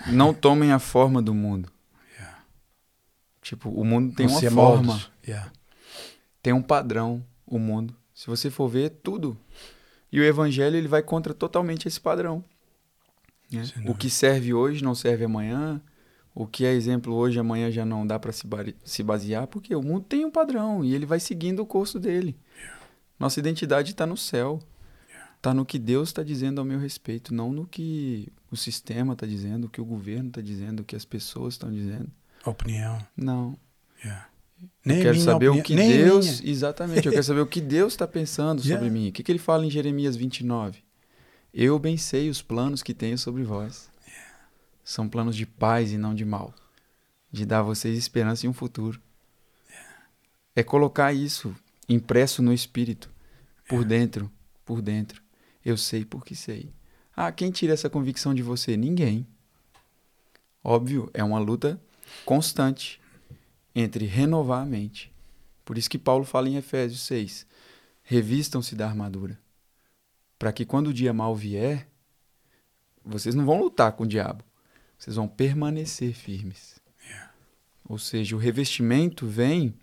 Não 0.08 0.34
tomem 0.34 0.72
a 0.72 0.80
forma 0.80 1.22
do 1.22 1.34
mundo. 1.34 1.70
Yeah. 2.16 2.44
Tipo, 3.42 3.70
o 3.70 3.84
mundo 3.84 4.14
tem 4.16 4.28
Não 4.28 4.34
uma 4.38 4.52
forma. 4.52 5.06
Yeah. 5.28 5.52
tem 6.42 6.54
um 6.54 6.62
padrão, 6.62 7.26
o 7.46 7.58
mundo. 7.58 7.96
Se 8.14 8.28
você 8.28 8.50
for 8.50 8.68
ver, 8.68 8.90
tudo. 9.02 9.38
E 10.12 10.20
o 10.20 10.24
evangelho, 10.24 10.76
ele 10.78 10.88
vai 10.88 11.02
contra 11.02 11.34
totalmente 11.34 11.88
esse 11.88 12.00
padrão. 12.00 12.44
né? 13.52 13.64
O 13.88 13.96
que 13.96 14.10
serve 14.10 14.54
hoje 14.54 14.84
não 14.84 14.94
serve 14.94 15.26
amanhã. 15.26 15.82
O 16.36 16.46
que 16.48 16.66
é 16.66 16.74
exemplo 16.74 17.14
hoje, 17.14 17.40
amanhã 17.40 17.72
já 17.72 17.86
não 17.86 18.06
dá 18.06 18.18
para 18.20 18.32
se, 18.32 18.44
se 18.84 19.04
basear, 19.04 19.48
porque 19.48 19.76
o 19.76 19.82
mundo 19.82 20.06
tem 20.06 20.26
um 20.26 20.32
padrão 20.32 20.84
e 20.84 20.94
ele 20.94 21.06
vai 21.06 21.20
seguindo 21.20 21.60
o 21.62 21.66
curso 21.66 22.00
dele. 22.00 22.36
Nossa 23.20 23.40
identidade 23.40 23.92
está 23.92 24.06
no 24.06 24.18
céu. 24.18 24.60
Está 25.44 25.54
no 25.54 25.66
que 25.66 25.78
Deus 25.78 26.08
está 26.08 26.24
dizendo 26.24 26.60
ao 26.60 26.64
meu 26.66 26.80
respeito, 26.80 27.34
não 27.34 27.52
no 27.52 27.68
que 27.68 28.32
o 28.50 28.56
sistema 28.56 29.12
está 29.12 29.26
dizendo, 29.28 29.66
o 29.66 29.70
que 29.70 29.82
o 29.82 29.84
governo 29.84 30.30
está 30.30 30.40
dizendo, 30.40 30.80
o 30.80 30.84
que 30.86 30.96
as 30.96 31.04
pessoas 31.04 31.56
estão 31.56 31.70
dizendo. 31.70 32.08
Opinião. 32.46 33.06
Não. 33.18 33.60
Yeah. 34.02 34.30
Eu 34.62 34.70
Nem 34.86 35.00
a 35.00 35.04
quero 35.04 35.20
saber 35.20 35.50
o 35.50 35.52
opinião- 35.60 35.66
que 35.66 35.76
nem 35.76 35.90
Deus. 35.92 36.40
minha. 36.40 36.50
Exatamente, 36.50 37.06
eu 37.06 37.12
quero 37.12 37.26
saber 37.26 37.42
o 37.42 37.46
que 37.46 37.60
Deus 37.60 37.92
está 37.92 38.08
pensando 38.08 38.62
Yeah. 38.62 38.82
sobre 38.86 38.90
mim. 38.90 39.10
O 39.10 39.12
que, 39.12 39.22
que 39.22 39.30
ele 39.34 39.38
fala 39.40 39.66
em 39.66 39.70
Jeremias 39.70 40.16
29? 40.16 40.82
Eu 41.54 41.78
bem 41.78 41.98
sei 41.98 42.30
os 42.30 42.42
planos 42.42 42.82
que 42.82 42.94
tenho 42.94 43.18
sobre 43.18 43.44
vós. 43.44 43.90
São 44.82 45.10
planos 45.10 45.36
de 45.36 45.46
paz 45.46 45.92
e 45.92 45.98
não 45.98 46.16
de 46.16 46.24
mal. 46.24 46.54
De 47.30 47.46
dar 47.46 47.60
a 47.60 47.64
vocês 47.64 47.98
esperança 47.98 48.46
e 48.46 48.50
um 48.50 48.54
futuro. 48.54 48.98
É 50.56 50.64
colocar 50.64 51.12
isso 51.12 51.54
impresso 51.90 52.42
no 52.42 52.54
espírito, 52.54 53.10
por 53.68 53.84
dentro, 53.84 54.32
por 54.64 54.82
dentro. 54.82 55.22
Eu 55.66 55.78
sei 55.78 56.04
porque 56.04 56.36
sei. 56.36 56.74
Ah, 57.16 57.32
quem 57.32 57.52
tira 57.52 57.74
essa 57.74 57.90
convicção 57.90 58.34
de 58.34 58.42
você? 58.42 58.76
Ninguém. 58.76 59.28
Óbvio, 60.64 61.10
é 61.14 61.24
uma 61.24 61.40
luta 61.40 61.80
constante 62.26 63.02
entre 63.76 64.06
renovar 64.06 64.64
a 64.64 64.66
mente. 64.66 65.14
Por 65.66 65.78
isso 65.78 65.90
que 65.90 65.98
Paulo 65.98 66.26
fala 66.26 66.50
em 66.50 66.56
Efésios 66.56 67.02
6: 67.02 67.46
revistam-se 68.02 68.76
da 68.76 68.88
armadura, 68.88 69.40
para 70.38 70.52
que 70.52 70.66
quando 70.66 70.88
o 70.88 70.94
dia 70.94 71.14
mal 71.14 71.36
vier, 71.36 71.88
vocês 73.04 73.36
não 73.36 73.46
vão 73.46 73.62
lutar 73.62 73.92
com 73.94 74.04
o 74.04 74.08
diabo, 74.08 74.44
vocês 74.98 75.16
vão 75.16 75.28
permanecer 75.28 76.14
firmes. 76.14 76.80
Ou 77.88 77.98
seja, 77.98 78.36
o 78.36 78.40
revestimento 78.40 79.28
vem 79.28 79.74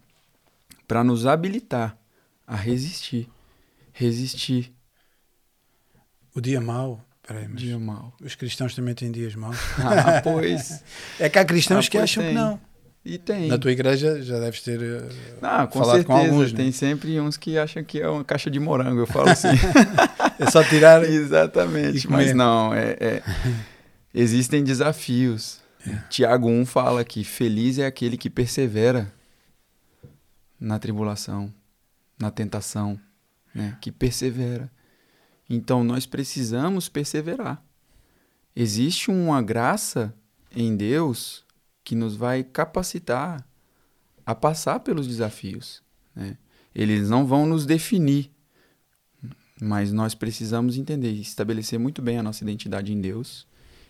para 0.89 1.05
nos 1.05 1.27
habilitar 1.27 1.99
a 2.47 2.57
resistir. 2.57 3.29
Resistir 3.93 4.73
O 6.35 6.41
dia 6.41 6.61
mau. 6.61 7.05
Peraí, 7.27 7.47
mas 7.49 7.61
dia 7.61 7.79
mal. 7.79 8.13
os 8.23 8.35
cristãos 8.35 8.75
também 8.75 8.95
têm 8.95 9.11
dias 9.13 9.35
maus. 9.35 9.57
Ah, 9.79 10.21
pois. 10.23 10.83
É 11.19 11.29
que 11.29 11.39
há 11.39 11.45
cristãos 11.45 11.87
Ah, 11.87 11.91
que 11.91 11.99
acham 11.99 12.23
tem. 12.23 12.33
que 12.33 12.39
não. 12.39 12.61
E 13.05 13.17
tem. 13.19 13.49
Na 13.49 13.57
tua 13.57 13.73
igreja 13.73 14.21
já 14.23 14.39
deves 14.41 14.61
ter. 14.63 14.81
eh, 14.83 15.09
Ah, 15.41 15.67
com 15.67 15.79
falado 15.79 16.05
com 16.05 16.13
certeza. 16.15 16.33
alguns, 16.35 16.53
né? 16.53 16.57
Tem 16.59 16.73
sempre 16.73 17.19
uns 17.21 17.37
que 17.37 17.57
acham 17.57 17.83
que 17.83 18.01
é 18.01 18.09
uma 18.09 18.23
caixa 18.25 18.51
de 18.51 18.61
morango. 18.61 19.01
Eu 19.01 19.07
falo 19.07 19.29
assim. 19.31 19.49
É 20.39 20.51
só 20.51 20.65
tirar. 20.65 21.03
Exatamente. 21.09 22.09
Mas 22.11 22.35
não, 22.35 22.73
é, 22.75 22.97
é- 22.99 23.23
existem 24.15 24.65
desafios. 24.65 25.61
Tiago 26.09 26.49
1 26.49 26.65
fala 26.67 27.05
que 27.05 27.23
feliz 27.25 27.79
é 27.79 27.85
aquele 27.87 28.17
que 28.17 28.29
persevera 28.31 29.13
na 30.59 30.79
tribulação, 30.79 31.53
na 32.19 32.31
tentação, 32.31 32.99
né? 33.55 33.77
que 33.81 33.91
persevera. 33.93 34.71
Então 35.51 35.83
nós 35.83 36.07
precisamos 36.07 36.89
perseverar. 36.89 37.61
Existe 38.55 39.11
uma 39.11 39.43
graça 39.43 40.15
em 40.55 40.77
Deus 40.77 41.45
que 41.83 41.97
nos 41.97 42.15
vai 42.15 42.45
capacitar 42.45 43.45
a 44.25 44.33
passar 44.33 44.79
pelos 44.79 45.09
desafios. 45.09 45.83
Né? 46.15 46.39
Eles 46.73 47.11
não 47.11 47.27
vão 47.27 47.47
nos 47.47 47.67
definir, 47.67 48.31
mas 49.61 49.93
nós 49.93 50.15
precisamos 50.15 50.77
entender 50.77 51.11
e 51.11 51.21
estabelecer 51.21 51.81
muito 51.81 52.01
bem 52.01 52.19
a 52.19 52.23
nossa 52.23 52.45
identidade 52.45 52.93
em 52.93 53.01
Deus. 53.01 53.45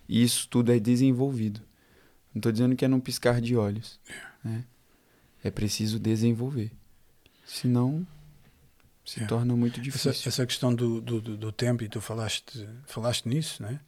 E 0.08 0.22
isso 0.22 0.48
tudo 0.48 0.72
é 0.72 0.80
desenvolvido. 0.80 1.60
Não 2.34 2.38
estou 2.38 2.50
dizendo 2.50 2.74
que 2.74 2.86
é 2.86 2.88
num 2.88 3.00
piscar 3.00 3.38
de 3.38 3.54
olhos. 3.54 4.00
Né? 4.42 4.64
É 5.44 5.50
preciso 5.50 5.98
desenvolver. 5.98 6.72
Senão, 7.44 8.06
se 9.04 9.22
é. 9.22 9.26
torna 9.26 9.56
muito 9.56 9.80
difícil. 9.80 10.10
Essa, 10.10 10.28
essa 10.28 10.46
questão 10.46 10.74
do, 10.74 11.00
do, 11.00 11.20
do, 11.20 11.52
tempo, 11.52 11.82
e 11.82 11.88
tu 11.88 12.00
falaste, 12.00 12.68
falaste 12.86 13.28
nisso, 13.28 13.62
né? 13.62 13.80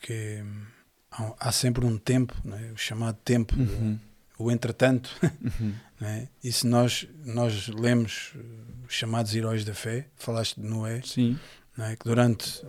que 0.00 0.42
hum, 0.42 0.62
há, 1.10 1.34
há 1.48 1.52
sempre 1.52 1.84
um 1.84 1.96
tempo, 1.98 2.34
né? 2.44 2.70
o 2.72 2.76
chamado 2.76 3.18
tempo, 3.24 3.54
uhum. 3.56 3.98
o 4.38 4.50
entretanto. 4.50 5.10
Uhum. 5.60 5.74
Né? 6.00 6.28
E 6.44 6.52
se 6.52 6.64
nós, 6.64 7.08
nós 7.24 7.66
lemos 7.66 8.32
os 8.86 8.94
chamados 8.94 9.34
heróis 9.34 9.64
da 9.64 9.74
fé, 9.74 10.06
falaste 10.14 10.60
de 10.60 10.64
Noé, 10.64 11.02
Sim. 11.04 11.36
Né? 11.76 11.96
que 11.96 12.04
durante, 12.04 12.64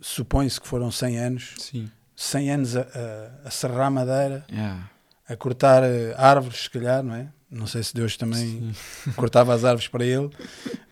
supõe-se 0.00 0.60
que 0.60 0.66
foram 0.66 0.90
100 0.90 1.18
anos, 1.18 1.54
Sim. 1.58 1.88
100 2.16 2.50
anos 2.50 2.76
a, 2.76 2.80
a, 2.80 3.48
a 3.48 3.50
serrar 3.50 3.90
madeira, 3.92 4.44
yeah. 4.50 4.90
a 5.28 5.36
cortar 5.36 5.84
eh, 5.84 6.14
árvores, 6.16 6.64
se 6.64 6.70
calhar, 6.70 7.02
não 7.02 7.14
é? 7.14 7.28
Não 7.54 7.66
sei 7.66 7.82
se 7.82 7.94
Deus 7.94 8.16
também 8.16 8.72
cortava 9.16 9.54
as 9.54 9.64
árvores 9.64 9.88
para 9.88 10.04
ele, 10.04 10.28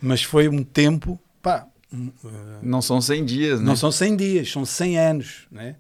mas 0.00 0.22
foi 0.22 0.48
um 0.48 0.62
tempo, 0.62 1.18
pá. 1.42 1.66
Não 2.62 2.80
são 2.80 3.02
100 3.02 3.24
dias, 3.24 3.60
né? 3.60 3.66
Não 3.66 3.76
são 3.76 3.92
100 3.92 4.16
dias, 4.16 4.50
são 4.50 4.64
100 4.64 4.98
anos, 4.98 5.46
né? 5.50 5.76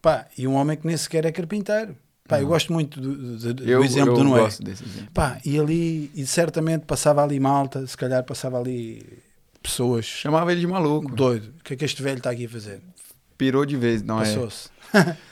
Pá, 0.00 0.26
e 0.36 0.48
um 0.48 0.54
homem 0.54 0.76
que 0.76 0.84
nem 0.84 0.96
sequer 0.96 1.24
é 1.24 1.30
carpinteiro. 1.30 1.96
Pá, 2.26 2.40
eu 2.40 2.46
gosto 2.46 2.72
muito 2.72 3.00
do, 3.00 3.36
do, 3.36 3.54
do 3.54 3.64
eu, 3.64 3.84
exemplo 3.84 4.14
eu 4.14 4.16
do 4.16 4.24
Noé. 4.24 4.46
Exemplo. 4.46 5.12
Pá, 5.14 5.38
e 5.44 5.58
ali, 5.58 6.10
e 6.14 6.26
certamente 6.26 6.84
passava 6.86 7.22
ali 7.22 7.38
malta, 7.38 7.86
se 7.86 7.96
calhar 7.96 8.24
passava 8.24 8.58
ali 8.58 9.22
pessoas. 9.62 10.04
Chamava 10.04 10.50
ele 10.50 10.60
de 10.60 10.66
maluco. 10.66 11.14
Doido. 11.14 11.54
O 11.60 11.62
que 11.62 11.74
é 11.74 11.76
que 11.76 11.84
este 11.84 12.02
velho 12.02 12.18
está 12.18 12.30
aqui 12.30 12.46
a 12.46 12.48
fazer? 12.48 12.80
Pirou 13.38 13.64
de 13.64 13.76
vez, 13.76 14.02
não 14.02 14.20
é? 14.20 14.24
Passou-se. 14.24 14.70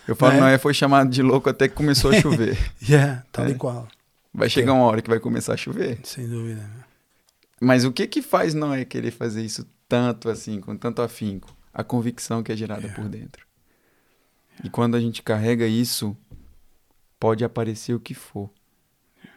Eu 0.07 0.15
falo, 0.15 0.35
não 0.39 0.39
é? 0.39 0.51
Noé 0.51 0.59
foi 0.59 0.75
chamado 0.75 1.11
de 1.11 1.23
louco 1.23 1.49
até 1.49 1.69
que 1.69 1.75
começou 1.75 2.11
a 2.11 2.21
chover. 2.21 2.57
yeah, 2.89 3.25
tal 3.33 3.47
é. 3.47 3.51
e 3.51 3.55
qual. 3.55 3.89
Vai 4.33 4.49
chegar 4.49 4.73
uma 4.73 4.85
hora 4.85 5.03
que 5.03 5.11
vai 5.11 5.19
começar 5.19 5.55
a 5.55 5.57
chover. 5.57 6.01
Sem 6.05 6.29
dúvida. 6.29 6.69
Mas 7.61 7.85
o 7.85 7.93
que 7.93 8.07
que 8.07 8.23
faz 8.23 8.55
não 8.55 8.73
é 8.73 8.85
querer 8.85 9.11
fazer 9.11 9.45
isso 9.45 9.67
tanto 9.89 10.29
assim, 10.29 10.61
com 10.61 10.77
tanto 10.77 11.03
afinco? 11.03 11.55
A 11.73 11.85
convicção 11.85 12.43
que 12.43 12.53
é 12.53 12.57
gerada 12.57 12.83
yeah. 12.83 13.01
por 13.01 13.09
dentro. 13.09 13.47
E 14.65 14.71
quando 14.71 14.97
a 14.97 15.01
gente 15.01 15.23
carrega 15.23 15.67
isso, 15.67 16.17
pode 17.19 17.45
aparecer 17.45 17.95
o 17.95 18.01
que 18.01 18.15
for. 18.15 18.51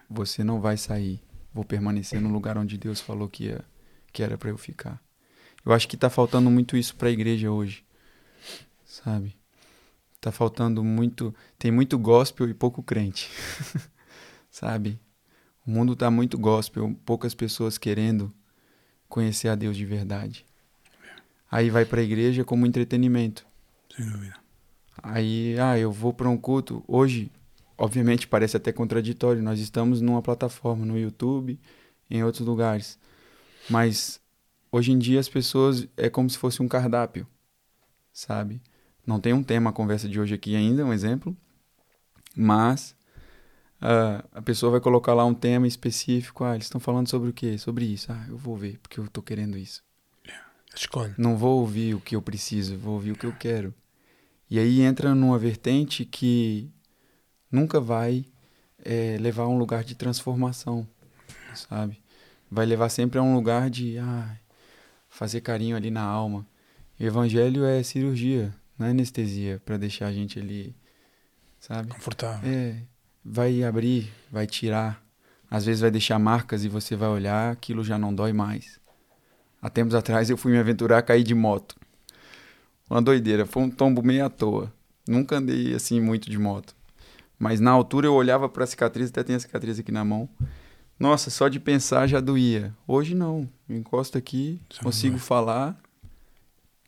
Você 0.09 0.43
não 0.43 0.61
vai 0.61 0.77
sair. 0.77 1.21
Vou 1.53 1.63
permanecer 1.63 2.19
no 2.19 2.29
lugar 2.29 2.57
onde 2.57 2.77
Deus 2.77 2.99
falou 2.99 3.27
que, 3.27 3.45
ia, 3.45 3.63
que 4.11 4.23
era 4.23 4.37
para 4.37 4.49
eu 4.49 4.57
ficar. 4.57 5.01
Eu 5.65 5.71
acho 5.71 5.87
que 5.87 5.95
está 5.95 6.09
faltando 6.09 6.49
muito 6.49 6.75
isso 6.75 6.95
para 6.95 7.09
a 7.09 7.11
igreja 7.11 7.51
hoje. 7.51 7.85
Sabe? 8.85 9.35
Tá 10.19 10.31
faltando 10.31 10.83
muito. 10.83 11.33
Tem 11.57 11.71
muito 11.71 11.97
gospel 11.97 12.49
e 12.49 12.53
pouco 12.53 12.81
crente. 12.81 13.29
sabe? 14.53 14.99
O 15.65 15.71
mundo 15.71 15.93
está 15.93 16.11
muito 16.11 16.37
gospel, 16.37 16.95
poucas 17.03 17.33
pessoas 17.33 17.77
querendo 17.77 18.31
conhecer 19.09 19.47
a 19.47 19.55
Deus 19.55 19.75
de 19.75 19.83
verdade. 19.83 20.45
Aí 21.49 21.71
vai 21.71 21.85
para 21.85 22.01
a 22.01 22.03
igreja 22.03 22.45
como 22.45 22.65
entretenimento. 22.65 23.45
Sem 23.95 24.07
dúvida. 24.07 24.35
Aí, 25.01 25.57
ah, 25.59 25.77
eu 25.77 25.91
vou 25.91 26.13
para 26.13 26.29
um 26.29 26.37
culto. 26.37 26.83
Hoje, 26.87 27.31
obviamente, 27.75 28.27
parece 28.27 28.55
até 28.55 28.71
contraditório. 28.71 29.41
Nós 29.41 29.59
estamos 29.59 30.01
numa 30.01 30.21
plataforma, 30.21 30.85
no 30.85 30.99
YouTube, 30.99 31.59
em 32.09 32.23
outros 32.23 32.45
lugares. 32.45 32.99
Mas 33.67 34.21
hoje 34.71 34.91
em 34.91 34.99
dia 34.99 35.19
as 35.19 35.29
pessoas 35.29 35.87
é 35.97 36.09
como 36.09 36.29
se 36.29 36.37
fosse 36.37 36.61
um 36.61 36.67
cardápio, 36.67 37.25
sabe? 38.11 38.61
Não 39.05 39.19
tem 39.19 39.33
um 39.33 39.43
tema 39.43 39.71
a 39.71 39.73
conversa 39.73 40.07
de 40.07 40.19
hoje 40.19 40.35
aqui 40.35 40.55
ainda, 40.55 40.85
um 40.85 40.93
exemplo. 40.93 41.35
Mas 42.35 42.95
Uh, 43.83 44.25
a 44.31 44.41
pessoa 44.41 44.71
vai 44.71 44.79
colocar 44.79 45.13
lá 45.13 45.25
um 45.25 45.33
tema 45.33 45.67
específico. 45.67 46.45
Ah, 46.45 46.55
eles 46.55 46.67
estão 46.67 46.79
falando 46.79 47.09
sobre 47.09 47.29
o 47.29 47.33
quê? 47.33 47.57
Sobre 47.57 47.83
isso. 47.83 48.13
Ah, 48.13 48.25
eu 48.29 48.37
vou 48.37 48.55
ver, 48.55 48.79
porque 48.81 48.97
eu 48.97 49.03
estou 49.03 49.21
querendo 49.21 49.57
isso. 49.57 49.83
Escolhe. 50.73 51.13
Não 51.17 51.35
vou 51.35 51.59
ouvir 51.59 51.93
o 51.93 51.99
que 51.99 52.15
eu 52.15 52.21
preciso, 52.21 52.77
vou 52.77 52.93
ouvir 52.93 53.11
o 53.11 53.15
que 53.17 53.25
eu 53.25 53.33
quero. 53.33 53.73
E 54.49 54.57
aí 54.57 54.81
entra 54.81 55.13
numa 55.13 55.37
vertente 55.37 56.05
que 56.05 56.71
nunca 57.51 57.79
vai 57.81 58.25
é, 58.83 59.17
levar 59.19 59.43
a 59.43 59.47
um 59.49 59.57
lugar 59.57 59.83
de 59.83 59.95
transformação, 59.95 60.87
sabe? 61.53 62.01
Vai 62.49 62.65
levar 62.65 62.87
sempre 62.87 63.19
a 63.19 63.21
um 63.21 63.35
lugar 63.35 63.69
de 63.69 63.97
ah, 63.97 64.37
fazer 65.09 65.41
carinho 65.41 65.75
ali 65.75 65.91
na 65.91 66.03
alma. 66.03 66.47
O 66.97 67.03
evangelho 67.03 67.65
é 67.65 67.83
cirurgia, 67.83 68.55
não 68.79 68.87
é 68.87 68.91
anestesia, 68.91 69.61
para 69.65 69.75
deixar 69.75 70.07
a 70.07 70.13
gente 70.13 70.39
ali, 70.39 70.73
sabe? 71.59 71.89
Confortável. 71.89 72.49
É 72.49 72.92
vai 73.23 73.63
abrir, 73.63 74.11
vai 74.31 74.45
tirar. 74.45 75.01
Às 75.49 75.65
vezes 75.65 75.81
vai 75.81 75.91
deixar 75.91 76.19
marcas 76.19 76.65
e 76.65 76.69
você 76.69 76.95
vai 76.95 77.09
olhar, 77.09 77.51
aquilo 77.51 77.83
já 77.83 77.97
não 77.97 78.13
dói 78.13 78.33
mais. 78.33 78.79
Há 79.61 79.69
tempos 79.69 79.95
atrás 79.95 80.29
eu 80.29 80.35
fui 80.35 80.51
me 80.51 80.57
aventurar 80.57 80.97
a 80.97 81.01
cair 81.01 81.23
de 81.23 81.35
moto. 81.35 81.75
Uma 82.89 83.01
doideira, 83.01 83.45
foi 83.45 83.63
um 83.63 83.69
tombo 83.69 84.03
meio 84.03 84.25
à 84.25 84.29
toa. 84.29 84.73
Nunca 85.07 85.37
andei 85.37 85.73
assim 85.73 86.01
muito 86.01 86.29
de 86.29 86.37
moto. 86.37 86.75
Mas 87.39 87.59
na 87.59 87.71
altura 87.71 88.07
eu 88.07 88.13
olhava 88.13 88.49
para 88.49 88.63
a 88.63 88.67
cicatriz, 88.67 89.09
até 89.09 89.23
tem 89.23 89.35
a 89.35 89.39
cicatriz 89.39 89.79
aqui 89.79 89.91
na 89.91 90.03
mão. 90.03 90.27
Nossa, 90.99 91.29
só 91.29 91.47
de 91.47 91.59
pensar 91.59 92.07
já 92.07 92.19
doía. 92.19 92.75
Hoje 92.87 93.15
não. 93.15 93.49
Eu 93.69 93.77
encosto 93.77 94.17
aqui, 94.17 94.59
consigo 94.81 95.17
falar 95.17 95.79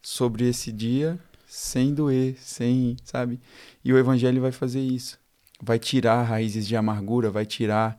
sobre 0.01 0.47
esse 0.47 0.71
dia 0.71 1.19
sem 1.47 1.93
doer, 1.93 2.35
sem, 2.39 2.97
sabe? 3.03 3.39
E 3.83 3.93
o 3.93 3.97
evangelho 3.97 4.41
vai 4.41 4.51
fazer 4.51 4.81
isso 4.81 5.19
vai 5.65 5.79
tirar 5.79 6.23
raízes 6.23 6.67
de 6.67 6.75
amargura, 6.75 7.29
vai 7.29 7.45
tirar 7.45 7.97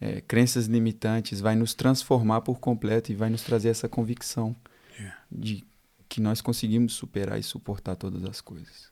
é, 0.00 0.20
crenças 0.20 0.66
limitantes, 0.66 1.40
vai 1.40 1.54
nos 1.56 1.74
transformar 1.74 2.40
por 2.40 2.58
completo 2.60 3.10
e 3.10 3.14
vai 3.14 3.28
nos 3.28 3.42
trazer 3.42 3.68
essa 3.68 3.88
convicção 3.88 4.54
yeah. 4.98 5.18
de 5.30 5.64
que 6.08 6.20
nós 6.20 6.40
conseguimos 6.40 6.94
superar 6.94 7.38
e 7.38 7.42
suportar 7.42 7.96
todas 7.96 8.24
as 8.24 8.40
coisas. 8.40 8.90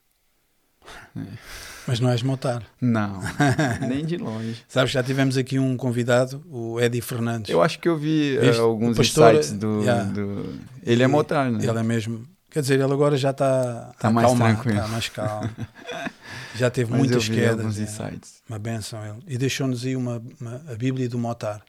É. 1.15 1.21
Mas 1.87 1.99
não 1.99 2.09
és 2.09 2.21
motar. 2.21 2.63
Não, 2.79 3.19
nem 3.87 4.05
de 4.05 4.17
longe. 4.17 4.63
Sabes, 4.67 4.91
já 4.91 5.01
tivemos 5.01 5.37
aqui 5.37 5.57
um 5.57 5.75
convidado, 5.75 6.43
o 6.47 6.79
Eddie 6.79 7.01
Fernandes. 7.01 7.49
Eu 7.49 7.61
acho 7.61 7.79
que 7.79 7.89
eu 7.89 7.97
vi 7.97 8.37
uh, 8.37 8.61
alguns 8.61 8.97
pastor, 8.97 9.33
insights 9.33 9.53
do, 9.53 9.81
yeah. 9.81 10.03
do... 10.03 10.59
Ele 10.83 11.01
é 11.01 11.07
motar, 11.07 11.51
né? 11.51 11.59
Ele 11.63 11.79
é 11.79 11.83
mesmo. 11.83 12.27
Quer 12.49 12.61
dizer, 12.61 12.79
ele 12.79 12.91
agora 12.91 13.15
já 13.15 13.29
está 13.31 13.93
tá 13.99 14.09
mais 14.09 14.31
tranquilo. 14.33 14.77
Está 14.77 14.87
mais 14.87 15.09
calmo. 15.09 15.49
Já 16.55 16.69
teve 16.69 16.91
Mas 16.91 16.99
muitas 16.99 17.29
quedas. 17.29 17.79
É. 17.79 18.19
Uma 18.49 18.59
benção 18.59 19.05
ele. 19.05 19.23
E 19.27 19.37
deixou-nos 19.37 19.85
aí 19.85 19.95
uma, 19.95 20.21
uma, 20.41 20.55
a 20.67 20.75
Bíblia 20.75 21.07
do 21.07 21.17
Motar. 21.17 21.63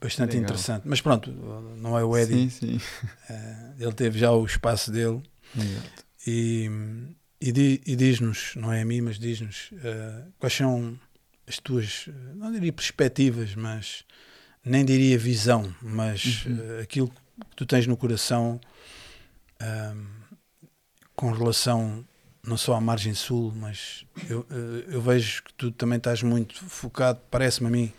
Bastante 0.00 0.30
Legal. 0.30 0.44
interessante. 0.44 0.82
Mas 0.86 1.00
pronto, 1.00 1.32
não 1.78 1.98
é 1.98 2.04
o 2.04 2.16
Eddie. 2.16 2.50
Sim, 2.50 2.78
sim. 2.78 2.80
É, 3.28 3.72
ele 3.80 3.92
teve 3.92 4.18
já 4.18 4.30
o 4.30 4.44
espaço 4.44 4.92
dele. 4.92 5.20
Exato. 5.56 6.04
E, 6.26 6.70
e, 7.40 7.48
e 7.84 7.96
diz-nos, 7.96 8.52
não 8.54 8.72
é 8.72 8.82
a 8.82 8.84
mim, 8.84 9.00
mas 9.00 9.18
diz-nos 9.18 9.70
uh, 9.72 10.32
quais 10.38 10.54
são 10.54 10.98
as 11.46 11.58
tuas, 11.58 12.08
não 12.34 12.52
diria 12.52 12.72
perspectivas, 12.72 13.54
mas 13.54 14.04
nem 14.64 14.84
diria 14.84 15.18
visão, 15.18 15.74
mas 15.82 16.44
uhum. 16.46 16.54
uh, 16.54 16.82
aquilo 16.82 17.08
que 17.08 17.56
tu 17.56 17.66
tens 17.66 17.86
no 17.86 17.96
coração 17.96 18.60
um, 19.62 20.06
com 21.14 21.32
relação 21.32 22.04
não 22.46 22.56
só 22.56 22.74
à 22.74 22.80
margem 22.80 23.12
sul, 23.12 23.52
mas 23.56 24.04
eu, 24.28 24.46
eh, 24.50 24.84
eu 24.94 25.00
vejo 25.00 25.42
que 25.42 25.52
tu 25.54 25.72
também 25.72 25.98
estás 25.98 26.22
muito 26.22 26.64
focado, 26.64 27.18
parece-me 27.28 27.66
a 27.66 27.70
mim, 27.70 27.92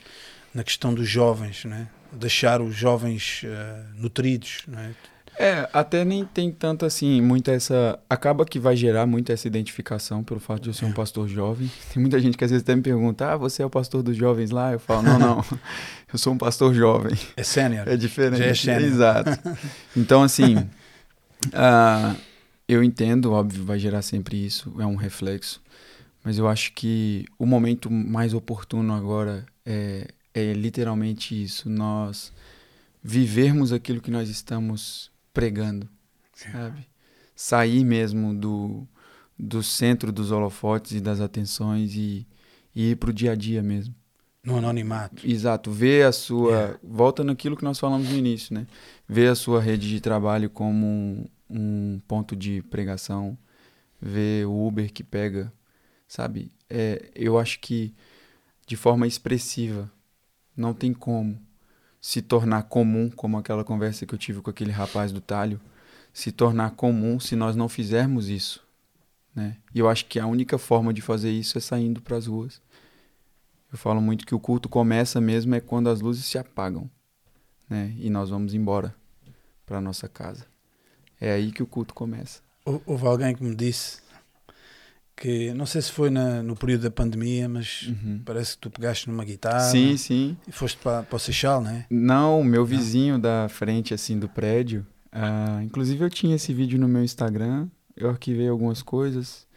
na 0.54 0.64
questão 0.64 0.94
dos 0.94 1.08
jovens, 1.08 1.66
né? 1.66 1.90
deixar 2.12 2.62
os 2.62 2.76
jovens 2.76 3.44
uh, 3.44 4.02
nutridos. 4.02 4.64
Né? 4.68 4.96
É, 5.38 5.70
até 5.72 6.04
nem 6.04 6.26
tem 6.26 6.52
tanto 6.52 6.86
assim, 6.86 7.22
muita 7.22 7.52
essa. 7.52 8.00
Acaba 8.10 8.44
que 8.44 8.60
vai 8.60 8.76
gerar 8.76 9.06
muito 9.06 9.32
essa 9.32 9.48
identificação 9.48 10.24
pelo 10.24 10.40
fato 10.40 10.64
de 10.64 10.70
eu 10.70 10.74
ser 10.74 10.86
um 10.86 10.90
é. 10.90 10.94
pastor 10.94 11.28
jovem. 11.28 11.70
Tem 11.94 12.02
muita 12.02 12.20
gente 12.20 12.36
que 12.36 12.44
às 12.44 12.50
vezes 12.50 12.64
até 12.64 12.76
me 12.76 12.82
pergunta: 12.82 13.34
ah, 13.34 13.38
você 13.38 13.62
é 13.62 13.66
o 13.66 13.70
pastor 13.70 14.02
dos 14.02 14.18
jovens 14.18 14.50
lá? 14.50 14.74
Eu 14.74 14.80
falo: 14.80 15.04
não, 15.04 15.20
não, 15.20 15.46
eu 16.12 16.18
sou 16.18 16.34
um 16.34 16.38
pastor 16.38 16.74
jovem. 16.74 17.16
É 17.36 17.44
sênior. 17.44 17.88
É 17.88 17.96
diferente. 17.96 18.40
Já 18.40 18.46
é 18.46 18.54
sênior. 18.56 18.92
Exato. 18.92 19.58
Então, 19.96 20.24
assim. 20.24 20.68
Uh, 21.48 22.20
eu 22.68 22.84
entendo, 22.84 23.32
óbvio, 23.32 23.64
vai 23.64 23.80
gerar 23.80 24.02
sempre 24.02 24.46
isso, 24.46 24.74
é 24.80 24.86
um 24.86 24.96
reflexo. 24.96 25.62
Mas 26.24 26.38
eu 26.38 26.48
acho 26.48 26.74
que 26.74 27.26
o 27.40 27.46
momento 27.46 27.90
mais 27.90 28.34
oportuno 28.34 28.94
agora 28.94 29.46
é, 29.66 30.08
é 30.34 30.52
literalmente 30.54 31.42
isso, 31.42 31.70
nós 31.70 32.34
vivermos 33.02 33.72
aquilo 33.72 34.02
que 34.02 34.12
nós 34.12 34.28
estamos 34.28 35.10
pregando, 35.34 35.88
sabe? 36.34 36.86
Sair 37.34 37.86
mesmo 37.86 38.36
do, 38.36 38.86
do 39.40 39.64
centro 39.64 40.12
dos 40.12 40.32
holofotes 40.32 40.94
e 40.94 41.00
das 41.00 41.22
atenções 41.22 41.96
e, 41.96 42.28
e 42.76 42.92
ir 42.92 42.96
para 42.98 43.12
o 43.12 43.14
dia 43.14 43.32
a 43.32 43.36
dia 43.36 43.64
mesmo. 43.64 43.96
No 44.44 44.58
anonimato. 44.58 45.26
Exato, 45.26 45.72
ver 45.72 46.06
a 46.06 46.12
sua. 46.12 46.52
Yeah. 46.52 46.80
Volta 46.84 47.24
naquilo 47.24 47.56
que 47.56 47.64
nós 47.64 47.80
falamos 47.80 48.10
no 48.10 48.18
início, 48.18 48.54
né? 48.54 48.66
Ver 49.08 49.28
a 49.28 49.36
sua 49.36 49.62
rede 49.62 49.88
de 49.90 50.00
trabalho 50.00 50.50
como 50.50 51.30
um, 51.50 52.00
ponto 52.08 52.36
de 52.36 52.62
pregação, 52.64 53.38
ver 54.02 54.46
o 54.46 54.68
Uber 54.68 54.92
que 54.92 55.04
pega, 55.04 55.52
sabe? 56.08 56.52
É, 56.70 57.10
eu 57.16 57.38
acho 57.38 57.60
que 57.60 57.94
de 58.66 58.76
forma 58.76 59.08
expressiva 59.08 59.90
não 60.56 60.74
tem 60.74 60.94
como 60.94 61.40
se 62.02 62.22
tornar 62.22 62.64
comum, 62.64 63.10
como 63.10 63.38
aquela 63.38 63.64
conversa 63.64 64.06
que 64.06 64.14
eu 64.14 64.20
tive 64.20 64.42
com 64.42 64.50
aquele 64.50 64.72
rapaz 64.72 65.12
do 65.12 65.22
talho, 65.22 65.60
se 66.14 66.32
tornar 66.32 66.72
comum 66.72 67.20
se 67.20 67.36
nós 67.36 67.56
não 67.56 67.70
fizermos 67.70 68.30
isso, 68.30 68.66
né? 69.36 69.58
E 69.74 69.80
eu 69.80 69.90
acho 69.90 70.06
que 70.06 70.20
a 70.20 70.26
única 70.26 70.58
forma 70.58 70.94
de 70.94 71.02
fazer 71.02 71.32
isso 71.32 71.58
é 71.58 71.62
saindo 71.62 72.02
para 72.02 72.18
as 72.18 72.28
ruas. 72.28 72.62
Eu 73.72 73.78
falo 73.78 74.02
muito 74.02 74.26
que 74.26 74.34
o 74.34 74.40
culto 74.40 74.70
começa 74.70 75.20
mesmo 75.20 75.54
é 75.54 75.60
quando 75.60 75.90
as 75.90 76.02
luzes 76.02 76.26
se 76.26 76.38
apagam, 76.38 76.90
né? 77.70 77.94
E 77.98 78.10
nós 78.10 78.30
vamos 78.30 78.54
embora 78.54 78.96
para 79.66 79.82
nossa 79.82 80.08
casa. 80.08 80.46
É 81.20 81.32
aí 81.32 81.52
que 81.52 81.64
o 81.64 81.68
culto 81.68 81.94
começa. 81.94 82.42
Hou- 82.66 82.82
Houve 82.86 83.08
alguém 83.08 83.36
que 83.36 83.44
me 83.44 83.56
disse 83.56 84.00
que, 85.16 85.52
não 85.54 85.66
sei 85.66 85.82
se 85.82 85.92
foi 85.92 86.10
na- 86.10 86.44
no 86.44 86.56
período 86.56 86.84
da 86.84 86.92
pandemia, 86.92 87.50
mas 87.50 87.84
Uhum. 87.88 88.22
parece 88.24 88.52
que 88.54 88.60
tu 88.60 88.70
pegaste 88.70 89.10
numa 89.10 89.26
guitarra 89.26 89.62
Sim, 89.62 89.98
sim. 89.98 90.38
e 90.48 90.52
foste 90.52 90.78
para, 90.78 91.02
para 91.04 91.16
o 91.16 91.20
Seixal, 91.20 91.62
não 91.62 91.72
é? 91.72 91.86
Não, 91.90 92.44
meu 92.44 92.64
vizinho 92.66 93.18
da 93.18 93.48
frente 93.50 93.94
assim 93.94 94.20
do 94.20 94.30
prédio. 94.30 94.86
ah, 95.12 95.62
inclusive 95.64 96.04
eu 96.04 96.10
tinha 96.12 96.36
esse 96.36 96.54
vídeo 96.54 96.78
no 96.78 96.88
meu 96.88 97.04
Instagram. 97.04 97.68
Eu 97.96 98.10
arquivei 98.12 98.48
algumas 98.48 98.84
coisas. 98.84 99.48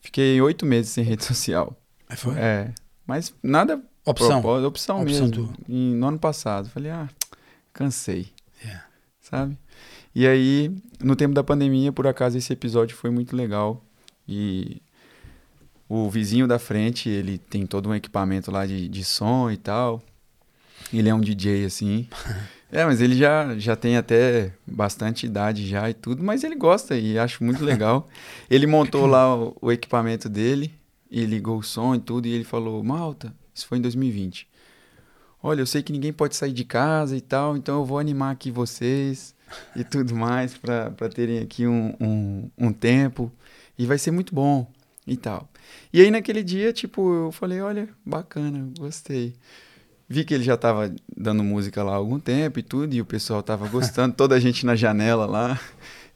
Fiquei 0.00 0.40
oito 0.40 0.66
meses 0.66 0.90
sem 0.90 1.04
rede 1.04 1.22
social. 1.24 1.76
Aí 2.08 2.16
foi? 2.16 2.34
É, 2.36 2.72
mas 3.06 3.32
nada 3.40 3.80
Opção. 4.04 4.40
propósito, 4.40 4.66
opção, 4.66 5.02
Opção 5.02 5.20
mesmo. 5.28 5.54
Em, 5.68 5.94
no 5.94 6.08
ano 6.08 6.18
passado, 6.18 6.68
falei, 6.70 6.90
ah, 6.90 7.08
cansei, 7.72 8.32
Yeah. 8.64 8.84
sabe? 9.20 9.56
E 10.18 10.26
aí, 10.26 10.74
no 10.98 11.14
tempo 11.14 11.34
da 11.34 11.44
pandemia, 11.44 11.92
por 11.92 12.06
acaso 12.06 12.38
esse 12.38 12.50
episódio 12.50 12.96
foi 12.96 13.10
muito 13.10 13.36
legal 13.36 13.84
e 14.26 14.80
o 15.86 16.08
vizinho 16.08 16.48
da 16.48 16.58
frente, 16.58 17.10
ele 17.10 17.36
tem 17.36 17.66
todo 17.66 17.90
um 17.90 17.94
equipamento 17.94 18.50
lá 18.50 18.64
de, 18.64 18.88
de 18.88 19.04
som 19.04 19.50
e 19.50 19.58
tal. 19.58 20.02
Ele 20.90 21.10
é 21.10 21.14
um 21.14 21.20
DJ 21.20 21.66
assim. 21.66 22.08
É, 22.72 22.84
mas 22.84 23.00
ele 23.00 23.16
já, 23.16 23.56
já 23.56 23.76
tem 23.76 23.96
até 23.96 24.52
bastante 24.66 25.24
idade 25.24 25.68
já 25.68 25.88
e 25.88 25.94
tudo, 25.94 26.24
mas 26.24 26.42
ele 26.42 26.56
gosta 26.56 26.96
e 26.98 27.16
acho 27.16 27.44
muito 27.44 27.64
legal. 27.64 28.08
Ele 28.50 28.66
montou 28.66 29.06
lá 29.06 29.36
o, 29.36 29.56
o 29.62 29.70
equipamento 29.70 30.28
dele 30.28 30.74
e 31.08 31.24
ligou 31.24 31.58
o 31.58 31.62
som 31.62 31.94
e 31.94 32.00
tudo, 32.00 32.26
e 32.26 32.32
ele 32.32 32.42
falou: 32.42 32.82
Malta, 32.82 33.32
isso 33.54 33.68
foi 33.68 33.78
em 33.78 33.80
2020. 33.80 34.48
Olha, 35.40 35.60
eu 35.60 35.66
sei 35.66 35.80
que 35.80 35.92
ninguém 35.92 36.12
pode 36.12 36.34
sair 36.34 36.52
de 36.52 36.64
casa 36.64 37.16
e 37.16 37.20
tal, 37.20 37.56
então 37.56 37.78
eu 37.78 37.84
vou 37.84 38.00
animar 38.00 38.32
aqui 38.32 38.50
vocês 38.50 39.35
e 39.74 39.84
tudo 39.84 40.14
mais 40.14 40.56
para 40.56 40.90
terem 41.14 41.38
aqui 41.38 41.66
um, 41.66 41.94
um, 42.00 42.50
um 42.58 42.72
tempo 42.72 43.30
e 43.78 43.86
vai 43.86 43.98
ser 43.98 44.10
muito 44.10 44.34
bom 44.34 44.70
e 45.06 45.16
tal. 45.16 45.48
E 45.92 46.00
aí 46.00 46.10
naquele 46.10 46.42
dia, 46.42 46.72
tipo, 46.72 47.12
eu 47.12 47.32
falei: 47.32 47.60
Olha, 47.60 47.88
bacana, 48.04 48.68
gostei. 48.78 49.34
Vi 50.08 50.24
que 50.24 50.34
ele 50.34 50.44
já 50.44 50.56
tava 50.56 50.94
dando 51.16 51.42
música 51.42 51.82
lá 51.82 51.92
há 51.92 51.96
algum 51.96 52.20
tempo 52.20 52.58
e 52.58 52.62
tudo, 52.62 52.94
e 52.94 53.00
o 53.00 53.04
pessoal 53.04 53.42
tava 53.42 53.66
gostando, 53.70 54.14
toda 54.14 54.34
a 54.36 54.40
gente 54.40 54.64
na 54.64 54.76
janela 54.76 55.26
lá 55.26 55.60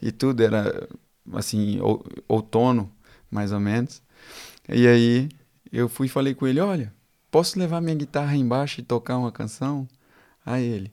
e 0.00 0.12
tudo, 0.12 0.42
era 0.42 0.88
assim, 1.34 1.80
ou- 1.80 2.04
outono, 2.28 2.90
mais 3.30 3.52
ou 3.52 3.60
menos. 3.60 4.00
E 4.68 4.86
aí 4.86 5.28
eu 5.72 5.88
fui 5.88 6.06
e 6.06 6.10
falei 6.10 6.34
com 6.34 6.46
ele, 6.46 6.60
olha, 6.60 6.92
posso 7.30 7.58
levar 7.58 7.80
minha 7.80 7.96
guitarra 7.96 8.36
embaixo 8.36 8.80
e 8.80 8.84
tocar 8.84 9.18
uma 9.18 9.32
canção? 9.32 9.88
Aí 10.46 10.64
ele, 10.64 10.92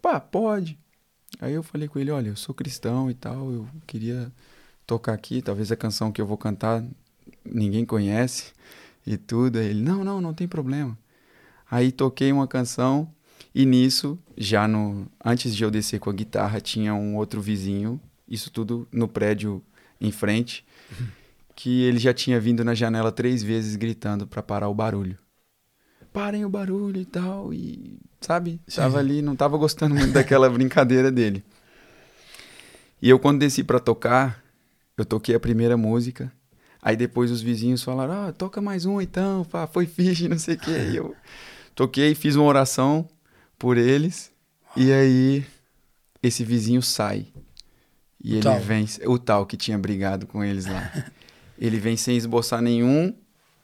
pá, 0.00 0.20
pode. 0.20 0.78
Aí 1.40 1.54
eu 1.54 1.62
falei 1.62 1.88
com 1.88 1.98
ele, 1.98 2.10
olha, 2.10 2.28
eu 2.28 2.36
sou 2.36 2.54
cristão 2.54 3.10
e 3.10 3.14
tal, 3.14 3.52
eu 3.52 3.68
queria 3.86 4.32
tocar 4.86 5.12
aqui, 5.12 5.42
talvez 5.42 5.70
a 5.70 5.76
canção 5.76 6.10
que 6.10 6.20
eu 6.20 6.26
vou 6.26 6.36
cantar 6.38 6.84
ninguém 7.44 7.84
conhece 7.84 8.52
e 9.06 9.16
tudo. 9.16 9.58
Aí 9.58 9.66
ele, 9.66 9.82
não, 9.82 10.04
não, 10.04 10.20
não 10.20 10.34
tem 10.34 10.48
problema. 10.48 10.98
Aí 11.70 11.92
toquei 11.92 12.32
uma 12.32 12.48
canção 12.48 13.12
e 13.54 13.64
nisso, 13.66 14.18
já 14.36 14.66
no 14.66 15.06
antes 15.24 15.54
de 15.54 15.64
eu 15.64 15.70
descer 15.70 16.00
com 16.00 16.10
a 16.10 16.12
guitarra, 16.12 16.60
tinha 16.60 16.94
um 16.94 17.16
outro 17.16 17.40
vizinho, 17.40 18.00
isso 18.28 18.50
tudo 18.50 18.86
no 18.92 19.08
prédio 19.08 19.62
em 20.00 20.10
frente, 20.10 20.64
que 21.54 21.82
ele 21.82 21.98
já 21.98 22.14
tinha 22.14 22.40
vindo 22.40 22.64
na 22.64 22.74
janela 22.74 23.10
três 23.10 23.42
vezes 23.42 23.76
gritando 23.76 24.26
para 24.26 24.42
parar 24.42 24.68
o 24.68 24.74
barulho. 24.74 25.18
Parem 26.12 26.44
o 26.44 26.48
barulho 26.48 27.00
e 27.00 27.04
tal, 27.04 27.52
e 27.52 27.98
sabe? 28.20 28.60
Sim. 28.66 28.76
Tava 28.80 28.98
ali, 28.98 29.22
não 29.22 29.36
tava 29.36 29.56
gostando 29.56 29.94
muito 29.94 30.12
daquela 30.12 30.48
brincadeira 30.50 31.10
dele. 31.10 31.44
E 33.00 33.08
eu 33.08 33.18
quando 33.18 33.38
desci 33.40 33.62
para 33.62 33.78
tocar, 33.78 34.42
eu 34.96 35.04
toquei 35.04 35.34
a 35.34 35.40
primeira 35.40 35.76
música. 35.76 36.32
Aí 36.82 36.96
depois 36.96 37.30
os 37.30 37.40
vizinhos 37.42 37.82
falaram: 37.82 38.28
"Ah, 38.28 38.32
toca 38.32 38.60
mais 38.60 38.84
um 38.86 39.00
então, 39.00 39.44
pá, 39.44 39.66
foi 39.66 39.86
fixe, 39.86 40.28
não 40.28 40.38
sei 40.38 40.54
o 40.56 40.58
quê". 40.58 40.88
E 40.92 40.96
eu 40.96 41.14
toquei, 41.74 42.14
fiz 42.14 42.34
uma 42.34 42.46
oração 42.46 43.08
por 43.58 43.76
eles. 43.76 44.32
E 44.76 44.92
aí 44.92 45.44
esse 46.22 46.42
vizinho 46.44 46.82
sai. 46.82 47.26
E 48.22 48.32
O 48.32 48.36
ele 48.36 48.42
tal. 48.42 48.60
vem, 48.60 48.86
o 49.06 49.18
tal 49.18 49.46
que 49.46 49.56
tinha 49.56 49.78
brigado 49.78 50.26
com 50.26 50.42
eles 50.42 50.66
lá. 50.66 50.90
ele 51.58 51.78
vem 51.78 51.96
sem 51.96 52.16
esboçar 52.16 52.60
nenhum 52.60 53.14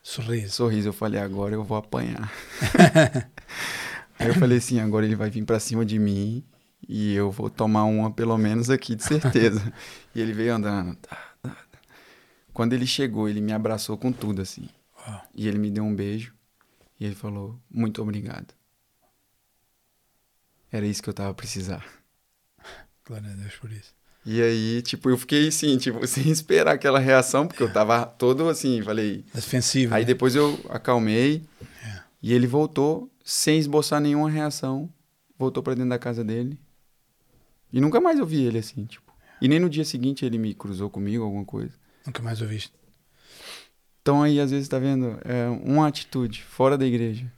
Sorriso. 0.04 0.52
sorriso. 0.52 0.88
Eu 0.90 0.92
falei, 0.92 1.18
agora 1.18 1.54
eu 1.54 1.64
vou 1.64 1.78
apanhar. 1.78 2.30
Aí 4.18 4.28
eu 4.28 4.34
falei 4.34 4.58
assim, 4.58 4.78
agora 4.78 5.06
ele 5.06 5.16
vai 5.16 5.30
vir 5.30 5.44
pra 5.44 5.58
cima 5.58 5.84
de 5.84 5.98
mim 5.98 6.44
e 6.86 7.14
eu 7.14 7.30
vou 7.30 7.48
tomar 7.48 7.84
uma 7.84 8.12
pelo 8.12 8.36
menos 8.36 8.68
aqui, 8.68 8.94
de 8.94 9.02
certeza. 9.02 9.72
e 10.14 10.20
ele 10.20 10.34
veio 10.34 10.54
andando. 10.54 10.94
tá, 10.96 11.16
tá, 11.42 11.48
tá. 11.48 11.78
Quando 12.52 12.74
ele 12.74 12.86
chegou, 12.86 13.28
ele 13.28 13.40
me 13.40 13.52
abraçou 13.52 13.96
com 13.96 14.12
tudo, 14.12 14.42
assim. 14.42 14.68
Uau. 15.08 15.22
E 15.34 15.48
ele 15.48 15.58
me 15.58 15.70
deu 15.70 15.82
um 15.82 15.94
beijo 15.94 16.34
e 17.00 17.06
ele 17.06 17.14
falou, 17.14 17.58
muito 17.70 18.02
obrigado. 18.02 18.54
Era 20.70 20.86
isso 20.86 21.02
que 21.02 21.08
eu 21.08 21.14
tava 21.14 21.30
a 21.30 21.34
precisar. 21.34 21.84
Glória 23.06 23.30
a 23.30 23.34
Deus 23.34 23.54
por 23.56 23.72
isso. 23.72 23.94
E 24.26 24.40
aí, 24.40 24.80
tipo, 24.82 25.10
eu 25.10 25.18
fiquei 25.18 25.48
assim, 25.48 25.76
tipo, 25.76 26.04
sem 26.08 26.30
esperar 26.30 26.74
aquela 26.74 26.98
reação, 26.98 27.46
porque 27.46 27.62
eu 27.62 27.72
tava 27.72 28.06
todo 28.06 28.48
assim, 28.48 28.80
falei, 28.82 29.24
Defensivo. 29.34 29.94
Aí 29.94 30.02
né? 30.02 30.06
depois 30.06 30.34
eu 30.34 30.58
acalmei 30.70 31.42
É. 31.84 32.00
e 32.22 32.32
ele 32.32 32.46
voltou 32.46 33.10
sem 33.24 33.58
esboçar 33.58 34.00
nenhuma 34.00 34.30
reação. 34.30 34.88
Voltou 35.38 35.62
pra 35.62 35.74
dentro 35.74 35.90
da 35.90 35.98
casa 35.98 36.22
dele. 36.24 36.58
E 37.72 37.80
nunca 37.80 38.00
mais 38.00 38.18
eu 38.18 38.24
vi 38.26 38.44
ele 38.44 38.58
assim, 38.58 38.84
tipo. 38.86 39.12
E 39.42 39.48
nem 39.48 39.58
no 39.58 39.68
dia 39.68 39.84
seguinte 39.84 40.24
ele 40.24 40.38
me 40.38 40.54
cruzou 40.54 40.88
comigo, 40.88 41.24
alguma 41.24 41.44
coisa. 41.44 41.74
Nunca 42.06 42.22
mais 42.22 42.40
ouviste. 42.40 42.72
Então 44.00 44.22
aí, 44.22 44.38
às 44.38 44.50
vezes, 44.50 44.68
tá 44.68 44.78
vendo? 44.78 45.18
É 45.24 45.48
uma 45.48 45.88
atitude 45.88 46.42
fora 46.42 46.78
da 46.78 46.86
igreja. 46.86 47.30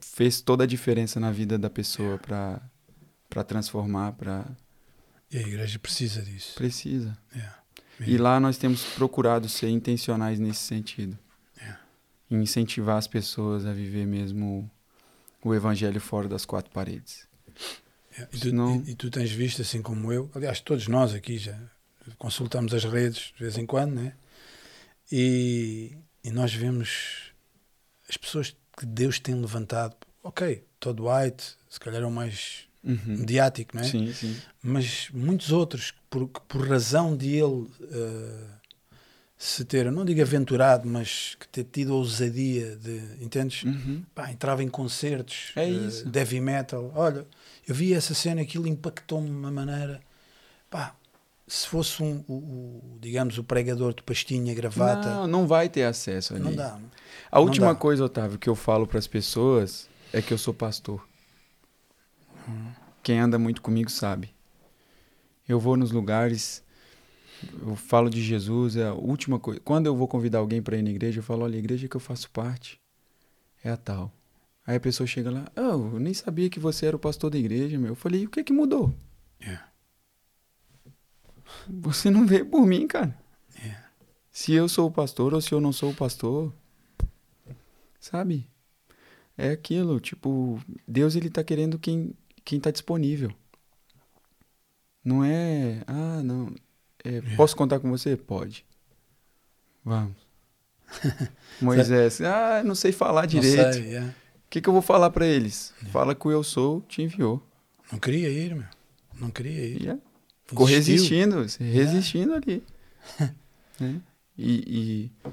Fez 0.00 0.40
toda 0.40 0.64
a 0.64 0.66
diferença 0.66 1.18
na 1.20 1.30
vida 1.30 1.58
da 1.58 1.68
pessoa 1.70 2.18
pra, 2.18 2.60
pra 3.28 3.44
transformar, 3.44 4.12
pra... 4.12 4.44
E 5.30 5.38
a 5.38 5.40
igreja 5.42 5.78
precisa 5.78 6.22
disso. 6.22 6.54
Precisa. 6.54 7.16
Yeah. 7.34 7.58
E 8.00 8.16
lá 8.18 8.40
nós 8.40 8.56
temos 8.58 8.82
procurado 8.94 9.48
ser 9.48 9.68
intencionais 9.68 10.38
nesse 10.38 10.60
sentido. 10.60 11.18
É. 11.58 11.76
Incentivar 12.30 12.96
as 12.96 13.06
pessoas 13.06 13.64
a 13.66 13.72
viver 13.72 14.06
mesmo 14.06 14.70
o 15.44 15.54
evangelho 15.54 16.00
fora 16.00 16.28
das 16.28 16.44
quatro 16.44 16.70
paredes. 16.72 17.28
Yeah. 18.12 18.28
E, 18.34 18.38
tu, 18.38 18.48
Senão- 18.48 18.82
e- 18.86 18.90
e 18.90 18.94
tu 18.94 19.10
tens 19.10 19.30
visto, 19.30 19.62
assim 19.62 19.80
como 19.82 20.12
eu, 20.12 20.30
aliás, 20.34 20.60
todos 20.60 20.88
nós 20.88 21.14
aqui 21.14 21.38
já 21.38 21.56
consultamos 22.18 22.74
as 22.74 22.84
redes 22.84 23.32
de 23.36 23.42
vez 23.44 23.56
em 23.56 23.66
quando, 23.66 23.94
né? 23.94 24.14
E, 25.12 25.96
e 26.24 26.30
nós 26.30 26.52
vemos 26.54 27.32
as 28.08 28.16
pessoas 28.16 28.56
que 28.76 28.86
Deus 28.86 29.18
tem 29.20 29.34
levantado. 29.34 29.94
Ok, 30.22 30.64
Todd 30.78 31.00
White, 31.00 31.56
se 31.68 31.78
calhar 31.80 32.02
é 32.02 32.06
o 32.06 32.10
mais 32.10 32.68
Uhum. 32.82 32.98
mediático, 33.18 33.76
não 33.76 33.82
é? 33.82 33.86
Sim, 33.86 34.10
sim. 34.12 34.36
mas 34.62 35.08
muitos 35.12 35.52
outros, 35.52 35.92
por, 36.08 36.26
por 36.28 36.66
razão 36.66 37.14
de 37.16 37.34
ele 37.36 37.66
eh, 37.92 38.44
se 39.36 39.64
ter, 39.64 39.90
não 39.92 40.04
digo 40.04 40.20
aventurado, 40.22 40.88
mas 40.88 41.36
que 41.38 41.46
ter 41.48 41.64
tido 41.64 41.92
a 41.92 41.96
ousadia 41.96 42.76
de, 42.76 43.02
entendes? 43.22 43.64
Uhum. 43.64 44.02
Pá, 44.14 44.30
entrava 44.30 44.62
em 44.62 44.68
concertos, 44.68 45.52
É 45.56 45.64
eh, 45.64 45.68
isso. 45.68 46.08
de 46.08 46.18
heavy 46.18 46.40
metal. 46.40 46.90
Olha, 46.94 47.26
eu 47.68 47.74
vi 47.74 47.92
essa 47.94 48.14
cena, 48.14 48.40
aquilo 48.40 48.66
impactou-me 48.66 49.26
de 49.28 49.34
uma 49.34 49.50
maneira. 49.50 50.00
Pá, 50.70 50.94
se 51.46 51.66
fosse 51.66 52.02
um, 52.02 52.24
o, 52.28 52.32
o, 52.34 52.98
digamos, 53.00 53.36
o 53.36 53.44
pregador 53.44 53.92
de 53.92 54.02
pastinha, 54.02 54.54
gravata. 54.54 55.08
Não, 55.10 55.26
não 55.26 55.46
vai 55.46 55.68
ter 55.68 55.82
acesso 55.84 56.34
ali. 56.34 56.42
Não 56.44 56.54
dá. 56.54 56.70
não. 56.78 56.90
A 57.30 57.36
Não 57.38 57.42
última 57.44 57.68
dá. 57.68 57.74
coisa, 57.74 58.04
Otávio, 58.04 58.38
que 58.38 58.48
eu 58.48 58.54
falo 58.54 58.86
para 58.86 58.98
as 58.98 59.06
pessoas 59.06 59.88
é 60.12 60.22
que 60.22 60.32
eu 60.32 60.38
sou 60.38 60.54
pastor. 60.54 61.06
Quem 63.02 63.18
anda 63.18 63.38
muito 63.38 63.62
comigo 63.62 63.90
sabe. 63.90 64.34
Eu 65.48 65.58
vou 65.58 65.76
nos 65.76 65.90
lugares, 65.90 66.62
eu 67.62 67.74
falo 67.74 68.08
de 68.08 68.22
Jesus, 68.22 68.76
é 68.76 68.86
a 68.86 68.94
última 68.94 69.38
coisa. 69.38 69.60
Quando 69.60 69.86
eu 69.86 69.96
vou 69.96 70.06
convidar 70.06 70.38
alguém 70.38 70.62
para 70.62 70.76
ir 70.76 70.82
na 70.82 70.90
igreja, 70.90 71.18
eu 71.18 71.24
falo: 71.24 71.44
olha, 71.44 71.56
a 71.56 71.58
igreja 71.58 71.88
que 71.88 71.96
eu 71.96 72.00
faço 72.00 72.30
parte 72.30 72.80
é 73.64 73.70
a 73.70 73.76
tal. 73.76 74.12
Aí 74.66 74.76
a 74.76 74.80
pessoa 74.80 75.06
chega 75.06 75.30
lá: 75.30 75.50
oh, 75.56 75.94
eu 75.96 76.00
nem 76.00 76.14
sabia 76.14 76.50
que 76.50 76.60
você 76.60 76.86
era 76.86 76.96
o 76.96 77.00
pastor 77.00 77.30
da 77.30 77.38
igreja, 77.38 77.78
meu. 77.78 77.90
Eu 77.90 77.96
falei: 77.96 78.22
e 78.22 78.26
o 78.26 78.30
que 78.30 78.44
que 78.44 78.52
mudou? 78.52 78.94
É. 79.40 79.58
Você 81.68 82.10
não 82.10 82.26
veio 82.26 82.46
por 82.46 82.64
mim, 82.66 82.86
cara. 82.86 83.18
É. 83.56 83.76
Se 84.30 84.52
eu 84.52 84.68
sou 84.68 84.88
o 84.88 84.92
pastor 84.92 85.34
ou 85.34 85.40
se 85.40 85.52
eu 85.52 85.60
não 85.60 85.72
sou 85.72 85.90
o 85.90 85.94
pastor, 85.94 86.52
sabe? 87.98 88.48
É 89.36 89.50
aquilo, 89.50 89.98
tipo, 89.98 90.60
Deus 90.86 91.16
ele 91.16 91.30
tá 91.30 91.42
querendo 91.42 91.78
quem 91.78 92.14
quem 92.50 92.58
tá 92.58 92.72
disponível. 92.72 93.30
Não 95.04 95.22
é, 95.24 95.84
ah, 95.86 96.20
não, 96.20 96.52
é, 97.04 97.20
posso 97.36 97.54
contar 97.54 97.78
com 97.78 97.88
você? 97.88 98.16
Pode. 98.16 98.66
Vamos. 99.84 100.16
Moisés, 101.62 102.20
ah, 102.20 102.64
não 102.64 102.74
sei 102.74 102.90
falar 102.90 103.26
direito. 103.26 103.74
sei, 103.74 103.94
é. 103.94 104.02
O 104.02 104.14
que, 104.50 104.60
que 104.60 104.68
eu 104.68 104.72
vou 104.72 104.82
falar 104.82 105.10
para 105.10 105.24
eles? 105.24 105.72
Fala 105.92 106.12
que 106.12 106.26
o 106.26 106.32
eu 106.32 106.42
sou 106.42 106.80
te 106.88 107.02
enviou. 107.02 107.40
Não 107.92 108.00
queria 108.00 108.28
ir, 108.28 108.56
meu. 108.56 108.66
Não 109.20 109.30
queria 109.30 109.64
ir. 109.64 109.82
E 109.82 109.88
é. 109.88 109.98
Ficou 110.44 110.66
resistindo, 110.66 111.46
resistindo 111.60 112.34
ali. 112.34 112.64
né? 113.78 114.00
e, 114.36 114.52
e 114.66 115.30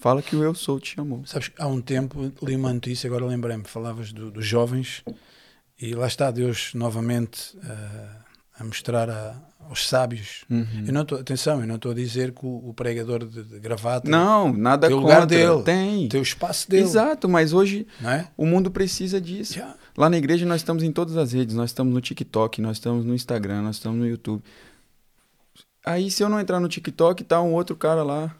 fala 0.00 0.20
que 0.20 0.34
o 0.34 0.42
eu 0.42 0.56
sou 0.56 0.80
te 0.80 0.96
chamou. 0.96 1.24
Sabes, 1.24 1.52
há 1.56 1.68
um 1.68 1.80
tempo 1.80 2.32
li 2.42 2.56
uma 2.56 2.72
notícia, 2.74 3.06
agora 3.06 3.24
lembrei-me, 3.26 3.62
falavas 3.62 4.12
do- 4.12 4.32
dos 4.32 4.44
jovens 4.44 5.04
e 5.80 5.94
lá 5.94 6.06
está 6.06 6.30
Deus 6.30 6.72
novamente 6.74 7.56
ah, 7.62 8.16
a 8.60 8.64
mostrar 8.64 9.08
a- 9.10 9.34
aos 9.68 9.86
sábios. 9.86 10.44
Uhum. 10.48 10.84
Eu 10.86 10.92
não 10.94 11.04
tô, 11.04 11.16
atenção, 11.16 11.60
eu 11.60 11.66
não 11.66 11.76
estou 11.76 11.92
a 11.92 11.94
dizer 11.94 12.32
que 12.32 12.44
o, 12.46 12.70
o 12.70 12.74
pregador 12.74 13.24
de, 13.26 13.42
de 13.44 13.58
gravata 13.60 14.08
Não, 14.10 14.50
nada 14.52 14.86
Tem 14.88 14.96
o 14.96 15.00
contra. 15.02 15.14
lugar 15.20 15.26
dele. 15.26 15.62
Tem. 15.62 16.08
tem 16.08 16.20
o 16.20 16.22
espaço 16.22 16.68
dele, 16.70 16.84
Exato, 16.84 17.28
mas 17.28 17.52
hoje 17.52 17.86
é? 18.02 18.26
o 18.36 18.46
mundo 18.46 18.70
precisa 18.70 19.20
disso. 19.20 19.54
Já. 19.54 19.74
Lá 19.96 20.08
na 20.08 20.16
igreja 20.16 20.46
nós 20.46 20.60
estamos 20.62 20.82
em 20.82 20.90
todas 20.90 21.16
as 21.16 21.32
redes, 21.32 21.54
nós 21.54 21.70
estamos 21.70 21.92
no 21.92 22.00
TikTok, 22.00 22.60
nós 22.62 22.76
estamos 22.78 23.04
no 23.04 23.14
Instagram, 23.14 23.60
nós 23.62 23.76
estamos 23.76 23.98
no 23.98 24.06
YouTube. 24.06 24.42
Aí 25.84 26.10
se 26.10 26.22
eu 26.22 26.28
não 26.28 26.40
entrar 26.40 26.60
no 26.60 26.68
TikTok, 26.68 27.22
tá 27.24 27.40
um 27.40 27.52
outro 27.52 27.76
cara 27.76 28.02
lá, 28.02 28.34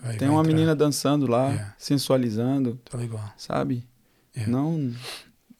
Vai- 0.00 0.16
tem 0.16 0.28
vai 0.28 0.36
uma 0.36 0.40
entrar. 0.42 0.52
menina 0.54 0.76
dançando 0.76 1.26
lá, 1.26 1.50
É. 1.52 1.72
sensualizando, 1.78 2.78
Tá 2.90 3.02
igual. 3.02 3.32
sabe? 3.36 3.84
É. 4.34 4.46
Não, 4.46 4.92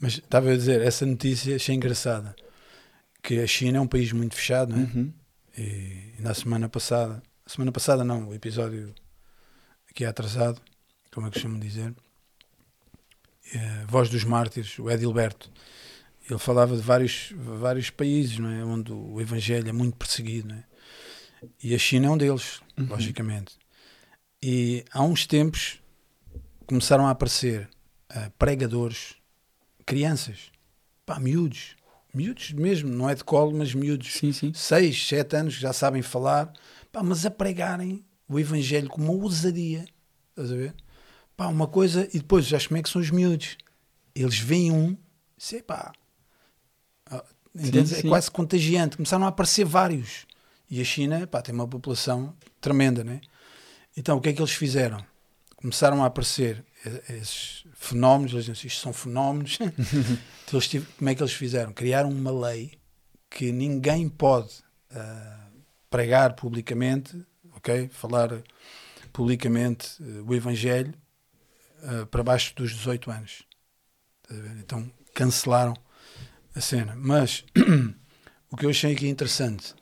Mas 0.01 0.15
estava 0.15 0.51
a 0.51 0.57
dizer, 0.57 0.81
essa 0.81 1.05
notícia 1.05 1.57
achei 1.57 1.75
engraçada. 1.75 2.35
Que 3.23 3.41
a 3.41 3.47
China 3.47 3.79
é 3.79 3.81
um 3.81 3.87
país 3.87 4.13
muito 4.13 4.35
fechado, 4.35 4.75
não 4.75 4.83
é? 4.83 4.85
Uhum. 4.85 5.13
E, 5.57 5.63
e 6.19 6.23
na 6.23 6.33
semana 6.35 6.69
passada, 6.69 7.23
semana 7.47 7.73
passada 7.73 8.05
não, 8.05 8.29
o 8.29 8.35
episódio 8.35 8.95
aqui 9.91 10.05
é 10.05 10.07
atrasado, 10.09 10.61
como 11.13 11.27
eu 11.27 11.33
costumo 11.33 11.59
dizer, 11.59 11.93
é, 13.53 13.85
Voz 13.87 14.09
dos 14.09 14.23
Mártires, 14.25 14.79
o 14.79 14.89
Edilberto, 14.91 15.51
ele 16.31 16.39
falava 16.39 16.77
de 16.77 16.83
vários, 16.83 17.33
vários 17.35 17.91
países 17.91 18.39
não 18.39 18.51
é? 18.51 18.65
onde 18.65 18.93
o 18.93 19.21
Evangelho 19.21 19.69
é 19.69 19.73
muito 19.73 19.97
perseguido. 19.97 20.49
Não 20.49 20.57
é? 20.57 20.65
E 21.63 21.75
a 21.75 21.79
China 21.79 22.07
é 22.09 22.11
um 22.11 22.19
deles, 22.19 22.61
Uhum. 22.77 22.87
logicamente. 22.87 23.57
E 24.41 24.85
há 24.93 25.03
uns 25.03 25.27
tempos 25.27 25.81
começaram 26.67 27.07
a 27.07 27.11
aparecer 27.11 27.69
ah, 28.09 28.31
pregadores, 28.39 29.17
crianças, 29.89 30.53
pá, 31.07 31.19
miúdos, 31.19 31.75
miúdos 32.13 32.53
mesmo, 32.53 32.91
não 32.91 33.09
é 33.09 33.15
de 33.15 33.25
colo, 33.25 33.57
mas 33.57 33.73
miúdos, 33.73 34.13
Sim, 34.13 34.33
sim. 34.33 34.53
6, 34.53 35.09
7 35.09 35.37
anos 35.37 35.55
que 35.55 35.63
já 35.63 35.73
sabem 35.73 36.03
falar, 36.03 36.53
pá, 36.93 37.03
mas 37.03 37.25
a 37.25 37.31
pregarem 37.31 38.05
o 38.29 38.39
Evangelho 38.39 38.91
com 38.91 39.01
uma 39.01 39.13
ousadia, 39.13 39.87
estás 40.29 40.53
a 40.53 40.57
ver? 40.57 40.75
Pá, 41.35 41.47
uma 41.47 41.67
coisa, 41.67 42.07
e 42.13 42.19
depois 42.19 42.45
já 42.45 42.59
como 42.67 42.77
é 42.77 42.83
que 42.83 42.91
são 42.91 43.01
os 43.01 43.11
miúdos? 43.11 43.57
Eles 44.15 44.39
veem 44.39 44.71
um, 44.71 44.95
sei 45.39 45.63
pá, 45.63 45.91
ah, 47.07 47.25
entendes? 47.55 47.95
é 47.95 48.03
sim. 48.03 48.09
quase 48.11 48.31
contagiante, 48.31 48.99
começaram 48.99 49.25
a 49.25 49.29
aparecer 49.29 49.65
vários. 49.65 50.27
E 50.71 50.83
a 50.83 50.85
China, 50.85 51.27
pá, 51.27 51.41
tem 51.41 51.55
uma 51.55 51.67
população 51.67 52.37
tremenda, 52.61 53.03
né? 53.03 53.23
Então, 53.97 54.19
o 54.19 54.21
que 54.21 54.29
é 54.29 54.33
que 54.35 54.41
eles 54.43 54.53
fizeram? 54.53 55.03
Começaram 55.57 56.05
a 56.05 56.07
aparecer 56.07 56.63
esses 57.09 57.65
fenómenos, 57.75 58.33
eles 58.33 58.45
dizem, 58.47 58.67
isto 58.67 58.81
são 58.81 58.93
fenómenos. 58.93 59.59
então, 60.47 60.61
como 60.97 61.11
é 61.11 61.15
que 61.15 61.23
eles 61.23 61.33
fizeram? 61.33 61.73
Criaram 61.73 62.11
uma 62.11 62.31
lei 62.31 62.79
que 63.31 63.51
ninguém 63.53 64.09
pode 64.09 64.51
ah, 64.91 65.49
pregar 65.91 66.35
publicamente, 66.35 67.21
ok? 67.55 67.89
Falar 67.93 68.31
publicamente 69.13 69.97
eh, 70.01 70.23
o 70.27 70.35
Evangelho 70.35 70.95
ah, 71.83 72.07
para 72.07 72.23
baixo 72.23 72.55
dos 72.57 72.71
18 72.73 73.11
anos. 73.11 73.43
Ver? 74.31 74.57
Então 74.59 74.91
cancelaram 75.15 75.75
a 76.55 76.61
cena. 76.61 76.95
Mas 76.97 77.45
o 78.51 78.57
que 78.57 78.65
eu 78.67 78.71
achei 78.71 78.93
aqui 78.95 79.09
interessante 79.09 79.75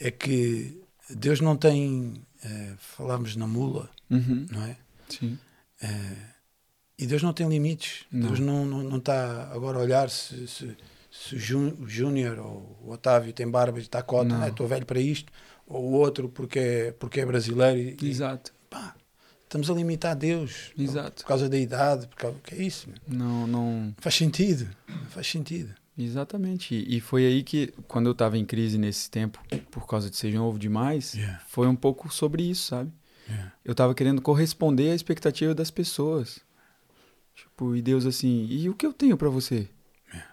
é 0.00 0.10
que 0.10 0.82
Deus 1.10 1.40
não 1.40 1.56
tem, 1.56 2.24
falamos 2.78 3.36
na 3.36 3.46
mula, 3.46 3.90
Uhum. 4.10 4.46
não 4.50 4.62
é? 4.64 4.76
Sim. 5.08 5.38
Eh, 5.82 6.16
e 6.98 7.06
Deus 7.06 7.22
não 7.22 7.32
tem 7.32 7.48
limites. 7.48 8.04
Não. 8.10 8.28
Deus 8.28 8.38
não, 8.38 8.64
não, 8.64 8.82
não 8.82 8.98
está 8.98 9.50
agora 9.52 9.78
a 9.78 9.82
olhar 9.82 10.08
se, 10.10 10.46
se, 10.46 10.76
se 11.10 11.34
o 11.34 11.38
Jú- 11.38 11.76
o 11.80 11.88
Júnior 11.88 12.38
ou 12.38 12.78
o 12.84 12.90
Otávio 12.92 13.32
tem 13.32 13.48
barba 13.50 13.78
e 13.78 13.82
está 13.82 14.02
cota. 14.02 14.36
"Ah, 14.40 14.48
estou 14.48 14.66
velho 14.68 14.86
para 14.86 15.00
isto, 15.00 15.32
ou 15.66 15.82
o 15.84 15.92
outro 15.92 16.28
porque 16.28 16.58
é, 16.58 16.92
porque 16.92 17.20
é 17.20 17.26
brasileiro. 17.26 17.78
E, 17.78 17.96
e, 18.06 18.10
Exato. 18.10 18.52
pá, 18.70 18.94
estamos 19.44 19.68
a 19.70 19.74
limitar 19.74 20.14
Deus 20.14 20.70
Exato. 20.78 21.22
por 21.22 21.28
causa 21.28 21.48
da 21.48 21.58
idade, 21.58 22.06
por 22.06 22.16
causa, 22.16 22.38
que 22.44 22.54
é 22.54 22.62
isso? 22.62 22.88
Não, 23.08 23.46
não. 23.46 23.94
Faz 23.98 24.14
sentido, 24.14 24.68
faz 25.08 25.26
sentido. 25.26 25.74
Exatamente. 25.98 26.74
E 26.74 26.96
e 26.96 27.00
foi 27.00 27.26
aí 27.26 27.42
que, 27.42 27.72
quando 27.88 28.06
eu 28.08 28.14
tava 28.14 28.38
em 28.38 28.44
crise 28.46 28.78
nesse 28.78 29.10
tempo, 29.10 29.38
por 29.70 29.86
causa 29.86 30.08
de 30.08 30.16
ser 30.16 30.32
novo 30.34 30.58
demais, 30.58 31.14
Yeah. 31.14 31.40
foi 31.48 31.66
um 31.66 31.76
pouco 31.76 32.12
sobre 32.12 32.42
isso, 32.44 32.68
sabe? 32.68 32.90
Yeah. 33.32 33.52
Eu 33.64 33.74
tava 33.74 33.94
querendo 33.94 34.20
corresponder 34.20 34.90
à 34.90 34.94
expectativa 34.94 35.54
das 35.54 35.70
pessoas. 35.70 36.40
Tipo, 37.34 37.74
e 37.74 37.82
Deus 37.82 38.04
assim, 38.04 38.46
e 38.50 38.68
o 38.68 38.74
que 38.74 38.86
eu 38.86 38.92
tenho 38.92 39.16
pra 39.16 39.28
você? 39.28 39.68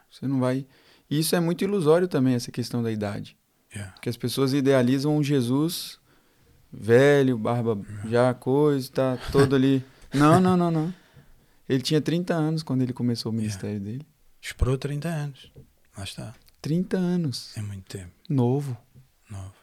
Você 0.09 0.27
não 0.27 0.39
vai. 0.39 0.65
E 1.09 1.19
isso 1.19 1.35
é 1.35 1.39
muito 1.39 1.63
ilusório 1.63 2.07
também, 2.07 2.34
essa 2.34 2.51
questão 2.51 2.81
da 2.81 2.91
idade. 2.91 3.38
Yeah. 3.71 3.93
Porque 3.93 4.09
as 4.09 4.17
pessoas 4.17 4.53
idealizam 4.53 5.15
um 5.15 5.23
Jesus 5.23 5.99
velho, 6.71 7.38
barba 7.38 7.80
já 8.07 8.34
coisa, 8.34 8.91
tá 8.91 9.17
todo 9.31 9.55
ali. 9.55 9.84
Não, 10.11 10.41
não, 10.41 10.57
não, 10.57 10.71
não. 10.71 10.91
Ele 11.67 11.84
tinha 11.84 12.01
30 12.01 12.34
anos 12.34 12.63
quando 12.63 12.81
ele 12.81 12.93
começou 12.93 13.31
o 13.31 13.35
ministério 13.35 13.80
dele. 13.80 14.03
Esperou 14.41 14.76
30 14.76 15.07
anos. 15.07 15.51
Lá 15.95 16.03
está. 16.03 16.34
30 16.63 16.97
anos. 16.97 17.55
É 17.55 17.61
muito 17.61 17.85
tempo. 17.85 18.11
Novo. 18.27 18.76
Novo. 19.30 19.53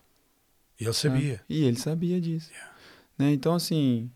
E 0.78 0.84
ele 0.84 0.92
sabia. 0.92 1.40
E 1.48 1.64
ele 1.64 1.76
sabia 1.76 2.20
disso. 2.20 2.52
Né? 3.18 3.32
Então, 3.32 3.54
assim, 3.54 4.10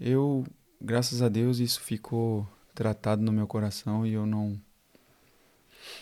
eu, 0.00 0.46
graças 0.80 1.22
a 1.22 1.28
Deus, 1.28 1.58
isso 1.58 1.80
ficou 1.80 2.46
tratado 2.74 3.22
no 3.22 3.32
meu 3.32 3.46
coração 3.46 4.06
e 4.06 4.12
eu 4.12 4.24
não, 4.26 4.58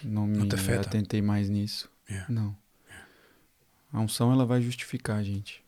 não 0.02 0.26
me 0.26 0.38
Não 0.38 0.46
afeta? 0.52 0.82
atentei 0.88 1.20
mais 1.22 1.48
nisso. 1.48 1.90
Yeah. 2.08 2.32
Não. 2.32 2.56
A 3.92 4.00
unção, 4.00 4.32
ela 4.32 4.46
vai 4.46 4.60
justificar 4.62 5.16
a 5.18 5.22
gente. 5.22 5.62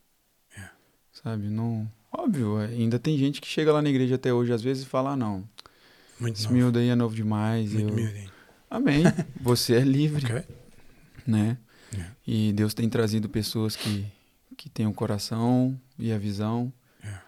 Yeah. 0.55 0.73
Sabe? 1.13 1.49
Não... 1.49 1.91
Óbvio, 2.15 2.59
ainda 2.59 2.99
tem 2.99 3.17
gente 3.17 3.41
que 3.41 3.49
chega 3.49 3.73
lá 3.73 3.81
na 3.81 3.89
igreja 3.89 4.17
até 4.17 4.33
hoje, 4.33 4.53
às 4.53 4.63
vezes, 4.63 4.83
e 4.85 4.87
fala, 4.87 5.13
ah, 5.13 5.17
não, 5.17 5.49
Muito 6.21 6.37
esse 6.37 6.45
novo. 6.45 6.55
miúdo 6.57 6.79
aí 6.79 6.89
é 6.89 6.95
novo 6.95 7.15
demais. 7.17 7.73
Muito 7.73 7.99
eu... 7.99 8.31
Amém. 8.71 9.03
Você 9.41 9.77
é 9.77 9.81
livre, 9.81 10.27
Ok? 10.27 10.45
né? 11.27 11.57
Yeah. 11.93 12.17
E 12.27 12.53
Deus 12.53 12.75
tem 12.75 12.89
trazido 12.89 13.29
pessoas 13.31 13.75
que, 13.77 14.07
que 14.57 14.69
têm 14.69 14.87
o 14.87 14.93
coração 14.93 15.79
e 16.03 16.13
a 16.13 16.19
visão. 16.19 16.73
Yeah. 17.03 17.25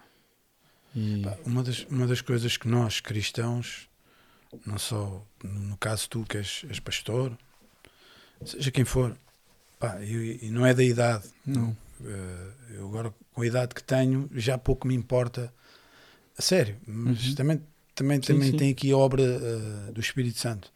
E... 0.95 1.23
Uma 1.45 1.63
das, 1.63 1.85
uma 1.89 2.05
das 2.07 2.21
coisas 2.21 2.57
que 2.57 2.67
nós, 2.67 2.99
cristãos, 2.99 3.87
não 4.65 4.77
só 4.77 5.25
no 5.43 5.77
caso 5.77 6.09
tu 6.09 6.23
que 6.23 6.37
és, 6.37 6.65
és 6.69 6.79
pastor, 6.79 7.37
seja 8.45 8.71
quem 8.71 8.83
for, 8.85 9.17
pá, 9.79 10.01
e, 10.01 10.39
e 10.45 10.49
não 10.49 10.65
é 10.65 10.73
da 10.73 10.83
idade. 10.83 11.23
Não. 11.45 11.75
Eh, 12.03 12.51
eu 12.75 12.87
agora, 12.87 13.13
com 13.33 13.41
a 13.41 13.47
idade 13.47 13.73
que 13.73 13.83
tenho, 13.83 14.29
já 14.33 14.57
pouco 14.57 14.87
me 14.87 14.93
importa. 14.95 15.53
A 16.37 16.41
sério. 16.41 16.75
Mas 16.85 17.27
Uhum. 17.27 17.35
também, 17.35 17.61
também, 17.95 18.17
Sim, 18.21 18.33
também 18.33 18.51
sim. 18.51 18.57
tem 18.57 18.71
aqui 18.71 18.91
a 18.91 18.97
obra 18.97 19.23
eh, 19.23 19.91
do 19.93 20.01
Espírito 20.01 20.37
Santo. 20.37 20.71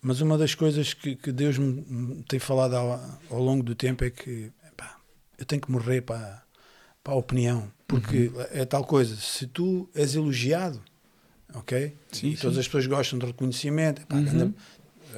Mas 0.00 0.20
uma 0.20 0.38
das 0.38 0.54
coisas 0.54 0.94
que, 0.94 1.16
que 1.16 1.32
Deus 1.32 1.58
me, 1.58 1.82
me 1.82 2.22
tem 2.24 2.38
falado 2.38 2.74
ao, 2.74 3.20
ao 3.30 3.42
longo 3.42 3.62
do 3.64 3.74
tempo 3.74 4.04
é 4.04 4.10
que 4.10 4.52
pá, 4.76 4.98
eu 5.38 5.44
tenho 5.44 5.60
que 5.62 5.70
morrer 5.72 6.02
para, 6.02 6.43
para 7.04 7.12
a 7.12 7.16
opinião. 7.16 7.70
Porque 7.86 8.28
Uhum. 8.34 8.40
é 8.50 8.64
tal 8.64 8.84
coisa, 8.84 9.14
se 9.14 9.46
tu 9.46 9.88
és 9.94 10.14
elogiado, 10.16 10.80
ok? 11.54 11.94
Sim, 12.10 12.28
e 12.30 12.36
todas 12.36 12.54
sim. 12.54 12.60
as 12.60 12.66
pessoas 12.66 12.86
gostam 12.86 13.18
de 13.18 13.26
reconhecimento. 13.26 14.02
Epá, 14.02 14.16
Uhum. 14.16 14.24
ganda- 14.24 14.54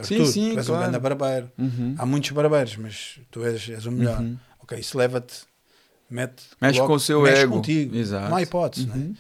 Sim, 0.02 0.16
Arthur, 0.16 0.26
sim, 0.26 0.50
tu 0.52 0.58
és 0.58 0.66
claro. 0.66 0.82
um 0.82 0.90
grande 0.90 0.98
barbeiro. 1.02 1.50
Uhum. 1.56 1.94
Há 1.96 2.04
muitos 2.04 2.30
barbeiros, 2.32 2.76
mas 2.76 3.18
tu 3.30 3.42
és, 3.46 3.66
és 3.70 3.86
o 3.86 3.90
melhor. 3.92 4.20
Uhum. 4.20 4.36
Ok, 4.60 4.78
isso 4.78 4.98
leva-te, 4.98 5.44
mete, 6.10 6.42
Mexe 6.60 6.74
coloca- 6.78 6.86
com 6.92 6.96
o 6.96 7.00
seu 7.00 7.22
mexe 7.22 7.42
ego. 7.42 7.54
contigo. 7.54 7.96
Exato. 7.96 8.28
Não 8.28 8.36
há 8.36 8.42
hipótese, 8.42 8.86
não 8.86 8.94
é? 8.94 8.98
Uhum. 8.98 9.14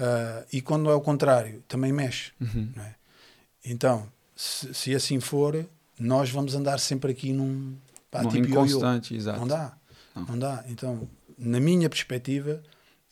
Ah, 0.00 0.44
e 0.52 0.62
quando 0.62 0.88
é 0.88 0.94
o 0.94 1.00
contrário, 1.00 1.62
também 1.68 1.92
mexe. 1.92 2.32
Uhum. 2.40 2.70
não 2.74 2.82
é? 2.84 2.94
Então, 3.64 4.06
se, 4.36 4.72
se 4.72 4.94
assim 4.94 5.20
for, 5.20 5.66
nós 5.98 6.30
vamos 6.30 6.54
andar 6.54 6.78
sempre 6.78 7.10
aqui 7.12 7.32
num 7.32 7.74
pá, 8.10 8.22
Não, 8.22 8.30
tipo 8.30 8.46
ioiô. 8.46 8.64
inconstante, 8.64 9.14
exato. 9.14 9.40
Não 9.40 9.46
dá. 9.48 9.76
Não. 10.14 10.24
Não. 10.26 10.38
dá. 10.38 10.64
Então, 10.68 11.08
na 11.38 11.60
minha 11.60 11.88
perspectiva, 11.88 12.62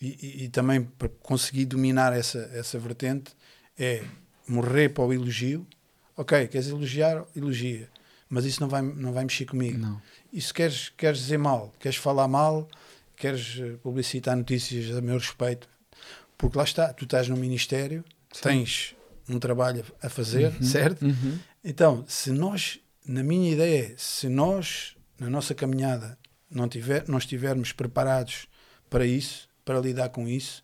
e, 0.01 0.07
e- 0.21 0.45
e 0.45 0.49
também 0.49 0.83
para 0.83 1.09
conseguir 1.09 1.65
dominar 1.67 2.13
essa, 2.13 2.51
essa 2.55 2.79
vertente, 2.79 3.33
é 3.79 4.03
morrer 4.49 4.89
para 4.91 5.05
o 5.05 5.13
elogio. 5.13 5.67
Ok, 6.17 6.47
queres 6.49 6.69
elogiar? 6.69 7.25
Elogia. 7.37 7.89
Mas 8.29 8.45
isso 8.45 8.61
não 8.61 8.69
vai, 8.69 8.83
não 8.83 9.13
vai 9.13 9.25
mexer 9.25 9.45
comigo. 9.45 9.79
Não. 9.79 10.01
E 10.33 10.41
se 10.41 10.53
queres, 10.53 10.89
queres 10.91 11.19
dizer 11.21 11.39
mal, 11.39 11.73
queres 11.79 11.97
falar 11.97 12.27
mal, 12.29 12.69
queres 13.17 13.59
eh, 13.61 13.77
publicitar 13.83 14.37
notícias 14.37 14.97
a 14.97 15.01
meu 15.01 15.19
respeito, 15.19 15.69
porque 16.39 16.57
lá 16.59 16.65
está, 16.65 16.93
tu 16.93 17.05
estás 17.05 17.29
no 17.29 17.37
Ministério, 17.37 18.05
tens 18.41 18.97
um 19.29 19.39
trabalho 19.39 19.85
a 20.03 20.09
fazer, 20.09 20.53
Uhum. 20.55 20.63
certo? 20.63 21.03
Uhum. 21.05 21.39
Então, 21.63 22.05
se 22.09 22.31
nós, 22.33 22.81
na 23.07 23.23
minha 23.23 23.53
ideia, 23.53 23.95
se 23.97 24.29
nós, 24.29 24.97
na 25.19 25.31
nossa 25.31 25.55
caminhada, 25.55 26.19
não, 26.53 26.69
tiver, 26.69 27.09
não 27.09 27.19
estivermos 27.19 27.73
preparados 27.73 28.47
para 28.89 29.07
isso, 29.07 29.49
para 29.65 29.81
lidar 29.81 30.11
com 30.11 30.29
isso, 30.29 30.63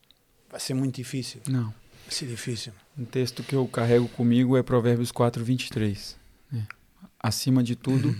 vai 0.50 0.60
ser 0.60 0.74
muito 0.74 0.96
difícil. 0.96 1.40
Não. 1.48 1.64
Vai 2.04 2.10
ser 2.10 2.26
difícil. 2.26 2.72
Um 2.96 3.04
texto 3.04 3.42
que 3.42 3.54
eu 3.54 3.66
carrego 3.66 4.08
comigo 4.08 4.56
é 4.56 4.62
Provérbios 4.62 5.10
4, 5.12 5.44
23. 5.44 6.16
É. 6.54 6.62
Acima 7.18 7.62
de 7.62 7.74
tudo, 7.76 8.16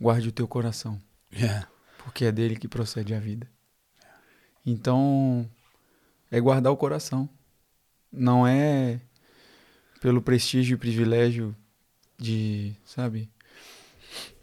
guarde 0.00 0.28
o 0.28 0.32
teu 0.32 0.46
coração, 0.48 1.00
Yeah. 1.32 1.68
porque 1.98 2.24
é 2.26 2.32
dele 2.32 2.56
que 2.56 2.68
procede 2.68 3.12
a 3.14 3.18
vida. 3.18 3.48
Então, 4.64 5.48
é 6.30 6.40
guardar 6.40 6.72
o 6.72 6.76
coração. 6.76 7.28
Não 8.12 8.46
é 8.46 9.00
pelo 10.00 10.22
prestígio 10.22 10.74
e 10.74 10.78
privilégio 10.78 11.56
de, 12.18 12.76
sabe, 12.84 13.28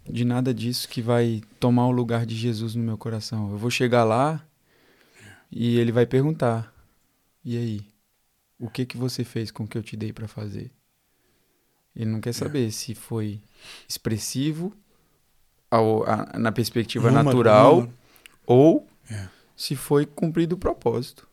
de 0.10 0.26
nada 0.26 0.54
disso 0.54 0.88
que 0.90 1.02
vai 1.02 1.42
tomar 1.60 1.88
o 1.88 1.92
lugar 1.92 2.26
de 2.26 2.36
Jesus 2.36 2.76
no 2.76 2.84
meu 2.84 2.98
coração. 2.98 3.52
Eu 3.52 3.58
vou 3.58 3.70
chegar 3.70 4.04
lá 4.04 4.46
e 5.52 5.78
ele 5.78 5.92
vai 5.92 6.06
perguntar: 6.06 6.74
"E 7.44 7.58
aí, 7.58 7.82
o 8.60 8.70
que 8.70 8.86
que 8.86 8.98
você 8.98 9.24
fez 9.24 9.52
com 9.52 9.64
o 9.64 9.68
que 9.68 9.78
eu 9.78 9.84
te 9.84 9.96
dei 9.96 10.12
para 10.14 10.28
fazer?" 10.28 10.72
Ele 11.96 12.10
não 12.10 12.22
quer 12.22 12.34
saber 12.34 12.72
se 12.72 12.96
foi 12.96 13.42
expressivo 13.88 14.74
ao- 15.70 16.04
a- 16.10 16.38
na 16.40 16.52
perspectiva 16.52 17.10
Número, 17.10 17.26
natural 17.26 17.76
número. 17.78 17.94
ou 18.46 18.88
É. 19.10 19.28
se 19.58 19.76
foi 19.76 20.06
cumprido 20.06 20.56
o 20.56 20.58
propósito. 20.58 21.28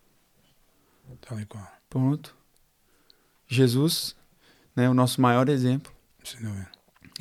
Tal 1.21 1.41
e 1.41 1.47
qual. 1.47 1.67
Pronto. 1.89 2.37
Jesus, 3.47 4.15
né, 4.77 4.89
o 4.91 4.95
nosso 4.95 5.21
maior 5.21 5.49
exemplo, 5.49 5.93
Sem 6.25 6.41
dúvida. 6.43 6.71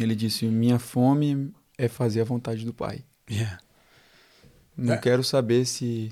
Ele 0.04 0.16
disse: 0.16 0.46
Minha 0.46 0.80
fome 0.80 1.54
é 1.78 1.88
fazer 1.88 2.22
a 2.22 2.26
vontade 2.26 2.66
do 2.66 2.74
Pai. 2.74 3.04
Yeah. 3.30 3.60
Não 4.76 4.94
É. 4.94 4.98
quero 4.98 5.24
saber 5.24 5.66
se. 5.66 6.12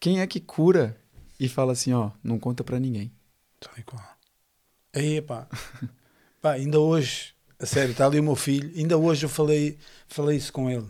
Quem 0.00 0.20
é 0.20 0.26
que 0.26 0.40
cura 0.40 0.96
e 1.38 1.48
fala 1.48 1.72
assim: 1.72 1.92
Ó, 1.92 2.10
não 2.22 2.38
conta 2.38 2.62
pra 2.64 2.78
ninguém. 2.78 3.10
Tal 3.60 3.72
e 3.78 3.82
qual. 3.82 4.02
Aí, 4.94 5.20
pá. 5.22 5.46
pá, 6.40 6.52
ainda 6.52 6.78
hoje, 6.80 7.34
a 7.58 7.66
sério, 7.66 7.90
está 7.92 8.06
ali 8.06 8.18
o 8.18 8.22
meu 8.22 8.36
filho, 8.36 8.72
ainda 8.76 8.96
hoje 8.96 9.24
eu 9.26 9.28
falei, 9.28 9.76
falei 10.08 10.36
isso 10.36 10.52
com 10.52 10.70
ele. 10.70 10.86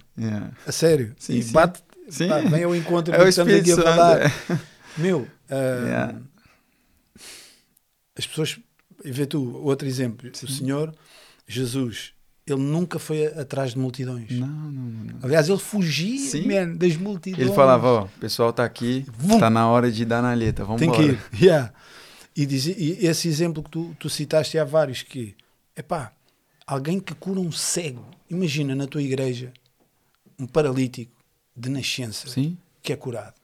A 0.67 0.73
sério. 0.73 1.15
Sim, 1.19 1.35
e 1.39 1.43
sim. 1.43 1.53
bate, 1.53 1.83
Sim. 2.09 2.29
pá, 2.29 2.39
vem 2.41 2.65
ao 2.65 2.75
encontro 2.77 3.13
É 3.15 3.19
que 3.23 3.29
estamos 3.29 3.53
aqui 3.55 3.71
Espírito 3.71 3.89
a 3.89 3.95
falar. 3.97 4.21
É. 4.23 4.29
Meu, 4.99 5.27
ah, 5.51 5.87
Yeah. 5.87 6.21
as 8.17 8.27
pessoas. 8.27 8.59
E 9.05 9.13
vê 9.13 9.27
tu, 9.27 9.57
outro 9.59 9.87
exemplo. 9.87 10.29
O 10.31 10.49
Senhor, 10.49 10.93
Jesus, 11.49 12.13
ele 12.47 12.61
nunca 12.61 12.99
foi 12.99 13.27
atrás 13.27 13.73
de 13.73 13.79
multidões. 13.79 14.31
Não, 14.31 14.47
não, 14.47 14.71
não. 14.83 15.19
Aliás, 15.23 15.49
ele 15.49 15.59
fugia 15.59 16.19
Sim. 16.31 16.47
man, 16.47 16.77
das 16.77 16.95
multidões. 16.97 17.43
Ele 17.43 17.53
falava: 17.55 17.87
Ó, 17.89 18.05
o 18.05 18.09
pessoal 18.21 18.53
tá 18.53 18.65
aqui, 18.65 19.05
Vum. 19.17 19.39
tá 19.39 19.49
na 19.51 19.67
hora 19.69 19.91
de 19.91 20.05
dar 20.05 20.23
na 20.23 20.35
letra, 20.35 20.65
vamos 20.65 20.81
Tem 20.81 20.91
que 20.93 21.03
embora. 21.03 21.19
ir. 21.33 21.41
Yeah. 21.43 21.73
E, 22.37 22.47
dizi- 22.47 22.77
e 22.79 23.05
esse 23.07 23.27
exemplo 23.27 23.63
que 23.65 23.71
tu, 23.71 23.97
tu 23.99 24.09
citaste 24.09 24.59
há 24.59 24.65
vários 24.65 25.03
que 25.03 25.35
é 25.75 25.83
pá, 25.83 26.13
alguém 26.67 27.01
que 27.01 27.13
cura 27.15 27.41
um 27.41 27.51
cego. 27.51 28.07
Imagina 28.31 28.75
na 28.77 28.87
tua 28.87 29.03
igreja 29.03 29.53
um 30.39 30.47
paralítico 30.47 31.11
de 31.57 31.69
nascença 31.69 32.29
Sim. 32.29 32.57
que 32.83 32.93
é 32.93 32.97
curado. 32.97 33.35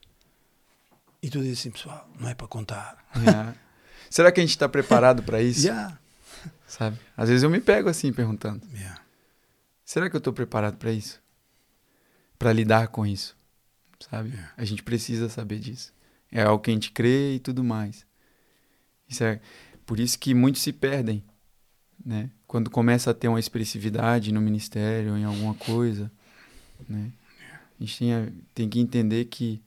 E 1.23 1.29
tu 1.31 1.41
dizes 1.41 1.59
assim, 1.61 1.71
pessoal, 1.71 2.09
não 2.21 2.29
é 2.29 2.35
para 2.35 2.47
contar. 2.47 2.99
Yeah. 3.17 3.55
Será 4.11 4.31
que 4.31 4.41
a 4.41 4.45
gente 4.47 4.57
tá 4.57 4.69
preparado 4.69 5.23
pra 5.25 5.43
isso? 5.43 5.67
Yeah. 5.67 5.99
Sabe? 6.66 6.99
Às 7.16 7.29
vezes 7.29 7.43
eu 7.43 7.51
me 7.51 7.61
pego 7.61 7.89
assim 7.89 8.12
perguntando: 8.12 8.66
Yeah. 8.73 9.01
será 9.85 10.09
que 10.11 10.16
eu 10.16 10.21
tô 10.21 10.33
preparado 10.33 10.77
pra 10.77 10.93
isso? 10.93 11.23
Pra 12.39 12.53
lidar 12.53 12.89
com 12.89 13.07
isso? 13.07 13.37
Sabe? 14.01 14.31
Yeah. 14.31 14.53
A 14.57 14.65
gente 14.65 14.83
precisa 14.83 15.29
saber 15.29 15.59
disso. 15.59 15.93
É 16.31 16.43
algo 16.43 16.62
que 16.62 16.71
a 16.71 16.75
gente 16.75 16.91
crê 16.91 17.35
e 17.35 17.39
tudo 17.39 17.62
mais. 17.62 18.07
Isso 19.09 19.23
é 19.23 19.41
por 19.87 20.01
isso 20.01 20.19
que 20.19 20.35
muitos 20.35 20.62
se 20.62 20.73
perdem, 20.73 21.23
né? 22.05 22.31
Quando 22.47 22.71
começa 22.71 23.11
a 23.11 23.15
ter 23.15 23.29
uma 23.29 23.41
expressividade 23.41 24.33
no 24.33 24.41
ministério, 24.41 25.16
em 25.16 25.25
alguma 25.25 25.55
coisa, 25.55 26.11
né? 26.89 27.12
A 27.79 27.85
gente 27.85 27.99
tem, 27.99 28.45
tem 28.55 28.69
que 28.69 28.81
entender 28.81 29.27
que 29.27 29.61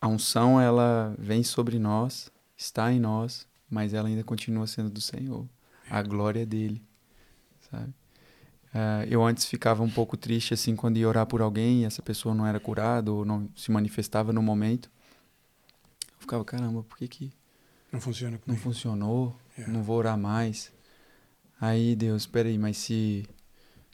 a 0.00 0.08
unção 0.08 0.60
ela 0.60 1.14
vem 1.18 1.42
sobre 1.42 1.78
nós, 1.78 2.32
está 2.56 2.90
em 2.92 2.98
nós, 2.98 3.46
mas 3.70 3.94
ela 3.94 4.08
ainda 4.08 4.24
continua 4.24 4.66
sendo 4.66 4.90
do 4.90 5.00
Senhor. 5.00 5.48
A 5.88 6.02
glória 6.02 6.42
é 6.42 6.46
dele, 6.46 6.82
sabe? 7.70 7.92
Ah, 8.74 9.04
eu 9.08 9.24
antes 9.24 9.46
ficava 9.46 9.82
um 9.82 9.90
pouco 9.90 10.16
triste 10.16 10.54
assim 10.54 10.76
quando 10.76 10.96
ia 10.98 11.08
orar 11.08 11.26
por 11.26 11.40
alguém 11.42 11.82
e 11.82 11.84
essa 11.84 12.02
pessoa 12.02 12.34
não 12.34 12.46
era 12.46 12.60
curada 12.60 13.12
ou 13.12 13.24
não 13.24 13.48
se 13.56 13.70
manifestava 13.70 14.32
no 14.32 14.42
momento. 14.42 14.90
Eu 16.06 16.20
ficava, 16.20 16.44
caramba, 16.44 16.82
por 16.84 16.96
que, 16.98 17.08
que 17.08 17.32
Não 17.92 18.00
funciona 18.00 18.32
não 18.32 18.40
comigo. 18.40 18.62
funcionou? 18.62 19.36
Yeah. 19.56 19.72
Não 19.72 19.82
vou 19.82 19.96
orar 19.96 20.16
mais. 20.18 20.72
Aí, 21.60 21.96
Deus, 21.96 22.22
espera 22.22 22.48
aí, 22.48 22.58
mas 22.58 22.76
se 22.78 23.26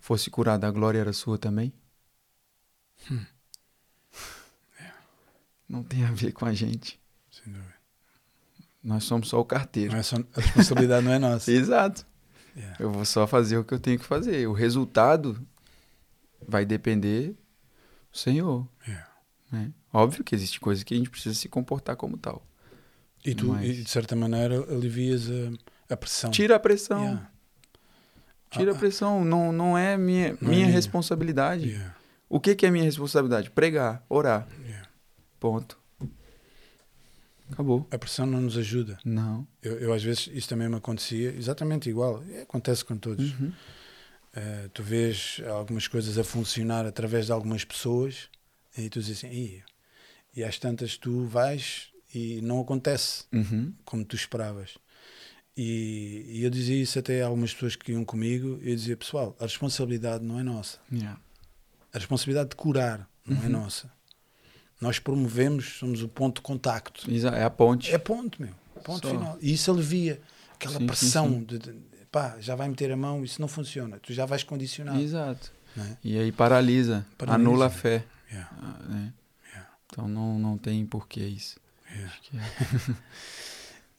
fosse 0.01 0.31
curada, 0.31 0.67
a 0.69 0.71
glória 0.71 0.99
era 1.01 1.13
sua 1.13 1.39
também? 1.39 1.73
Hum. 3.11 3.25
Não 5.69 5.83
tem 5.83 6.05
a 6.05 6.13
ver 6.13 6.33
com 6.33 6.45
a 6.47 6.53
gente. 6.55 7.01
Sem 7.31 7.53
dúvida. 7.53 7.76
Nós 8.87 9.03
somos 9.05 9.29
só 9.29 9.41
o 9.41 9.45
carteiro. 9.45 9.97
É 9.97 10.03
só- 10.03 10.17
a 10.17 10.41
responsabilidade 10.41 11.05
não 11.05 11.13
é 11.13 11.19
nossa. 11.19 11.51
Exato. 11.53 12.07
Yeah. 12.57 12.77
Eu 12.79 12.91
vou 12.93 13.05
só 13.05 13.27
fazer 13.27 13.59
o 13.59 13.65
que 13.65 13.75
eu 13.75 13.81
tenho 13.81 13.99
que 13.99 14.05
fazer. 14.05 14.47
O 14.49 14.53
resultado 14.53 15.39
vai 16.47 16.65
depender 16.65 17.31
do 18.13 18.17
Senhor. 18.19 18.67
Yeah. 18.87 19.09
né? 19.51 19.73
Óbvio 19.93 20.23
que 20.23 20.35
existe 20.35 20.61
coisa 20.61 20.85
que 20.85 20.95
a 20.95 20.97
gente 20.97 21.11
precisa 21.11 21.35
se 21.35 21.49
comportar 21.49 21.97
como 21.97 22.17
tal. 22.17 22.47
E 23.25 23.35
tu, 23.35 23.49
Mas- 23.49 23.67
e, 23.67 23.83
de 23.83 23.91
certa 23.91 24.15
maneira, 24.15 24.57
alivias 24.73 25.29
a, 25.89 25.95
a 25.95 25.97
pressão. 25.97 26.31
Tira 26.31 26.55
a 26.57 26.61
pressão. 26.61 27.03
Yeah. 27.03 27.31
Tira 28.51 28.71
a 28.73 28.75
Ah, 28.75 28.79
pressão. 28.79 29.25
Não, 29.25 29.51
não 29.53 29.77
é 29.77 29.97
minha, 29.99 30.29
Não 30.41 30.49
é 30.49 30.51
minha 30.55 30.67
minha. 30.67 30.71
responsabilidade. 30.71 31.85
O 32.29 32.39
que, 32.41 32.55
que 32.55 32.65
é 32.65 32.71
minha 32.71 32.85
responsabilidade? 32.85 33.51
Pregar, 33.51 34.05
orar. 34.09 34.47
Ponto. 35.41 35.77
Acabou. 37.51 37.87
A 37.91 37.99
pressão 37.99 38.27
não 38.27 38.41
nos 38.41 38.57
ajuda. 38.57 38.99
Não. 39.05 39.47
Eu, 39.63 39.79
eu, 39.79 39.93
às 39.93 40.03
vezes, 40.03 40.29
isso 40.33 40.49
também 40.49 40.69
me 40.69 40.77
acontecia 40.77 41.31
exatamente 41.35 41.89
igual. 41.89 42.23
É, 42.31 42.43
Acontece 42.43 42.85
com 42.85 42.97
todos. 42.97 43.33
Uhum. 43.33 43.53
Eh, 44.35 44.69
tu 44.75 44.83
vês 44.83 45.41
algumas 45.49 45.89
coisas 45.89 46.19
a 46.19 46.25
funcionar 46.25 46.85
através 46.85 47.27
de 47.27 47.33
algumas 47.33 47.65
pessoas 47.65 48.29
e 48.77 48.91
tu 48.91 49.01
dizes 49.01 49.19
assim, 49.25 49.31
"Ih", 49.35 49.63
e 50.35 50.45
às 50.45 50.59
tantas 50.59 50.99
tu 50.99 51.25
vais 51.25 51.89
e 52.15 52.41
não 52.43 52.61
acontece 52.61 53.25
Uhum. 53.33 53.73
como 53.85 54.05
tu 54.05 54.15
esperavas. 54.15 54.77
E, 55.57 56.25
e 56.29 56.43
eu 56.45 56.51
dizia 56.51 56.77
isso 56.83 56.99
até 56.99 57.23
a 57.23 57.27
algumas 57.27 57.55
pessoas 57.55 57.77
que 57.77 57.93
iam 57.93 58.05
comigo. 58.05 58.59
Eu 58.63 58.75
dizia, 58.77 58.97
pessoal, 58.97 59.35
a 59.41 59.45
responsabilidade 59.45 60.23
não 60.23 60.39
é 60.39 60.43
nossa. 60.43 60.79
Yeah. 60.93 61.19
A 61.93 61.99
responsabilidade 61.99 62.51
de 62.51 62.57
curar 62.57 63.09
não 63.27 63.41
é 63.43 63.47
Uhum. 63.47 63.53
nossa. 63.53 63.91
Nós 64.81 64.99
promovemos, 64.99 65.79
somos 65.79 66.03
o 66.03 66.09
ponto 66.09 66.37
de 66.37 66.43
contacto. 66.43 67.07
É 67.35 67.45
a 67.45 67.51
ponte. 67.51 67.93
É 67.95 67.99
ponto, 67.99 68.41
meu. 68.43 68.53
Ponto 68.85 69.07
Só. 69.09 69.15
final. 69.15 69.39
E 69.41 69.53
isso 69.55 69.71
alivia 69.71 70.21
aquela 70.55 70.75
Sim, 70.75 70.81
sim, 70.81 70.87
pressão 70.87 71.29
sim. 71.31 71.45
de, 71.45 71.59
de 71.59 71.75
pá, 72.13 72.37
já 72.41 72.55
vai 72.55 72.69
meter 72.69 72.91
a 72.93 72.97
mão, 72.97 73.25
isso 73.25 73.41
não 73.41 73.49
funciona. 73.49 73.99
Tu 73.99 74.13
já 74.13 74.27
vais 74.27 74.43
condicionado. 74.43 75.01
Exato. 75.01 75.51
né? 75.75 75.97
E 76.05 76.19
aí 76.19 76.31
paralisa, 76.31 77.07
Paralisa. 77.19 77.49
anula 77.49 77.67
a 77.67 77.71
fé. 77.71 78.05
Yeah. 78.31 78.51
ah, 78.63 78.83
né? 78.89 79.13
Yeah. 79.49 79.71
Então 79.87 80.09
não, 80.09 80.39
não 80.39 80.59
tem 80.59 80.85
porquê 80.87 81.21
isso. 81.27 81.59
Yeah. 81.91 82.15
É. 82.35 82.95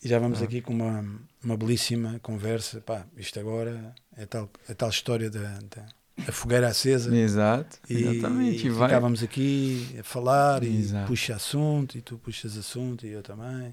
E 0.04 0.08
já 0.08 0.20
vamos 0.20 0.42
Ah. 0.42 0.46
aqui 0.46 0.62
com 0.62 0.74
uma, 0.74 1.04
uma 1.44 1.58
belíssima 1.58 2.20
conversa. 2.20 2.80
Pá, 2.82 3.04
isto 3.18 3.40
agora 3.40 3.96
é 4.16 4.28
tal, 4.28 4.48
é 4.70 4.74
tal 4.76 4.90
história 4.90 5.28
da, 5.28 5.58
da, 5.76 5.86
da 6.26 6.32
fogueira 6.32 6.68
acesa. 6.68 7.16
Exato, 7.16 7.78
E, 7.90 7.94
exatamente. 8.04 8.66
e 8.66 8.70
vai. 8.70 8.88
ficávamos 8.90 9.24
aqui 9.24 9.96
a 10.00 10.04
falar 10.04 10.64
e 10.64 10.76
Exato. 10.78 11.08
puxa 11.08 11.36
assunto 11.36 11.98
e 11.98 12.02
tu 12.02 12.18
puxas 12.18 12.58
assunto 12.58 13.06
e 13.06 13.10
eu 13.12 13.22
também. 13.22 13.72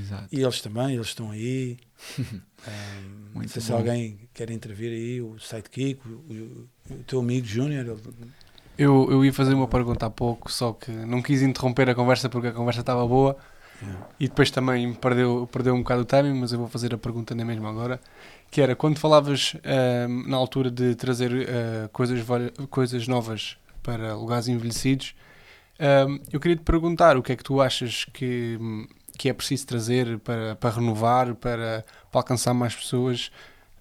Exato. 0.00 0.28
E 0.32 0.40
eles 0.42 0.60
também, 0.60 0.94
eles 0.94 1.06
estão 1.08 1.30
aí. 1.30 1.78
Ahm, 2.66 3.28
não 3.28 3.34
Muito 3.34 3.50
sei 3.50 3.62
se 3.62 3.70
bom. 3.70 3.78
alguém 3.78 4.18
quer 4.34 4.50
intervir 4.50 4.90
aí, 4.92 5.20
o 5.22 5.38
sidekick, 5.38 6.00
o, 6.06 6.10
o, 6.10 6.68
o 6.90 7.04
teu 7.06 7.20
amigo 7.20 7.46
Júnior. 7.46 7.86
ele- 7.86 8.30
Eu, 8.76 9.08
eu 9.10 9.24
ia 9.24 9.32
fazer 9.32 9.54
uma 9.54 9.68
pergunta 9.68 10.06
há 10.06 10.10
pouco, 10.10 10.50
só 10.50 10.72
que 10.72 10.90
não 10.90 11.22
quis 11.22 11.40
interromper 11.42 11.88
a 11.88 11.94
conversa 11.94 12.28
porque 12.28 12.48
a 12.48 12.52
conversa 12.52 12.80
estava 12.80 13.06
boa 13.06 13.36
E 14.18 14.28
depois 14.28 14.50
também 14.50 14.92
perdeu, 14.94 15.48
perdeu 15.50 15.74
um 15.74 15.78
bocado 15.78 16.02
o 16.02 16.04
timing, 16.04 16.40
mas 16.40 16.52
eu 16.52 16.58
vou 16.58 16.68
fazer 16.68 16.92
a 16.94 16.98
pergunta 16.98 17.34
na 17.34 17.44
mesma 17.44 17.68
agora. 17.68 18.00
Que 18.50 18.60
era, 18.60 18.74
quando 18.74 18.98
falavas 18.98 19.54
ahm, 19.64 20.28
na 20.28 20.36
altura 20.36 20.70
de 20.70 20.94
trazer 20.94 21.30
ah, 21.48 21.88
coisas, 21.92 22.24
coisas 22.70 23.06
novas 23.06 23.56
para 23.82 24.14
lugares 24.14 24.48
envelhecidos, 24.48 25.14
ahm, 25.78 26.18
eu 26.32 26.40
queria 26.40 26.56
te 26.56 26.62
perguntar 26.62 27.16
o 27.16 27.22
que 27.22 27.32
é 27.32 27.36
que 27.36 27.44
tu 27.44 27.60
achas 27.60 28.04
que, 28.06 28.58
que 29.16 29.28
é 29.28 29.32
preciso 29.32 29.66
trazer 29.66 30.18
para, 30.20 30.56
para 30.56 30.70
renovar, 30.70 31.34
para, 31.34 31.84
para 32.10 32.20
alcançar 32.20 32.54
mais 32.54 32.74
pessoas 32.74 33.30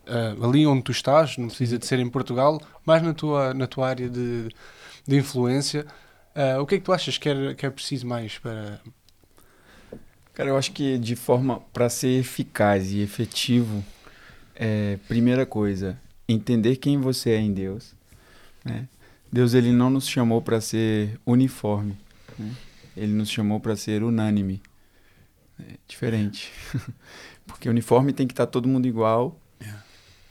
ah, 0.07 0.35
ali 0.45 0.65
onde 0.65 0.83
tu 0.83 0.91
estás, 0.91 1.37
não 1.37 1.47
precisa 1.47 1.77
de 1.77 1.85
ser 1.85 1.99
em 1.99 2.09
Portugal, 2.09 2.61
mas 2.85 3.01
na 3.01 3.13
tua, 3.13 3.53
na 3.53 3.67
tua 3.67 3.89
área 3.89 4.09
de, 4.09 4.49
de 5.07 5.17
influência. 5.17 5.85
Ah, 6.35 6.61
o 6.61 6.65
que 6.65 6.75
é 6.75 6.77
que 6.77 6.83
tu 6.83 6.93
achas 6.93 7.17
que 7.17 7.29
é, 7.29 7.53
que 7.55 7.65
é 7.65 7.69
preciso 7.69 8.05
mais 8.07 8.37
para. 8.37 8.79
Cara, 10.37 10.49
eu 10.51 10.57
acho 10.57 10.71
que 10.71 10.99
de 10.99 11.15
forma 11.15 11.61
para 11.73 11.89
ser 11.89 12.19
eficaz 12.19 12.91
e 12.91 12.99
efetivo, 13.01 13.83
é, 14.55 14.99
primeira 15.07 15.47
coisa, 15.47 15.99
entender 16.29 16.75
quem 16.75 16.99
você 17.01 17.31
é 17.31 17.39
em 17.39 17.51
Deus. 17.51 17.95
né? 18.63 18.87
Deus 19.31 19.55
ele 19.55 19.71
não 19.71 19.89
nos 19.89 20.07
chamou 20.07 20.39
para 20.39 20.61
ser 20.61 21.19
uniforme, 21.25 21.97
né? 22.37 22.51
ele 22.95 23.13
nos 23.13 23.31
chamou 23.31 23.59
para 23.59 23.75
ser 23.75 24.03
unânime. 24.03 24.61
É 25.59 25.73
diferente. 25.87 26.51
Porque 27.47 27.67
uniforme 27.67 28.13
tem 28.13 28.27
que 28.27 28.33
estar 28.33 28.45
todo 28.45 28.67
mundo 28.67 28.87
igual, 28.87 29.39
Yeah. 29.59 29.83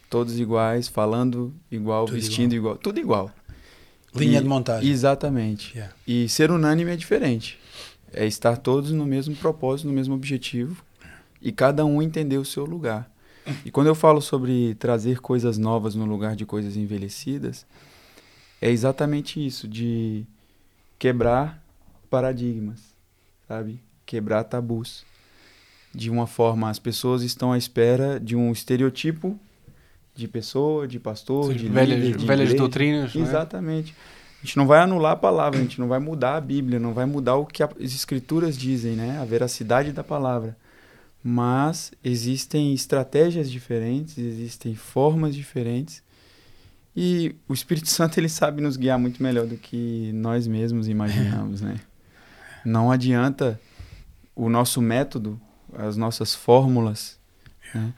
todos 0.09 0.39
iguais, 0.39 0.87
falando 0.87 1.53
igual, 1.69 2.05
Tudo 2.07 2.15
vestindo 2.15 2.55
igual. 2.55 2.77
tudo 2.79 3.01
igual. 3.01 3.29
Linha 4.15 4.39
E- 4.39 4.43
de 4.43 4.49
montagem. 4.49 4.89
Exatamente. 4.89 5.73
Yeah. 5.77 5.93
E 6.07 6.29
ser 6.29 6.53
unânime 6.53 6.93
é 6.93 6.97
diferente. 6.97 7.59
É 8.17 8.27
estar 8.27 8.57
todos 8.57 8.91
no 8.91 9.07
mesmo 9.07 9.37
propósito, 9.37 9.87
no 9.87 9.93
mesmo 9.93 10.15
objetivo 10.15 10.83
e 11.41 11.53
cada 11.53 11.85
um 11.85 12.03
entender 12.03 12.39
o 12.39 12.45
seu 12.45 12.65
lugar. 12.65 13.09
E 13.65 13.71
quando 13.71 13.87
eu 13.87 13.95
falo 13.95 14.21
sobre 14.21 14.75
trazer 14.75 15.21
coisas 15.21 15.57
novas 15.57 15.95
no 15.95 16.05
lugar 16.05 16.35
de 16.35 16.45
coisas 16.45 16.77
envelhecidas, 16.77 17.65
é 18.61 18.71
exatamente 18.71 19.45
isso, 19.45 19.69
de 19.69 20.25
quebrar 20.99 21.63
paradigmas, 22.11 22.81
sabe? 23.47 23.79
Quebrar 24.05 24.45
tabus. 24.45 25.05
De 25.95 26.11
uma 26.11 26.27
forma, 26.27 26.69
as 26.69 26.79
pessoas 26.79 27.23
estão 27.23 27.53
à 27.53 27.59
espera 27.59 28.19
de 28.19 28.35
um 28.35 28.51
estereotipo 28.51 29.39
de 30.15 30.27
pessoa, 30.27 30.89
de 30.89 30.99
pastor, 30.99 31.55
de 31.55 31.69
velhas 31.69 32.01
líder, 32.01 32.17
de 32.17 32.27
velhas 32.27 32.49
igreja. 32.49 32.63
doutrinas? 32.63 33.15
não 33.15 33.23
é? 33.23 33.25
Exatamente. 33.29 33.95
A 33.95 34.26
gente 34.47 34.57
não 34.57 34.67
vai 34.67 34.79
anular 34.79 35.13
a 35.13 35.17
palavra, 35.17 35.59
a 35.59 35.63
gente 35.63 35.81
não 35.81 35.89
vai 35.89 35.99
mudar 35.99 36.37
a 36.37 36.41
Bíblia, 36.41 36.79
não 36.79 36.95
vai 36.95 37.05
mudar 37.05 37.35
o 37.35 37.45
que 37.45 37.63
as 37.63 37.71
escrituras 37.81 38.57
dizem, 38.57 38.93
né? 38.93 39.19
A 39.19 39.25
veracidade 39.25 39.93
da 39.93 40.05
palavra. 40.05 40.57
Mas 41.23 41.93
existem 42.05 42.73
estratégias 42.73 43.51
diferentes, 43.51 44.17
existem 44.17 44.77
formas 44.77 45.35
diferentes. 45.35 46.01
E 46.95 47.35
o 47.49 47.53
Espírito 47.53 47.89
Santo 47.91 48.19
ele 48.19 48.29
sabe 48.29 48.63
nos 48.63 48.77
guiar 48.77 48.99
muito 48.99 49.21
melhor 49.21 49.47
do 49.47 49.57
que 49.57 50.13
nós 50.15 50.47
mesmos 50.47 50.87
imaginamos, 50.87 51.61
né? 51.61 51.81
Não 52.65 52.91
adianta 52.91 53.61
o 54.35 54.49
nosso 54.49 54.81
método, 54.81 55.41
as 55.73 55.97
nossas 55.97 56.35
fórmulas, 56.35 57.19
né? 57.75 57.93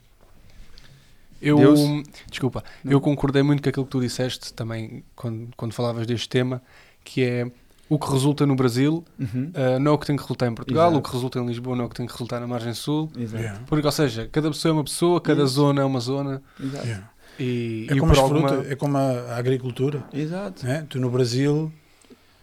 Eu, 1.40 1.56
Deus- 1.56 2.02
desculpa, 2.30 2.64
Não. 2.82 2.92
eu 2.92 3.00
concordei 3.00 3.42
muito 3.42 3.62
com 3.62 3.68
aquilo 3.68 3.84
que 3.84 3.90
tu 3.90 4.00
disseste 4.00 4.52
também 4.52 5.04
quando, 5.14 5.48
quando 5.56 5.72
falavas 5.72 6.06
deste 6.06 6.28
tema, 6.28 6.60
que 7.04 7.22
é 7.22 7.50
o 7.88 7.98
que 7.98 8.10
resulta 8.10 8.44
no 8.44 8.54
Brasil 8.56 9.04
Uhum. 9.18 9.50
ah, 9.54 9.78
não 9.78 9.92
é 9.92 9.94
o 9.94 9.98
que 9.98 10.06
tem 10.06 10.16
que 10.16 10.22
resultar 10.22 10.46
em 10.46 10.54
Portugal, 10.54 10.88
Exato. 10.90 10.98
o 10.98 11.02
que 11.02 11.12
resulta 11.14 11.38
em 11.38 11.46
Lisboa 11.46 11.74
não 11.76 11.84
é 11.84 11.86
o 11.86 11.88
que 11.90 11.96
tem 11.96 12.06
que 12.06 12.12
resultar 12.12 12.38
na 12.40 12.46
margem 12.46 12.74
sul. 12.74 13.10
Exato. 13.16 13.42
Yeah. 13.42 13.60
Porque, 13.66 13.86
ou 13.86 13.92
seja, 13.92 14.28
cada 14.30 14.50
pessoa 14.50 14.70
é 14.70 14.72
uma 14.74 14.84
pessoa, 14.84 15.20
cada 15.20 15.44
Isso. 15.44 15.54
zona 15.54 15.80
é 15.80 15.84
uma 15.84 16.00
zona 16.00 16.42
Exato. 16.62 16.86
Yeah. 16.86 17.10
e, 17.38 17.86
É, 17.88 17.94
e 17.94 17.98
como 18.00 18.12
por 18.12 18.18
as 18.18 18.24
alguma... 18.24 18.48
frutas, 18.48 18.70
é 18.70 18.76
como 18.76 18.98
a 18.98 19.36
agricultura. 19.36 20.04
Exato. 20.12 20.66
Né? 20.66 20.84
Tu 20.88 20.98
no 21.00 21.08
Brasil 21.10 21.72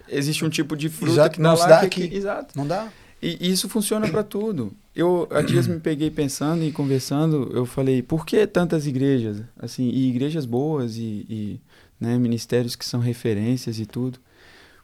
Existe 0.08 0.46
um 0.46 0.50
tipo 0.50 0.76
de 0.78 0.88
fruta 0.88 1.14
Exato, 1.14 1.36
que 1.36 1.42
não 1.42 1.56
dá 1.56 1.58
se 1.62 1.68
dá 1.68 1.80
que 1.90 2.04
aqui. 2.04 2.16
Exato. 2.16 2.56
não 2.56 2.66
dá. 2.68 2.88
E 3.22 3.52
isso 3.52 3.68
funciona 3.68 4.08
para 4.08 4.24
tudo. 4.24 4.72
Eu 4.96 5.28
há 5.30 5.42
dias 5.42 5.68
me 5.68 5.80
peguei 5.80 6.10
pensando 6.10 6.64
e 6.64 6.72
conversando, 6.72 7.52
eu 7.54 7.66
falei, 7.66 8.02
por 8.02 8.26
que 8.26 8.48
tantas 8.48 8.88
igrejas? 8.88 9.42
Assim, 9.60 9.90
e 9.90 10.10
igrejas 10.10 10.46
boas 10.46 10.96
e, 10.96 11.26
e 11.30 11.62
né, 12.00 12.18
ministérios 12.18 12.76
que 12.76 12.86
são 12.86 13.02
referências 13.02 13.78
e 13.78 13.86
tudo. 13.86 14.20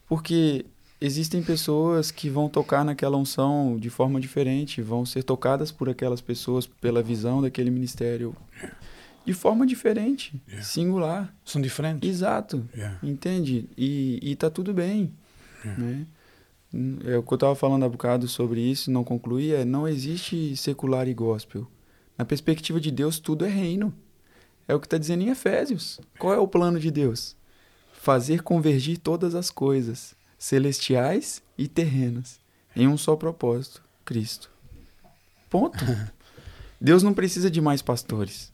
Porque 0.07 0.65
existem 0.99 1.41
pessoas 1.41 2.11
que 2.11 2.29
vão 2.29 2.49
tocar 2.49 2.83
naquela 2.83 3.15
unção 3.15 3.77
de 3.79 3.89
forma 3.89 4.19
diferente, 4.19 4.81
vão 4.81 5.05
ser 5.05 5.23
tocadas 5.23 5.71
por 5.71 5.89
aquelas 5.89 6.19
pessoas 6.19 6.67
pela 6.67 7.01
visão 7.01 7.41
daquele 7.41 7.71
ministério 7.71 8.35
de 9.25 9.33
forma 9.33 9.65
diferente, 9.65 10.41
Yeah. 10.47 10.65
singular. 10.65 11.35
São 11.45 11.61
diferentes. 11.61 12.09
Exato. 12.09 12.67
Yeah. 12.75 12.97
Entende? 13.01 13.69
E, 13.77 14.19
e 14.21 14.35
tá 14.35 14.49
tudo 14.49 14.73
bem. 14.73 15.13
É. 15.63 15.67
Né? 15.79 16.05
É 17.05 17.17
o 17.17 17.23
que 17.23 17.33
eu 17.33 17.35
estava 17.35 17.55
falando 17.55 17.83
há 17.83 17.89
bocado 17.89 18.27
sobre 18.27 18.61
isso, 18.61 18.89
não 18.89 19.03
concluí, 19.03 19.53
é 19.53 19.65
não 19.65 19.87
existe 19.87 20.55
secular 20.55 21.07
e 21.07 21.13
gospel. 21.13 21.67
Na 22.17 22.23
perspectiva 22.23 22.79
de 22.79 22.91
Deus, 22.91 23.19
tudo 23.19 23.45
é 23.45 23.49
reino. 23.49 23.93
É 24.67 24.73
o 24.73 24.79
que 24.79 24.85
está 24.85 24.97
dizendo 24.97 25.23
em 25.23 25.29
Efésios. 25.29 25.99
Qual 26.17 26.33
é 26.33 26.37
o 26.37 26.47
plano 26.47 26.79
de 26.79 26.89
Deus? 26.89 27.35
Fazer 27.91 28.41
convergir 28.41 28.97
todas 28.97 29.35
as 29.35 29.49
coisas, 29.49 30.15
celestiais 30.37 31.41
e 31.57 31.67
terrenas, 31.67 32.39
em 32.75 32.87
um 32.87 32.97
só 32.97 33.15
propósito: 33.15 33.83
Cristo. 34.05 34.49
Ponto. 35.49 35.83
Deus 36.79 37.03
não 37.03 37.13
precisa 37.13 37.51
de 37.51 37.59
mais 37.59 37.81
pastores. 37.81 38.51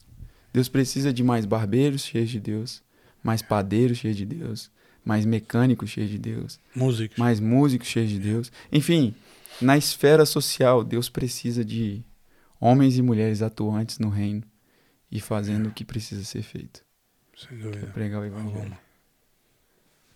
Deus 0.52 0.68
precisa 0.68 1.12
de 1.12 1.22
mais 1.22 1.46
barbeiros 1.46 2.04
cheios 2.04 2.30
de 2.30 2.40
Deus, 2.40 2.82
mais 3.22 3.42
padeiros 3.42 3.98
cheios 3.98 4.16
de 4.16 4.26
Deus, 4.26 4.70
mais 5.08 5.24
mecânicos 5.24 5.88
cheios 5.88 6.10
de 6.10 6.18
Deus, 6.18 6.60
Músicos. 6.76 7.16
mais 7.16 7.40
músicos 7.40 7.88
cheios 7.88 8.10
de 8.10 8.18
Deus. 8.18 8.52
Enfim, 8.70 9.14
na 9.58 9.74
esfera 9.78 10.26
social, 10.26 10.84
Deus 10.84 11.08
precisa 11.08 11.64
de 11.64 12.04
homens 12.60 12.98
e 12.98 13.02
mulheres 13.02 13.40
atuantes 13.40 13.98
no 13.98 14.10
reino 14.10 14.42
e 15.10 15.18
fazendo 15.18 15.68
o 15.68 15.72
que 15.72 15.82
precisa 15.82 16.22
ser 16.24 16.42
feito. 16.42 16.82
Sem 17.34 17.56
dúvida. 17.56 17.86
pregar 17.86 18.20
o 18.20 18.24
evangelho. 18.26 18.54
Alguma. 18.58 18.78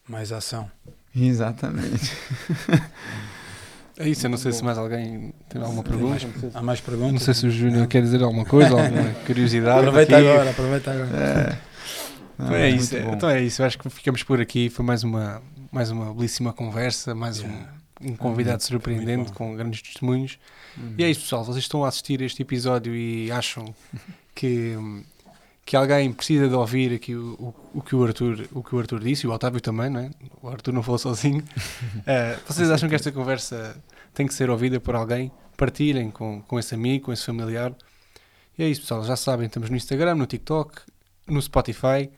Mais 0.06 0.31
ação. 0.31 0.70
Exatamente. 1.16 2.12
É 3.98 4.09
isso, 4.09 4.24
eu 4.24 4.31
não 4.31 4.39
sei 4.39 4.52
se 4.52 4.64
mais 4.64 4.78
alguém 4.78 5.35
tem 5.51 5.60
alguma 5.62 5.82
pergunta. 5.85 6.27
Há 6.55 6.62
mais 6.62 6.81
perguntas? 6.81 7.12
Não 7.12 7.20
sei 7.20 7.35
se 7.35 7.47
o 7.47 7.51
Júnior 7.51 7.86
quer 7.86 8.01
dizer 8.01 8.23
alguma 8.23 8.44
coisa, 8.44 8.70
alguma 8.70 9.10
curiosidade. 9.27 9.81
Aproveita 9.81 10.16
aqui. 10.16 10.27
agora, 10.28 10.51
aproveita 10.51 10.90
agora. 10.93 11.10
É. 11.14 11.59
Então 12.43 12.55
é 12.55 12.70
isso, 12.70 12.97
então 12.97 13.31
é 13.31 13.43
isso. 13.43 13.62
Eu 13.62 13.66
acho 13.66 13.78
que 13.78 13.89
ficamos 13.90 14.23
por 14.23 14.40
aqui. 14.40 14.69
Foi 14.69 14.85
mais 14.85 15.02
uma, 15.05 15.43
mais 15.70 15.90
uma 15.90 16.12
belíssima 16.12 16.52
conversa, 16.52 17.14
mais 17.14 17.39
Yeah. 17.39 17.73
um, 18.01 18.12
um 18.12 18.16
convidado 18.16 18.62
surpreendente 18.62 19.32
com 19.32 19.55
grandes 19.56 19.82
testemunhos. 19.82 20.39
E 20.98 21.05
é 21.05 21.10
isso, 21.10 21.20
pessoal. 21.20 21.44
Vocês 21.44 21.64
estão 21.64 21.85
a 21.85 21.89
assistir 21.89 22.20
este 22.23 22.43
episódio 22.43 22.94
e 22.94 23.31
acham 23.31 23.74
que, 24.35 24.77
que 25.64 25.77
alguém 25.77 26.12
precisa 26.12 26.48
de 26.48 26.55
ouvir 26.55 26.94
aqui 26.94 27.14
o, 27.14 27.35
o, 27.35 27.55
o 27.78 27.82
que 27.82 27.94
o 27.94 28.02
Arthur, 28.05 28.48
o 28.52 28.62
que 28.62 28.74
o 28.74 28.78
Arthur 28.78 29.01
disse, 29.01 29.27
e 29.27 29.28
o 29.28 29.32
Otávio 29.32 29.60
também, 29.60 29.89
não 29.90 30.01
é? 30.01 30.10
O 30.43 30.48
Arthur 30.48 30.73
não 30.73 30.82
falou 30.82 30.98
sozinho. 30.98 31.44
Eh, 32.06 32.36
vocês 32.47 32.70
acham 32.70 32.89
que 32.89 32.94
esta 32.94 33.12
conversa 33.12 33.77
tem 34.14 34.27
que 34.27 34.35
ser 34.35 34.51
ouvida 34.51 34.81
por 34.81 34.94
alguém? 34.97 35.31
Partilhem 35.56 36.10
com, 36.10 36.43
com 36.43 36.59
esse 36.59 36.74
amigo, 36.74 37.05
com 37.06 37.12
esse 37.12 37.24
familiar. 37.24 37.73
E 38.59 38.64
é 38.64 38.69
isso, 38.69 38.81
pessoal. 38.81 39.05
Já 39.05 39.14
sabem, 39.14 39.47
estamos 39.47 39.70
no 39.70 39.77
Instagram, 39.77 40.16
no 40.16 40.27
TikTok, 40.27 40.81
no 41.28 41.40
Spotify. 41.40 42.10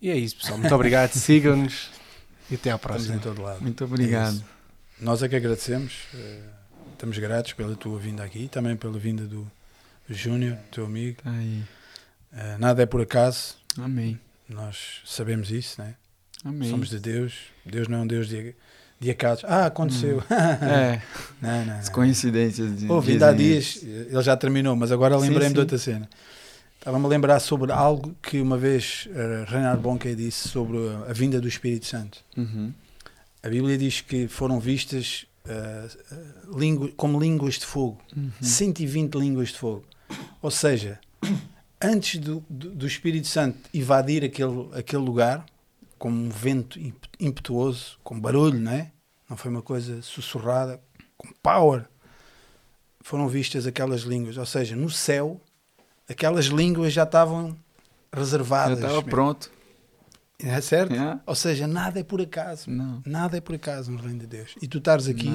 E 0.00 0.10
é 0.10 0.16
isso, 0.16 0.36
pessoal. 0.36 0.58
Muito 0.58 0.74
obrigado. 0.74 1.12
Sigam-nos 1.16 1.90
e 2.50 2.54
até 2.56 2.70
à 2.70 2.74
Estamos 2.76 2.80
próxima. 2.96 3.16
em 3.16 3.18
todo 3.18 3.42
lado. 3.42 3.60
Muito 3.62 3.82
É 3.82 3.86
obrigado. 3.86 4.34
isso. 4.34 4.44
Nós 5.00 5.22
é 5.22 5.28
que 5.28 5.36
agradecemos. 5.36 5.92
eh, 6.14 6.40
estamos 6.92 7.18
gratos 7.18 7.52
pela 7.54 7.74
tua 7.74 7.98
vinda 7.98 8.22
aqui, 8.22 8.48
também 8.48 8.76
pela 8.76 8.98
vinda 8.98 9.24
do, 9.24 9.50
do 10.08 10.14
Júnior, 10.14 10.56
teu 10.70 10.84
amigo. 10.86 11.20
Tá 11.22 11.30
aí. 11.30 11.62
Eh, 12.32 12.56
nada 12.58 12.82
é 12.82 12.86
por 12.86 13.00
acaso, 13.00 13.56
Amém. 13.78 14.18
nós 14.48 15.00
sabemos 15.04 15.50
isso, 15.50 15.80
né? 15.80 15.94
Amém. 16.44 16.68
Somos 16.70 16.88
de 16.90 16.98
Deus. 16.98 17.34
Deus 17.64 17.88
não 17.88 17.98
é 17.98 18.00
um 18.02 18.06
Deus 18.06 18.28
de, 18.28 18.54
de 19.00 19.10
acasos. 19.10 19.44
Ah, 19.46 19.66
aconteceu. 19.66 20.22
É, 20.30 21.00
não, 21.40 21.64
não, 21.64 21.76
não. 21.78 21.92
coincidências. 21.92 22.76
De, 22.78 22.86
Houve, 22.90 23.12
ainda 23.12 23.30
há 23.30 23.32
dias, 23.32 23.82
ele 23.82 24.22
já 24.22 24.36
terminou, 24.36 24.76
mas 24.76 24.92
agora 24.92 25.16
lembrei-me 25.16 25.54
de 25.54 25.60
outra 25.60 25.78
cena. 25.78 26.08
Estava-me 26.84 27.06
a 27.06 27.08
lembrar 27.08 27.40
sobre 27.40 27.72
algo 27.72 28.14
que 28.20 28.42
uma 28.42 28.58
vez 28.58 29.08
uh, 29.08 29.50
Reinhard 29.50 29.80
Bonke 29.80 30.14
disse 30.14 30.50
sobre 30.50 30.76
a, 30.76 31.10
a 31.10 31.12
vinda 31.14 31.40
do 31.40 31.48
Espírito 31.48 31.86
Santo. 31.86 32.22
Uhum. 32.36 32.74
A 33.42 33.48
Bíblia 33.48 33.78
diz 33.78 34.02
que 34.02 34.28
foram 34.28 34.60
vistas 34.60 35.24
uh, 35.46 36.14
uh, 36.52 36.58
língua, 36.58 36.90
como 36.94 37.18
línguas 37.18 37.54
de 37.54 37.64
fogo. 37.64 38.02
Uhum. 38.14 38.30
120 38.38 39.14
línguas 39.14 39.48
de 39.48 39.58
fogo. 39.58 39.82
Ou 40.42 40.50
seja, 40.50 41.00
antes 41.82 42.20
do, 42.20 42.44
do, 42.50 42.72
do 42.72 42.86
Espírito 42.86 43.28
Santo 43.28 43.58
invadir 43.72 44.22
aquele, 44.22 44.68
aquele 44.74 45.02
lugar, 45.02 45.46
com 45.98 46.10
um 46.10 46.28
vento 46.28 46.78
imp- 46.78 47.06
impetuoso, 47.18 47.98
com 48.04 48.20
barulho, 48.20 48.60
não 48.60 48.72
é? 48.72 48.92
Não 49.30 49.38
foi 49.38 49.50
uma 49.50 49.62
coisa 49.62 50.02
sussurrada, 50.02 50.78
com 51.16 51.28
power. 51.42 51.86
Foram 53.00 53.26
vistas 53.26 53.66
aquelas 53.66 54.02
línguas. 54.02 54.36
Ou 54.36 54.44
seja, 54.44 54.76
no 54.76 54.90
céu, 54.90 55.40
aquelas 56.08 56.46
línguas 56.46 56.92
já 56.92 57.04
estavam 57.04 57.48
Já 58.12 58.18
reservadas. 58.20 58.78
estava 58.78 58.94
meu. 58.94 59.02
pronto. 59.04 59.50
É 60.42 60.60
certo? 60.60 60.92
É? 60.94 61.18
Ou 61.26 61.34
seja, 61.34 61.66
nada 61.66 62.00
é 62.00 62.02
por 62.02 62.20
acaso. 62.20 62.70
Não. 62.70 63.00
Nada 63.06 63.36
é 63.36 63.40
por 63.40 63.54
acaso 63.54 63.90
no 63.90 63.98
reino 63.98 64.18
de 64.20 64.26
Deus. 64.26 64.54
E 64.60 64.66
tu 64.68 64.78
estares 64.78 65.06
aqui, 65.08 65.30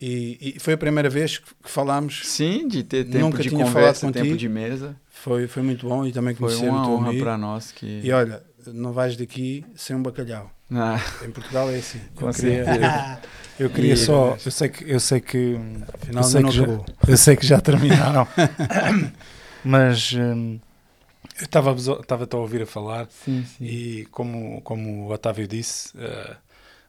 e, 0.00 0.54
e 0.56 0.60
foi 0.60 0.74
a 0.74 0.76
primeira 0.78 1.08
vez 1.08 1.38
que 1.38 1.46
falámos 1.62 2.22
Sim, 2.26 2.66
de 2.66 2.82
ter 2.82 3.04
tempo 3.04 3.18
Nunca 3.26 3.42
de 3.42 3.48
tinha 3.48 3.64
conversa, 3.64 4.00
falado 4.00 4.14
tempo 4.14 4.26
contigo. 4.26 4.36
de 4.38 4.48
mesa. 4.48 4.96
Foi, 5.08 5.46
foi 5.46 5.62
muito 5.62 5.88
bom 5.88 6.04
e 6.04 6.12
também 6.12 6.34
Foi 6.34 6.54
uma 6.56 6.88
honra 6.88 7.14
para 7.14 7.38
nós 7.38 7.70
que. 7.70 8.00
E 8.02 8.10
olha, 8.10 8.42
não 8.66 8.92
vais 8.92 9.16
daqui 9.16 9.64
sem 9.76 9.94
um 9.94 10.02
bacalhau. 10.02 10.50
Ah, 10.74 10.98
Em 11.24 11.30
Portugal 11.30 11.70
é 11.70 11.76
assim. 11.76 12.00
Com 12.16 12.26
Eu 12.28 12.34
queria, 12.34 13.18
eu 13.60 13.70
queria 13.70 13.94
E- 13.94 13.96
só. 13.96 14.36
Eu 14.44 14.50
sei 14.50 14.68
que. 14.68 14.90
Eu 14.90 14.98
sei 15.00 15.20
que 15.20 15.56
Afinal, 15.94 16.24
eu 16.24 16.28
sei 16.28 16.42
que 16.42 16.50
já-. 16.50 16.80
Eu 17.08 17.16
sei 17.16 17.36
que 17.36 17.46
já 17.46 17.60
terminaram. 17.62 18.26
Mas 19.64 20.12
hum, 20.12 20.58
eu 21.38 21.44
estava 21.44 21.72
estava 21.72 22.28
a 22.30 22.36
ouvir 22.36 22.62
a 22.62 22.66
falar 22.66 23.06
sim, 23.10 23.44
sim. 23.44 23.64
e 23.64 24.06
como, 24.06 24.60
como 24.62 25.06
o 25.06 25.12
Otávio 25.12 25.46
disse, 25.46 25.92
eh, 25.98 26.36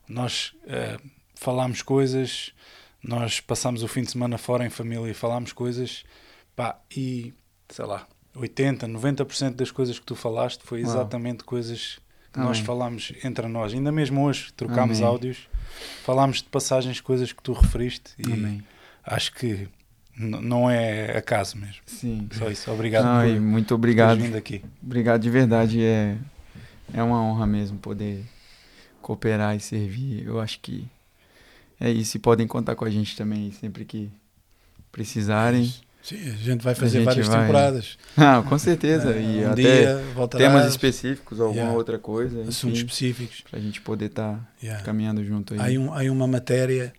nós 0.07 0.53
eh, 0.67 0.97
falámos 1.35 1.81
coisas, 1.81 2.51
nós 3.01 3.39
passámos 3.39 3.83
o 3.83 3.87
fim 3.87 4.01
de 4.01 4.11
semana 4.11 4.37
fora 4.37 4.65
em 4.65 4.69
família 4.69 5.09
e 5.09 5.13
falámos 5.13 5.53
coisas, 5.53 6.03
pá, 6.55 6.79
e 6.95 7.33
sei 7.69 7.85
lá, 7.85 8.07
80, 8.35 8.87
90% 8.87 9.55
das 9.55 9.71
coisas 9.71 9.99
que 9.99 10.05
tu 10.05 10.15
falaste 10.15 10.61
foi 10.63 10.81
Uau. 10.83 10.91
exatamente 10.91 11.43
coisas 11.43 11.99
que 12.31 12.39
nós 12.39 12.57
Amém. 12.57 12.63
falámos 12.63 13.13
entre 13.23 13.47
nós. 13.47 13.73
Ainda 13.73 13.91
mesmo 13.91 14.23
hoje 14.23 14.51
trocámos 14.53 14.97
Amém. 14.97 15.07
áudios, 15.09 15.47
falámos 16.03 16.37
de 16.37 16.49
passagens, 16.49 16.99
coisas 16.99 17.31
que 17.31 17.43
tu 17.43 17.53
referiste 17.53 18.13
e 18.17 18.31
Amém. 18.33 18.63
acho 19.03 19.33
que 19.33 19.67
n- 20.17 20.41
não 20.41 20.69
é 20.69 21.17
acaso 21.17 21.57
mesmo. 21.57 21.81
Sim. 21.85 22.27
Só 22.33 22.49
isso. 22.49 22.71
Obrigado 22.71 23.03
Não, 23.05 23.21
por 23.33 23.41
muito 23.41 23.75
obrigado. 23.75 24.19
vindo 24.19 24.35
aqui. 24.37 24.63
Obrigado 24.81 25.21
de 25.21 25.29
verdade. 25.29 25.83
É, 25.83 26.15
é 26.93 27.01
uma 27.03 27.21
honra 27.21 27.45
mesmo 27.47 27.77
poder 27.77 28.23
cooperar 29.01 29.55
e 29.55 29.59
servir. 29.59 30.25
Eu 30.25 30.39
acho 30.39 30.59
que 30.59 30.87
é 31.79 31.89
isso. 31.89 32.17
E 32.17 32.19
podem 32.19 32.47
contar 32.47 32.75
com 32.75 32.85
a 32.85 32.89
gente 32.89 33.15
também 33.17 33.51
sempre 33.51 33.85
que 33.85 34.09
precisarem. 34.91 35.73
Sim, 36.01 36.17
a 36.29 36.35
gente 36.35 36.61
vai 36.63 36.75
fazer 36.75 36.97
gente 36.99 37.05
várias 37.05 37.27
vai- 37.27 37.39
temporadas. 37.41 37.97
Ah, 38.17 38.43
com 38.47 38.59
certeza. 38.59 39.11
Eh, 39.15 39.21
e 39.21 39.45
um 39.45 39.51
até 39.51 39.61
dia 39.61 40.01
temas 40.37 40.67
específicos, 40.67 41.39
alguma 41.39 41.59
Yeah. 41.61 41.77
outra 41.77 41.97
coisa. 41.97 42.41
assuntos 42.41 42.79
Enfim, 42.79 42.85
específicos. 42.85 43.41
pra 43.49 43.57
gente 43.59 43.79
poder 43.81 44.05
estar 44.07 44.53
Yeah. 44.61 44.83
caminhando 44.83 45.23
junto 45.23 45.53
aí. 45.53 45.77
Há, 45.77 45.79
um, 45.79 45.93
há 45.93 46.01
uma 46.11 46.27
matéria, 46.27 46.91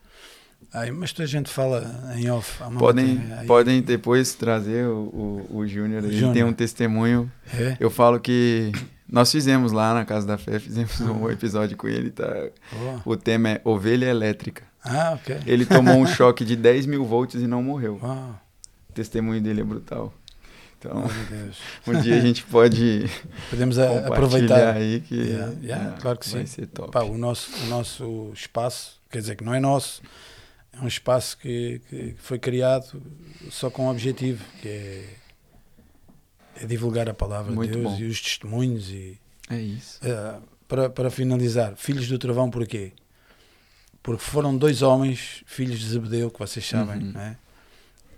há, 0.74 0.92
mas 0.92 1.14
a 1.18 1.26
gente 1.26 1.48
fala 1.50 2.12
em 2.16 2.28
off. 2.30 2.62
podem, 2.78 3.14
matéria 3.14 3.40
aí. 3.40 3.46
podem 3.46 3.82
depois 3.82 4.34
trazer 4.34 4.86
o, 4.86 5.46
o, 5.50 5.58
o 5.58 5.66
Júnior. 5.66 6.04
Ele 6.04 6.32
tem 6.32 6.44
um 6.44 6.52
testemunho. 6.52 7.30
É? 7.54 7.76
Eu 7.80 7.90
falo 7.90 8.18
que 8.20 8.72
nós 9.08 9.30
fizemos 9.30 9.72
lá 9.72 9.94
na 9.94 10.04
Casa 10.04 10.26
da 10.26 10.36
Fé, 10.36 10.58
fizemos 10.58 11.00
um 11.00 11.30
episódio 11.30 11.76
com 11.76 11.86
ele. 11.86 12.10
Tá? 12.10 12.28
Boa. 12.72 13.02
O 13.04 13.16
tema 13.16 13.50
é 13.50 13.60
Ovelha 13.64 14.06
Elétrica. 14.06 14.64
Ah, 14.84 15.12
ok. 15.14 15.38
Ele 15.46 15.64
tomou 15.64 15.94
um 15.96 16.06
choque 16.08 16.44
de 16.44 16.56
10 16.56 16.86
mil 16.86 17.04
volts 17.04 17.40
e 17.40 17.46
não 17.46 17.62
morreu. 17.62 17.98
Uau. 18.02 18.40
O 18.90 18.92
testemunho 18.92 19.40
dele 19.40 19.60
é 19.60 19.64
brutal. 19.64 20.12
Então, 20.78 21.04
Oh, 21.86 21.90
um 21.90 22.00
dia 22.00 22.16
a 22.16 22.20
gente 22.20 22.44
pode 22.44 23.06
Podemos 23.48 23.76
compartilhar 23.76 24.06
aproveitar. 24.06 24.74
aí 24.74 25.00
que 25.00 25.14
Yeah, 25.14 25.54
yeah, 25.62 25.94
ah, 25.96 26.00
claro 26.00 26.18
que 26.18 26.28
vai 26.28 26.46
sim. 26.46 26.46
ser 26.46 26.66
top. 26.66 26.90
Pá, 26.90 27.02
o, 27.02 27.16
nosso, 27.16 27.50
o 27.64 27.66
nosso 27.68 28.30
espaço, 28.34 29.00
quer 29.10 29.18
dizer 29.20 29.36
que 29.36 29.44
não 29.44 29.54
é 29.54 29.60
nosso, 29.60 30.02
é 30.78 30.80
um 30.82 30.88
espaço 30.88 31.36
que, 31.38 31.80
que 31.88 32.14
foi 32.18 32.38
criado 32.38 33.00
só 33.50 33.70
com 33.70 33.86
um 33.86 33.90
objetivo, 33.90 34.44
que 34.60 34.68
é, 34.68 35.04
é 36.62 36.66
divulgar 36.66 37.08
a 37.08 37.14
palavra 37.14 37.52
Muito 37.52 37.72
de 37.72 37.78
Deus 37.80 37.92
bom. 37.94 37.98
e 38.00 38.06
os 38.06 38.20
testemunhos. 38.20 38.88
E, 38.90 39.18
É 39.50 39.58
isso. 39.60 39.98
eh, 40.02 40.36
para, 40.68 40.88
para 40.90 41.10
finalizar, 41.10 41.76
Filhos 41.76 42.08
do 42.08 42.18
Trovão 42.18 42.50
porquê? 42.50 42.92
Porque 44.02 44.22
foram 44.22 44.56
dois 44.56 44.82
homens, 44.82 45.42
filhos 45.46 45.78
de 45.80 45.86
Zebedeu, 45.88 46.30
que 46.30 46.38
vocês 46.38 46.66
sabem, 46.66 46.96
Uhum. 47.06 47.12
não 47.12 47.20
é? 47.20 47.36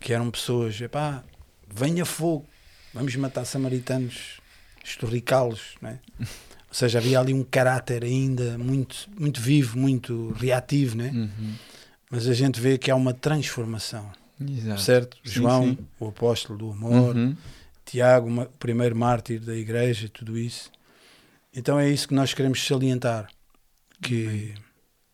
que 0.00 0.12
eram 0.12 0.30
pessoas, 0.30 0.80
epá, 0.80 1.24
venha 1.68 2.04
fogo, 2.04 2.46
vamos 2.94 3.14
matar 3.16 3.44
samaritanos, 3.44 4.40
estorricá-los, 4.84 5.74
não 5.80 5.90
é? 5.90 5.98
Ou 6.20 6.26
seja, 6.74 6.98
havia 6.98 7.18
ali 7.18 7.32
um 7.32 7.42
caráter 7.42 8.04
ainda 8.04 8.56
muito, 8.58 9.08
muito 9.18 9.40
vivo, 9.40 9.78
muito 9.78 10.32
reativo, 10.38 10.96
né? 10.96 11.10
Uhum. 11.14 11.54
Mas 12.10 12.26
a 12.28 12.34
gente 12.34 12.60
vê 12.60 12.78
que 12.78 12.90
há 12.90 12.94
uma 12.96 13.12
transformação, 13.12 14.10
Exato. 14.40 14.80
certo? 14.80 15.16
Sim, 15.24 15.30
João, 15.32 15.62
sim. 15.76 15.78
o 15.98 16.08
apóstolo 16.08 16.58
do 16.58 16.70
amor, 16.70 17.16
Uhum. 17.16 17.36
Tiago, 17.84 18.28
o 18.42 18.46
primeiro 18.58 18.96
mártir 18.96 19.40
da 19.40 19.54
igreja, 19.54 20.08
tudo 20.08 20.36
isso. 20.38 20.70
Então 21.54 21.78
é 21.78 21.88
isso 21.90 22.08
que 22.08 22.14
nós 22.14 22.34
queremos 22.34 22.64
salientar, 22.64 23.28
que 24.02 24.54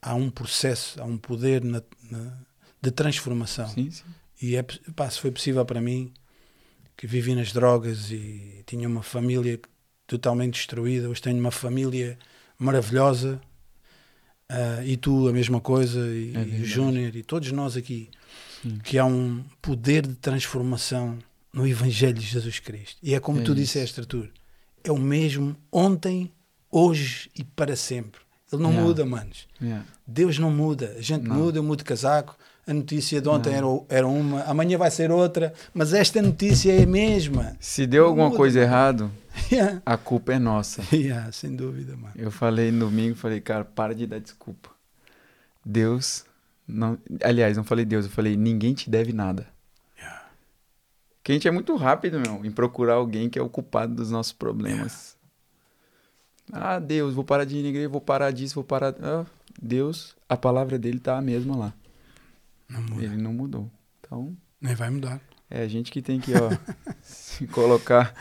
há 0.00 0.14
um 0.14 0.28
processo, 0.30 1.00
há 1.00 1.04
um 1.04 1.16
poder 1.18 1.62
na- 1.64 1.82
na- 2.10 2.36
de 2.80 2.90
transformação. 2.90 3.68
Sim, 3.68 3.90
sim. 3.90 4.04
E 4.40 4.56
é, 4.56 4.62
pá, 4.96 5.08
se 5.08 5.20
foi 5.20 5.30
possível 5.30 5.64
para 5.64 5.80
mim, 5.80 6.12
que 6.96 7.06
vivi 7.06 7.34
nas 7.34 7.52
drogas 7.52 8.10
e 8.10 8.62
tinha 8.66 8.88
uma 8.88 9.02
família 9.02 9.60
totalmente 10.06 10.54
destruída, 10.54 11.08
hoje 11.08 11.22
tenho 11.22 11.38
uma 11.38 11.50
família 11.52 12.18
maravilhosa, 12.58 13.40
ah, 14.48 14.82
e 14.84 14.96
tu 14.96 15.28
a 15.28 15.32
mesma 15.32 15.60
coisa, 15.60 15.98
e, 16.00 16.32
É 16.36 16.42
e 16.42 16.62
o. 16.62 16.64
Júnior, 16.64 17.14
e 17.16 17.22
todos 17.22 17.50
nós 17.52 17.76
aqui, 17.76 18.08
Sim. 18.62 18.78
que 18.84 18.98
há 18.98 19.04
um 19.04 19.42
poder 19.60 20.06
de 20.06 20.14
transformação 20.14 21.18
no 21.52 21.66
Evangelho 21.66 22.14
de 22.14 22.26
Jesus 22.26 22.58
Cristo. 22.58 22.96
E 23.02 23.14
é 23.14 23.20
como 23.20 23.40
É 23.40 23.42
tu 23.42 23.52
isso. 23.52 23.60
disseste, 23.60 24.00
Arthur, 24.00 24.28
é 24.84 24.90
o 24.92 24.98
mesmo 24.98 25.56
ontem, 25.70 26.30
hoje 26.70 27.30
e 27.38 27.44
para 27.44 27.76
sempre. 27.76 28.20
Ele 28.52 28.62
não 28.62 28.70
Yeah. 28.70 28.86
muda, 28.88 29.06
manos. 29.06 29.46
Yeah. 29.60 29.84
Deus 30.06 30.38
não 30.38 30.50
muda. 30.50 30.94
A 30.98 31.02
gente 31.02 31.26
Não. 31.26 31.36
muda, 31.36 31.58
eu 31.58 31.62
mudo 31.62 31.78
de 31.78 31.84
casaco. 31.84 32.36
A 32.66 32.72
notícia 32.72 33.20
de 33.20 33.28
ontem 33.28 33.52
era, 33.54 33.66
era 33.88 34.06
uma, 34.06 34.42
amanhã 34.44 34.78
vai 34.78 34.90
ser 34.90 35.10
outra, 35.10 35.52
mas 35.74 35.92
esta 35.92 36.22
notícia 36.22 36.72
é 36.72 36.84
a 36.84 36.86
mesma. 36.86 37.56
Se 37.58 37.86
deu 37.86 38.06
alguma 38.06 38.26
Muda, 38.26 38.36
coisa 38.36 38.60
mano. 38.60 38.70
errado, 38.72 39.10
Yeah. 39.50 39.80
a 39.84 39.96
culpa 39.96 40.34
é 40.34 40.38
nossa. 40.38 40.82
Yeah, 40.94 41.32
sem 41.32 41.56
dúvida, 41.56 41.96
mano. 41.96 42.12
Eu 42.16 42.30
falei 42.30 42.70
no 42.70 42.86
domingo, 42.86 43.16
falei, 43.16 43.40
cara, 43.40 43.64
para 43.64 43.94
de 43.94 44.06
dar 44.06 44.20
desculpa. 44.20 44.68
Deus 45.64 46.24
não, 46.68 46.96
aliás, 47.22 47.56
não 47.56 47.64
falei 47.64 47.84
Deus, 47.84 48.04
eu 48.04 48.10
falei 48.10 48.36
ninguém 48.36 48.74
te 48.74 48.88
deve 48.88 49.12
nada. 49.12 49.46
Yeah. 49.98 50.22
Que 51.24 51.32
a 51.32 51.34
gente 51.34 51.48
é 51.48 51.50
muito 51.50 51.74
rápido, 51.76 52.20
meu, 52.20 52.44
em 52.44 52.50
procurar 52.50 52.94
alguém 52.94 53.28
que 53.28 53.38
é 53.38 53.42
o 53.42 53.48
culpado 53.48 53.94
dos 53.94 54.10
nossos 54.10 54.32
problemas. 54.32 55.16
Ah, 56.52 56.78
Deus, 56.78 57.14
vou 57.14 57.24
parar 57.24 57.44
de 57.44 57.56
ir 57.56 57.62
na 57.62 57.68
igreja, 57.70 57.88
vou 57.88 58.00
parar 58.00 58.30
disso, 58.30 58.54
vou 58.54 58.64
parar. 58.64 58.94
Ah, 59.02 59.24
Deus, 59.60 60.14
a 60.28 60.36
palavra 60.36 60.78
dele 60.78 60.98
tá 61.00 61.16
a 61.16 61.22
mesma 61.22 61.56
lá. 61.56 61.74
Não 62.72 62.82
muda. 62.82 63.04
Ele 63.04 63.16
não 63.16 63.32
mudou. 63.32 63.70
Então, 64.00 64.36
Nem 64.60 64.74
vai 64.74 64.90
mudar. 64.90 65.20
é 65.50 65.62
a 65.62 65.68
gente 65.68 65.90
que 65.92 66.00
tem 66.02 66.18
que, 66.20 66.32
ó, 66.34 66.50
se 67.02 67.46
colocar 67.46 68.14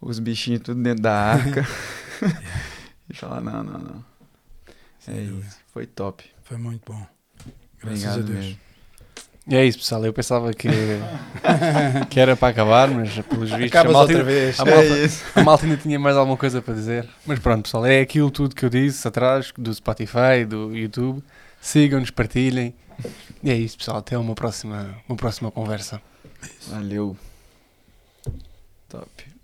os 0.00 0.18
bichinhos 0.18 0.60
tudo 0.62 0.82
dentro 0.82 1.02
da 1.02 1.12
arca 1.14 1.66
e 3.08 3.14
falar, 3.16 3.40
não, 3.40 3.62
não, 3.62 3.78
não. 3.78 4.04
Sem 4.98 5.16
É 5.18 5.20
dúvida. 5.24 5.46
isso, 5.46 5.58
foi 5.72 5.86
top. 5.86 6.24
Foi 6.44 6.56
muito 6.56 6.82
bom. 6.92 7.06
Graças 7.80 8.04
Obrigado 8.04 8.18
a 8.18 8.22
Deus. 8.22 8.44
mesmo. 8.44 8.60
E 9.48 9.54
é 9.54 9.64
isso, 9.64 9.78
pessoal. 9.78 10.04
Eu 10.04 10.12
pensava 10.12 10.52
que, 10.52 10.68
que 12.10 12.18
era 12.18 12.34
para 12.36 12.48
acabar, 12.48 12.88
mas 12.90 13.10
pelos 13.20 13.48
vistos 13.50 13.62
a 13.62 13.66
Acabas 13.66 13.92
malta, 13.92 14.12
outra 14.12 14.24
vez. 14.24 14.58
a 14.58 14.64
malta- 14.64 14.80
É 14.82 15.04
isso. 15.04 15.24
a 15.36 15.42
malta 15.44 15.64
ainda 15.66 15.76
tinha 15.76 15.98
mais 16.00 16.16
alguma 16.16 16.36
coisa 16.36 16.60
para 16.60 16.74
dizer. 16.74 17.08
Mas 17.24 17.38
pronto, 17.38 17.62
pessoal, 17.62 17.86
é 17.86 18.00
aquilo 18.00 18.28
tudo 18.30 18.56
que 18.56 18.64
eu 18.64 18.68
disse 18.68 19.06
atrás 19.06 19.52
do 19.56 19.72
Spotify, 19.72 20.44
do 20.48 20.74
YouTube. 20.76 21.22
Sigam-nos, 21.60 22.10
partilhem. 22.10 22.74
E 23.42 23.50
é 23.50 23.54
isso, 23.54 23.78
pessoal. 23.78 23.98
Até 23.98 24.16
uma 24.16 24.34
próxima, 24.34 24.96
uma 25.08 25.16
próxima 25.16 25.50
conversa. 25.50 26.00
Valeu. 26.68 27.16
Top. 28.88 29.36